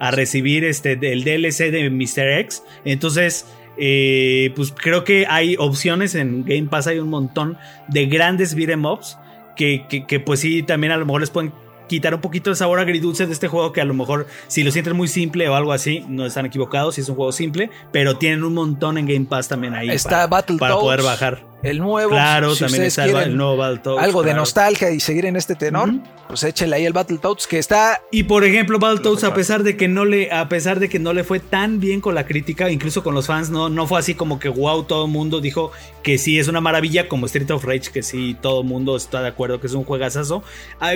a 0.00 0.10
recibir 0.10 0.64
este, 0.64 0.92
el 0.92 1.22
DLC 1.22 1.70
de 1.70 1.88
Mr. 1.88 2.38
X. 2.40 2.64
Entonces, 2.84 3.46
eh, 3.78 4.52
pues 4.56 4.72
creo 4.76 5.04
que 5.04 5.24
hay 5.28 5.54
opciones 5.58 6.16
en 6.16 6.44
Game 6.44 6.68
Pass, 6.68 6.88
hay 6.88 6.98
un 6.98 7.10
montón 7.10 7.56
de 7.88 8.06
grandes 8.06 8.54
beat'em 8.54 8.84
ups. 8.84 9.18
Que, 9.54 9.84
que, 9.86 10.06
que, 10.06 10.18
pues 10.18 10.40
sí, 10.40 10.62
también 10.62 10.94
a 10.94 10.96
lo 10.96 11.04
mejor 11.04 11.20
les 11.20 11.28
pueden 11.28 11.52
quitar 11.92 12.14
un 12.14 12.22
poquito 12.22 12.48
el 12.48 12.56
sabor 12.56 12.80
agridulce 12.80 13.26
de 13.26 13.34
este 13.34 13.48
juego 13.48 13.70
que 13.70 13.82
a 13.82 13.84
lo 13.84 13.92
mejor 13.92 14.26
si 14.46 14.62
lo 14.62 14.70
sienten 14.70 14.96
muy 14.96 15.08
simple 15.08 15.46
o 15.50 15.54
algo 15.54 15.72
así, 15.72 16.02
no 16.08 16.24
están 16.24 16.46
equivocados, 16.46 16.94
si 16.94 17.02
es 17.02 17.08
un 17.10 17.16
juego 17.16 17.32
simple, 17.32 17.68
pero 17.92 18.16
tienen 18.16 18.44
un 18.44 18.54
montón 18.54 18.96
en 18.96 19.06
Game 19.06 19.26
Pass 19.26 19.48
también 19.48 19.74
ahí 19.74 19.90
Está 19.90 20.26
para, 20.30 20.46
para 20.58 20.76
poder 20.76 21.02
bajar 21.02 21.51
el 21.62 21.78
nuevo. 21.78 22.10
Claro, 22.10 22.54
también 22.56 22.82
está 22.84 23.04
el, 23.04 23.36
nuevo 23.36 23.56
Battletoads. 23.56 24.02
Algo 24.02 24.22
de 24.22 24.34
nostalgia 24.34 24.90
y 24.90 25.00
seguir 25.00 25.26
en 25.26 25.36
este 25.36 25.54
tenor, 25.54 25.92
pues 26.28 26.42
échale 26.42 26.76
ahí 26.76 26.84
el 26.84 26.92
Battletoads 26.92 27.46
que 27.46 27.58
está. 27.58 28.00
Y 28.10 28.24
por 28.24 28.44
ejemplo, 28.44 28.78
Battletoads, 28.78 29.24
a 29.24 29.34
pesar 29.34 29.62
de 29.62 29.76
que 29.76 29.88
no 29.88 30.04
le, 30.04 30.32
a 30.32 30.48
pesar 30.48 30.80
de 30.80 30.88
que 30.88 30.98
no 30.98 31.12
le 31.12 31.24
fue 31.24 31.40
tan 31.40 31.80
bien 31.80 32.00
con 32.00 32.14
la 32.14 32.26
crítica, 32.26 32.70
incluso 32.70 33.02
con 33.02 33.14
los 33.14 33.26
fans, 33.26 33.50
no, 33.50 33.68
no 33.68 33.86
fue 33.86 33.98
así 33.98 34.14
como 34.14 34.38
que 34.38 34.48
wow, 34.48 34.84
todo 34.84 35.06
el 35.06 35.10
mundo 35.10 35.40
dijo 35.40 35.72
que 36.02 36.18
sí 36.18 36.38
es 36.38 36.48
una 36.48 36.60
maravilla, 36.60 37.08
como 37.08 37.26
Street 37.26 37.50
of 37.50 37.64
Rage, 37.64 37.90
que 37.92 38.02
sí, 38.02 38.36
todo 38.40 38.62
el 38.62 38.66
mundo 38.66 38.96
está 38.96 39.22
de 39.22 39.28
acuerdo 39.28 39.60
que 39.60 39.66
es 39.66 39.74
un 39.74 39.84
juegazazo. 39.84 40.42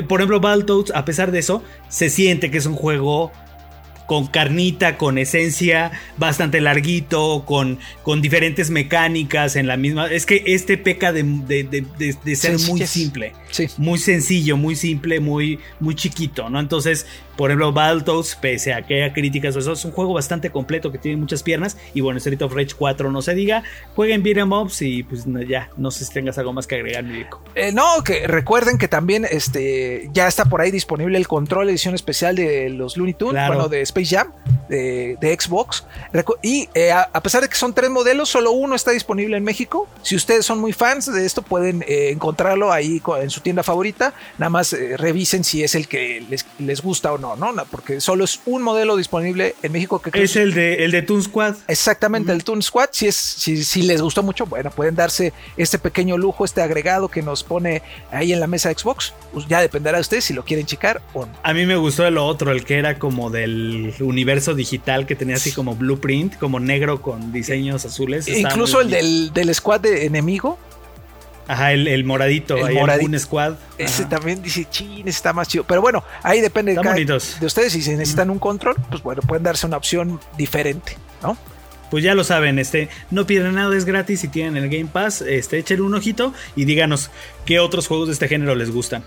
Por 0.08 0.20
ejemplo, 0.20 0.40
Battletoads, 0.40 0.92
a 0.94 1.04
pesar 1.04 1.30
de 1.30 1.38
eso, 1.38 1.62
se 1.88 2.10
siente 2.10 2.50
que 2.50 2.58
es 2.58 2.66
un 2.66 2.74
juego 2.74 3.30
con 4.06 4.26
carnita, 4.26 4.96
con 4.96 5.18
esencia, 5.18 5.92
bastante 6.16 6.60
larguito, 6.60 7.44
con, 7.44 7.78
con 8.02 8.22
diferentes 8.22 8.70
mecánicas 8.70 9.56
en 9.56 9.66
la 9.66 9.76
misma. 9.76 10.06
Es 10.06 10.26
que 10.26 10.42
este 10.46 10.78
peca 10.78 11.12
de, 11.12 11.22
de, 11.22 12.36
ser 12.36 12.58
muy 12.60 12.86
simple. 12.86 13.32
Muy 13.78 13.98
sencillo, 13.98 14.56
muy 14.56 14.76
simple, 14.76 15.20
muy, 15.20 15.58
muy 15.80 15.94
chiquito, 15.94 16.50
¿no? 16.50 16.60
Entonces, 16.60 17.06
Por 17.36 17.50
ejemplo, 17.50 17.72
Battletoads, 17.72 18.36
pese 18.36 18.72
a 18.72 18.82
que 18.82 19.02
haya 19.02 19.12
críticas 19.12 19.54
o 19.56 19.58
eso, 19.58 19.72
es 19.72 19.84
un 19.84 19.92
juego 19.92 20.14
bastante 20.14 20.50
completo 20.50 20.90
que 20.90 20.98
tiene 20.98 21.18
muchas 21.18 21.42
piernas. 21.42 21.76
Y 21.92 22.00
bueno, 22.00 22.18
Street 22.18 22.40
of 22.42 22.54
Rage 22.54 22.74
4 22.76 23.10
no 23.10 23.20
se 23.22 23.34
diga. 23.34 23.62
Jueguen 23.94 24.22
beat'em 24.22 24.50
ups 24.50 24.82
y 24.82 25.02
pues 25.02 25.24
ya, 25.46 25.70
no 25.76 25.90
sé 25.90 26.04
si 26.04 26.12
tengas 26.12 26.38
algo 26.38 26.52
más 26.52 26.66
que 26.66 26.76
agregar, 26.76 27.04
Mirico. 27.04 27.42
Eh, 27.54 27.72
no, 27.72 28.02
que 28.04 28.26
recuerden 28.26 28.78
que 28.78 28.88
también 28.88 29.26
este, 29.30 30.08
ya 30.12 30.26
está 30.26 30.46
por 30.46 30.60
ahí 30.60 30.70
disponible 30.70 31.18
el 31.18 31.28
control 31.28 31.68
edición 31.68 31.94
especial 31.94 32.36
de 32.36 32.70
los 32.70 32.96
Looney 32.96 33.14
Tunes, 33.14 33.46
bueno, 33.46 33.68
de 33.68 33.82
Space 33.82 34.16
Jam, 34.16 34.32
de, 34.68 35.36
Xbox. 35.38 35.84
Y 36.42 36.68
eh, 36.74 36.92
a, 36.92 37.22
pesar 37.22 37.42
de 37.42 37.48
que 37.48 37.56
son 37.56 37.74
tres 37.74 37.90
modelos, 37.90 38.30
solo 38.30 38.52
uno 38.52 38.74
está 38.74 38.92
disponible 38.92 39.36
en 39.36 39.44
México. 39.44 39.88
Si 40.02 40.16
ustedes 40.16 40.46
son 40.46 40.58
muy 40.58 40.72
fans 40.72 41.12
de 41.12 41.26
esto, 41.26 41.42
pueden 41.42 41.82
eh, 41.86 42.10
encontrarlo 42.10 42.72
ahí 42.72 43.02
en 43.20 43.30
su 43.30 43.40
tienda 43.40 43.62
favorita. 43.62 44.14
Nada 44.38 44.50
más 44.50 44.74
revisen 44.96 45.44
si 45.44 45.62
es 45.62 45.74
el 45.74 45.88
que 45.88 46.24
les, 46.28 46.46
les 46.58 46.80
gusta 46.80 47.12
o 47.12 47.18
no. 47.18 47.25
¿No? 47.34 47.52
Porque 47.70 48.00
solo 48.00 48.24
es 48.24 48.40
un 48.46 48.62
modelo 48.62 48.96
disponible 48.96 49.56
en 49.62 49.72
México 49.72 50.00
que 50.00 50.22
es 50.22 50.36
el 50.36 50.54
de 50.54 50.84
el 50.84 50.92
de 50.92 51.02
Toon 51.02 51.22
Squad. 51.22 51.56
Exactamente, 51.66 52.32
el 52.32 52.44
Toon 52.44 52.62
Squad. 52.62 52.90
Si 52.92 53.06
es 53.08 53.16
si, 53.16 53.82
les 53.82 54.02
gustó 54.02 54.22
mucho, 54.22 54.46
bueno, 54.46 54.70
pueden 54.70 54.94
darse 54.94 55.32
este 55.56 55.78
pequeño 55.78 56.16
lujo, 56.18 56.44
este 56.44 56.62
agregado 56.62 57.08
que 57.08 57.22
nos 57.22 57.42
pone 57.42 57.82
ahí 58.10 58.32
en 58.32 58.40
la 58.40 58.46
mesa 58.46 58.68
de 58.68 58.78
Xbox. 58.78 59.12
Pues 59.32 59.46
ya 59.48 59.60
dependerá 59.60 59.98
de 59.98 60.02
ustedes 60.02 60.24
si 60.24 60.34
lo 60.34 60.44
quieren 60.44 60.66
checar 60.66 61.02
o 61.14 61.26
no. 61.26 61.32
A 61.42 61.52
mí 61.52 61.66
me 61.66 61.76
gustó 61.76 62.06
el 62.06 62.18
otro, 62.18 62.52
el 62.52 62.64
que 62.64 62.78
era 62.78 62.98
como 62.98 63.30
del 63.30 63.94
universo 64.00 64.54
digital 64.54 65.06
que 65.06 65.16
tenía 65.16 65.36
así 65.36 65.52
como 65.52 65.74
blueprint, 65.74 66.36
como 66.36 66.60
negro 66.60 67.02
con 67.02 67.32
diseños 67.32 67.84
azules. 67.84 68.28
Incluso 68.28 68.80
el 68.80 68.90
del, 68.90 69.32
del 69.32 69.54
squad 69.54 69.80
de 69.80 70.06
enemigo 70.06 70.58
Ajá, 71.48 71.72
el, 71.72 72.04
moradito, 72.04 72.56
el 72.56 72.74
moradito. 72.74 73.06
un 73.06 73.18
squad. 73.18 73.54
Ese 73.78 74.04
también 74.06 74.42
dice, 74.42 74.66
chin, 74.68 75.06
está 75.06 75.32
más 75.32 75.48
chido. 75.48 75.64
Pero 75.64 75.80
bueno, 75.80 76.02
ahí 76.22 76.40
depende 76.40 76.74
de, 76.74 77.46
ustedes. 77.46 77.72
Si 77.72 77.82
se 77.82 77.96
necesitan 77.96 78.30
un 78.30 78.38
control, 78.38 78.74
pues 78.90 79.02
bueno, 79.02 79.22
pueden 79.22 79.44
darse 79.44 79.66
una 79.66 79.76
opción 79.76 80.20
diferente, 80.36 80.96
¿no? 81.22 81.36
Pues 81.90 82.02
ya 82.02 82.14
lo 82.16 82.24
saben, 82.24 82.58
este, 82.58 82.88
no 83.12 83.26
pierden 83.26 83.54
nada, 83.54 83.76
es 83.76 83.84
gratis 83.84 84.20
si 84.20 84.28
tienen 84.28 84.56
el 84.56 84.68
Game 84.68 84.90
Pass, 84.92 85.22
este, 85.22 85.58
échenle 85.58 85.84
un 85.84 85.94
ojito 85.94 86.34
y 86.56 86.64
díganos 86.64 87.10
qué 87.44 87.60
otros 87.60 87.86
juegos 87.86 88.08
de 88.08 88.14
este 88.14 88.26
género 88.26 88.56
les 88.56 88.72
gustan. 88.72 89.04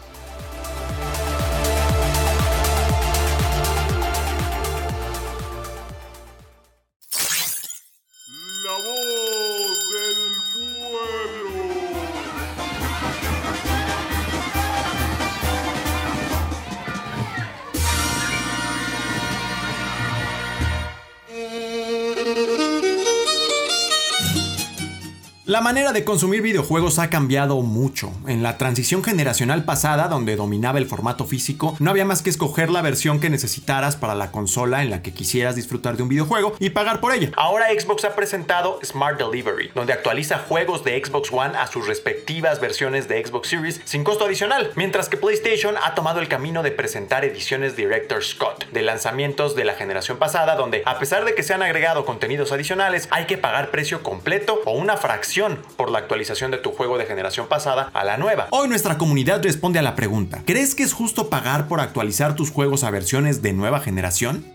Manera 25.69 25.91
de 25.91 26.03
consumir 26.03 26.41
videojuegos 26.41 26.97
ha 26.97 27.11
cambiado 27.11 27.61
mucho. 27.61 28.11
En 28.27 28.41
la 28.41 28.57
transición 28.57 29.03
generacional 29.03 29.65
pasada, 29.65 30.07
donde 30.07 30.35
dominaba 30.35 30.79
el 30.79 30.87
formato 30.87 31.25
físico, 31.25 31.75
no 31.77 31.91
había 31.91 32.05
más 32.05 32.23
que 32.23 32.31
escoger 32.31 32.71
la 32.71 32.81
versión 32.81 33.19
que 33.19 33.29
necesitaras 33.29 33.95
para 33.95 34.15
la 34.15 34.31
consola 34.31 34.81
en 34.81 34.89
la 34.89 35.03
que 35.03 35.13
quisieras 35.13 35.55
disfrutar 35.55 35.95
de 35.95 36.01
un 36.01 36.09
videojuego 36.09 36.55
y 36.57 36.71
pagar 36.71 36.99
por 36.99 37.13
ella. 37.13 37.29
Ahora 37.35 37.67
Xbox 37.67 38.03
ha 38.05 38.15
presentado 38.15 38.79
Smart 38.83 39.19
Delivery, 39.19 39.69
donde 39.75 39.93
actualiza 39.93 40.39
juegos 40.39 40.83
de 40.83 41.05
Xbox 41.05 41.31
One 41.31 41.55
a 41.55 41.67
sus 41.67 41.85
respectivas 41.85 42.59
versiones 42.59 43.07
de 43.07 43.23
Xbox 43.23 43.49
Series 43.49 43.79
sin 43.85 44.03
costo 44.03 44.25
adicional, 44.25 44.71
mientras 44.73 45.07
que 45.07 45.17
PlayStation 45.17 45.75
ha 45.83 45.93
tomado 45.93 46.19
el 46.19 46.27
camino 46.27 46.63
de 46.63 46.71
presentar 46.71 47.23
ediciones 47.25 47.75
Director 47.75 48.23
Scott 48.23 48.65
de 48.71 48.81
lanzamientos 48.81 49.55
de 49.55 49.65
la 49.65 49.75
generación 49.75 50.17
pasada, 50.17 50.55
donde 50.55 50.81
a 50.87 50.97
pesar 50.97 51.25
de 51.25 51.35
que 51.35 51.43
se 51.43 51.53
han 51.53 51.61
agregado 51.61 52.05
contenidos 52.05 52.51
adicionales, 52.51 53.07
hay 53.11 53.25
que 53.25 53.37
pagar 53.37 53.69
precio 53.69 54.01
completo 54.01 54.61
o 54.65 54.71
una 54.71 54.97
fracción 54.97 55.58
por 55.77 55.91
la 55.91 55.99
actualización 55.99 56.51
de 56.51 56.57
tu 56.57 56.71
juego 56.71 56.97
de 56.97 57.05
generación 57.05 57.47
pasada 57.47 57.89
a 57.93 58.03
la 58.03 58.17
nueva. 58.17 58.47
Hoy 58.51 58.67
nuestra 58.67 58.97
comunidad 58.97 59.41
responde 59.43 59.79
a 59.79 59.81
la 59.81 59.95
pregunta, 59.95 60.43
¿crees 60.45 60.75
que 60.75 60.83
es 60.83 60.93
justo 60.93 61.29
pagar 61.29 61.67
por 61.67 61.79
actualizar 61.79 62.35
tus 62.35 62.51
juegos 62.51 62.83
a 62.83 62.91
versiones 62.91 63.41
de 63.41 63.53
nueva 63.53 63.79
generación? 63.79 64.45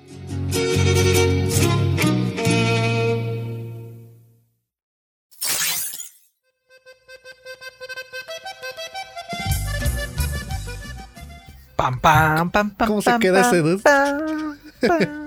Pam, 11.77 12.01
pam, 12.01 12.51
pam, 12.51 12.71
pam, 12.71 12.89
¿Cómo 12.89 13.03
se 13.03 13.19
queda 13.19 13.51
ese? 13.51 15.24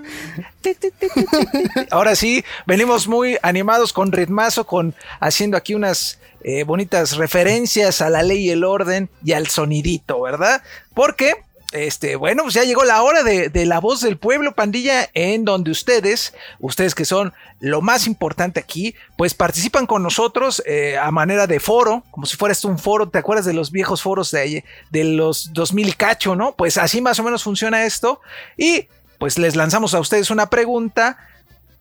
Ahora 1.91 2.15
sí, 2.15 2.43
venimos 2.65 3.07
muy 3.07 3.37
animados 3.41 3.93
con 3.93 4.11
ritmazo, 4.11 4.65
con 4.65 4.95
haciendo 5.19 5.57
aquí 5.57 5.73
unas 5.73 6.19
eh, 6.41 6.63
bonitas 6.63 7.17
referencias 7.17 8.01
a 8.01 8.09
la 8.09 8.23
ley 8.23 8.45
y 8.45 8.49
el 8.51 8.63
orden 8.63 9.09
y 9.23 9.33
al 9.33 9.47
sonidito, 9.47 10.21
¿verdad? 10.21 10.61
Porque 10.93 11.33
este, 11.73 12.15
bueno, 12.15 12.43
pues 12.43 12.55
ya 12.55 12.63
llegó 12.63 12.85
la 12.85 13.03
hora 13.03 13.23
de, 13.23 13.65
la 13.65 13.79
voz 13.81 13.99
del 13.99 14.17
pueblo, 14.17 14.53
pandilla, 14.53 15.09
en 15.13 15.43
donde 15.43 15.69
ustedes, 15.69 16.33
ustedes 16.59 16.95
que 16.95 17.03
son 17.03 17.33
lo 17.59 17.81
más 17.81 18.07
importante 18.07 18.59
aquí, 18.59 18.95
pues 19.17 19.33
participan 19.33 19.85
con 19.85 20.01
nosotros 20.01 20.63
eh, 20.65 20.97
a 20.97 21.11
manera 21.11 21.45
de 21.45 21.59
foro, 21.59 22.03
como 22.11 22.25
si 22.25 22.37
fuera 22.37 22.53
esto 22.53 22.69
un 22.69 22.79
foro, 22.79 23.09
¿te 23.09 23.17
acuerdas 23.17 23.45
de 23.45 23.53
los 23.53 23.71
viejos 23.71 24.01
foros 24.01 24.31
de, 24.31 24.63
de 24.91 25.03
los 25.03 25.51
2000 25.51 25.89
y 25.89 25.93
cacho, 25.93 26.35
no? 26.35 26.55
Pues 26.55 26.77
así 26.77 27.01
más 27.01 27.19
o 27.19 27.23
menos 27.23 27.43
funciona 27.43 27.85
esto. 27.85 28.21
Y 28.55 28.87
pues 29.17 29.37
les 29.37 29.55
lanzamos 29.55 29.93
a 29.93 29.99
ustedes 29.99 30.29
una 30.31 30.49
pregunta 30.49 31.17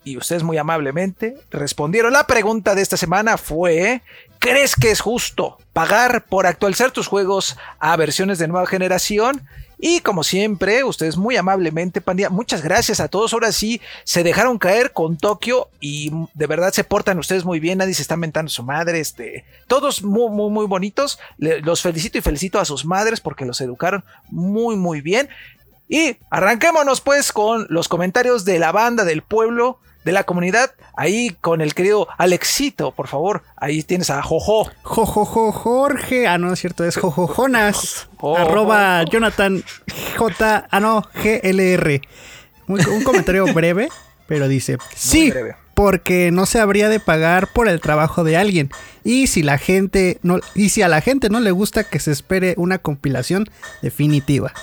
y 0.03 0.17
ustedes 0.17 0.43
muy 0.43 0.57
amablemente 0.57 1.35
respondieron. 1.51 2.13
La 2.13 2.27
pregunta 2.27 2.75
de 2.75 2.81
esta 2.81 2.97
semana 2.97 3.37
fue, 3.37 4.01
¿crees 4.39 4.75
que 4.75 4.91
es 4.91 5.01
justo 5.01 5.57
pagar 5.73 6.25
por 6.25 6.47
actualizar 6.47 6.91
tus 6.91 7.07
juegos 7.07 7.57
a 7.79 7.95
versiones 7.97 8.39
de 8.39 8.47
nueva 8.47 8.67
generación? 8.67 9.45
Y 9.79 9.99
como 9.99 10.23
siempre, 10.23 10.83
ustedes 10.83 11.17
muy 11.17 11.35
amablemente, 11.35 12.01
pandilla, 12.01 12.31
muchas 12.31 12.63
gracias 12.63 12.99
a 12.99 13.09
todos. 13.09 13.33
Ahora 13.33 13.51
sí, 13.51 13.79
se 14.05 14.23
dejaron 14.23 14.57
caer 14.57 14.91
con 14.91 15.17
Tokio 15.17 15.69
y 15.79 16.11
de 16.33 16.47
verdad 16.47 16.73
se 16.73 16.83
portan 16.83 17.19
ustedes 17.19 17.45
muy 17.45 17.59
bien. 17.59 17.77
Nadie 17.77 17.93
se 17.93 18.01
está 18.01 18.17
mentando 18.17 18.49
su 18.49 18.63
madre. 18.63 18.99
Este, 18.99 19.45
todos 19.67 20.01
muy, 20.03 20.31
muy, 20.31 20.49
muy 20.49 20.65
bonitos. 20.65 21.19
los 21.37 21.83
felicito 21.83 22.17
y 22.17 22.21
felicito 22.21 22.59
a 22.59 22.65
sus 22.65 22.85
madres 22.85 23.21
porque 23.21 23.45
los 23.45 23.61
educaron 23.61 24.03
muy, 24.29 24.75
muy 24.77 25.01
bien. 25.01 25.29
Y 25.89 26.17
arranquémonos 26.29 27.01
pues 27.01 27.31
con 27.31 27.65
los 27.69 27.87
comentarios 27.87 28.45
de 28.45 28.59
la 28.59 28.71
banda, 28.71 29.05
del 29.05 29.21
pueblo, 29.21 29.79
de 30.03 30.11
la 30.11 30.23
comunidad. 30.23 30.71
Ahí 30.95 31.35
con 31.41 31.61
el 31.61 31.73
querido 31.73 32.07
Alexito, 32.17 32.91
por 32.91 33.07
favor. 33.07 33.43
Ahí 33.55 33.83
tienes 33.83 34.09
a 34.09 34.21
Jojo. 34.21 34.69
Jojojo 34.83 35.51
Jorge. 35.51 36.27
Ah, 36.27 36.37
no, 36.37 36.51
es 36.53 36.59
cierto, 36.59 36.83
es 36.83 36.97
Jojo 36.97 37.27
Jonas. 37.27 38.09
arroba 38.37 39.03
Jonathan 39.03 39.63
J. 40.17 40.67
Ah, 40.69 40.79
no, 40.79 41.03
GLR. 41.23 42.01
un 42.67 43.03
comentario 43.03 43.45
breve, 43.53 43.89
pero 44.27 44.47
dice: 44.47 44.77
Sí, 44.95 45.31
porque 45.73 46.31
no 46.31 46.45
se 46.45 46.59
habría 46.59 46.89
de 46.89 46.99
pagar 46.99 47.47
por 47.47 47.69
el 47.69 47.79
trabajo 47.79 48.23
de 48.23 48.35
alguien. 48.35 48.71
Y 49.03 49.27
si 49.27 49.43
la 49.43 49.57
gente 49.57 50.19
no, 50.21 50.39
y 50.55 50.69
si 50.69 50.81
a 50.81 50.87
la 50.87 51.01
gente 51.01 51.29
no 51.29 51.39
le 51.39 51.51
gusta 51.51 51.83
que 51.83 51.99
se 51.99 52.11
espere 52.11 52.55
una 52.57 52.79
compilación 52.79 53.49
definitiva 53.81 54.53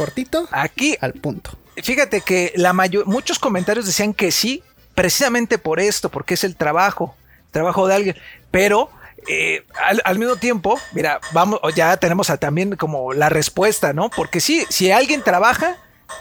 cortito. 0.00 0.48
Aquí. 0.50 0.96
Al 1.00 1.12
punto. 1.12 1.50
Fíjate 1.76 2.22
que 2.22 2.52
la 2.56 2.72
mayor, 2.72 3.06
muchos 3.06 3.38
comentarios 3.38 3.86
decían 3.86 4.14
que 4.14 4.30
sí, 4.30 4.62
precisamente 4.94 5.58
por 5.58 5.80
esto, 5.80 6.08
porque 6.08 6.34
es 6.34 6.44
el 6.44 6.56
trabajo, 6.56 7.14
trabajo 7.50 7.86
de 7.86 7.94
alguien. 7.94 8.16
Pero 8.50 8.90
eh, 9.28 9.64
al, 10.04 10.18
mismo 10.18 10.36
tiempo, 10.36 10.80
mira, 10.92 11.20
vamos, 11.32 11.60
ya 11.74 11.96
tenemos 11.98 12.28
también 12.38 12.76
como 12.76 13.12
la 13.12 13.28
respuesta, 13.28 13.92
¿no? 13.92 14.10
Porque 14.10 14.40
sí, 14.40 14.64
si 14.70 14.90
alguien 14.90 15.22
trabaja 15.22 15.76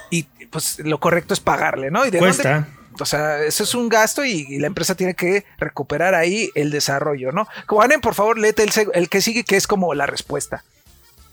y 0.09 0.23
pues 0.51 0.79
lo 0.79 0.99
correcto 0.99 1.33
es 1.33 1.39
pagarle, 1.39 1.91
¿no? 1.91 2.05
Y 2.05 2.11
de 2.11 2.19
Cuesta. 2.19 2.67
o 2.99 3.05
sea, 3.05 3.43
eso 3.43 3.63
es 3.63 3.73
un 3.73 3.87
gasto 3.87 4.25
y, 4.25 4.59
la 4.59 4.67
empresa 4.67 4.95
tiene 4.95 5.13
que 5.13 5.45
recuperar 5.57 6.15
ahí 6.15 6.49
el 6.55 6.69
desarrollo, 6.69 7.31
¿no? 7.31 7.47
Como 7.65 7.81
por 8.01 8.13
favor, 8.13 8.37
léete 8.37 8.63
el, 8.63 8.71
el 8.93 9.09
que 9.09 9.21
sigue, 9.21 9.43
que 9.43 9.55
es 9.55 9.67
como 9.67 9.93
la 9.93 10.05
respuesta. 10.05 10.63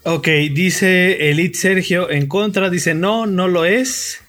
Ok, 0.09 0.29
dice 0.53 1.31
Elite 1.31 1.59
Sergio 1.59 2.09
en 2.13 2.29
contra, 2.29 2.71
dice 2.71 2.95
no, 2.95 3.27
no 3.27 3.49
lo 3.49 3.65
es. 3.65 4.21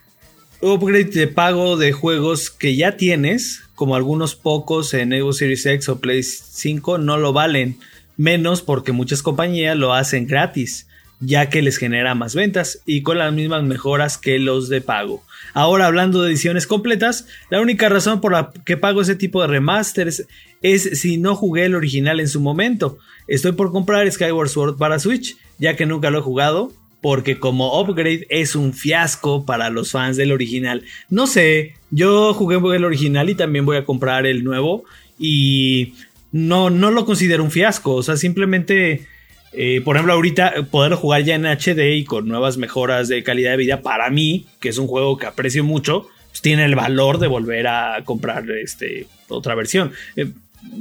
Upgrade 0.60 1.12
de 1.12 1.28
pago 1.28 1.78
de 1.78 1.92
juegos 1.92 2.50
que 2.50 2.76
ya 2.76 2.98
tienes, 2.98 3.62
como 3.76 3.96
algunos 3.96 4.34
pocos 4.34 4.96
en 4.96 5.12
Xbox 5.12 5.38
Series 5.38 5.66
X 5.68 5.90
o 5.90 6.00
Play 6.00 6.24
5, 6.24 6.98
no 6.98 7.18
lo 7.18 7.32
valen. 7.32 7.78
Menos 8.16 8.64
porque 8.64 8.92
muchas 8.92 9.22
compañías 9.22 9.78
lo 9.78 9.94
hacen 9.94 10.26
gratis, 10.26 10.88
ya 11.20 11.48
que 11.52 11.62
les 11.62 11.78
genera 11.78 12.16
más 12.16 12.34
ventas 12.34 12.82
y 12.88 13.04
con 13.04 13.20
las 13.20 13.32
mismas 13.32 13.62
mejoras 13.62 14.18
que 14.18 14.40
los 14.40 14.70
de 14.70 14.82
pago. 14.82 15.24
Ahora 15.54 15.86
hablando 15.86 16.24
de 16.24 16.32
ediciones 16.32 16.66
completas, 16.66 17.28
la 17.52 17.62
única 17.62 17.88
razón 17.88 18.20
por 18.20 18.32
la 18.32 18.52
que 18.66 18.78
pago 18.78 19.02
ese 19.04 19.16
tipo 19.16 19.44
de 19.44 19.48
remasters 19.50 20.26
es 20.64 21.00
si 21.00 21.18
no 21.18 21.36
jugué 21.36 21.66
el 21.66 21.76
original 21.76 22.20
en 22.20 22.30
su 22.30 22.42
momento. 22.42 22.98
Estoy 23.28 23.52
por 23.52 23.72
comprar 23.72 24.12
Skyward 24.12 24.50
Sword 24.50 24.78
para 24.78 24.98
Switch 24.98 25.38
ya 25.60 25.76
que 25.76 25.86
nunca 25.86 26.10
lo 26.10 26.20
he 26.20 26.22
jugado 26.22 26.72
porque 27.02 27.40
como 27.40 27.80
upgrade 27.80 28.26
es 28.30 28.56
un 28.56 28.74
fiasco 28.74 29.46
para 29.46 29.70
los 29.70 29.92
fans 29.92 30.18
del 30.18 30.32
original. 30.32 30.84
No 31.10 31.28
sé, 31.28 31.76
yo 31.92 32.34
jugué 32.34 32.58
el 32.76 32.86
original 32.86 33.30
y 33.30 33.36
también 33.36 33.66
voy 33.66 33.78
a 33.78 33.86
comprar 33.86 34.26
el 34.26 34.44
nuevo 34.44 34.84
y 35.20 35.94
no, 36.32 36.70
no 36.70 36.92
lo 36.92 37.06
considero 37.06 37.44
un 37.44 37.52
fiasco, 37.52 37.96
o 37.96 38.04
sea, 38.04 38.18
simplemente... 38.18 39.08
Eh, 39.54 39.82
por 39.82 39.96
ejemplo, 39.96 40.14
ahorita 40.14 40.68
poder 40.70 40.94
jugar 40.94 41.24
ya 41.24 41.34
en 41.34 41.46
HD 41.46 41.96
y 41.96 42.04
con 42.04 42.28
nuevas 42.28 42.58
mejoras 42.58 43.08
de 43.08 43.24
calidad 43.24 43.52
de 43.52 43.58
vida, 43.58 43.82
para 43.82 44.10
mí, 44.10 44.46
que 44.60 44.70
es 44.70 44.78
un 44.78 44.88
juego 44.88 45.18
que 45.18 45.26
aprecio 45.26 45.64
mucho, 45.64 46.10
pues 46.30 46.42
tiene 46.42 46.66
el 46.66 46.76
valor 46.76 47.18
de 47.18 47.28
volver 47.28 47.66
a 47.66 48.04
comprar 48.04 48.44
este, 48.52 49.08
otra 49.30 49.56
versión. 49.56 49.94
Eh, 50.16 50.28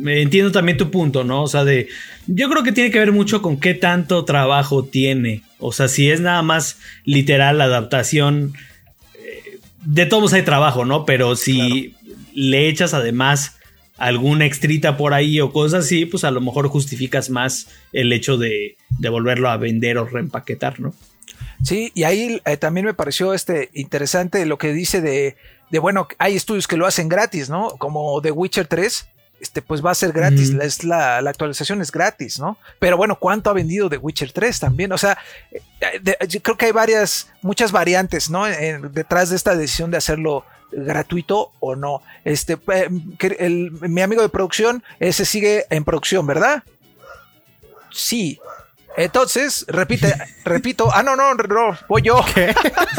entiendo 0.04 0.52
también 0.52 0.78
tu 0.78 0.90
punto, 0.90 1.24
¿no? 1.24 1.42
O 1.42 1.48
sea, 1.48 1.64
de. 1.64 1.88
Yo 2.26 2.48
creo 2.48 2.62
que 2.62 2.72
tiene 2.72 2.90
que 2.90 2.98
ver 2.98 3.12
mucho 3.12 3.42
con 3.42 3.58
qué 3.58 3.74
tanto 3.74 4.24
trabajo 4.24 4.84
tiene. 4.84 5.42
O 5.58 5.72
sea, 5.72 5.88
si 5.88 6.10
es 6.10 6.20
nada 6.20 6.42
más 6.42 6.78
literal 7.04 7.58
la 7.58 7.64
adaptación. 7.64 8.54
Eh, 9.14 9.58
de 9.84 10.06
todos 10.06 10.32
hay 10.32 10.42
trabajo, 10.42 10.84
¿no? 10.84 11.04
Pero 11.04 11.36
si 11.36 11.94
le 12.34 12.68
echas 12.68 12.94
además 12.94 13.56
alguna 13.98 14.44
extrita 14.44 14.96
por 14.96 15.14
ahí 15.14 15.40
o 15.40 15.52
cosas 15.52 15.86
así, 15.86 16.04
pues 16.04 16.24
a 16.24 16.30
lo 16.30 16.40
mejor 16.40 16.68
justificas 16.68 17.30
más 17.30 17.68
el 17.92 18.12
hecho 18.12 18.36
de, 18.36 18.76
de 18.98 19.08
volverlo 19.08 19.48
a 19.48 19.56
vender 19.56 19.98
o 19.98 20.04
reempaquetar, 20.04 20.80
¿no? 20.80 20.94
Sí, 21.62 21.92
y 21.94 22.04
ahí 22.04 22.40
eh, 22.44 22.56
también 22.56 22.86
me 22.86 22.94
pareció 22.94 23.32
este 23.32 23.70
interesante 23.72 24.44
lo 24.46 24.58
que 24.58 24.72
dice 24.72 25.00
de, 25.00 25.36
de, 25.70 25.78
bueno, 25.78 26.06
hay 26.18 26.36
estudios 26.36 26.66
que 26.66 26.76
lo 26.76 26.86
hacen 26.86 27.08
gratis, 27.08 27.48
¿no? 27.48 27.70
Como 27.78 28.20
The 28.20 28.30
Witcher 28.30 28.66
3, 28.66 29.08
este, 29.46 29.62
pues 29.62 29.84
va 29.84 29.92
a 29.92 29.94
ser 29.94 30.10
gratis, 30.10 30.50
es 30.60 30.82
la, 30.82 31.18
actualización 31.18 31.80
es 31.80 31.92
gratis, 31.92 32.40
¿no? 32.40 32.58
Pero 32.80 32.96
bueno, 32.96 33.16
¿cuánto 33.16 33.48
ha 33.48 33.52
vendido 33.52 33.88
The 33.88 33.96
Witcher 33.96 34.32
3 34.32 34.58
también? 34.58 34.92
O 34.92 34.98
sea, 34.98 35.16
eh, 35.52 36.40
creo 36.42 36.56
que 36.56 36.66
hay 36.66 36.72
varias, 36.72 37.28
muchas 37.42 37.70
variantes, 37.70 38.28
¿no? 38.28 38.44
detrás 38.44 39.30
de 39.30 39.36
esta 39.36 39.54
decisión 39.54 39.92
de 39.92 39.98
hacerlo 39.98 40.44
gratuito 40.72 41.52
o 41.60 41.76
no. 41.76 42.02
Este, 42.24 42.58
eh, 42.72 42.88
mi 42.90 44.02
amigo 44.02 44.22
de 44.22 44.28
producción, 44.28 44.82
ese 44.98 45.24
sigue 45.24 45.64
en 45.70 45.84
producción, 45.84 46.26
¿verdad? 46.26 46.64
Sí. 47.92 48.40
Entonces, 48.96 49.64
repite, 49.68 50.12
repito, 50.44 50.90
ah, 50.92 51.04
no, 51.04 51.14
no, 51.14 51.34
no, 51.34 51.78
voy 51.88 52.02
yo. 52.02 52.20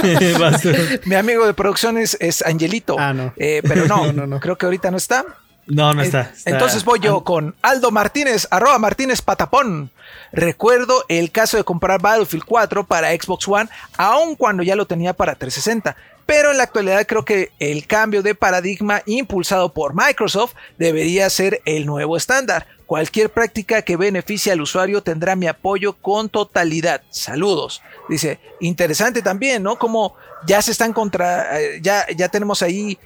mi 1.06 1.16
amigo 1.16 1.46
de 1.46 1.54
producción 1.54 1.98
es, 1.98 2.42
Angelito. 2.46 2.96
Ah, 2.98 3.14
no. 3.14 3.34
Eh, 3.36 3.62
pero 3.68 3.86
no, 3.86 4.14
no, 4.14 4.26
no, 4.26 4.40
creo 4.40 4.58
que 4.58 4.66
ahorita 4.66 4.92
no 4.92 4.98
está. 4.98 5.26
No, 5.68 5.94
no 5.94 6.02
está, 6.02 6.32
Entonces 6.46 6.86
voy 6.86 7.00
yo 7.02 7.24
con 7.26 7.54
Aldo 7.62 7.92
Martínez, 7.92 8.48
arroba 8.52 8.80
Martínez 8.80 9.22
Patapón. 9.22 9.92
Recuerdo 10.32 11.04
el 11.10 11.32
caso 11.32 11.58
de 11.58 11.66
comprar 11.66 12.02
Battlefield 12.02 12.46
4 12.46 12.86
para 12.86 13.12
Xbox 13.12 13.48
One, 13.48 13.70
aun 13.98 14.36
cuando 14.36 14.64
ya 14.64 14.78
lo 14.78 14.88
tenía 14.88 15.14
para 15.14 15.36
360. 15.36 15.96
Pero 16.26 16.52
en 16.52 16.58
la 16.58 16.64
actualidad 16.64 17.06
creo 17.06 17.26
que 17.26 17.52
el 17.60 17.86
cambio 17.86 18.22
de 18.22 18.36
paradigma 18.36 19.02
impulsado 19.06 19.74
por 19.74 19.94
Microsoft 19.94 20.54
debería 20.78 21.30
ser 21.30 21.62
el 21.66 21.86
nuevo 21.86 22.16
estándar. 22.16 22.68
Cualquier 22.86 23.30
práctica 23.30 23.82
que 23.82 23.98
beneficie 23.98 24.52
al 24.54 24.62
usuario 24.62 25.04
tendrá 25.04 25.36
mi 25.36 25.48
apoyo 25.48 25.94
con 25.94 26.30
totalidad. 26.30 27.02
Saludos. 27.10 27.82
Dice, 28.08 28.40
interesante 28.62 29.22
también, 29.22 29.64
¿no? 29.64 29.78
Como 29.78 30.16
ya 30.46 30.62
se 30.62 30.72
están 30.72 30.94
contra, 30.94 31.60
eh, 31.62 31.80
ya, 31.82 32.06
ya 32.16 32.30
tenemos 32.30 32.62
ahí 32.62 32.98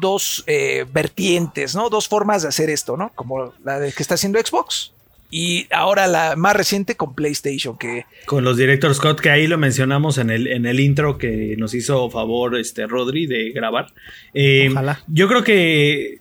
dos 0.00 0.44
eh, 0.46 0.86
vertientes, 0.92 1.74
¿no? 1.74 1.90
Dos 1.90 2.08
formas 2.08 2.42
de 2.42 2.48
hacer 2.48 2.70
esto, 2.70 2.96
¿no? 2.96 3.12
Como 3.14 3.52
la 3.64 3.78
de 3.78 3.92
que 3.92 4.02
está 4.02 4.14
haciendo 4.14 4.38
Xbox. 4.38 4.92
Y 5.28 5.66
ahora 5.72 6.06
la 6.06 6.36
más 6.36 6.54
reciente 6.54 6.96
con 6.96 7.14
PlayStation, 7.14 7.76
que... 7.76 8.06
Con 8.26 8.44
los 8.44 8.56
Director 8.56 8.94
Scott, 8.94 9.20
que 9.20 9.30
ahí 9.30 9.48
lo 9.48 9.58
mencionamos 9.58 10.18
en 10.18 10.30
el, 10.30 10.46
en 10.46 10.66
el 10.66 10.78
intro 10.78 11.18
que 11.18 11.56
nos 11.58 11.74
hizo 11.74 12.08
favor 12.10 12.56
este 12.56 12.86
Rodri 12.86 13.26
de 13.26 13.50
grabar. 13.50 13.92
Eh, 14.34 14.68
Ojalá. 14.70 15.00
Yo 15.08 15.26
creo 15.26 15.42
que 15.42 16.20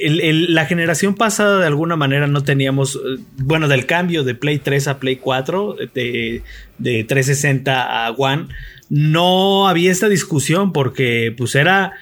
la 0.00 0.64
generación 0.64 1.14
pasada 1.14 1.60
de 1.60 1.66
alguna 1.66 1.96
manera 1.96 2.26
no 2.28 2.44
teníamos, 2.44 2.96
eh, 2.96 3.20
bueno, 3.36 3.68
del 3.68 3.84
cambio 3.84 4.24
de 4.24 4.34
Play 4.34 4.58
3 4.58 4.88
a 4.88 4.98
Play 5.00 5.16
4, 5.16 5.76
de, 5.92 6.42
de 6.78 7.04
360 7.04 8.06
a 8.06 8.10
One, 8.12 8.48
no 8.88 9.68
había 9.68 9.92
esta 9.92 10.08
discusión 10.08 10.72
porque 10.72 11.34
pues 11.36 11.54
era 11.54 11.92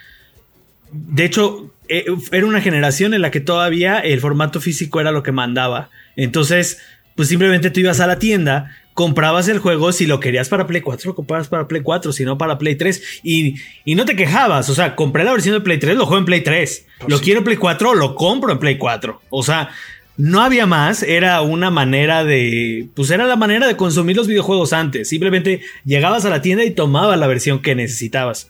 de 0.94 1.24
hecho, 1.24 1.72
eh, 1.88 2.04
era 2.30 2.46
una 2.46 2.60
generación 2.60 3.14
en 3.14 3.22
la 3.22 3.30
que 3.30 3.40
todavía 3.40 3.98
el 3.98 4.20
formato 4.20 4.60
físico 4.60 5.00
era 5.00 5.10
lo 5.10 5.22
que 5.22 5.32
mandaba. 5.32 5.90
Entonces, 6.16 6.78
pues 7.16 7.28
simplemente 7.28 7.70
tú 7.70 7.80
ibas 7.80 8.00
a 8.00 8.06
la 8.06 8.18
tienda, 8.18 8.70
comprabas 8.94 9.48
el 9.48 9.58
juego, 9.58 9.92
si 9.92 10.06
lo 10.06 10.20
querías 10.20 10.48
para 10.48 10.66
Play 10.66 10.80
4, 10.80 11.10
lo 11.10 11.14
comprabas 11.14 11.48
para 11.48 11.66
Play 11.66 11.82
4, 11.82 12.12
si 12.12 12.24
no 12.24 12.38
para 12.38 12.58
Play 12.58 12.76
3, 12.76 13.20
y, 13.24 13.56
no 13.94 14.04
te 14.04 14.16
quejabas, 14.16 14.68
o 14.70 14.74
sea, 14.74 14.94
compré 14.94 15.24
la 15.24 15.32
versión 15.32 15.54
de 15.54 15.60
Play 15.60 15.78
3, 15.78 15.96
lo 15.96 16.06
juego 16.06 16.20
en 16.20 16.24
Play 16.24 16.42
3, 16.42 16.86
pues 16.98 17.10
lo 17.10 17.20
quiero 17.20 17.38
en 17.38 17.44
Play 17.44 17.56
4, 17.56 17.94
lo 17.94 18.14
compro 18.14 18.52
en 18.52 18.58
Play 18.58 18.78
4, 18.78 19.20
o 19.30 19.42
sea, 19.42 19.70
no 20.16 20.42
había 20.42 20.66
más, 20.66 21.02
era 21.02 21.42
una 21.42 21.70
manera 21.70 22.24
de, 22.24 22.86
pues 22.94 23.10
era 23.10 23.26
la 23.26 23.36
manera 23.36 23.66
de 23.66 23.76
consumir 23.76 24.16
los 24.16 24.28
videojuegos 24.28 24.72
antes, 24.72 25.08
simplemente 25.08 25.60
llegabas 25.84 26.24
a 26.24 26.30
la 26.30 26.40
tienda 26.40 26.64
y 26.64 26.70
tomabas 26.70 27.18
la 27.18 27.26
versión 27.26 27.60
que 27.60 27.74
necesitabas. 27.74 28.48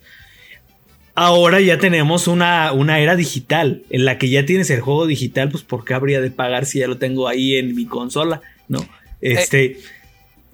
Ahora 1.17 1.61
ya 1.61 1.79
tenemos 1.79 2.27
una, 2.27 2.73
una, 2.73 2.99
era 2.99 3.15
digital 3.15 3.83
en 3.91 4.05
la 4.05 4.19
que 4.19 4.29
ya 4.29 4.45
tienes 4.45 4.69
el 4.71 4.81
juego 4.81 5.07
digital, 5.07 5.49
pues 5.49 5.63
¿por 5.63 5.85
qué 5.85 5.95
habría 5.95 6.21
de 6.21 6.33
pagar 6.33 6.67
si 6.67 6.81
ya 6.81 6.89
lo 6.89 6.99
tengo 6.99 7.29
ahí 7.29 7.55
en 7.55 7.75
mi 7.77 7.87
consola? 7.87 8.41
¿No? 8.67 8.85
Este. 9.21 9.79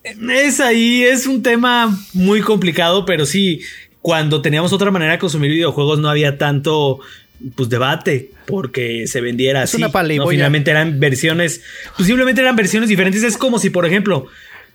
es 0.04 0.60
ahí, 0.60 1.02
es 1.02 1.26
un 1.26 1.42
tema 1.42 1.98
muy 2.12 2.42
complicado, 2.42 3.06
pero 3.06 3.24
sí, 3.24 3.62
cuando 4.02 4.42
teníamos 4.42 4.72
otra 4.74 4.90
manera 4.90 5.12
de 5.12 5.18
consumir 5.18 5.50
videojuegos 5.50 5.98
no 5.98 6.10
había 6.10 6.36
tanto 6.36 7.00
pues 7.54 7.70
debate 7.70 8.30
porque 8.46 9.06
se 9.06 9.22
vendiera 9.22 9.62
así. 9.62 9.80
¿no? 9.80 10.28
Finalmente 10.28 10.70
eran 10.70 11.00
versiones, 11.00 11.62
pues 11.96 12.06
simplemente 12.06 12.42
eran 12.42 12.54
versiones 12.54 12.90
diferentes. 12.90 13.22
Es 13.22 13.38
como 13.38 13.58
si, 13.58 13.70
por 13.70 13.86
ejemplo, 13.86 14.26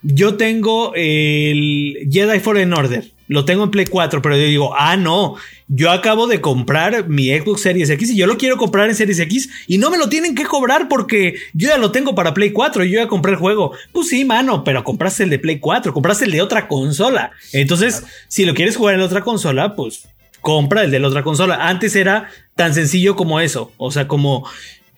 yo 0.01 0.33
tengo 0.33 0.93
el 0.95 2.07
Jedi 2.11 2.39
Fallen 2.39 2.73
Order 2.73 3.03
lo 3.27 3.45
tengo 3.45 3.63
en 3.63 3.71
Play 3.71 3.85
4, 3.85 4.21
pero 4.21 4.35
yo 4.35 4.43
digo, 4.43 4.75
ah, 4.77 4.97
no, 4.97 5.35
yo 5.67 5.91
acabo 5.91 6.27
de 6.27 6.41
comprar 6.41 7.09
mi 7.09 7.29
Xbox 7.29 7.61
Series 7.61 7.89
X 7.89 8.11
y 8.11 8.17
yo 8.17 8.27
lo 8.27 8.37
quiero 8.37 8.57
comprar 8.57 8.89
en 8.89 8.95
Series 8.95 9.19
X 9.19 9.49
y 9.67 9.77
no 9.77 9.89
me 9.89 9.97
lo 9.97 10.09
tienen 10.09 10.35
que 10.35 10.45
cobrar 10.45 10.87
porque 10.87 11.35
yo 11.53 11.69
ya 11.69 11.77
lo 11.77 11.91
tengo 11.91 12.13
para 12.13 12.33
Play 12.33 12.51
4 12.51 12.83
y 12.83 12.91
yo 12.91 12.99
ya 12.99 13.07
compré 13.07 13.31
el 13.33 13.37
juego. 13.37 13.71
Pues 13.91 14.09
sí, 14.09 14.25
mano, 14.25 14.63
pero 14.63 14.83
compraste 14.83 15.23
el 15.23 15.29
de 15.29 15.39
Play 15.39 15.59
4, 15.59 15.93
compraste 15.93 16.25
el 16.25 16.31
de 16.31 16.41
otra 16.41 16.67
consola. 16.67 17.31
Entonces, 17.51 18.03
si 18.27 18.45
lo 18.45 18.53
quieres 18.53 18.77
jugar 18.77 18.93
en 18.93 18.99
la 18.99 19.07
otra 19.07 19.21
consola, 19.21 19.75
pues 19.75 20.07
compra 20.41 20.83
el 20.83 20.91
de 20.91 20.99
la 20.99 21.07
otra 21.07 21.23
consola. 21.23 21.67
Antes 21.67 21.95
era 21.95 22.29
tan 22.55 22.73
sencillo 22.73 23.15
como 23.15 23.39
eso, 23.39 23.71
o 23.77 23.91
sea, 23.91 24.07
como 24.07 24.47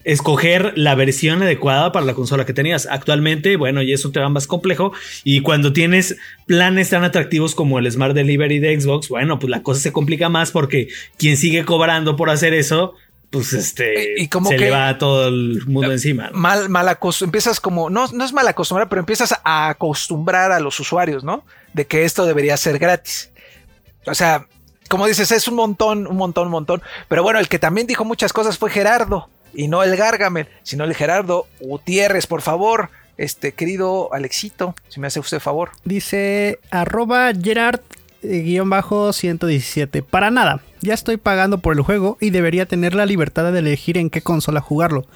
escoger 0.07 0.71
la 0.77 0.95
versión 0.95 1.43
adecuada 1.43 1.91
para 1.91 2.05
la 2.05 2.13
consola 2.13 2.45
que 2.45 2.53
tenías. 2.53 2.87
Actualmente, 2.89 3.57
bueno, 3.57 3.81
y 3.81 3.91
es 3.91 4.05
un 4.05 4.13
tema 4.13 4.29
más 4.29 4.47
complejo. 4.47 4.93
Y 5.25 5.41
cuando 5.41 5.73
tienes 5.73 6.15
planes 6.45 6.89
tan 6.89 7.03
atractivos 7.03 7.53
como 7.53 7.77
el 7.77 7.91
Smart 7.91 8.15
Delivery 8.15 8.59
de 8.59 8.79
Xbox, 8.79 9.09
bueno, 9.09 9.37
pues 9.37 9.49
la 9.49 9.63
cosa 9.63 9.81
se 9.81 9.91
complica 9.91 10.29
más 10.29 10.51
porque 10.51 10.87
quien 11.17 11.35
sigue 11.35 11.65
cobrando 11.65 12.15
por 12.15 12.29
hacer 12.29 12.53
eso, 12.53 12.93
pues 13.31 13.51
este 13.51 14.13
y 14.21 14.29
como 14.29 14.49
se 14.49 14.57
le 14.57 14.71
va 14.71 14.87
a 14.87 14.97
todo 14.97 15.27
el 15.27 15.65
mundo 15.67 15.91
encima. 15.91 16.29
Mal, 16.31 16.69
mal 16.69 16.97
empiezas 17.21 17.59
como, 17.59 17.89
no, 17.89 18.07
no 18.07 18.23
es 18.23 18.31
mal 18.31 18.47
acostumbrar, 18.47 18.87
pero 18.87 19.01
empiezas 19.01 19.35
a 19.43 19.67
acostumbrar 19.67 20.53
a 20.53 20.61
los 20.61 20.79
usuarios, 20.79 21.25
¿no? 21.25 21.43
De 21.73 21.85
que 21.85 22.05
esto 22.05 22.25
debería 22.25 22.55
ser 22.55 22.79
gratis. 22.79 23.29
O 24.05 24.15
sea, 24.15 24.47
como 24.87 25.05
dices, 25.05 25.33
es 25.33 25.49
un 25.49 25.55
montón, 25.55 26.07
un 26.07 26.15
montón, 26.15 26.45
un 26.45 26.51
montón. 26.51 26.81
Pero 27.09 27.23
bueno, 27.23 27.39
el 27.39 27.49
que 27.49 27.59
también 27.59 27.87
dijo 27.87 28.05
muchas 28.05 28.31
cosas 28.31 28.57
fue 28.57 28.69
Gerardo 28.69 29.29
y 29.57 29.67
no 29.67 29.83
el 29.83 29.97
Gargamel, 29.97 30.47
sino 30.61 30.83
el 30.83 30.93
Gerardo 30.93 31.47
Gutiérrez, 31.59 32.27
por 32.27 32.41
favor. 32.41 32.89
Este 33.17 33.53
querido 33.53 34.13
Alexito, 34.13 34.75
si 34.87 34.99
me 34.99 35.07
hace 35.07 35.19
usted 35.19 35.39
favor. 35.39 35.71
Dice 35.83 36.59
arroba 36.69 37.31
Gerard 37.33 37.79
eh, 38.21 38.41
guion 38.41 38.69
bajo 38.69 39.11
117. 39.11 40.03
Para 40.03 40.29
nada, 40.29 40.61
ya 40.81 40.93
estoy 40.93 41.17
pagando 41.17 41.57
por 41.57 41.75
el 41.75 41.81
juego 41.81 42.17
y 42.21 42.29
debería 42.29 42.67
tener 42.67 42.93
la 42.93 43.07
libertad 43.07 43.51
de 43.51 43.57
elegir 43.57 43.97
en 43.97 44.11
qué 44.11 44.21
consola 44.21 44.61
jugarlo. 44.61 45.07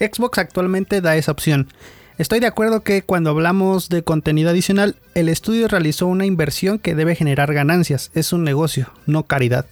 Xbox 0.00 0.38
actualmente 0.38 1.02
da 1.02 1.16
esa 1.16 1.32
opción. 1.32 1.68
Estoy 2.16 2.40
de 2.40 2.46
acuerdo 2.46 2.82
que 2.82 3.02
cuando 3.02 3.28
hablamos 3.28 3.90
de 3.90 4.02
contenido 4.02 4.48
adicional, 4.48 4.96
el 5.14 5.28
estudio 5.28 5.68
realizó 5.68 6.06
una 6.06 6.24
inversión 6.24 6.78
que 6.78 6.94
debe 6.94 7.14
generar 7.14 7.52
ganancias. 7.52 8.10
Es 8.14 8.32
un 8.32 8.42
negocio, 8.42 8.90
no 9.04 9.24
caridad. 9.24 9.66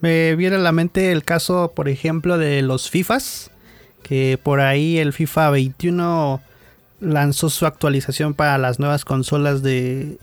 Me 0.00 0.34
viene 0.34 0.56
a 0.56 0.60
la 0.60 0.72
mente 0.72 1.12
el 1.12 1.22
caso, 1.22 1.72
por 1.76 1.88
ejemplo, 1.88 2.36
de 2.36 2.62
los 2.62 2.90
FIFAs 2.90 3.52
por 4.42 4.60
ahí 4.60 4.98
el 4.98 5.12
FIFA 5.12 5.50
21 5.50 6.40
lanzó 7.00 7.50
su 7.50 7.66
actualización 7.66 8.34
para 8.34 8.58
las 8.58 8.78
nuevas 8.78 9.04
consolas 9.04 9.62
de, 9.62 10.18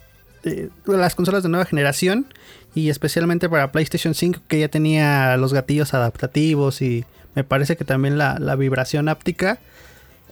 las 0.86 1.16
consolas 1.16 1.44
de 1.44 1.50
nueva 1.50 1.66
generación 1.66 2.28
y 2.76 2.90
especialmente 2.90 3.50
para 3.50 3.72
PlayStation 3.72 4.14
5 4.14 4.42
que 4.48 4.60
ya 4.60 4.70
tenía 4.70 5.36
los 5.38 5.54
gatillos 5.54 5.94
adaptativos 5.94 6.82
y 6.82 7.06
me 7.36 7.44
parece 7.44 7.76
que 7.76 7.86
también 7.86 8.18
la, 8.18 8.56
vibración 8.56 9.10
áptica. 9.10 9.60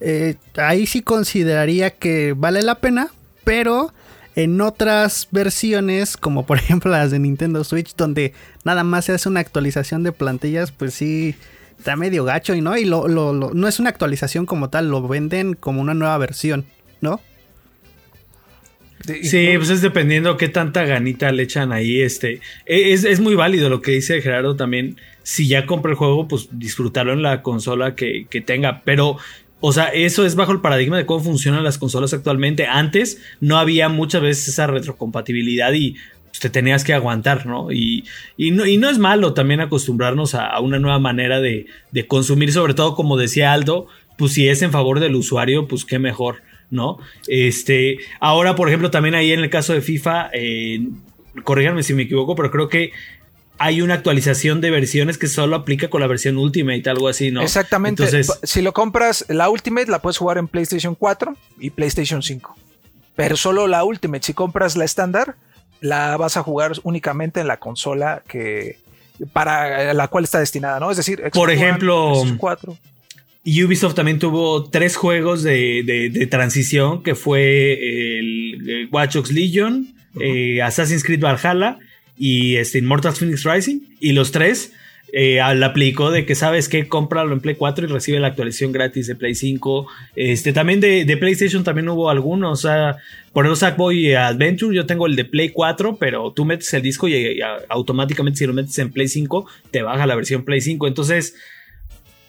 Eh, 0.00 0.36
ahí 0.56 0.86
sí 0.86 1.02
consideraría 1.02 1.90
que 1.90 2.34
vale 2.36 2.62
la 2.62 2.76
pena, 2.76 3.08
pero 3.44 3.92
en 4.34 4.60
otras 4.60 5.28
versiones, 5.30 6.16
como 6.16 6.46
por 6.46 6.58
ejemplo 6.58 6.90
las 6.90 7.10
de 7.10 7.18
Nintendo 7.18 7.64
Switch, 7.64 7.94
donde 7.96 8.32
nada 8.64 8.84
más 8.84 9.06
se 9.06 9.12
hace 9.12 9.28
una 9.28 9.40
actualización 9.40 10.02
de 10.02 10.12
plantillas, 10.12 10.72
pues 10.72 10.94
sí, 10.94 11.34
está 11.78 11.96
medio 11.96 12.24
gacho 12.24 12.54
y 12.54 12.60
no, 12.60 12.76
y 12.76 12.84
lo, 12.84 13.08
lo, 13.08 13.32
no 13.32 13.68
es 13.68 13.78
una 13.78 13.90
actualización 13.90 14.46
como 14.46 14.70
tal, 14.70 14.88
lo 14.88 15.06
venden 15.06 15.54
como 15.54 15.80
una 15.80 15.94
nueva 15.94 16.18
versión, 16.18 16.66
¿no? 17.00 17.20
Sí, 19.04 19.52
pues 19.56 19.70
es 19.70 19.82
dependiendo 19.82 20.36
qué 20.36 20.48
tanta 20.48 20.84
ganita 20.84 21.30
le 21.30 21.44
echan 21.44 21.70
ahí. 21.70 22.00
Este, 22.00 22.40
e, 22.64 22.92
es, 22.92 23.04
es, 23.04 23.20
muy 23.20 23.36
válido 23.36 23.68
lo 23.68 23.80
que 23.80 23.92
dice 23.92 24.20
Gerardo 24.20 24.56
también. 24.56 24.96
Si 25.22 25.46
ya 25.46 25.64
compra 25.66 25.92
el 25.92 25.96
juego, 25.96 26.26
pues 26.26 26.48
disfrutarlo 26.50 27.12
en 27.12 27.22
la 27.22 27.42
consola 27.42 27.94
que, 27.94 28.26
que 28.28 28.40
tenga. 28.40 28.82
Pero 28.84 29.18
o 29.60 29.72
sea, 29.72 29.86
eso 29.86 30.26
es 30.26 30.34
bajo 30.34 30.52
el 30.52 30.60
paradigma 30.60 30.98
de 30.98 31.06
cómo 31.06 31.24
funcionan 31.24 31.64
las 31.64 31.78
consolas 31.78 32.12
actualmente. 32.12 32.66
Antes 32.66 33.20
no 33.40 33.58
había 33.58 33.88
muchas 33.88 34.22
veces 34.22 34.48
esa 34.48 34.66
retrocompatibilidad 34.66 35.72
y 35.72 35.96
pues, 36.36 36.40
te 36.40 36.50
tenías 36.50 36.84
que 36.84 36.92
aguantar, 36.92 37.46
¿no? 37.46 37.72
Y, 37.72 38.04
y 38.36 38.50
¿no? 38.50 38.66
y 38.66 38.76
no 38.76 38.90
es 38.90 38.98
malo 38.98 39.32
también 39.32 39.60
acostumbrarnos 39.60 40.34
a, 40.34 40.58
una 40.60 40.78
nueva 40.78 40.98
manera 40.98 41.40
de, 41.40 41.66
de, 41.92 42.06
consumir, 42.06 42.52
sobre 42.52 42.74
todo 42.74 42.94
como 42.94 43.16
decía 43.16 43.52
Aldo, 43.52 43.86
pues 44.18 44.34
si 44.34 44.48
es 44.48 44.60
en 44.62 44.70
favor 44.70 45.00
del 45.00 45.14
usuario, 45.14 45.66
pues 45.66 45.84
qué 45.84 45.98
mejor, 45.98 46.42
¿no? 46.70 46.98
Este, 47.26 47.98
ahora, 48.20 48.54
por 48.54 48.68
ejemplo, 48.68 48.90
también 48.90 49.14
ahí 49.14 49.32
en 49.32 49.40
el 49.40 49.50
caso 49.50 49.72
de 49.72 49.80
FIFA, 49.80 50.30
eh, 50.34 50.86
corríganme 51.42 51.82
si 51.82 51.94
me 51.94 52.02
equivoco, 52.02 52.34
pero 52.34 52.50
creo 52.50 52.68
que 52.68 52.92
hay 53.58 53.80
una 53.80 53.94
actualización 53.94 54.60
de 54.60 54.70
versiones 54.70 55.16
que 55.16 55.28
solo 55.28 55.56
aplica 55.56 55.88
con 55.88 56.02
la 56.02 56.06
versión 56.06 56.36
Ultimate, 56.36 56.88
algo 56.90 57.08
así, 57.08 57.30
¿no? 57.30 57.40
Exactamente. 57.40 58.04
Entonces, 58.04 58.38
si 58.42 58.60
lo 58.60 58.74
compras, 58.74 59.24
la 59.28 59.48
Ultimate 59.48 59.90
la 59.90 60.02
puedes 60.02 60.18
jugar 60.18 60.36
en 60.36 60.48
PlayStation 60.48 60.94
4 60.94 61.34
y 61.60 61.70
PlayStation 61.70 62.22
5. 62.22 62.54
Pero 63.14 63.38
solo 63.38 63.66
la 63.66 63.82
Ultimate. 63.84 64.26
Si 64.26 64.34
compras 64.34 64.76
la 64.76 64.84
estándar, 64.84 65.36
la 65.80 66.16
vas 66.16 66.36
a 66.36 66.42
jugar 66.42 66.72
únicamente 66.82 67.40
en 67.40 67.48
la 67.48 67.58
consola 67.58 68.22
que 68.26 68.78
para 69.32 69.94
la 69.94 70.08
cual 70.08 70.24
está 70.24 70.40
destinada, 70.40 70.78
¿no? 70.78 70.90
Es 70.90 70.96
decir, 70.98 71.22
por 71.32 71.50
ejemplo, 71.50 72.22
4. 72.38 72.76
Ubisoft 73.46 73.94
también 73.94 74.18
tuvo 74.18 74.68
tres 74.68 74.96
juegos 74.96 75.42
de, 75.42 76.28
transición, 76.30 77.02
que 77.02 77.14
fue 77.14 78.18
el, 78.18 78.88
Watch 78.90 79.14
Dogs 79.14 79.30
Legion, 79.30 79.94
eh, 80.20 80.60
Assassin's 80.62 81.04
Creed 81.04 81.20
Valhalla 81.20 81.78
y 82.18 82.56
este, 82.56 82.78
Immortal 82.78 83.12
Phoenix 83.14 83.44
Rising. 83.44 83.80
Y 84.00 84.12
los 84.12 84.32
tres 84.32 84.72
eh, 85.12 85.36
la 85.36 85.66
aplicó 85.66 86.10
de 86.10 86.26
que 86.26 86.34
sabes 86.34 86.68
que 86.68 86.88
cómpralo 86.88 87.32
en 87.32 87.40
Play 87.40 87.54
4 87.54 87.86
y 87.86 87.88
recibe 87.88 88.20
la 88.20 88.28
actualización 88.28 88.72
gratis 88.72 89.06
de 89.06 89.14
Play 89.14 89.34
5. 89.34 89.86
Este, 90.16 90.52
también 90.52 90.80
de, 90.80 91.16
PlayStation 91.18 91.64
también 91.64 91.88
hubo 91.88 92.10
algunos. 92.10 92.58
O 92.58 92.68
sea, 92.68 92.96
por 93.32 93.44
ejemplo, 93.44 93.56
Sackboy 93.56 94.14
Adventure, 94.14 94.74
yo 94.74 94.86
tengo 94.86 95.06
el 95.06 95.16
de 95.16 95.24
Play 95.24 95.50
4, 95.50 95.96
pero 95.96 96.32
tú 96.32 96.44
metes 96.44 96.72
el 96.74 96.82
disco 96.82 97.08
y, 97.08 97.40
automáticamente 97.68 98.38
si 98.38 98.46
lo 98.46 98.52
metes 98.52 98.78
en 98.78 98.90
Play 98.90 99.08
5, 99.08 99.46
te 99.70 99.82
baja 99.82 100.06
la 100.06 100.16
versión 100.16 100.44
Play 100.44 100.60
5. 100.60 100.86
Entonces, 100.86 101.34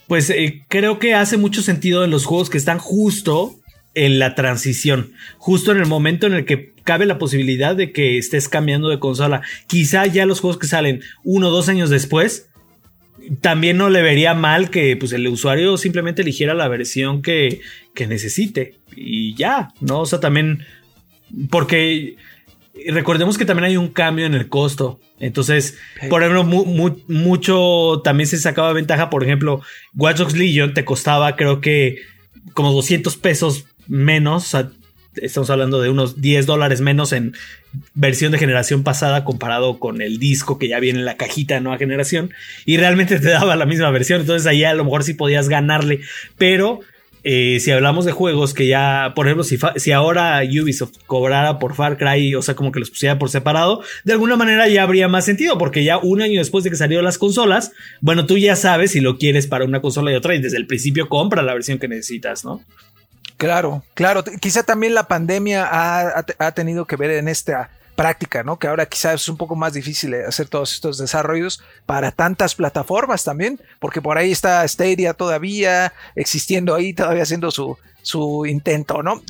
pues 0.08 0.30
eh, 0.30 0.64
creo 0.68 1.00
que 1.00 1.14
hace 1.16 1.38
mucho 1.38 1.62
sentido 1.62 2.04
en 2.04 2.12
los 2.12 2.26
juegos 2.26 2.50
que 2.50 2.58
están 2.58 2.78
justo 2.78 3.56
en 3.96 4.20
la 4.20 4.36
transición, 4.36 5.14
justo 5.40 5.72
en 5.72 5.80
el 5.80 5.88
momento 5.88 6.28
en 6.28 6.34
el 6.34 6.46
que 6.46 6.74
cabe 6.84 7.08
la 7.08 7.18
posibilidad 7.18 7.76
de 7.76 7.92
que 7.92 8.20
estés 8.20 8.48
cambiando 8.48 8.90
de 8.90 9.00
consola. 9.00 9.42
Quizá 9.66 10.06
ya 10.06 10.28
los 10.28 10.40
juegos 10.40 10.60
que 10.60 10.68
salen 10.68 11.02
uno 11.24 11.48
o 11.48 11.52
dos 11.52 11.68
años 11.68 11.90
después, 11.90 12.48
también 13.42 13.78
no 13.78 13.90
le 13.90 14.02
vería 14.02 14.34
mal 14.34 14.70
que 14.70 14.96
pues, 14.96 15.12
el 15.14 15.28
usuario 15.28 15.78
simplemente 15.78 16.22
eligiera 16.22 16.54
la 16.54 16.68
versión 16.68 17.22
que, 17.22 17.62
que 17.94 18.08
necesite 18.08 18.76
y 18.96 19.36
ya, 19.36 19.74
¿no? 19.82 20.02
O 20.02 20.06
sea, 20.06 20.20
también, 20.20 20.66
porque 21.50 22.16
recordemos 22.88 23.38
que 23.38 23.46
también 23.46 23.66
hay 23.66 23.78
un 23.78 23.90
cambio 23.90 24.26
en 24.26 24.34
el 24.34 24.50
costo. 24.50 25.00
Entonces, 25.20 25.78
por 26.10 26.22
ejemplo, 26.22 26.44
mucho 27.08 28.02
también 28.04 28.28
se 28.28 28.38
sacaba 28.38 28.74
ventaja. 28.74 29.10
Por 29.10 29.24
ejemplo, 29.24 29.62
Watch 29.96 30.18
Dogs 30.18 30.38
Legion 30.38 30.74
te 30.74 30.86
costaba, 30.86 31.36
creo 31.36 31.60
que, 31.60 31.98
como 32.54 32.72
200 32.72 33.18
pesos 33.18 33.66
menos, 33.88 34.56
estamos 35.22 35.50
hablando 35.50 35.82
de 35.82 35.90
unos 35.90 36.22
10 36.22 36.46
dólares 36.46 36.82
menos 36.82 37.14
en 37.14 37.34
versión 37.94 38.32
de 38.32 38.38
generación 38.38 38.84
pasada 38.84 39.24
comparado 39.24 39.80
con 39.80 40.02
el 40.02 40.20
disco 40.20 40.58
que 40.58 40.68
ya 40.68 40.80
viene 40.80 41.00
en 41.00 41.06
la 41.06 41.18
cajita 41.18 41.56
de 41.56 41.62
nueva 41.62 41.78
generación 41.78 42.32
y 42.66 42.78
realmente 42.78 43.20
te 43.20 43.30
daba 43.30 43.56
la 43.56 43.66
misma 43.66 43.92
versión, 43.92 44.22
entonces 44.22 44.48
ahí 44.48 44.64
a 44.64 44.74
lo 44.74 44.84
mejor 44.84 45.04
sí 45.04 45.14
podías 45.14 45.50
ganarle, 45.50 46.02
pero 46.38 46.82
eh, 47.30 47.60
si 47.60 47.72
hablamos 47.72 48.06
de 48.06 48.14
juegos 48.14 48.54
que 48.54 48.68
ya, 48.68 49.12
por 49.14 49.28
ejemplo, 49.28 49.44
si, 49.44 49.58
si, 49.76 49.92
ahora 49.92 50.40
Ubisoft 50.44 50.94
cobrara 51.08 51.60
por 51.60 51.76
Far 51.76 51.98
Cry, 51.98 52.34
o 52.36 52.42
sea, 52.42 52.56
como 52.56 52.72
que 52.72 52.80
los 52.80 52.90
pusiera 52.90 53.20
por 53.20 53.30
separado, 53.30 53.82
de 54.06 54.14
alguna 54.14 54.38
manera 54.38 54.70
ya 54.70 54.84
habría 54.84 55.10
más 55.10 55.26
sentido, 55.26 55.58
porque 55.58 55.84
ya 55.84 55.98
un 55.98 56.22
año 56.22 56.40
después 56.40 56.64
de 56.64 56.70
que 56.70 56.78
salieron 56.78 57.04
las 57.04 57.18
consolas, 57.18 57.74
bueno, 58.00 58.26
tú 58.28 58.38
ya 58.38 58.56
sabes 58.56 58.92
si 58.92 59.02
lo 59.02 59.18
quieres 59.18 59.46
para 59.46 59.66
una 59.66 59.82
consola 59.82 60.14
y 60.14 60.16
otra, 60.16 60.36
y 60.36 60.42
desde 60.42 60.56
el 60.56 60.68
principio 60.68 61.10
compra 61.10 61.42
la 61.42 61.54
versión 61.54 61.80
que 61.80 61.90
necesitas, 61.90 62.46
¿no? 62.46 62.64
Claro, 63.38 63.84
claro. 63.94 64.24
Quizá 64.40 64.64
también 64.64 64.96
la 64.96 65.08
pandemia 65.08 65.68
ha, 65.70 66.52
tenido 66.54 66.86
que 66.86 66.96
ver 66.96 67.12
en 67.12 67.28
esta 67.28 67.70
práctica, 67.96 68.44
¿no? 68.44 68.58
Que 68.58 68.68
ahora 68.68 68.88
quizás 68.88 69.22
es 69.22 69.30
un 69.30 69.38
poco 69.38 69.56
más 69.56 69.74
difícil 69.74 70.14
hacer 70.16 70.48
todos 70.48 70.74
estos 70.74 70.98
desarrollos 70.98 71.64
para 71.86 72.12
tantas 72.12 72.56
plataformas 72.56 73.24
también, 73.24 73.60
porque 73.80 74.02
por 74.02 74.18
ahí 74.18 74.32
está 74.32 74.68
Stadia 74.68 75.14
todavía 75.14 75.94
existiendo 76.16 76.74
ahí, 76.76 76.94
todavía 76.94 77.24
haciendo 77.24 77.52
su, 77.52 77.78
su 78.02 78.46
intento, 78.48 79.04
¿no? 79.04 79.22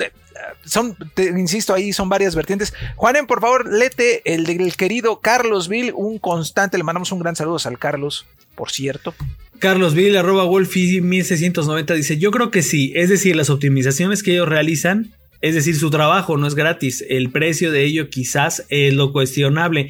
Son, 0.63 0.95
insisto, 1.17 1.73
ahí 1.73 1.91
son 1.91 2.07
varias 2.09 2.35
vertientes. 2.35 2.73
Juanen, 2.95 3.27
por 3.27 3.41
favor, 3.41 3.67
lete 3.71 4.21
el 4.34 4.45
del 4.45 4.75
querido 4.77 5.19
Carlos 5.19 5.67
Bill, 5.67 5.91
un 5.95 6.19
constante, 6.19 6.77
le 6.77 6.84
mandamos 6.84 7.11
un 7.11 7.19
gran 7.19 7.35
saludo 7.35 7.57
al 7.65 7.79
Carlos, 7.79 8.25
por 8.55 8.71
cierto. 8.71 9.13
Carlos 9.59 9.95
Bill, 9.95 10.17
arroba 10.17 10.43
Wolfie 10.43 11.01
1690 11.01 11.93
dice, 11.93 12.17
yo 12.17 12.31
creo 12.31 12.51
que 12.51 12.61
sí, 12.61 12.91
es 12.95 13.09
decir, 13.09 13.35
las 13.35 13.49
optimizaciones 13.49 14.21
que 14.21 14.34
ellos 14.34 14.47
realizan, 14.47 15.11
es 15.41 15.55
decir, 15.55 15.75
su 15.75 15.89
trabajo 15.89 16.38
no 16.38 16.47
es 16.47 16.55
gratis, 16.55 17.03
el 17.09 17.31
precio 17.31 17.71
de 17.71 17.84
ello 17.84 18.09
quizás 18.09 18.65
es 18.69 18.93
lo 18.93 19.11
cuestionable. 19.11 19.89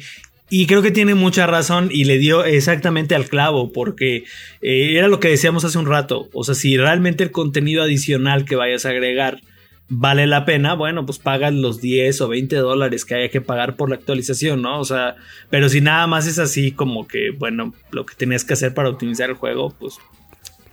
Y 0.50 0.66
creo 0.66 0.80
que 0.80 0.90
tiene 0.90 1.14
mucha 1.14 1.46
razón 1.46 1.90
y 1.92 2.04
le 2.04 2.16
dio 2.16 2.44
exactamente 2.44 3.14
al 3.14 3.28
clavo, 3.28 3.70
porque 3.70 4.24
eh, 4.62 4.94
era 4.96 5.08
lo 5.08 5.20
que 5.20 5.28
decíamos 5.28 5.64
hace 5.64 5.76
un 5.76 5.84
rato. 5.84 6.30
O 6.32 6.42
sea, 6.42 6.54
si 6.54 6.78
realmente 6.78 7.22
el 7.22 7.30
contenido 7.30 7.82
adicional 7.82 8.46
que 8.46 8.56
vayas 8.56 8.86
a 8.86 8.90
agregar 8.90 9.42
vale 9.88 10.26
la 10.26 10.44
pena, 10.44 10.74
bueno, 10.74 11.06
pues 11.06 11.18
pagas 11.18 11.52
los 11.52 11.80
10 11.80 12.20
o 12.20 12.28
20 12.28 12.56
dólares 12.56 13.04
que 13.04 13.14
haya 13.14 13.30
que 13.30 13.40
pagar 13.40 13.76
por 13.76 13.88
la 13.88 13.96
actualización, 13.96 14.62
¿no? 14.62 14.80
O 14.80 14.84
sea, 14.84 15.16
pero 15.50 15.68
si 15.68 15.80
nada 15.80 16.06
más 16.06 16.26
es 16.26 16.38
así 16.38 16.72
como 16.72 17.08
que, 17.08 17.30
bueno, 17.30 17.74
lo 17.90 18.04
que 18.04 18.14
tenías 18.14 18.44
que 18.44 18.52
hacer 18.52 18.74
para 18.74 18.90
optimizar 18.90 19.30
el 19.30 19.36
juego, 19.36 19.74
pues 19.78 19.98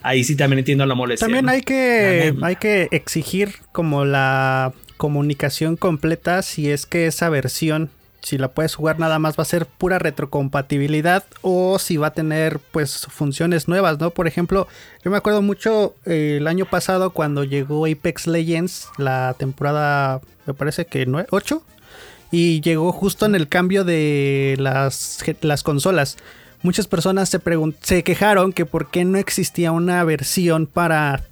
ahí 0.02 0.24
sí 0.24 0.36
también 0.36 0.60
entiendo 0.60 0.86
la 0.86 0.96
molestia. 0.96 1.28
También 1.28 1.50
hay 1.50 1.62
que, 1.62 2.36
hay 2.42 2.56
que 2.58 2.90
exigir 2.92 3.56
como 3.72 4.06
la 4.06 4.74
comunicación 4.98 5.76
completa 5.76 6.42
si 6.42 6.70
es 6.70 6.86
que 6.86 7.08
esa 7.08 7.30
versión 7.30 7.90
si 8.26 8.40
la 8.40 8.48
puedes 8.48 8.74
jugar 8.74 8.98
nada 8.98 9.20
más 9.20 9.38
va 9.38 9.44
a 9.44 9.46
ser 9.46 9.68
pura 9.68 10.00
retrocompatibilidad 10.00 11.24
o 11.44 11.78
si 11.78 11.98
va 11.98 12.08
a 12.08 12.14
tener 12.14 12.60
pues 12.72 13.06
funciones 13.08 13.68
nuevas, 13.68 14.00
¿no? 14.00 14.10
Por 14.10 14.26
ejemplo, 14.26 14.68
yo 15.04 15.12
me 15.12 15.18
acuerdo 15.18 15.44
mucho 15.44 15.94
eh, 16.06 16.38
el 16.40 16.48
año 16.48 16.66
pasado 16.66 17.12
cuando 17.12 17.44
llegó 17.44 17.86
Apex 17.86 18.26
Legends, 18.26 18.90
la 18.98 19.36
temporada 19.38 20.22
me 20.48 20.56
parece 20.56 20.88
que 20.88 21.06
8 21.30 21.62
y 22.32 22.62
llegó 22.62 22.92
justo 22.92 23.28
en 23.28 23.36
el 23.36 23.48
cambio 23.48 23.84
de 23.84 24.56
las, 24.58 25.24
las 25.42 25.62
consolas. 25.62 26.18
Muchas 26.64 26.88
personas 26.88 27.30
se, 27.30 27.40
se 27.82 28.04
quejaron 28.04 28.54
que 28.54 28.66
por 28.66 28.90
qué 28.90 29.06
no 29.06 29.20
existía 29.20 29.72
una 29.72 30.04
versión 30.04 30.66
para 30.66 31.24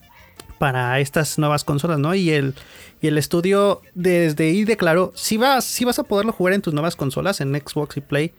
para 0.59 0.97
estas 1.01 1.37
nuevas 1.39 1.65
consolas, 1.65 1.99
¿no? 1.99 2.15
Y 2.15 2.29
el, 2.29 2.55
y 3.03 3.07
el 3.07 3.17
estudio 3.17 3.81
desde 3.95 4.45
ahí 4.45 4.63
declaró, 4.63 5.11
sí 5.13 5.35
vas, 5.35 5.77
vas 5.85 5.99
a 5.99 6.03
poderlo 6.03 6.31
jugar 6.31 6.53
en 6.53 6.61
tus 6.61 6.73
nuevas 6.73 6.95
consolas, 6.95 7.41
en 7.41 7.53
Xbox 7.53 7.97
y 7.97 8.01
Play, 8.01 8.31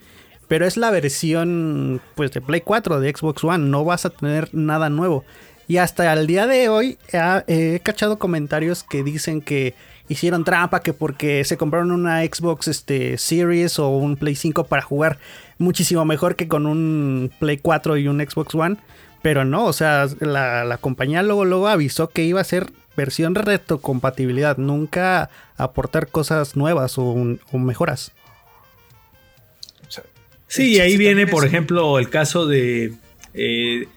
pero 0.49 0.65
es 0.65 0.79
la 0.79 0.91
versión 0.91 2.01
pues 2.15 2.33
de 2.33 2.41
Play 2.41 2.63
4, 2.63 2.99
de 2.99 3.13
Xbox 3.15 3.45
One, 3.45 3.69
no 3.69 3.85
vas 3.85 4.07
a 4.07 4.11
tener 4.11 4.49
nada 4.55 4.89
nuevo. 4.89 5.23
Y 5.69 5.77
hasta 5.77 6.11
el 6.11 6.27
día 6.27 6.47
de 6.47 6.71
hoy 6.71 6.97
he, 7.13 7.79
cachado 7.83 8.19
comentarios 8.19 8.85
que 8.85 9.05
dicen 9.05 9.43
que 9.43 9.75
hicieron 10.09 10.45
trampa, 10.45 10.81
que 10.81 10.95
porque 10.95 11.45
se 11.45 11.59
compraron 11.59 11.93
una 11.93 12.23
Xbox 12.23 12.67
este, 12.69 13.19
Series 13.19 13.79
o 13.79 13.91
un 13.91 14.17
Play 14.17 14.35
5 14.35 14.65
para 14.65 14.81
jugar 14.81 15.19
muchísimo 15.59 16.07
mejor 16.07 16.37
que 16.37 16.49
con 16.49 16.65
un 16.65 17.31
Play 17.39 17.59
4 17.59 17.99
y 17.99 18.09
un 18.09 18.19
Xbox 18.19 18.55
One. 18.55 18.79
Pero 19.21 19.45
no, 19.45 19.67
o 19.67 19.75
sea, 19.75 20.07
la, 20.21 20.65
la 20.65 20.79
compañía 20.79 21.23
luego, 21.23 21.45
luego 21.45 21.69
avisó 21.69 22.09
que 22.09 22.25
iba 22.25 22.41
a 22.41 22.45
ser 22.45 22.73
versión 22.97 23.35
retrocompatibilidad, 23.35 24.57
nunca 24.57 25.31
aportar 25.57 26.09
cosas 26.09 26.57
nuevas 26.57 26.95
o, 26.99 27.15
mejoras. 27.53 28.13
Sí, 30.47 30.79
ahí 30.81 30.97
viene, 30.97 31.27
por 31.27 31.45
ejemplo, 31.45 31.99
el 31.99 32.09
caso 32.11 32.47
de. 32.47 32.95
Eh, 33.33 33.89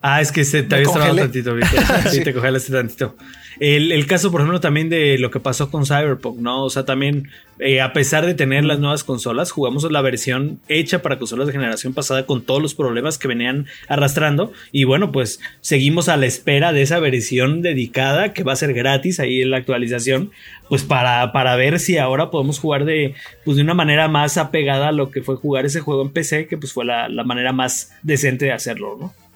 Ah, 0.00 0.20
es 0.20 0.30
que 0.30 0.44
se 0.44 0.62
te 0.62 0.76
Me 0.76 0.82
había 0.82 0.92
trabado 0.92 1.16
tantito, 1.16 1.54
Víctor. 1.54 1.80
Sí, 2.04 2.18
Sí. 2.18 2.24
te 2.24 2.32
congelaste 2.32 2.72
tantito. 2.72 3.16
El, 3.60 3.90
el 3.90 4.06
caso, 4.06 4.30
por 4.30 4.40
ejemplo, 4.40 4.60
también 4.60 4.88
de 4.88 5.18
lo 5.18 5.30
que 5.30 5.40
pasó 5.40 5.70
con 5.70 5.84
Cyberpunk, 5.84 6.38
¿no? 6.38 6.64
O 6.64 6.70
sea, 6.70 6.84
también, 6.84 7.28
eh, 7.58 7.80
a 7.80 7.92
pesar 7.92 8.24
de 8.24 8.34
tener 8.34 8.64
las 8.64 8.78
nuevas 8.78 9.02
consolas, 9.02 9.50
jugamos 9.50 9.90
la 9.90 10.00
versión 10.00 10.60
hecha 10.68 11.02
para 11.02 11.18
consolas 11.18 11.48
de 11.48 11.52
generación 11.52 11.92
pasada 11.92 12.24
con 12.24 12.42
todos 12.42 12.62
los 12.62 12.74
problemas 12.74 13.18
que 13.18 13.26
venían 13.26 13.66
arrastrando. 13.88 14.52
Y 14.70 14.84
bueno, 14.84 15.10
pues 15.10 15.40
seguimos 15.60 16.08
a 16.08 16.16
la 16.16 16.26
espera 16.26 16.72
de 16.72 16.82
esa 16.82 17.00
versión 17.00 17.60
dedicada 17.62 18.32
que 18.32 18.44
va 18.44 18.52
a 18.52 18.56
ser 18.56 18.74
gratis 18.74 19.18
ahí 19.18 19.42
en 19.42 19.50
la 19.50 19.56
actualización. 19.56 20.30
Pues 20.68 20.84
para, 20.84 21.32
para 21.32 21.56
ver 21.56 21.80
si 21.80 21.98
ahora 21.98 22.30
podemos 22.30 22.60
jugar 22.60 22.84
de, 22.84 23.14
pues 23.44 23.56
de 23.56 23.62
una 23.62 23.74
manera 23.74 24.06
más 24.06 24.36
apegada 24.36 24.88
a 24.88 24.92
lo 24.92 25.10
que 25.10 25.22
fue 25.22 25.36
jugar 25.36 25.66
ese 25.66 25.80
juego 25.80 26.02
en 26.02 26.10
PC, 26.10 26.46
que 26.46 26.58
pues 26.58 26.72
fue 26.72 26.84
la, 26.84 27.08
la 27.08 27.24
manera 27.24 27.52
más 27.52 27.92
decente 28.02 28.44
de 28.44 28.52
hacerlo, 28.52 28.96
¿no? 29.00 29.27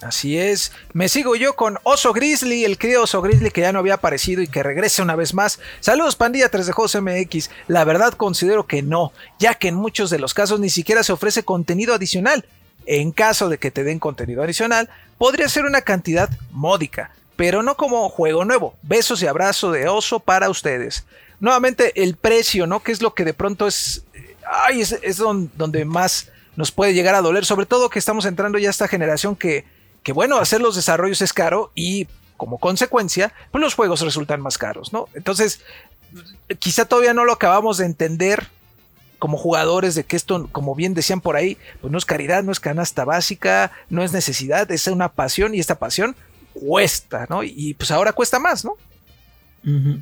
Así 0.00 0.38
es. 0.38 0.70
Me 0.92 1.08
sigo 1.08 1.34
yo 1.34 1.56
con 1.56 1.78
Oso 1.82 2.12
Grizzly, 2.12 2.64
el 2.64 2.78
querido 2.78 3.02
Oso 3.02 3.20
Grizzly 3.20 3.50
que 3.50 3.62
ya 3.62 3.72
no 3.72 3.80
había 3.80 3.94
aparecido 3.94 4.40
y 4.42 4.46
que 4.46 4.62
regresa 4.62 5.02
una 5.02 5.16
vez 5.16 5.34
más. 5.34 5.58
Saludos, 5.80 6.14
pandilla 6.14 6.48
3 6.50 6.66
de. 6.66 7.50
La 7.66 7.82
verdad 7.82 8.12
considero 8.14 8.66
que 8.68 8.80
no, 8.82 9.12
ya 9.40 9.54
que 9.54 9.68
en 9.68 9.74
muchos 9.74 10.10
de 10.10 10.20
los 10.20 10.34
casos 10.34 10.60
ni 10.60 10.70
siquiera 10.70 11.02
se 11.02 11.12
ofrece 11.12 11.42
contenido 11.42 11.94
adicional. 11.94 12.44
En 12.86 13.10
caso 13.10 13.48
de 13.48 13.58
que 13.58 13.70
te 13.72 13.82
den 13.84 13.98
contenido 13.98 14.42
adicional, 14.42 14.88
podría 15.18 15.48
ser 15.48 15.64
una 15.64 15.82
cantidad 15.82 16.30
módica, 16.52 17.10
pero 17.34 17.62
no 17.64 17.76
como 17.76 18.08
juego 18.08 18.44
nuevo. 18.44 18.76
Besos 18.82 19.20
y 19.22 19.26
abrazo 19.26 19.72
de 19.72 19.88
oso 19.88 20.20
para 20.20 20.48
ustedes. 20.48 21.04
Nuevamente, 21.40 22.00
el 22.02 22.14
precio, 22.16 22.66
¿no? 22.68 22.80
Que 22.84 22.92
es 22.92 23.02
lo 23.02 23.14
que 23.14 23.24
de 23.24 23.34
pronto 23.34 23.66
es. 23.66 24.04
Ay, 24.50 24.80
es, 24.80 24.92
es 25.02 25.16
don- 25.16 25.50
donde 25.56 25.84
más 25.84 26.28
nos 26.56 26.70
puede 26.70 26.94
llegar 26.94 27.14
a 27.16 27.20
doler. 27.20 27.44
Sobre 27.44 27.66
todo 27.66 27.90
que 27.90 27.98
estamos 27.98 28.24
entrando 28.26 28.58
ya 28.58 28.68
a 28.68 28.70
esta 28.70 28.88
generación 28.88 29.34
que 29.36 29.64
que 30.02 30.12
bueno, 30.12 30.38
hacer 30.38 30.60
los 30.60 30.76
desarrollos 30.76 31.22
es 31.22 31.32
caro 31.32 31.70
y 31.74 32.06
como 32.36 32.58
consecuencia, 32.58 33.32
pues 33.50 33.60
los 33.60 33.74
juegos 33.74 34.00
resultan 34.00 34.40
más 34.40 34.58
caros, 34.58 34.92
¿no? 34.92 35.08
Entonces, 35.14 35.60
quizá 36.58 36.84
todavía 36.84 37.14
no 37.14 37.24
lo 37.24 37.32
acabamos 37.32 37.78
de 37.78 37.86
entender 37.86 38.48
como 39.18 39.36
jugadores 39.36 39.94
de 39.94 40.04
que 40.04 40.16
esto, 40.16 40.48
como 40.52 40.74
bien 40.74 40.94
decían 40.94 41.20
por 41.20 41.36
ahí, 41.36 41.58
pues 41.80 41.90
no 41.90 41.98
es 41.98 42.04
caridad, 42.04 42.44
no 42.44 42.52
es 42.52 42.60
canasta 42.60 43.04
básica, 43.04 43.72
no 43.90 44.04
es 44.04 44.12
necesidad, 44.12 44.70
es 44.70 44.86
una 44.86 45.12
pasión 45.12 45.54
y 45.54 45.58
esta 45.58 45.78
pasión 45.78 46.14
cuesta, 46.54 47.26
¿no? 47.28 47.42
Y 47.42 47.74
pues 47.74 47.90
ahora 47.90 48.12
cuesta 48.12 48.38
más, 48.38 48.64
¿no? 48.64 48.76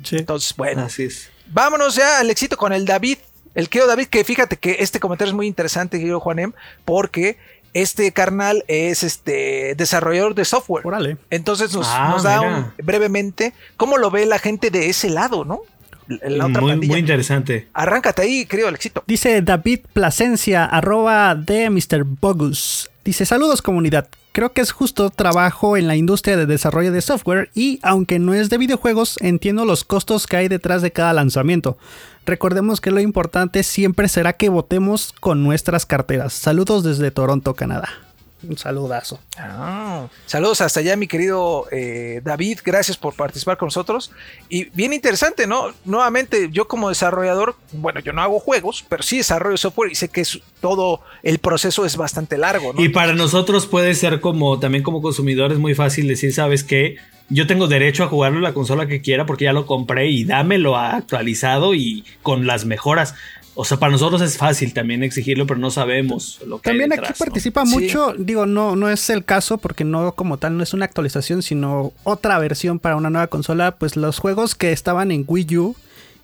Sí. 0.03 0.17
Entonces, 0.17 0.55
bueno, 0.55 0.83
Así 0.83 1.03
es. 1.03 1.29
Vámonos 1.47 1.95
ya 1.95 2.19
al 2.19 2.29
éxito 2.29 2.57
con 2.57 2.73
el 2.73 2.85
David. 2.85 3.17
El 3.55 3.69
querido 3.69 3.87
David, 3.87 4.07
que 4.07 4.23
fíjate 4.23 4.57
que 4.57 4.77
este 4.79 4.99
comentario 4.99 5.31
es 5.31 5.35
muy 5.35 5.47
interesante, 5.47 5.97
querido 5.97 6.19
Juanem, 6.19 6.53
porque 6.85 7.37
este 7.81 8.11
carnal 8.11 8.63
es 8.67 9.03
este 9.03 9.75
desarrollador 9.75 10.35
de 10.35 10.45
software. 10.45 10.85
Órale. 10.85 11.17
Entonces 11.29 11.73
nos, 11.73 11.87
Ah, 11.89 12.09
nos 12.11 12.23
da 12.23 12.41
un- 12.41 12.71
brevemente 12.83 13.53
cómo 13.77 13.97
lo 13.97 14.09
ve 14.11 14.25
la 14.25 14.39
gente 14.39 14.69
de 14.71 14.89
ese 14.89 15.09
lado, 15.09 15.45
¿no? 15.45 15.61
La 16.07 16.45
otra 16.45 16.61
Muy, 16.61 16.77
muy 16.77 16.99
interesante. 16.99 17.67
Arráncate 17.73 18.21
ahí, 18.21 18.45
querido 18.45 18.69
Alexito. 18.69 19.03
Dice 19.07 19.41
David 19.41 19.81
Plasencia, 19.91 20.63
arroba 20.63 21.35
de 21.35 21.69
Mr. 21.69 22.03
Bogus. 22.05 22.89
Dice, 23.03 23.25
saludos 23.25 23.61
comunidad. 23.61 24.07
Creo 24.37 24.53
que 24.53 24.61
es 24.61 24.71
justo 24.71 25.09
trabajo 25.09 25.77
en 25.77 25.87
la 25.87 25.95
industria 25.95 26.37
de 26.37 26.45
desarrollo 26.45 26.91
de 26.91 27.01
software 27.01 27.49
y 27.55 27.79
aunque 27.81 28.19
no 28.19 28.35
es 28.35 28.51
de 28.51 28.59
videojuegos, 28.59 29.17
entiendo 29.19 29.65
los 29.65 29.83
costos 29.83 30.27
que 30.27 30.37
hay 30.37 30.47
detrás 30.47 30.83
de 30.83 30.91
cada 30.91 31.11
lanzamiento. 31.11 31.75
Recordemos 32.23 32.79
que 32.79 32.91
lo 32.91 32.99
importante 32.99 33.63
siempre 33.63 34.07
será 34.07 34.33
que 34.33 34.49
votemos 34.49 35.15
con 35.19 35.43
nuestras 35.43 35.87
carteras. 35.87 36.33
Saludos 36.33 36.83
desde 36.83 37.09
Toronto, 37.09 37.55
Canadá. 37.55 38.06
Un 38.47 38.55
saludazo. 38.57 39.19
Ah, 39.37 40.07
saludos 40.27 40.61
hasta 40.61 40.79
allá, 40.79 40.95
mi 40.95 41.07
querido 41.07 41.65
eh, 41.71 42.21
David. 42.23 42.59
Gracias 42.63 42.95
por 42.95 43.15
participar 43.15 43.57
con 43.57 43.67
nosotros. 43.67 44.11
Y 44.47 44.65
bien 44.75 44.93
interesante, 44.93 45.47
¿no? 45.47 45.73
Nuevamente, 45.85 46.49
yo 46.51 46.67
como 46.67 46.89
desarrollador, 46.89 47.55
bueno, 47.71 47.99
yo 47.99 48.13
no 48.13 48.21
hago 48.21 48.39
juegos, 48.39 48.85
pero 48.87 49.01
sí 49.01 49.17
desarrollo 49.17 49.57
software 49.57 49.91
y 49.91 49.95
sé 49.95 50.09
que 50.09 50.21
es- 50.21 50.39
todo 50.61 51.01
el 51.23 51.39
proceso 51.39 51.85
es 51.85 51.97
bastante 51.97 52.37
largo, 52.37 52.73
¿no? 52.73 52.81
Y 52.83 52.89
para 52.89 53.13
nosotros 53.13 53.65
puede 53.65 53.95
ser 53.95 54.21
como, 54.21 54.59
también 54.59 54.83
como 54.83 55.01
consumidores, 55.01 55.57
muy 55.57 55.73
fácil 55.73 56.07
decir, 56.07 56.31
¿sabes 56.33 56.63
qué? 56.63 56.97
Yo 57.29 57.45
tengo 57.45 57.67
derecho 57.67 58.05
a 58.05 58.07
jugarlo 58.07 58.37
en 58.37 58.43
la 58.43 58.53
consola 58.53 58.87
que 58.87 59.01
quiera 59.01 59.25
porque 59.25 59.43
ya 59.45 59.51
lo 59.51 59.65
compré 59.65 60.07
y 60.07 60.23
dámelo 60.23 60.77
actualizado 60.77 61.73
y 61.73 62.05
con 62.23 62.47
las 62.47 62.63
mejoras. 62.65 63.15
O 63.59 63.65
sea, 63.65 63.77
para 63.79 63.91
nosotros 63.91 64.21
es 64.21 64.37
fácil 64.37 64.71
también 64.71 65.01
exigirlo, 65.01 65.47
pero 65.47 65.59
no 65.59 65.71
sabemos 65.71 66.39
lo 66.45 66.59
que 66.59 66.69
hay 66.69 66.73
También 66.75 66.91
aquí 66.93 67.01
detrás, 67.01 67.19
¿no? 67.19 67.25
participa 67.25 67.65
Sí. 67.65 67.73
mucho, 67.73 68.13
digo, 68.17 68.45
no, 68.45 68.75
no 68.75 68.87
es 68.87 69.09
el 69.09 69.25
caso 69.25 69.57
porque 69.57 69.83
no 69.83 70.11
como 70.11 70.37
tal 70.37 70.55
no 70.57 70.61
es 70.63 70.75
una 70.75 70.85
actualización, 70.85 71.41
sino 71.41 71.91
otra 72.03 72.37
versión 72.37 72.77
para 72.77 72.95
una 72.95 73.09
nueva 73.09 73.27
consola, 73.27 73.71
pues 73.71 73.95
los 73.95 74.19
juegos 74.19 74.53
que 74.53 74.71
estaban 74.71 75.11
en 75.11 75.25
Wii 75.27 75.57
U 75.57 75.75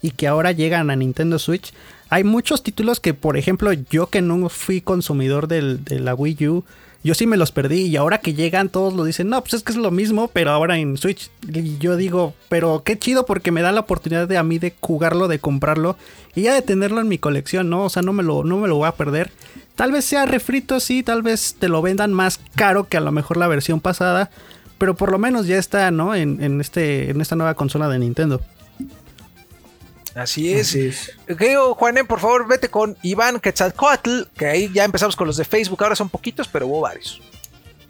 y 0.03 0.11
que 0.11 0.27
ahora 0.27 0.51
llegan 0.51 0.91
a 0.91 0.95
Nintendo 0.95 1.39
Switch, 1.39 1.73
hay 2.09 2.23
muchos 2.23 2.61
títulos 2.61 2.99
que, 2.99 3.15
por 3.15 3.35
ejemplo, 3.35 3.73
yo 3.73 4.07
que 4.11 4.21
no 4.21 4.47
fui 4.49 4.81
consumidor 4.81 5.47
del- 5.47 5.83
de 5.83 5.99
la 5.99 6.13
Wii 6.13 6.47
U, 6.49 6.63
yo 7.03 7.13
sí 7.13 7.27
me 7.27 7.37
los 7.37 7.51
perdí 7.51 7.81
y 7.81 7.97
ahora 7.97 8.19
que 8.19 8.33
llegan 8.33 8.69
todos 8.69 8.93
lo 8.93 9.03
dicen, 9.03 9.27
no, 9.27 9.41
pues 9.41 9.55
es 9.55 9.63
que 9.63 9.73
es 9.73 9.77
lo 9.77 9.91
mismo, 9.91 10.29
pero 10.29 10.51
ahora 10.51 10.77
en 10.77 10.97
Switch. 10.97 11.29
Y 11.53 11.77
yo 11.77 11.97
digo, 11.97 12.33
pero 12.47 12.83
qué 12.85 12.97
chido 12.97 13.25
porque 13.25 13.51
me 13.51 13.61
da 13.61 13.73
la 13.73 13.81
oportunidad 13.81 14.27
de 14.27 14.37
a 14.37 14.43
mí 14.43 14.57
de 14.57 14.73
jugarlo, 14.79 15.27
de 15.27 15.39
comprarlo 15.39 15.97
y 16.33 16.43
ya 16.43 16.53
de 16.53 16.61
tenerlo 16.61 17.01
en 17.01 17.09
mi 17.09 17.17
colección, 17.17 17.69
¿no? 17.69 17.83
O 17.83 17.89
sea, 17.89 18.01
no 18.01 18.13
me 18.13 18.23
lo, 18.23 18.43
no 18.45 18.57
me 18.57 18.69
lo 18.69 18.77
voy 18.77 18.87
a 18.87 18.95
perder. 18.95 19.31
Tal 19.75 19.91
vez 19.91 20.05
sea 20.05 20.25
refrito, 20.25 20.79
sí, 20.79 21.03
tal 21.03 21.23
vez 21.23 21.55
te 21.59 21.67
lo 21.67 21.81
vendan 21.81 22.13
más 22.13 22.39
caro 22.55 22.87
que 22.87 22.97
a 22.97 23.01
lo 23.01 23.11
mejor 23.11 23.37
la 23.37 23.47
versión 23.47 23.81
pasada, 23.81 24.29
pero 24.77 24.95
por 24.95 25.11
lo 25.11 25.17
menos 25.19 25.45
ya 25.45 25.57
está, 25.57 25.91
¿no? 25.91 26.15
En, 26.15 26.41
en 26.41 26.61
este, 26.61 27.09
en 27.09 27.19
esta 27.19 27.35
nueva 27.35 27.55
consola 27.55 27.89
de 27.89 27.99
Nintendo. 27.99 28.39
Así 30.15 30.53
es. 30.53 30.69
Así 30.69 30.87
es. 30.87 31.11
Juanem, 31.75 32.05
por 32.05 32.19
favor, 32.19 32.47
vete 32.47 32.69
con 32.69 32.95
Iván 33.01 33.39
Quetzalcoatl, 33.39 34.23
que 34.37 34.45
ahí 34.45 34.71
ya 34.73 34.83
empezamos 34.83 35.15
con 35.15 35.27
los 35.27 35.37
de 35.37 35.45
Facebook, 35.45 35.83
ahora 35.83 35.95
son 35.95 36.09
poquitos, 36.09 36.47
pero 36.47 36.67
hubo 36.67 36.81
varios. 36.81 37.21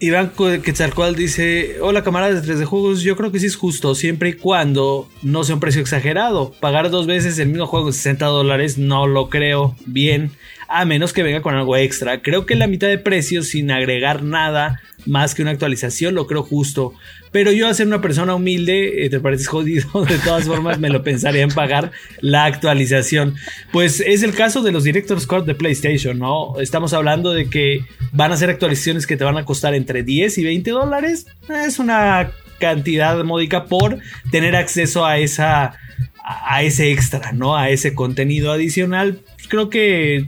Iván 0.00 0.30
Quetzalcoatl 0.30 1.14
dice: 1.14 1.78
Hola 1.80 2.02
camaradas 2.02 2.44
de 2.44 2.54
3D 2.54 2.64
Juegos, 2.64 3.02
yo 3.02 3.16
creo 3.16 3.30
que 3.30 3.38
sí 3.38 3.46
es 3.46 3.56
justo, 3.56 3.94
siempre 3.94 4.30
y 4.30 4.32
cuando 4.34 5.08
no 5.22 5.44
sea 5.44 5.54
un 5.54 5.60
precio 5.60 5.80
exagerado. 5.80 6.52
Pagar 6.60 6.90
dos 6.90 7.06
veces 7.06 7.38
el 7.38 7.48
mismo 7.48 7.66
juego 7.66 7.86
de 7.86 7.92
60 7.92 8.26
dólares 8.26 8.76
no 8.76 9.06
lo 9.06 9.30
creo 9.30 9.76
bien, 9.86 10.32
a 10.68 10.84
menos 10.84 11.12
que 11.12 11.22
venga 11.22 11.42
con 11.42 11.54
algo 11.54 11.76
extra. 11.76 12.22
Creo 12.22 12.46
que 12.46 12.54
la 12.54 12.66
mitad 12.66 12.88
de 12.88 12.98
precio 12.98 13.42
sin 13.42 13.70
agregar 13.70 14.22
nada 14.22 14.80
más 15.06 15.34
que 15.34 15.42
una 15.42 15.50
actualización 15.50 16.14
lo 16.14 16.26
creo 16.26 16.42
justo. 16.42 16.94
Pero 17.30 17.50
yo, 17.50 17.66
a 17.66 17.74
ser 17.74 17.86
una 17.88 18.00
persona 18.00 18.34
humilde, 18.34 19.04
eh, 19.04 19.10
te 19.10 19.18
pareces 19.18 19.48
jodido, 19.48 20.04
de 20.08 20.18
todas 20.18 20.44
formas 20.44 20.78
me 20.78 20.88
lo 20.88 21.02
pensaría 21.02 21.42
en 21.42 21.50
pagar 21.50 21.90
la 22.20 22.44
actualización. 22.44 23.34
Pues 23.72 24.00
es 24.00 24.22
el 24.22 24.34
caso 24.34 24.62
de 24.62 24.72
los 24.72 24.84
Director's 24.84 25.26
Cut 25.26 25.44
de 25.44 25.54
PlayStation, 25.54 26.18
¿no? 26.18 26.60
Estamos 26.60 26.92
hablando 26.92 27.32
de 27.32 27.50
que 27.50 27.84
van 28.12 28.32
a 28.32 28.36
ser 28.36 28.50
actualizaciones 28.50 29.06
que 29.06 29.16
te 29.16 29.24
van 29.24 29.36
a 29.36 29.44
costar 29.44 29.74
entre 29.74 30.02
10 30.02 30.38
y 30.38 30.44
20 30.44 30.70
dólares. 30.70 31.26
Es 31.48 31.78
una 31.78 32.30
cantidad 32.60 33.22
módica 33.24 33.64
por 33.64 33.98
tener 34.30 34.54
acceso 34.56 35.04
a 35.04 35.18
esa 35.18 35.76
a 36.24 36.62
ese 36.62 36.90
extra, 36.90 37.32
¿no? 37.32 37.56
A 37.56 37.68
ese 37.68 37.94
contenido 37.94 38.50
adicional. 38.50 39.20
Creo 39.48 39.68
que 39.68 40.26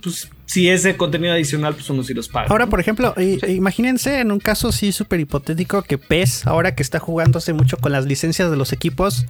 pues 0.00 0.30
si 0.46 0.68
ese 0.68 0.96
contenido 0.96 1.32
adicional 1.32 1.74
pues 1.74 1.90
uno 1.90 2.04
sí 2.04 2.14
los 2.14 2.28
paga. 2.28 2.46
Ahora, 2.48 2.68
por 2.68 2.78
ejemplo, 2.78 3.12
imagínense 3.48 4.20
en 4.20 4.30
un 4.30 4.38
caso 4.38 4.68
así 4.68 4.92
súper 4.92 5.18
hipotético 5.18 5.82
que 5.82 5.98
PES, 5.98 6.46
ahora 6.46 6.76
que 6.76 6.82
está 6.82 7.00
jugándose 7.00 7.52
mucho 7.52 7.76
con 7.76 7.90
las 7.90 8.06
licencias 8.06 8.50
de 8.50 8.56
los 8.56 8.72
equipos, 8.72 9.26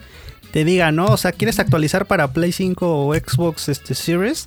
te 0.50 0.64
diga, 0.64 0.92
¿no? 0.92 1.06
O 1.06 1.16
sea, 1.16 1.32
¿quieres 1.32 1.58
actualizar 1.58 2.06
para 2.06 2.32
Play 2.32 2.52
5 2.52 3.06
o 3.06 3.14
Xbox 3.14 3.70
este, 3.70 3.94
Series? 3.94 4.46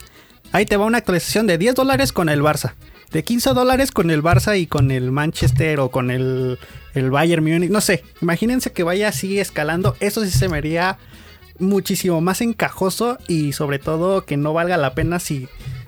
Ahí 0.51 0.67
te 0.67 0.77
va 0.77 0.85
una 0.85 0.99
actualización 0.99 1.47
de 1.47 1.57
10 1.57 1.73
dólares 1.73 2.11
con 2.13 2.29
el 2.29 2.41
Barça. 2.41 2.73
De 3.11 3.23
15 3.23 3.53
dólares 3.53 3.91
con 3.91 4.11
el 4.11 4.21
Barça 4.21 4.59
y 4.59 4.67
con 4.67 4.91
el 4.91 5.11
Manchester 5.11 5.79
o 5.79 5.89
con 5.89 6.11
el, 6.11 6.59
el 6.93 7.09
Bayern 7.09 7.43
Munich. 7.43 7.71
No 7.71 7.81
sé, 7.81 8.03
imagínense 8.21 8.71
que 8.71 8.83
vaya 8.83 9.07
así 9.07 9.39
escalando. 9.39 9.95
Eso 9.99 10.23
sí 10.23 10.29
se 10.29 10.47
me 10.47 10.57
haría 10.57 10.99
muchísimo 11.59 12.21
más 12.21 12.41
encajoso 12.41 13.17
y 13.27 13.53
sobre 13.53 13.79
todo 13.79 14.25
que 14.25 14.37
no 14.37 14.53
valga 14.53 14.77
la 14.77 14.93
pena 14.93 15.19
si, 15.19 15.47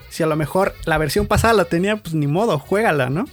si 0.09 0.23
a 0.23 0.27
lo 0.27 0.35
mejor 0.35 0.73
la 0.85 0.97
versión 0.97 1.27
pasada 1.27 1.53
la 1.53 1.65
tenía, 1.65 1.97
pues 1.97 2.15
ni 2.15 2.27
modo, 2.27 2.59
juégala, 2.59 3.09
¿no? 3.09 3.25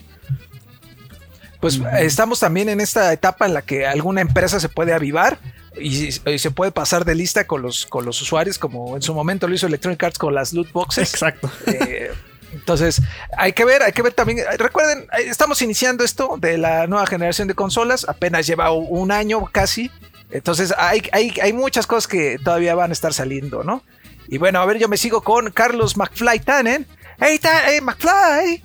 Pues 1.61 1.81
estamos 1.99 2.39
también 2.39 2.69
en 2.69 2.79
esta 2.79 3.11
etapa 3.11 3.45
en 3.45 3.53
la 3.53 3.63
que 3.63 3.87
alguna 3.87 4.21
empresa 4.21 4.59
se 4.59 4.69
puede 4.69 4.93
avivar 4.93 5.39
y, 5.79 6.09
y 6.09 6.39
se 6.39 6.51
puede 6.51 6.71
pasar 6.71 7.05
de 7.05 7.15
lista 7.15 7.47
con 7.47 7.61
los, 7.61 7.85
con 7.87 8.05
los 8.05 8.21
usuarios, 8.21 8.59
como 8.59 8.95
en 8.95 9.01
su 9.01 9.13
momento 9.13 9.47
lo 9.47 9.55
hizo 9.55 9.65
Electronic 9.65 10.03
Arts 10.03 10.19
con 10.19 10.35
las 10.35 10.53
loot 10.53 10.71
boxes. 10.71 11.11
Exacto. 11.13 11.49
Eh, 11.65 12.11
entonces, 12.53 13.01
hay 13.37 13.53
que 13.53 13.65
ver, 13.65 13.83
hay 13.83 13.91
que 13.91 14.01
ver 14.01 14.13
también. 14.13 14.39
Recuerden, 14.57 15.07
eh, 15.17 15.23
estamos 15.27 15.61
iniciando 15.61 16.03
esto 16.03 16.37
de 16.39 16.57
la 16.57 16.87
nueva 16.87 17.05
generación 17.07 17.47
de 17.47 17.55
consolas, 17.55 18.05
apenas 18.07 18.47
lleva 18.47 18.71
un 18.71 19.11
año 19.11 19.43
casi. 19.51 19.91
Entonces, 20.31 20.73
hay, 20.77 21.01
hay, 21.11 21.33
hay 21.41 21.53
muchas 21.53 21.87
cosas 21.87 22.07
que 22.07 22.37
todavía 22.43 22.75
van 22.75 22.89
a 22.91 22.93
estar 22.93 23.13
saliendo, 23.13 23.63
¿no? 23.63 23.83
Y 24.27 24.37
bueno, 24.37 24.59
a 24.59 24.65
ver, 24.65 24.77
yo 24.79 24.87
me 24.87 24.97
sigo 24.97 25.21
con 25.21 25.51
Carlos 25.51 25.97
McFly 25.97 26.39
Tannen. 26.39 26.87
¡Hey, 27.19 27.39
ta- 27.39 27.63
hey, 27.67 27.79
McFly! 27.81 28.63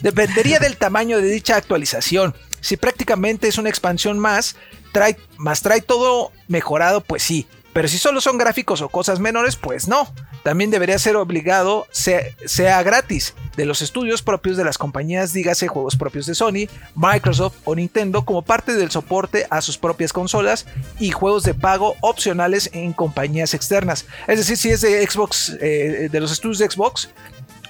Dependería 0.00 0.58
del 0.58 0.76
tamaño 0.76 1.18
de 1.18 1.28
dicha 1.28 1.56
actualización. 1.56 2.34
Si 2.60 2.76
prácticamente 2.76 3.46
es 3.48 3.58
una 3.58 3.68
expansión 3.68 4.18
más, 4.18 4.56
trae, 4.92 5.16
más 5.36 5.62
trae 5.62 5.80
todo 5.82 6.32
mejorado, 6.48 7.02
pues 7.02 7.22
sí. 7.22 7.46
Pero 7.72 7.88
si 7.88 7.98
solo 7.98 8.20
son 8.20 8.38
gráficos 8.38 8.80
o 8.80 8.88
cosas 8.88 9.20
menores, 9.20 9.56
pues 9.56 9.88
no. 9.88 10.12
También 10.42 10.70
debería 10.70 10.98
ser 10.98 11.16
obligado, 11.16 11.86
sea, 11.90 12.82
gratis, 12.82 13.34
de 13.56 13.64
los 13.64 13.82
estudios 13.82 14.22
propios 14.22 14.56
de 14.56 14.64
las 14.64 14.78
compañías, 14.78 15.32
dígase 15.32 15.68
juegos 15.68 15.96
propios 15.96 16.26
de 16.26 16.34
Sony, 16.34 16.68
Microsoft 16.94 17.56
o 17.64 17.74
Nintendo, 17.74 18.24
como 18.24 18.42
parte 18.42 18.74
del 18.74 18.90
soporte 18.90 19.46
a 19.50 19.60
sus 19.60 19.78
propias 19.78 20.12
consolas 20.12 20.66
y 20.98 21.10
juegos 21.10 21.44
de 21.44 21.54
pago 21.54 21.94
opcionales 22.00 22.70
en 22.72 22.92
compañías 22.92 23.54
externas. 23.54 24.06
Es 24.26 24.38
decir, 24.38 24.56
si 24.56 24.70
es 24.70 24.80
de 24.80 25.06
Xbox, 25.06 25.56
eh, 25.60 26.08
de 26.10 26.20
los 26.20 26.32
estudios 26.32 26.58
de 26.58 26.70
Xbox, 26.70 27.10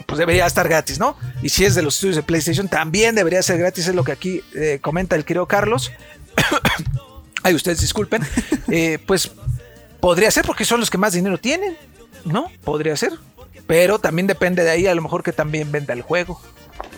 pues 0.06 0.18
debería 0.18 0.46
estar 0.46 0.68
gratis, 0.68 0.98
¿no? 0.98 1.16
Y 1.42 1.48
si 1.48 1.64
es 1.64 1.74
de 1.74 1.82
los 1.82 1.94
estudios 1.94 2.16
de 2.16 2.22
PlayStation, 2.22 2.68
también 2.68 3.14
debería 3.14 3.42
ser 3.42 3.58
gratis, 3.58 3.88
es 3.88 3.94
lo 3.94 4.04
que 4.04 4.12
aquí 4.12 4.42
eh, 4.54 4.78
comenta 4.80 5.16
el 5.16 5.24
querido 5.24 5.46
Carlos. 5.46 5.92
Ay, 7.42 7.54
ustedes 7.54 7.80
disculpen. 7.80 8.22
Eh, 8.74 8.98
pues 9.06 9.30
podría 10.00 10.30
ser 10.30 10.46
porque 10.46 10.64
son 10.64 10.80
los 10.80 10.88
que 10.88 10.96
más 10.96 11.12
dinero 11.12 11.36
tienen, 11.36 11.76
¿no? 12.24 12.50
Podría 12.64 12.96
ser. 12.96 13.12
Pero 13.66 13.98
también 13.98 14.26
depende 14.26 14.64
de 14.64 14.70
ahí, 14.70 14.86
a 14.86 14.94
lo 14.94 15.02
mejor 15.02 15.22
que 15.22 15.32
también 15.32 15.70
venda 15.70 15.94
el 15.94 16.02
juego, 16.02 16.40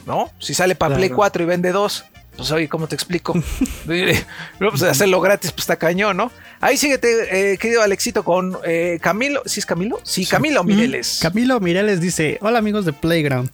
¿no? 0.06 0.30
Si 0.38 0.54
sale 0.54 0.74
para 0.74 0.96
Play 0.96 1.10
4 1.10 1.42
y 1.42 1.46
vende 1.46 1.72
dos, 1.72 2.04
pues 2.36 2.50
oye, 2.50 2.68
¿cómo 2.68 2.88
te 2.88 2.94
explico? 2.94 3.34
no, 4.60 4.70
pues 4.70 4.82
hacerlo 4.82 5.20
gratis, 5.20 5.52
pues 5.52 5.62
está 5.62 5.76
cañón, 5.76 6.16
¿no? 6.16 6.32
Ahí 6.60 6.76
síguete, 6.76 7.52
eh, 7.52 7.58
querido 7.58 7.82
Alexito, 7.82 8.24
con 8.24 8.58
eh, 8.64 8.98
Camilo. 9.00 9.42
¿Sí 9.46 9.60
es 9.60 9.66
Camilo? 9.66 10.00
Sí, 10.02 10.26
Camilo 10.26 10.64
Mireles. 10.64 11.20
Camilo 11.22 11.60
Mireles 11.60 12.00
dice: 12.00 12.38
Hola 12.40 12.58
amigos 12.58 12.84
de 12.84 12.92
Playground. 12.92 13.50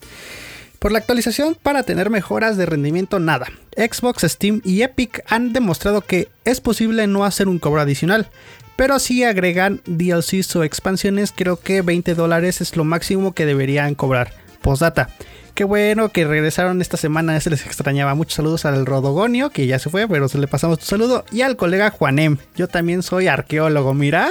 Por 0.79 0.91
la 0.91 0.97
actualización 0.97 1.55
para 1.61 1.83
tener 1.83 2.09
mejoras 2.09 2.57
de 2.57 2.65
rendimiento, 2.65 3.19
nada. 3.19 3.47
Xbox, 3.77 4.23
Steam 4.23 4.61
y 4.63 4.81
Epic 4.81 5.23
han 5.27 5.53
demostrado 5.53 6.01
que 6.01 6.27
es 6.43 6.59
posible 6.59 7.05
no 7.05 7.23
hacer 7.23 7.47
un 7.47 7.59
cobro 7.59 7.81
adicional. 7.81 8.31
Pero 8.75 8.99
si 8.99 9.23
agregan 9.23 9.81
DLCs 9.85 10.55
o 10.55 10.63
expansiones, 10.63 11.33
creo 11.35 11.59
que 11.59 11.81
20 11.81 12.15
dólares 12.15 12.61
es 12.61 12.75
lo 12.75 12.83
máximo 12.83 13.33
que 13.33 13.45
deberían 13.45 13.95
cobrar. 13.95 14.33
Postdata. 14.61 15.09
Qué 15.53 15.65
bueno 15.65 16.09
que 16.09 16.25
regresaron 16.25 16.81
esta 16.81 16.97
semana, 16.97 17.39
se 17.39 17.49
les 17.49 17.65
extrañaba. 17.65 18.15
Muchos 18.15 18.35
saludos 18.35 18.65
al 18.65 18.85
Rodogonio, 18.85 19.49
que 19.49 19.67
ya 19.67 19.79
se 19.79 19.89
fue, 19.89 20.07
pero 20.07 20.29
se 20.29 20.37
le 20.37 20.47
pasamos 20.47 20.79
tu 20.79 20.85
saludo. 20.85 21.25
Y 21.31 21.41
al 21.41 21.57
colega 21.57 21.89
Juanem. 21.89 22.37
Yo 22.55 22.67
también 22.67 23.03
soy 23.03 23.27
arqueólogo, 23.27 23.93
mira. 23.93 24.29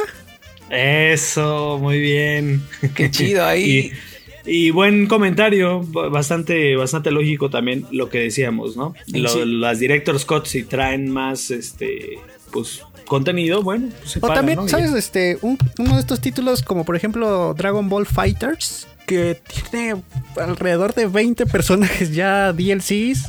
Eso, 0.71 1.79
muy 1.81 2.01
bien. 2.01 2.63
Qué 2.95 3.11
chido 3.11 3.45
ahí. 3.45 3.93
y, 4.47 4.71
buen 4.71 5.07
comentario, 5.07 5.83
bastante, 5.83 6.75
bastante 6.77 7.11
lógico 7.11 7.51
también 7.51 7.87
lo 7.91 8.09
que 8.09 8.19
decíamos, 8.19 8.77
¿no? 8.77 8.95
Las 9.07 9.79
Director's 9.79 10.23
Scott 10.23 10.47
si 10.47 10.63
traen 10.63 11.11
más, 11.11 11.51
este, 11.51 12.19
pues 12.51 12.83
contenido, 13.11 13.61
bueno, 13.61 13.89
pues 13.99 14.13
se 14.13 14.19
O 14.23 14.29
también, 14.29 14.69
¿sabes? 14.69 14.93
Este, 14.93 15.37
uno 15.43 15.59
de 15.95 15.99
estos 15.99 16.21
títulos, 16.21 16.63
como 16.63 16.85
por 16.85 16.95
ejemplo 16.95 17.55
Dragon 17.55 17.89
Ball 17.89 18.07
Fighters, 18.07 18.87
que 19.05 19.43
tiene 19.73 20.01
alrededor 20.41 20.95
de 20.95 21.09
20 21.09 21.45
personajes 21.47 22.15
ya 22.15 22.53
DLCs. 22.53 23.29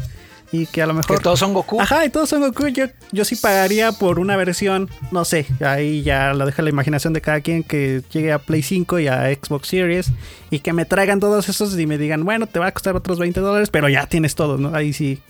Y 0.54 0.66
que 0.66 0.82
a 0.82 0.86
lo 0.86 0.94
mejor. 0.94 1.18
Que 1.18 1.24
todos 1.24 1.40
son 1.40 1.54
Goku. 1.54 1.80
Ajá, 1.80 2.06
y 2.06 2.10
todos 2.10 2.28
son 2.28 2.42
Goku. 2.42 2.68
Yo, 2.68 2.88
yo 3.14 3.24
sí 3.24 3.38
pagaría 3.38 3.94
por 3.94 4.20
una 4.20 4.36
versión. 4.36 4.90
No 5.10 5.24
sé. 5.24 5.46
Ahí 5.66 6.04
ya 6.04 6.34
lo 6.34 6.46
deja 6.46 6.62
la 6.62 6.70
imaginación 6.70 7.14
de 7.14 7.22
cada 7.22 7.40
quien 7.40 7.64
que 7.64 8.04
llegue 8.12 8.34
a 8.34 8.38
Play 8.40 8.62
5 8.62 9.00
y 9.00 9.08
a 9.08 9.34
Xbox 9.34 9.70
Series. 9.70 10.12
Y 10.50 10.60
que 10.60 10.74
me 10.74 10.84
traigan 10.84 11.22
todos 11.22 11.48
esos 11.48 11.80
y 11.80 11.88
me 11.88 11.98
digan, 11.98 12.26
bueno, 12.26 12.48
te 12.48 12.60
va 12.60 12.68
a 12.68 12.74
costar 12.74 12.98
otros 12.98 13.18
20 13.18 13.40
dólares, 13.40 13.70
pero 13.72 13.88
ya 13.88 14.08
tienes 14.08 14.36
todo, 14.36 14.58
¿no? 14.58 14.76
Ahí 14.76 14.92
sí 14.92 15.22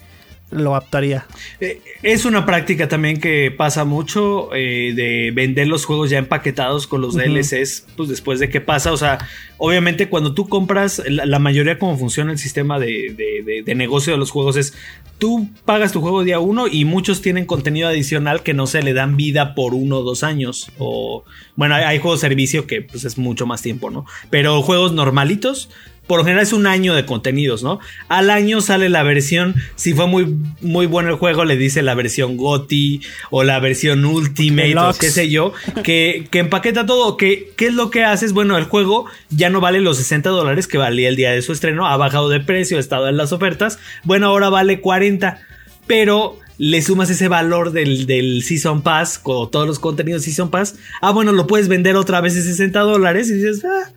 lo 0.52 0.76
adaptaría. 0.76 1.26
Eh, 1.60 1.82
es 2.04 2.26
una 2.26 2.46
práctica 2.46 2.88
también 2.88 3.20
que 3.20 3.52
pasa 3.52 3.86
mucho 3.86 4.54
eh, 4.54 4.94
de 4.96 5.32
vender 5.34 5.68
los 5.68 5.86
juegos 5.86 6.10
ya 6.10 6.18
empaquetados 6.18 6.88
con 6.88 7.02
los 7.02 7.16
DLCs, 7.16 7.88
pues 7.96 8.10
después 8.10 8.40
de 8.40 8.50
que 8.50 8.62
pasa, 8.62 8.92
o 8.92 8.98
sea, 8.98 9.20
obviamente 9.58 10.10
cuando 10.10 10.34
tú 10.34 10.48
compras, 10.50 11.02
la, 11.08 11.40
mayoría 11.40 11.80
como 11.80 11.98
funciona 11.98 12.32
el 12.32 12.38
sistema 12.38 12.80
de, 12.80 13.64
negocio 13.76 14.14
de 14.14 14.20
los 14.20 14.32
juegos 14.32 14.58
es, 14.58 14.74
tú 15.18 15.48
pagas 15.66 15.92
tu 15.92 16.02
juego 16.02 16.24
día 16.24 16.40
uno 16.40 16.68
y 16.68 16.86
muchos 16.86 17.22
tienen 17.22 17.46
contenido 17.46 17.88
adicional 17.88 18.44
que 18.44 18.54
no 18.54 18.68
se 18.68 18.84
le 18.84 18.94
dan 18.94 19.18
vida 19.18 19.56
por 19.56 19.74
uno 19.74 20.00
o 20.00 20.04
dos 20.04 20.24
años, 20.24 20.72
o 20.78 21.24
bueno, 21.56 21.76
hay, 21.76 21.84
hay 21.84 22.00
juegos 22.00 22.20
servicio 22.20 22.68
que 22.68 22.82
pues 22.82 23.06
es 23.06 23.18
mucho 23.18 23.46
más 23.46 23.62
tiempo, 23.62 23.90
¿no? 23.90 24.06
Pero 24.30 24.62
juegos 24.62 24.92
normalitos 24.92 25.70
por 26.12 26.20
lo 26.20 26.26
general 26.26 26.44
es 26.44 26.52
un 26.52 26.68
año 26.68 26.94
de 26.94 27.06
contenidos, 27.06 27.64
¿no? 27.64 27.80
Al 28.10 28.32
año 28.32 28.60
sale 28.60 28.90
la 28.90 29.02
versión, 29.02 29.56
si 29.78 29.94
fue 29.94 30.08
muy, 30.08 30.36
muy 30.60 30.86
bueno 30.86 31.08
el 31.08 31.16
juego, 31.16 31.46
le 31.46 31.56
dice 31.56 31.82
la 31.84 31.96
versión 31.96 32.36
GOTI 32.36 33.00
o 33.30 33.46
la 33.46 33.62
versión 33.62 34.04
Ultimate 34.04 34.78
o 34.78 34.94
qué 35.00 35.10
sé 35.10 35.30
yo, 35.30 35.54
que, 35.86 36.28
que 36.30 36.40
empaqueta 36.40 36.86
todo. 36.86 37.16
Que, 37.16 37.54
¿Qué 37.56 37.68
es 37.68 37.76
lo 37.76 37.92
que 37.92 38.04
haces? 38.04 38.34
Bueno, 38.34 38.58
el 38.58 38.66
juego 38.66 39.06
ya 39.30 39.50
no 39.50 39.62
vale 39.62 39.80
los 39.80 39.96
60 40.00 40.32
dólares 40.32 40.68
que 40.68 40.78
valía 40.78 41.08
el 41.08 41.16
día 41.16 41.32
de 41.32 41.42
su 41.42 41.54
estreno, 41.54 41.88
ha 41.88 41.96
bajado 41.96 42.28
de 42.28 42.42
precio, 42.42 42.76
ha 42.76 42.82
estado 42.82 43.08
en 43.08 43.16
las 43.16 43.32
ofertas. 43.32 43.80
Bueno, 44.04 44.28
ahora 44.28 44.50
vale 44.50 44.82
40, 44.82 45.40
pero 45.88 46.38
le 46.58 46.82
sumas 46.82 47.10
ese 47.10 47.30
valor 47.30 47.72
del, 47.72 48.06
del, 48.06 48.44
Season 48.44 48.82
Pass 48.82 49.18
con 49.18 49.50
todos 49.50 49.66
los 49.66 49.80
contenidos 49.80 50.24
Season 50.24 50.52
Pass. 50.52 50.76
Ah, 51.02 51.12
bueno, 51.12 51.32
lo 51.32 51.48
puedes 51.48 51.70
vender 51.70 51.96
otra 51.96 52.20
vez 52.20 52.36
en 52.36 52.44
60 52.44 52.82
dólares 52.82 53.30
y 53.30 53.36
dices, 53.36 53.64
ah, 53.64 53.94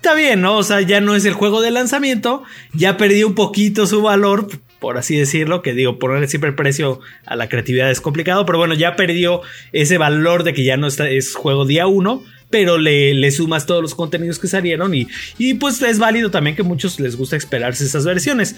está 0.00 0.14
bien, 0.14 0.40
¿no? 0.40 0.56
O 0.56 0.62
sea, 0.62 0.80
ya 0.80 1.02
no 1.02 1.14
es 1.14 1.26
el 1.26 1.34
juego 1.34 1.60
de 1.60 1.70
lanzamiento, 1.70 2.42
ya 2.72 2.96
perdió 2.96 3.26
un 3.26 3.34
poquito 3.34 3.86
su 3.86 4.00
valor, 4.00 4.48
por 4.78 4.96
así 4.96 5.14
decirlo, 5.14 5.60
que 5.60 5.74
digo, 5.74 5.98
ponerle 5.98 6.26
siempre 6.26 6.48
el 6.48 6.56
precio 6.56 7.00
a 7.26 7.36
la 7.36 7.50
creatividad 7.50 7.90
es 7.90 8.00
complicado, 8.00 8.46
pero 8.46 8.56
bueno, 8.56 8.72
ya 8.72 8.96
perdió 8.96 9.42
ese 9.72 9.98
valor 9.98 10.42
de 10.42 10.54
que 10.54 10.64
ya 10.64 10.78
no 10.78 10.86
está, 10.86 11.10
es 11.10 11.34
juego 11.34 11.66
día 11.66 11.86
uno, 11.86 12.24
pero 12.48 12.78
le, 12.78 13.12
le, 13.12 13.30
sumas 13.30 13.66
todos 13.66 13.82
los 13.82 13.94
contenidos 13.94 14.38
que 14.38 14.48
salieron 14.48 14.94
y, 14.94 15.06
y 15.36 15.54
pues 15.54 15.82
es 15.82 15.98
válido 15.98 16.30
también 16.30 16.56
que 16.56 16.62
muchos 16.62 16.98
les 16.98 17.16
gusta 17.16 17.36
esperarse 17.36 17.84
esas 17.84 18.06
versiones 18.06 18.56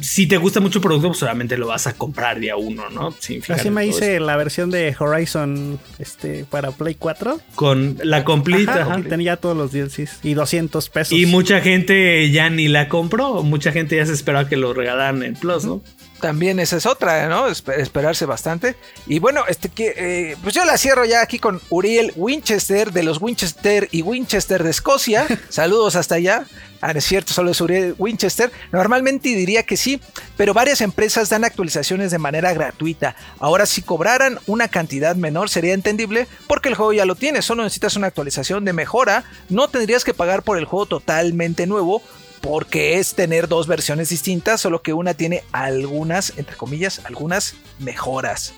si 0.00 0.26
te 0.26 0.36
gusta 0.36 0.60
mucho 0.60 0.78
el 0.78 0.82
producto, 0.82 1.08
pues 1.08 1.22
obviamente 1.22 1.56
lo 1.56 1.68
vas 1.68 1.86
a 1.86 1.94
comprar 1.94 2.40
día 2.40 2.56
uno, 2.56 2.90
¿no? 2.90 3.14
Así 3.48 3.70
me 3.70 3.86
hice 3.86 4.20
la 4.20 4.36
versión 4.36 4.70
de 4.70 4.94
Horizon 4.98 5.78
este, 5.98 6.44
para 6.44 6.70
Play 6.72 6.94
4. 6.94 7.40
Con 7.54 7.98
la 8.02 8.24
completa. 8.24 9.00
Tenía 9.08 9.36
todos 9.36 9.56
los 9.56 9.72
DLCs 9.72 10.20
y 10.22 10.34
200 10.34 10.88
pesos. 10.88 11.18
Y 11.18 11.26
mucha 11.26 11.60
gente 11.60 12.30
ya 12.30 12.50
ni 12.50 12.68
la 12.68 12.88
compró. 12.88 13.42
Mucha 13.42 13.72
gente 13.72 13.96
ya 13.96 14.06
se 14.06 14.12
esperaba 14.12 14.48
que 14.48 14.56
lo 14.56 14.74
regalaran 14.74 15.22
en 15.22 15.34
Plus, 15.34 15.64
¿no? 15.64 15.82
También 16.20 16.60
esa 16.60 16.76
es 16.76 16.86
otra, 16.86 17.28
¿no? 17.28 17.48
esperarse 17.48 18.26
bastante. 18.26 18.76
Y 19.08 19.18
bueno, 19.18 19.42
este 19.48 19.68
que 19.68 19.92
eh, 19.96 20.36
pues 20.40 20.54
yo 20.54 20.64
la 20.64 20.78
cierro 20.78 21.04
ya 21.04 21.20
aquí 21.20 21.40
con 21.40 21.60
Uriel 21.68 22.12
Winchester 22.14 22.92
de 22.92 23.02
los 23.02 23.20
Winchester 23.20 23.88
y 23.90 24.02
Winchester 24.02 24.62
de 24.62 24.70
Escocia. 24.70 25.26
Saludos 25.48 25.96
hasta 25.96 26.14
allá. 26.14 26.46
Ah, 26.82 26.90
es 26.90 27.04
cierto, 27.04 27.32
solo 27.32 27.52
Uriel 27.60 27.94
Winchester. 27.96 28.50
Normalmente 28.72 29.28
diría 29.28 29.62
que 29.62 29.76
sí, 29.76 30.00
pero 30.36 30.52
varias 30.52 30.80
empresas 30.80 31.28
dan 31.28 31.44
actualizaciones 31.44 32.10
de 32.10 32.18
manera 32.18 32.52
gratuita. 32.52 33.14
Ahora, 33.38 33.66
si 33.66 33.82
cobraran 33.82 34.40
una 34.48 34.66
cantidad 34.66 35.14
menor, 35.14 35.48
sería 35.48 35.74
entendible 35.74 36.26
porque 36.48 36.68
el 36.68 36.74
juego 36.74 36.92
ya 36.92 37.04
lo 37.04 37.14
tiene. 37.14 37.40
Solo 37.40 37.62
necesitas 37.62 37.94
una 37.94 38.08
actualización 38.08 38.64
de 38.64 38.72
mejora. 38.72 39.22
No 39.48 39.68
tendrías 39.68 40.02
que 40.02 40.12
pagar 40.12 40.42
por 40.42 40.58
el 40.58 40.64
juego 40.64 40.86
totalmente 40.86 41.68
nuevo 41.68 42.02
porque 42.40 42.98
es 42.98 43.14
tener 43.14 43.46
dos 43.46 43.68
versiones 43.68 44.08
distintas, 44.08 44.60
solo 44.60 44.82
que 44.82 44.92
una 44.92 45.14
tiene 45.14 45.44
algunas, 45.52 46.32
entre 46.36 46.56
comillas, 46.56 47.00
algunas 47.04 47.54
mejoras. 47.78 48.54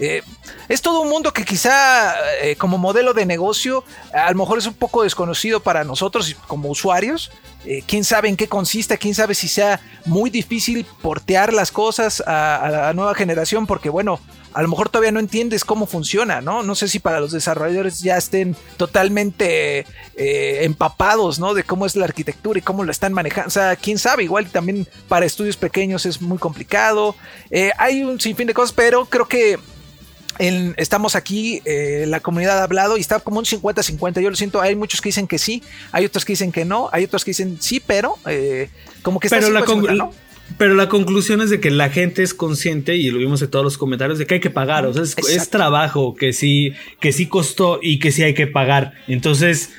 Eh, 0.00 0.22
es 0.68 0.80
todo 0.80 1.00
un 1.00 1.08
mundo 1.08 1.32
que 1.32 1.44
quizá 1.44 2.14
eh, 2.40 2.56
como 2.56 2.78
modelo 2.78 3.14
de 3.14 3.26
negocio 3.26 3.82
a 4.12 4.30
lo 4.30 4.38
mejor 4.38 4.58
es 4.58 4.66
un 4.66 4.74
poco 4.74 5.02
desconocido 5.02 5.60
para 5.60 5.84
nosotros 5.84 6.36
como 6.46 6.68
usuarios. 6.68 7.30
Eh, 7.64 7.82
quién 7.86 8.04
sabe 8.04 8.28
en 8.28 8.36
qué 8.36 8.48
consiste, 8.48 8.98
quién 8.98 9.14
sabe 9.14 9.34
si 9.34 9.48
sea 9.48 9.80
muy 10.04 10.30
difícil 10.30 10.86
portear 11.02 11.52
las 11.52 11.72
cosas 11.72 12.22
a 12.26 12.68
la 12.70 12.92
nueva 12.94 13.14
generación, 13.14 13.66
porque 13.66 13.90
bueno, 13.90 14.20
a 14.58 14.62
lo 14.62 14.68
mejor 14.68 14.88
todavía 14.88 15.12
no 15.12 15.20
entiendes 15.20 15.64
cómo 15.64 15.86
funciona, 15.86 16.40
¿no? 16.40 16.62
No 16.62 16.74
sé 16.74 16.88
si 16.88 16.98
para 16.98 17.20
los 17.20 17.32
desarrolladores 17.32 18.00
ya 18.00 18.16
estén 18.16 18.56
totalmente 18.76 19.86
eh, 20.16 20.64
empapados, 20.64 21.38
¿no? 21.38 21.54
De 21.54 21.64
cómo 21.64 21.86
es 21.86 21.96
la 21.96 22.06
arquitectura 22.06 22.58
y 22.58 22.62
cómo 22.62 22.84
lo 22.84 22.90
están 22.90 23.12
manejando. 23.12 23.48
O 23.48 23.50
sea, 23.50 23.76
quién 23.76 23.98
sabe, 23.98 24.24
igual 24.24 24.50
también 24.50 24.88
para 25.08 25.26
estudios 25.26 25.56
pequeños 25.56 26.06
es 26.06 26.20
muy 26.20 26.38
complicado. 26.38 27.14
Eh, 27.50 27.70
hay 27.78 28.02
un 28.02 28.20
sinfín 28.20 28.46
de 28.46 28.54
cosas, 28.54 28.72
pero 28.72 29.04
creo 29.04 29.28
que 29.28 29.58
estamos 30.38 31.16
aquí, 31.16 31.62
eh, 31.64 32.04
la 32.06 32.20
comunidad 32.20 32.58
ha 32.58 32.64
hablado 32.64 32.96
y 32.96 33.00
está 33.00 33.20
como 33.20 33.38
un 33.38 33.44
50-50. 33.44 34.20
Yo 34.20 34.30
lo 34.30 34.36
siento, 34.36 34.60
hay 34.60 34.76
muchos 34.76 35.00
que 35.00 35.08
dicen 35.08 35.26
que 35.26 35.38
sí, 35.38 35.62
hay 35.92 36.04
otros 36.04 36.24
que 36.24 36.32
dicen 36.32 36.52
que 36.52 36.64
no, 36.64 36.88
hay 36.92 37.04
otros 37.04 37.24
que 37.24 37.30
dicen 37.30 37.58
sí, 37.60 37.80
pero 37.80 38.16
como 39.02 39.20
que 39.20 39.26
está 39.26 39.38
pero 39.38 39.50
la, 39.50 39.60
¿no? 39.94 40.12
Pero 40.56 40.74
la 40.74 40.88
conclusión 40.88 41.42
es 41.42 41.50
de 41.50 41.60
que 41.60 41.70
la 41.70 41.90
gente 41.90 42.22
es 42.22 42.32
consciente, 42.32 42.96
y 42.96 43.10
lo 43.10 43.18
vimos 43.18 43.42
en 43.42 43.50
todos 43.50 43.64
los 43.64 43.76
comentarios, 43.76 44.18
de 44.18 44.26
que 44.26 44.34
hay 44.34 44.40
que 44.40 44.50
pagar. 44.50 44.86
O 44.86 44.94
sea, 44.94 45.02
es, 45.02 45.50
trabajo 45.50 46.14
que 46.14 46.32
sí, 46.32 46.72
que 47.00 47.12
sí 47.12 47.26
costó 47.26 47.80
y 47.82 47.98
que 47.98 48.12
sí 48.12 48.22
hay 48.22 48.34
que 48.34 48.46
pagar. 48.46 48.94
Entonces, 49.08 49.70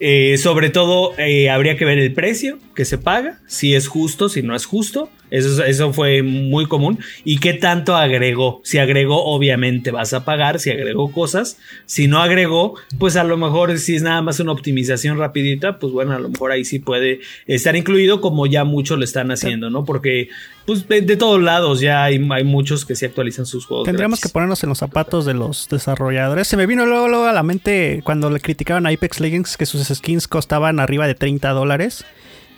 eh, 0.00 0.36
sobre 0.38 0.70
todo, 0.70 1.16
eh, 1.18 1.48
habría 1.48 1.76
que 1.76 1.84
ver 1.84 1.98
el 1.98 2.12
precio. 2.12 2.58
que 2.74 2.84
se 2.84 2.98
paga, 2.98 3.40
si 3.46 3.74
es 3.74 3.88
justo, 3.88 4.28
si 4.28 4.42
no 4.42 4.54
es 4.54 4.66
justo. 4.66 5.10
Eso, 5.30 5.64
eso 5.64 5.92
fue 5.92 6.22
muy 6.22 6.66
común. 6.66 6.98
¿Y 7.24 7.38
qué 7.38 7.52
tanto 7.52 7.96
agregó? 7.96 8.60
Si 8.64 8.78
agregó, 8.78 9.24
obviamente 9.24 9.90
vas 9.90 10.12
a 10.12 10.24
pagar. 10.24 10.60
Si 10.60 10.70
agregó 10.70 11.10
cosas. 11.12 11.58
Si 11.86 12.08
no 12.08 12.20
agregó, 12.20 12.74
pues 12.98 13.16
a 13.16 13.24
lo 13.24 13.36
mejor 13.36 13.78
si 13.78 13.96
es 13.96 14.02
nada 14.02 14.22
más 14.22 14.40
una 14.40 14.52
optimización 14.52 15.18
rapidita, 15.18 15.78
pues 15.78 15.92
bueno, 15.92 16.12
a 16.12 16.18
lo 16.18 16.28
mejor 16.28 16.52
ahí 16.52 16.64
sí 16.64 16.78
puede 16.78 17.20
estar 17.46 17.76
incluido 17.76 18.20
como 18.20 18.46
ya 18.46 18.64
muchos 18.64 18.98
lo 18.98 19.04
están 19.04 19.30
haciendo, 19.30 19.70
¿no? 19.70 19.84
Porque 19.84 20.28
pues 20.66 20.86
de, 20.88 21.16
todos 21.16 21.40
lados 21.40 21.80
ya 21.80 22.02
hay, 22.02 22.26
hay, 22.30 22.44
muchos 22.44 22.84
que 22.84 22.96
sí 22.96 23.04
actualizan 23.04 23.46
sus 23.46 23.66
juegos. 23.66 23.84
Tendríamos 23.84 24.20
que 24.20 24.28
ponernos 24.28 24.62
en 24.64 24.68
los 24.68 24.78
zapatos 24.78 25.24
de 25.24 25.34
los 25.34 25.68
desarrolladores. 25.68 26.48
Se 26.48 26.56
me 26.56 26.66
vino 26.66 26.86
luego, 26.86 27.08
luego 27.08 27.26
a 27.26 27.32
la 27.32 27.44
mente 27.44 28.00
cuando 28.04 28.30
le 28.30 28.40
criticaban 28.40 28.84
a 28.86 28.90
Apex 28.90 29.20
Legends 29.20 29.56
que 29.56 29.64
sus 29.64 29.86
skins 29.86 30.26
costaban 30.26 30.80
arriba 30.80 31.06
de 31.06 31.14
30 31.14 31.50
dólares. 31.50 32.04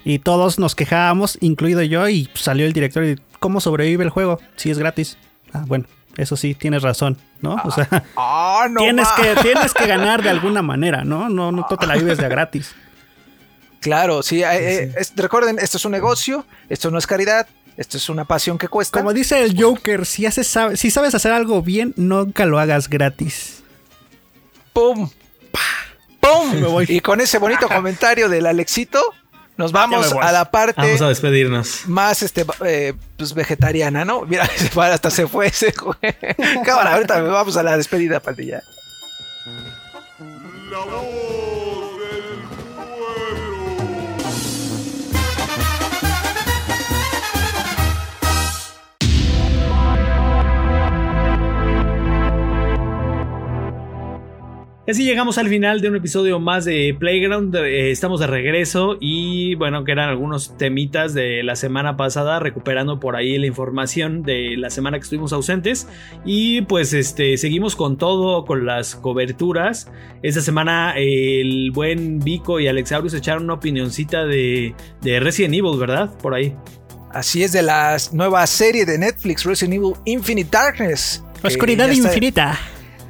Y 0.08 0.20
todos 0.20 0.58
nos 0.58 0.74
quejábamos, 0.74 1.36
incluido 1.42 1.82
yo, 1.82 2.08
y 2.08 2.30
salió 2.32 2.64
el 2.64 2.72
director 2.72 3.04
y 3.04 3.20
¿cómo 3.40 3.60
sobrevive 3.60 4.04
el 4.04 4.08
juego? 4.08 4.40
Si 4.56 4.70
es 4.70 4.78
gratis. 4.78 5.18
Ah, 5.52 5.64
bueno, 5.66 5.84
eso 6.16 6.34
sí, 6.34 6.54
tienes 6.54 6.80
razón, 6.80 7.18
¿no? 7.42 7.56
O 7.62 7.70
sea, 7.70 7.86
ah, 8.16 8.66
tienes, 8.74 9.06
que, 9.08 9.36
tienes 9.42 9.74
que 9.74 9.86
ganar 9.86 10.22
de 10.22 10.30
alguna 10.30 10.62
manera, 10.62 11.04
¿no? 11.04 11.28
No, 11.28 11.52
no 11.52 11.66
te 11.66 11.86
la 11.86 11.96
vives 11.96 12.16
de 12.16 12.26
gratis. 12.26 12.74
Claro, 13.80 14.22
sí, 14.22 14.42
eh, 14.42 14.84
eh, 14.84 14.94
recuerden, 15.14 15.58
esto 15.58 15.76
es 15.76 15.84
un 15.84 15.92
negocio, 15.92 16.46
esto 16.70 16.90
no 16.90 16.96
es 16.96 17.06
caridad, 17.06 17.46
esto 17.76 17.98
es 17.98 18.08
una 18.08 18.24
pasión 18.24 18.56
que 18.56 18.68
cuesta. 18.68 18.98
Como 18.98 19.12
dice 19.12 19.42
el 19.44 19.62
Joker, 19.62 20.06
si, 20.06 20.24
haces, 20.24 20.56
si 20.76 20.90
sabes 20.90 21.14
hacer 21.14 21.32
algo 21.32 21.60
bien, 21.60 21.92
nunca 21.98 22.46
lo 22.46 22.58
hagas 22.58 22.88
gratis. 22.88 23.62
¡Pum! 24.72 25.10
¡Pum! 26.20 26.82
Y 26.88 27.00
con 27.00 27.20
ese 27.20 27.36
bonito 27.36 27.68
comentario 27.74 28.30
del 28.30 28.46
Alexito, 28.46 29.02
nos 29.58 29.72
vamos 29.72 30.12
a 30.12 30.32
la 30.32 30.50
parte. 30.50 30.80
Vamos 30.80 31.02
a 31.02 31.08
despedirnos. 31.08 31.82
Más 31.86 32.22
este, 32.22 32.46
eh, 32.64 32.94
pues 33.16 33.34
vegetariana, 33.34 34.04
¿no? 34.04 34.22
Mira, 34.22 34.48
hasta 34.76 35.10
se 35.10 35.26
fue 35.26 35.48
ese 35.48 35.74
Cámara, 36.64 36.94
ahorita 36.94 37.20
vamos 37.22 37.56
a 37.56 37.62
la 37.64 37.76
despedida, 37.76 38.20
pandilla. 38.20 38.62
La 40.70 40.78
así 54.90 55.04
llegamos 55.04 55.36
al 55.36 55.48
final 55.48 55.80
de 55.80 55.88
un 55.88 55.96
episodio 55.96 56.40
más 56.40 56.64
de 56.64 56.96
Playground. 56.98 57.54
Eh, 57.56 57.90
estamos 57.90 58.20
de 58.20 58.26
regreso 58.26 58.96
y 59.00 59.54
bueno, 59.56 59.84
que 59.84 59.92
eran 59.92 60.08
algunos 60.08 60.56
temitas 60.56 61.12
de 61.12 61.42
la 61.42 61.56
semana 61.56 61.96
pasada, 61.96 62.40
recuperando 62.40 62.98
por 62.98 63.14
ahí 63.14 63.36
la 63.36 63.46
información 63.46 64.22
de 64.22 64.56
la 64.56 64.70
semana 64.70 64.98
que 64.98 65.02
estuvimos 65.02 65.32
ausentes. 65.32 65.88
Y 66.24 66.62
pues 66.62 66.94
este, 66.94 67.36
seguimos 67.36 67.76
con 67.76 67.98
todo, 67.98 68.46
con 68.46 68.64
las 68.64 68.94
coberturas. 68.94 69.90
Esta 70.22 70.40
semana 70.40 70.94
el 70.96 71.70
buen 71.72 72.20
Vico 72.20 72.58
y 72.58 72.66
Alexaurus 72.66 73.12
echaron 73.12 73.44
una 73.44 73.54
opinioncita 73.54 74.24
de, 74.24 74.74
de 75.02 75.20
Resident 75.20 75.54
Evil, 75.54 75.78
¿verdad? 75.78 76.16
Por 76.18 76.34
ahí. 76.34 76.54
Así 77.12 77.42
es, 77.42 77.52
de 77.52 77.62
la 77.62 77.96
nueva 78.12 78.46
serie 78.46 78.86
de 78.86 78.98
Netflix, 78.98 79.44
Resident 79.44 79.74
Evil 79.74 79.92
Infinite 80.06 80.48
Darkness. 80.50 81.22
Oscuridad 81.42 81.90
infinita. 81.90 82.58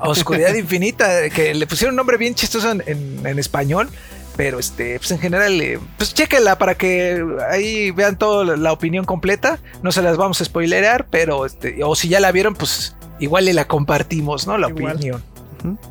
Oscuridad 0.00 0.54
Infinita, 0.54 1.28
que 1.30 1.54
le 1.54 1.66
pusieron 1.66 1.92
un 1.92 1.96
nombre 1.96 2.16
bien 2.16 2.34
chistoso 2.34 2.70
en, 2.70 3.38
español. 3.38 3.88
Pero 4.36 4.60
este, 4.60 4.98
pues 4.98 5.10
en 5.10 5.18
general, 5.18 5.60
eh, 5.60 5.80
pues 5.96 6.14
chéquenla 6.14 6.58
para 6.58 6.76
que 6.76 7.24
ahí 7.50 7.90
vean 7.90 8.16
toda 8.16 8.56
la 8.56 8.72
opinión 8.72 9.04
completa. 9.04 9.58
No 9.82 9.90
se 9.90 10.00
las 10.00 10.16
vamos 10.16 10.40
a 10.40 10.44
spoilerar, 10.44 11.06
pero 11.10 11.44
este, 11.44 11.82
o 11.82 11.96
si 11.96 12.08
ya 12.08 12.20
la 12.20 12.30
vieron, 12.30 12.54
pues 12.54 12.94
igual 13.18 13.46
le 13.46 13.52
la 13.52 13.66
compartimos, 13.66 14.46
¿no? 14.46 14.56
La 14.56 14.68
opinión. 14.68 15.24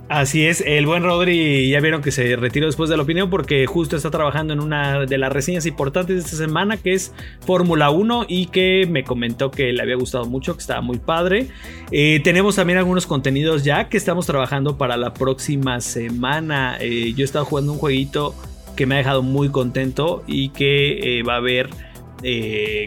Así 0.09 0.45
es, 0.45 0.63
el 0.65 0.85
buen 0.85 1.03
Rodri 1.03 1.69
ya 1.69 1.81
vieron 1.81 2.01
que 2.01 2.11
se 2.11 2.35
retiró 2.37 2.67
después 2.67 2.89
de 2.89 2.95
la 2.95 3.03
opinión 3.03 3.29
porque 3.29 3.65
justo 3.65 3.97
está 3.97 4.09
trabajando 4.09 4.53
en 4.53 4.61
una 4.61 5.05
de 5.05 5.17
las 5.17 5.31
reseñas 5.31 5.65
importantes 5.65 6.15
de 6.15 6.21
esta 6.21 6.37
semana 6.37 6.77
que 6.77 6.93
es 6.93 7.13
Fórmula 7.41 7.89
1 7.89 8.25
y 8.29 8.47
que 8.47 8.87
me 8.89 9.03
comentó 9.03 9.51
que 9.51 9.73
le 9.73 9.81
había 9.81 9.95
gustado 9.95 10.25
mucho, 10.25 10.55
que 10.55 10.61
estaba 10.61 10.81
muy 10.81 10.99
padre. 10.99 11.49
Eh, 11.91 12.21
tenemos 12.23 12.55
también 12.55 12.79
algunos 12.79 13.05
contenidos 13.05 13.63
ya 13.63 13.89
que 13.89 13.97
estamos 13.97 14.25
trabajando 14.25 14.77
para 14.77 14.95
la 14.95 15.13
próxima 15.13 15.81
semana. 15.81 16.77
Eh, 16.79 17.13
yo 17.13 17.23
he 17.23 17.25
estado 17.25 17.45
jugando 17.45 17.73
un 17.73 17.79
jueguito 17.79 18.33
que 18.75 18.85
me 18.85 18.95
ha 18.95 18.99
dejado 18.99 19.23
muy 19.23 19.49
contento 19.49 20.23
y 20.27 20.49
que 20.49 21.19
eh, 21.19 21.23
va 21.23 21.33
a 21.33 21.37
haber... 21.37 21.69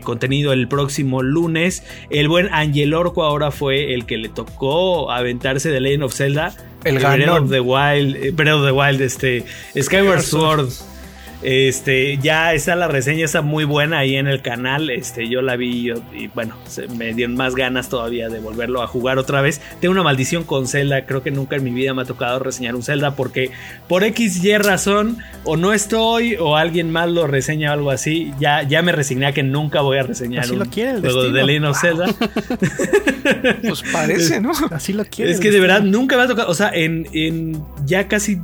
contenido 0.03 0.53
el 0.53 0.67
próximo 0.67 1.23
lunes. 1.23 1.85
El 2.11 2.27
buen 2.27 2.49
Angel 2.51 2.95
Orco 2.95 3.23
ahora 3.23 3.53
fue 3.53 3.95
el 3.95 4.05
que 4.05 4.17
le 4.17 4.29
tocó 4.29 5.13
aventarse 5.13 5.71
de 5.71 5.79
Legend 5.79 6.03
of 6.03 6.15
Zelda. 6.15 6.53
El 6.85 6.99
Breath 6.99 7.29
of 7.29 7.49
the 7.51 7.61
Wild, 7.61 8.17
eh, 8.17 8.31
Breath 8.31 8.55
of 8.55 8.65
the 8.65 8.73
Wild, 8.73 9.01
este, 9.01 9.45
Skyward 9.81 10.23
Sword. 10.23 10.71
Este, 11.43 12.19
ya 12.19 12.53
está 12.53 12.77
la 12.77 12.89
reseña, 12.89 13.25
está 13.25 13.41
muy 13.41 13.65
buena 13.65 13.99
ahí 13.99 14.17
en 14.17 14.27
el 14.27 14.43
canal. 14.43 14.91
Este, 14.91 15.29
yo 15.29 15.41
la 15.41 15.57
vi 15.57 15.93
y 16.13 16.27
bueno, 16.29 16.57
me 16.97 17.15
dieron 17.15 17.35
más 17.37 17.55
ganas 17.55 17.89
todavía 17.89 18.29
de 18.29 18.41
volverlo 18.41 18.83
a 18.83 18.87
jugar 18.87 19.19
otra 19.19 19.41
vez. 19.41 19.61
Tengo 19.81 19.93
una 19.93 20.03
maldición 20.03 20.45
con 20.45 20.67
Zelda, 20.67 21.07
creo 21.07 21.23
que 21.23 21.31
nunca 21.31 21.57
en 21.57 21.65
mi 21.65 21.71
vida 21.71 21.95
me 21.95 22.03
ha 22.03 22.05
tocado 22.05 22.39
reseñar 22.41 22.75
un 22.75 22.83
Zelda 22.83 23.17
porque 23.17 23.51
por 23.89 24.05
X 24.05 24.45
y 24.45 24.57
razón 24.59 25.19
o 25.45 25.57
no 25.57 25.73
estoy 25.73 26.35
o 26.35 26.57
alguien 26.57 26.91
más 26.91 27.09
lo 27.09 27.27
reseña 27.27 27.71
o 27.71 27.73
algo 27.73 27.91
así. 27.91 28.33
Ya, 28.39 28.63
ya 28.63 28.83
me 28.83 28.93
resigné 28.93 29.27
a 29.27 29.33
que 29.33 29.43
nunca 29.43 29.81
voy 29.81 29.99
a 29.99 30.03
reseñar 30.03 30.51
un 30.51 30.71
juego 30.71 31.31
de 31.31 31.45
Legend 31.45 31.67
of 31.67 31.81
Zelda. 31.81 32.07
pues 33.63 33.83
parece, 33.93 34.41
¿no? 34.41 34.53
Así 34.71 34.93
lo 34.93 35.05
quiere. 35.07 35.31
Es 35.31 35.41
que 35.41 35.51
de 35.51 35.61
verdad 35.61 35.81
nunca 35.83 36.17
me 36.17 36.25
ha 36.25 36.27
tocado, 36.27 36.51
o 36.51 36.55
sea, 36.55 36.71
en, 36.75 37.07
en 37.13 37.63
ya 37.87 38.09
casi 38.09 38.39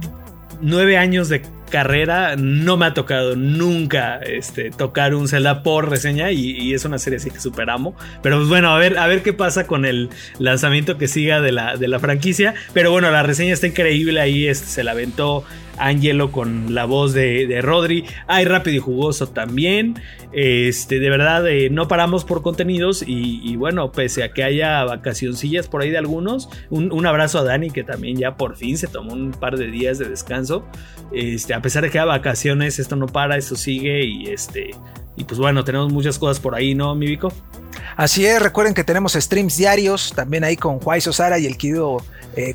nueve 0.61 0.97
años 0.97 1.29
de 1.29 1.43
carrera 1.71 2.37
no 2.37 2.77
me 2.77 2.87
ha 2.87 2.95
tocado 2.95 3.37
nunca 3.37 4.19
este, 4.19 4.71
tocar 4.71 5.15
un 5.15 5.29
Zelda 5.29 5.63
por 5.63 5.91
reseña 5.91 6.33
y, 6.33 6.75
es 6.75 6.85
una 6.85 6.99
serie 6.99 7.19
así 7.19 7.31
que 7.31 7.41
superamos. 7.41 7.95
Pero 8.23 8.37
pues 8.37 8.49
bueno, 8.49 8.71
a 8.71 8.79
ver, 8.79 8.99
a 8.99 9.07
ver 9.07 9.23
qué 9.23 9.33
pasa 9.33 9.67
con 9.67 9.85
el 9.85 10.11
lanzamiento 10.39 10.99
que 10.99 11.09
siga 11.09 11.41
de 11.41 11.53
la, 11.53 11.77
de 11.77 11.89
la 11.89 11.99
franquicia. 11.99 12.55
Pero 12.73 12.91
bueno, 12.91 13.11
la 13.11 13.23
reseña 13.23 13.53
está 13.53 13.67
increíble 13.67 14.21
ahí, 14.21 14.47
este, 14.47 14.67
se 14.67 14.85
la 14.85 14.93
aventó 14.93 15.45
Angelo 15.79 16.33
con 16.33 16.75
la 16.75 16.85
voz 16.85 17.13
de, 17.13 17.61
Rodri. 17.63 18.05
Hay 18.27 18.45
rápido 18.45 18.77
y 18.77 18.81
jugoso 18.81 19.29
también. 19.29 20.01
Este, 20.33 20.99
de 20.99 21.11
verdad, 21.11 21.47
eh, 21.49 21.71
no 21.71 21.89
paramos 21.89 22.25
por 22.25 22.43
contenidos. 22.43 23.05
Y, 23.07 23.57
bueno, 23.57 23.93
pese 23.93 24.23
a 24.23 24.33
que 24.33 24.45
haya 24.45 24.85
vacacioncillas 24.85 25.69
por 25.69 25.83
ahí 25.83 25.91
de 25.91 25.99
algunos, 25.99 26.49
un, 26.71 27.07
abrazo 27.07 27.39
a 27.39 27.45
Dani 27.45 27.71
que 27.71 27.85
también 27.85 28.17
ya 28.17 28.37
por 28.37 28.57
fin 28.57 28.77
se 28.77 28.89
tomó 28.89 29.13
un 29.13 29.31
par 29.31 29.57
de 29.57 29.71
días 29.71 29.99
de 29.99 30.09
descanso. 30.09 30.65
Este, 31.13 31.55
a 31.55 31.63
pesar 31.63 31.83
de 31.83 31.91
que 31.91 31.99
haya 31.99 32.07
vacaciones, 32.07 32.79
esto 32.79 32.97
no 32.97 33.07
para, 33.07 33.37
esto 33.37 33.57
sigue. 33.57 34.05
Y 34.05 34.27
este. 34.27 34.71
Y 35.17 35.25
pues 35.25 35.39
bueno, 35.39 35.65
tenemos 35.65 35.93
muchas 35.93 36.19
cosas 36.19 36.41
por 36.41 36.55
ahí, 36.55 36.75
¿no, 36.75 36.95
mi 36.95 37.07
Vico? 37.07 37.33
Así 37.97 38.27
es, 38.27 38.43
recuerden 38.43 38.75
que 38.75 38.85
tenemos 38.85 39.15
streams 39.15 39.57
diarios, 39.57 40.13
también 40.15 40.45
ahí 40.45 40.57
con 40.57 40.79
Juárez 40.81 41.05
Sara 41.05 41.39
y 41.39 41.47
el 41.47 41.57
querido. 41.57 41.99
Eh, 42.37 42.55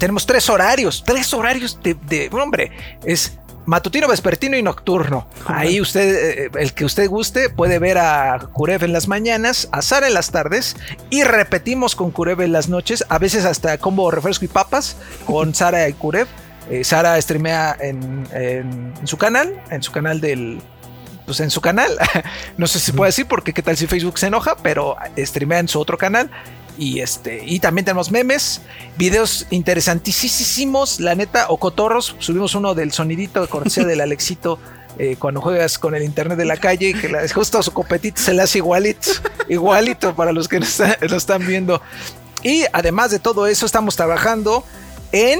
tenemos 0.00 0.24
tres 0.26 0.48
horarios, 0.48 1.04
tres 1.04 1.32
horarios 1.34 1.78
de, 1.82 2.30
hombre, 2.32 2.72
es 3.04 3.38
matutino, 3.66 4.08
vespertino 4.08 4.56
y 4.56 4.62
nocturno. 4.62 5.28
Ahí 5.46 5.78
usted, 5.78 6.46
eh, 6.46 6.50
el 6.58 6.72
que 6.72 6.86
usted 6.86 7.06
guste, 7.06 7.50
puede 7.50 7.78
ver 7.78 7.98
a 7.98 8.38
Kurev 8.52 8.82
en 8.82 8.94
las 8.94 9.06
mañanas, 9.08 9.68
a 9.72 9.82
Sara 9.82 10.08
en 10.08 10.14
las 10.14 10.30
tardes 10.30 10.74
y 11.10 11.22
repetimos 11.22 11.94
con 11.94 12.10
Kurev 12.10 12.40
en 12.40 12.50
las 12.50 12.68
noches, 12.68 13.04
a 13.10 13.18
veces 13.18 13.44
hasta 13.44 13.76
combo 13.76 14.10
refresco 14.10 14.46
y 14.46 14.48
papas 14.48 14.96
con 15.26 15.54
Sara 15.60 15.88
y 15.88 15.92
Kurev. 15.92 16.26
Eh, 16.70 16.82
Sara 16.82 17.20
streamea 17.20 17.76
en, 17.78 18.94
su 19.04 19.18
canal, 19.18 19.62
en 19.70 19.82
su 19.82 19.92
canal 19.92 20.20
del, 20.20 20.62
pues 21.26 21.40
en 21.40 21.50
su 21.50 21.60
canal. 21.60 21.98
no 22.56 22.66
sé 22.66 22.80
si 22.80 22.92
puede 22.92 23.10
decir 23.10 23.26
porque 23.26 23.52
qué 23.52 23.60
tal 23.60 23.76
si 23.76 23.86
Facebook 23.86 24.18
se 24.18 24.28
enoja, 24.28 24.56
pero 24.62 24.96
streamea 25.18 25.58
en 25.58 25.68
su 25.68 25.78
otro 25.78 25.98
canal. 25.98 26.30
Y 26.78 27.00
este, 27.00 27.42
y 27.44 27.60
también 27.60 27.84
tenemos 27.84 28.10
memes, 28.10 28.62
videos 28.96 29.46
interesantísimos, 29.50 31.00
la 31.00 31.14
neta, 31.14 31.46
o 31.48 31.58
cotorros. 31.58 32.16
Subimos 32.18 32.54
uno 32.54 32.74
del 32.74 32.92
sonidito 32.92 33.40
de 33.42 33.48
cortesía 33.48 33.84
del 33.84 34.00
Alexito. 34.00 34.58
Eh, 34.98 35.16
cuando 35.18 35.40
juegas 35.40 35.78
con 35.78 35.94
el 35.94 36.02
internet 36.02 36.36
de 36.36 36.44
la 36.44 36.56
calle, 36.56 36.94
que 36.94 37.08
la, 37.08 37.26
justo 37.28 37.62
su 37.62 37.72
copetito 37.72 38.20
se 38.20 38.34
le 38.34 38.42
hace 38.42 38.58
igualito, 38.58 39.08
igualito 39.48 40.14
para 40.14 40.32
los 40.32 40.48
que 40.48 40.60
lo 40.60 41.16
están 41.16 41.46
viendo. 41.46 41.80
Y 42.42 42.64
además 42.72 43.10
de 43.10 43.18
todo 43.18 43.46
eso, 43.46 43.66
estamos 43.66 43.96
trabajando 43.96 44.64
en 45.12 45.38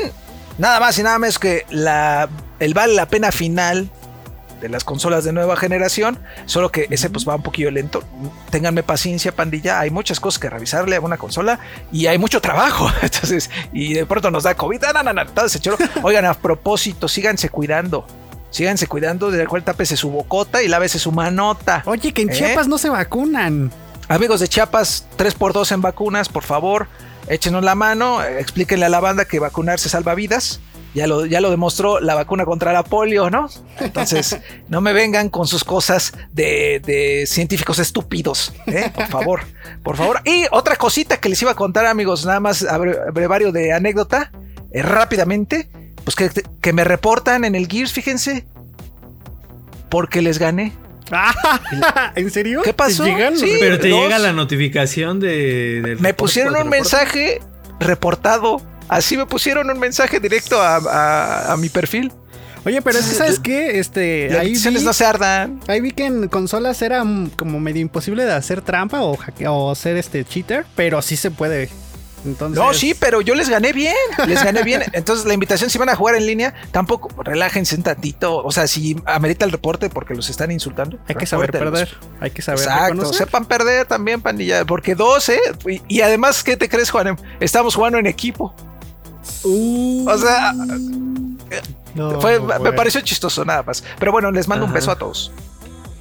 nada 0.56 0.78
más 0.80 0.98
y 0.98 1.02
nada 1.02 1.18
menos 1.18 1.38
que 1.38 1.66
la, 1.70 2.28
el 2.58 2.74
vale 2.74 2.94
la 2.94 3.08
pena 3.08 3.32
final 3.32 3.90
de 4.60 4.68
las 4.68 4.84
consolas 4.84 5.24
de 5.24 5.32
nueva 5.32 5.56
generación, 5.56 6.18
solo 6.46 6.70
que 6.70 6.86
ese 6.90 7.10
pues 7.10 7.28
va 7.28 7.34
un 7.34 7.42
poquillo 7.42 7.70
lento. 7.70 8.02
Ténganme 8.50 8.82
paciencia, 8.82 9.32
pandilla, 9.32 9.80
hay 9.80 9.90
muchas 9.90 10.20
cosas 10.20 10.38
que 10.38 10.50
revisarle 10.50 10.96
a 10.96 11.00
una 11.00 11.16
consola 11.16 11.60
y 11.90 12.06
hay 12.06 12.18
mucho 12.18 12.40
trabajo. 12.40 12.88
Entonces, 13.02 13.50
y 13.72 13.94
de 13.94 14.06
pronto 14.06 14.30
nos 14.30 14.44
da 14.44 14.54
COVID, 14.54 14.80
todo 15.34 15.46
ese 15.46 15.60
choro. 15.60 15.76
Oigan, 16.02 16.24
a 16.24 16.34
propósito, 16.34 17.08
síganse 17.08 17.48
cuidando. 17.48 18.06
Síganse 18.50 18.86
cuidando, 18.88 19.30
de 19.30 19.46
cual 19.46 19.62
tápese 19.62 19.96
su 19.96 20.10
bocota 20.10 20.62
y 20.62 20.68
lávese 20.68 20.98
su 20.98 21.12
manota. 21.12 21.82
Oye, 21.86 22.12
que 22.12 22.22
en 22.22 22.30
¿Eh? 22.30 22.32
Chiapas 22.32 22.66
no 22.66 22.78
se 22.78 22.88
vacunan. 22.88 23.70
Amigos 24.08 24.40
de 24.40 24.48
Chiapas, 24.48 25.06
3x2 25.16 25.72
en 25.72 25.82
vacunas, 25.82 26.28
por 26.28 26.42
favor, 26.42 26.88
échenos 27.28 27.62
la 27.62 27.76
mano, 27.76 28.22
explíquenle 28.24 28.86
a 28.86 28.88
la 28.88 28.98
banda 28.98 29.24
que 29.24 29.38
vacunarse 29.38 29.88
salva 29.88 30.16
vidas. 30.16 30.60
Ya 30.92 31.06
lo, 31.06 31.24
ya 31.24 31.40
lo 31.40 31.50
demostró 31.50 32.00
la 32.00 32.16
vacuna 32.16 32.44
contra 32.44 32.72
la 32.72 32.82
polio, 32.82 33.30
¿no? 33.30 33.48
Entonces, 33.78 34.38
no 34.68 34.80
me 34.80 34.92
vengan 34.92 35.28
con 35.28 35.46
sus 35.46 35.62
cosas 35.62 36.12
de, 36.32 36.80
de 36.84 37.26
científicos 37.26 37.78
estúpidos, 37.78 38.52
¿eh? 38.66 38.90
Por 38.92 39.06
favor, 39.06 39.40
por 39.84 39.96
favor. 39.96 40.20
Y 40.24 40.46
otra 40.50 40.76
cosita 40.76 41.18
que 41.18 41.28
les 41.28 41.40
iba 41.42 41.52
a 41.52 41.54
contar, 41.54 41.86
amigos, 41.86 42.26
nada 42.26 42.40
más 42.40 42.66
brevario 43.12 43.52
de 43.52 43.72
anécdota, 43.72 44.32
eh, 44.72 44.82
rápidamente, 44.82 45.68
pues 46.04 46.16
que, 46.16 46.30
que 46.60 46.72
me 46.72 46.82
reportan 46.82 47.44
en 47.44 47.54
el 47.54 47.68
Gears, 47.68 47.92
fíjense, 47.92 48.46
porque 49.88 50.22
les 50.22 50.38
gané. 50.38 50.72
¿En 52.14 52.30
serio? 52.30 52.62
¿Qué 52.62 52.72
pasó? 52.72 53.04
¿Te 53.04 53.10
llegan? 53.10 53.36
Sí. 53.36 53.56
Pero 53.60 53.78
te 53.78 53.88
dos. 53.88 54.02
llega 54.02 54.18
la 54.18 54.32
notificación 54.32 55.20
de. 55.20 55.82
del 55.82 56.00
Me 56.00 56.14
pusieron 56.14 56.56
un 56.56 56.68
mensaje 56.68 57.40
reportado. 57.78 58.62
Así 58.90 59.16
me 59.16 59.24
pusieron 59.24 59.70
un 59.70 59.78
mensaje 59.78 60.18
directo 60.20 60.60
a, 60.60 60.76
a- 60.76 61.52
a 61.52 61.56
mi 61.56 61.68
perfil. 61.68 62.12
Oye, 62.66 62.82
pero 62.82 62.98
es 62.98 63.06
que, 63.06 63.14
¿sabes 63.14 63.38
qué? 63.38 63.78
Este, 63.78 64.28
Las 64.30 64.40
ahí 64.40 64.52
vi, 64.52 64.84
no 64.84 64.92
se 64.92 65.04
ardan. 65.06 65.60
ahí 65.66 65.80
vi 65.80 65.92
que 65.92 66.04
en 66.04 66.28
consolas 66.28 66.82
era 66.82 67.02
como 67.36 67.58
medio 67.58 67.80
imposible 67.80 68.26
de 68.26 68.32
hacer 68.34 68.60
trampa 68.60 69.00
o, 69.00 69.16
o 69.46 69.74
ser 69.74 69.96
este 69.96 70.24
cheater, 70.26 70.66
pero 70.76 71.00
sí 71.00 71.16
se 71.16 71.30
puede. 71.30 71.70
Entonces, 72.26 72.62
No, 72.62 72.74
sí, 72.74 72.92
pero 72.92 73.22
yo 73.22 73.34
les 73.34 73.48
gané 73.48 73.72
bien. 73.72 73.94
Les 74.26 74.44
gané 74.44 74.62
bien. 74.62 74.82
Entonces, 74.92 75.24
la 75.24 75.32
invitación, 75.32 75.70
si 75.70 75.78
van 75.78 75.88
a 75.88 75.96
jugar 75.96 76.16
en 76.16 76.26
línea, 76.26 76.52
tampoco 76.70 77.08
relájense 77.22 77.76
un 77.76 77.82
tantito. 77.82 78.44
O 78.44 78.52
sea, 78.52 78.66
si 78.66 78.94
amerita 79.06 79.46
el 79.46 79.52
reporte 79.52 79.88
porque 79.88 80.14
los 80.14 80.28
están 80.28 80.50
insultando. 80.50 80.98
hay 81.08 81.14
que 81.14 81.24
saber 81.24 81.50
perder. 81.52 81.96
Hay 82.20 82.30
que 82.30 82.42
saber 82.42 82.60
Exacto, 82.60 82.92
reconocer. 82.92 83.26
sepan 83.26 83.46
perder 83.46 83.86
también, 83.86 84.20
pandilla. 84.20 84.66
Porque 84.66 84.94
dos, 84.94 85.30
¿eh? 85.30 85.40
Y, 85.66 85.80
y 85.88 86.00
además, 86.02 86.44
¿qué 86.44 86.58
te 86.58 86.68
crees, 86.68 86.90
Juan? 86.90 87.16
Estamos 87.40 87.74
jugando 87.74 87.96
en 87.98 88.06
equipo. 88.06 88.54
O 89.44 90.18
sea, 90.18 90.54
No, 91.94 92.20
fue, 92.20 92.40
me 92.40 92.72
pareció 92.72 93.00
chistoso 93.00 93.44
nada 93.44 93.62
más. 93.62 93.84
Pero 93.98 94.12
bueno, 94.12 94.30
les 94.30 94.48
mando 94.48 94.66
un 94.66 94.72
beso 94.72 94.90
a 94.90 94.96
todos. 94.96 95.32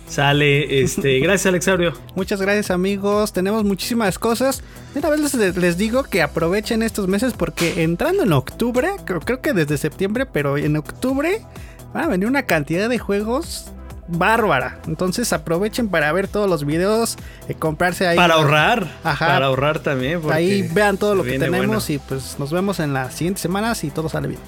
Sale, 0.08 0.82
este. 0.82 1.20
Gracias, 1.22 1.46
Alexaurio. 1.46 1.94
Muchas 2.16 2.42
gracias 2.42 2.72
amigos, 2.72 3.32
tenemos 3.32 3.64
muchísimas 3.64 4.18
cosas. 4.18 4.64
De 4.94 5.00
una 5.00 5.10
vez 5.10 5.36
les, 5.36 5.56
les 5.56 5.78
digo 5.78 6.04
que 6.04 6.24
aprovechen 6.24 6.82
estos 6.82 7.08
meses 7.08 7.34
porque 7.34 7.84
entrando 7.84 8.24
en 8.24 8.34
octubre, 8.34 8.90
creo, 9.06 9.20
creo 9.20 9.42
que 9.42 9.54
desde 9.54 9.78
septiembre, 9.78 10.26
pero 10.26 10.58
en 10.58 10.76
octubre 10.78 11.46
van 11.94 12.06
a 12.06 12.08
venir 12.08 12.28
una 12.28 12.44
cantidad 12.44 12.90
de 12.90 12.98
juegos 12.98 13.66
bárbara. 14.10 14.80
Entonces 14.88 15.32
aprovechen 15.34 15.90
para 15.90 16.12
ver 16.12 16.28
todos 16.28 16.50
los 16.50 16.66
videos, 16.66 17.18
eh, 17.48 17.54
comprarse 17.54 18.08
ahí. 18.08 18.18
Para 18.18 18.36
ahorrar. 18.36 18.88
Ajá. 19.04 19.28
Para 19.28 19.46
ahorrar 19.48 19.80
también. 19.80 20.22
Ahí 20.32 20.68
vean 20.74 20.98
todo 20.98 21.16
lo 21.16 21.24
que 21.24 21.40
tenemos 21.40 21.68
bueno. 21.68 21.82
y 21.88 21.98
pues 22.00 22.38
nos 22.40 22.52
vemos 22.52 22.80
en 22.80 22.94
las 22.94 23.14
siguientes 23.14 23.42
semanas 23.42 23.84
y 23.84 23.92
todo 23.92 24.10
sale 24.10 24.28
bien. 24.28 24.42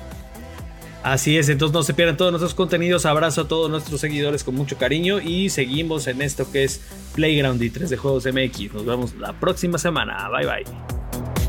Así 1.03 1.35
es, 1.37 1.49
entonces 1.49 1.73
no 1.73 1.81
se 1.81 1.95
pierdan 1.95 2.15
todos 2.15 2.31
nuestros 2.31 2.53
contenidos. 2.53 3.05
Abrazo 3.07 3.41
a 3.41 3.47
todos 3.47 3.71
nuestros 3.71 3.99
seguidores 4.01 4.43
con 4.43 4.53
mucho 4.53 4.77
cariño 4.77 5.19
y 5.19 5.49
seguimos 5.49 6.05
en 6.07 6.21
esto 6.21 6.51
que 6.51 6.63
es 6.63 6.81
Playground 7.15 7.61
y 7.61 7.71
3 7.71 7.89
de 7.89 7.97
Juegos 7.97 8.25
MX. 8.25 8.73
Nos 8.73 8.85
vemos 8.85 9.15
la 9.15 9.33
próxima 9.33 9.79
semana. 9.79 10.29
Bye 10.29 10.45
bye. 10.45 11.40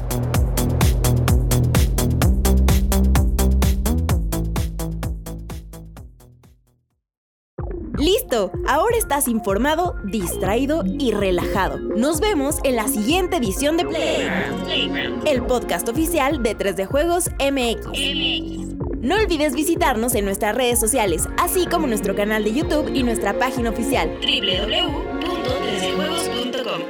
Listo, 7.99 8.51
ahora 8.67 8.97
estás 8.97 9.29
informado, 9.29 9.95
distraído 10.05 10.83
y 10.87 11.13
relajado. 11.13 11.79
Nos 11.79 12.21
vemos 12.21 12.57
en 12.65 12.77
la 12.77 12.89
siguiente 12.89 13.37
edición 13.37 13.77
de 13.77 13.85
Playground, 13.85 15.29
el 15.29 15.43
podcast 15.43 15.87
oficial 15.89 16.43
de 16.43 16.57
3D 16.57 16.87
Juegos 16.87 17.29
MX. 17.39 18.73
No 19.03 19.17
olvides 19.17 19.55
visitarnos 19.55 20.15
en 20.15 20.25
nuestras 20.25 20.55
redes 20.55 20.81
sociales, 20.81 21.29
así 21.37 21.67
como 21.67 21.87
nuestro 21.87 22.15
canal 22.15 22.45
de 22.45 22.55
YouTube 22.55 22.91
y 22.95 23.03
nuestra 23.03 23.39
página 23.39 23.69
oficial 23.71 24.09
www.3djuegos.com. 24.21 26.81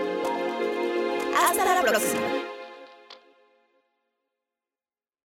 Hasta 1.37 1.74
la 1.74 1.83
próxima. 1.83 2.32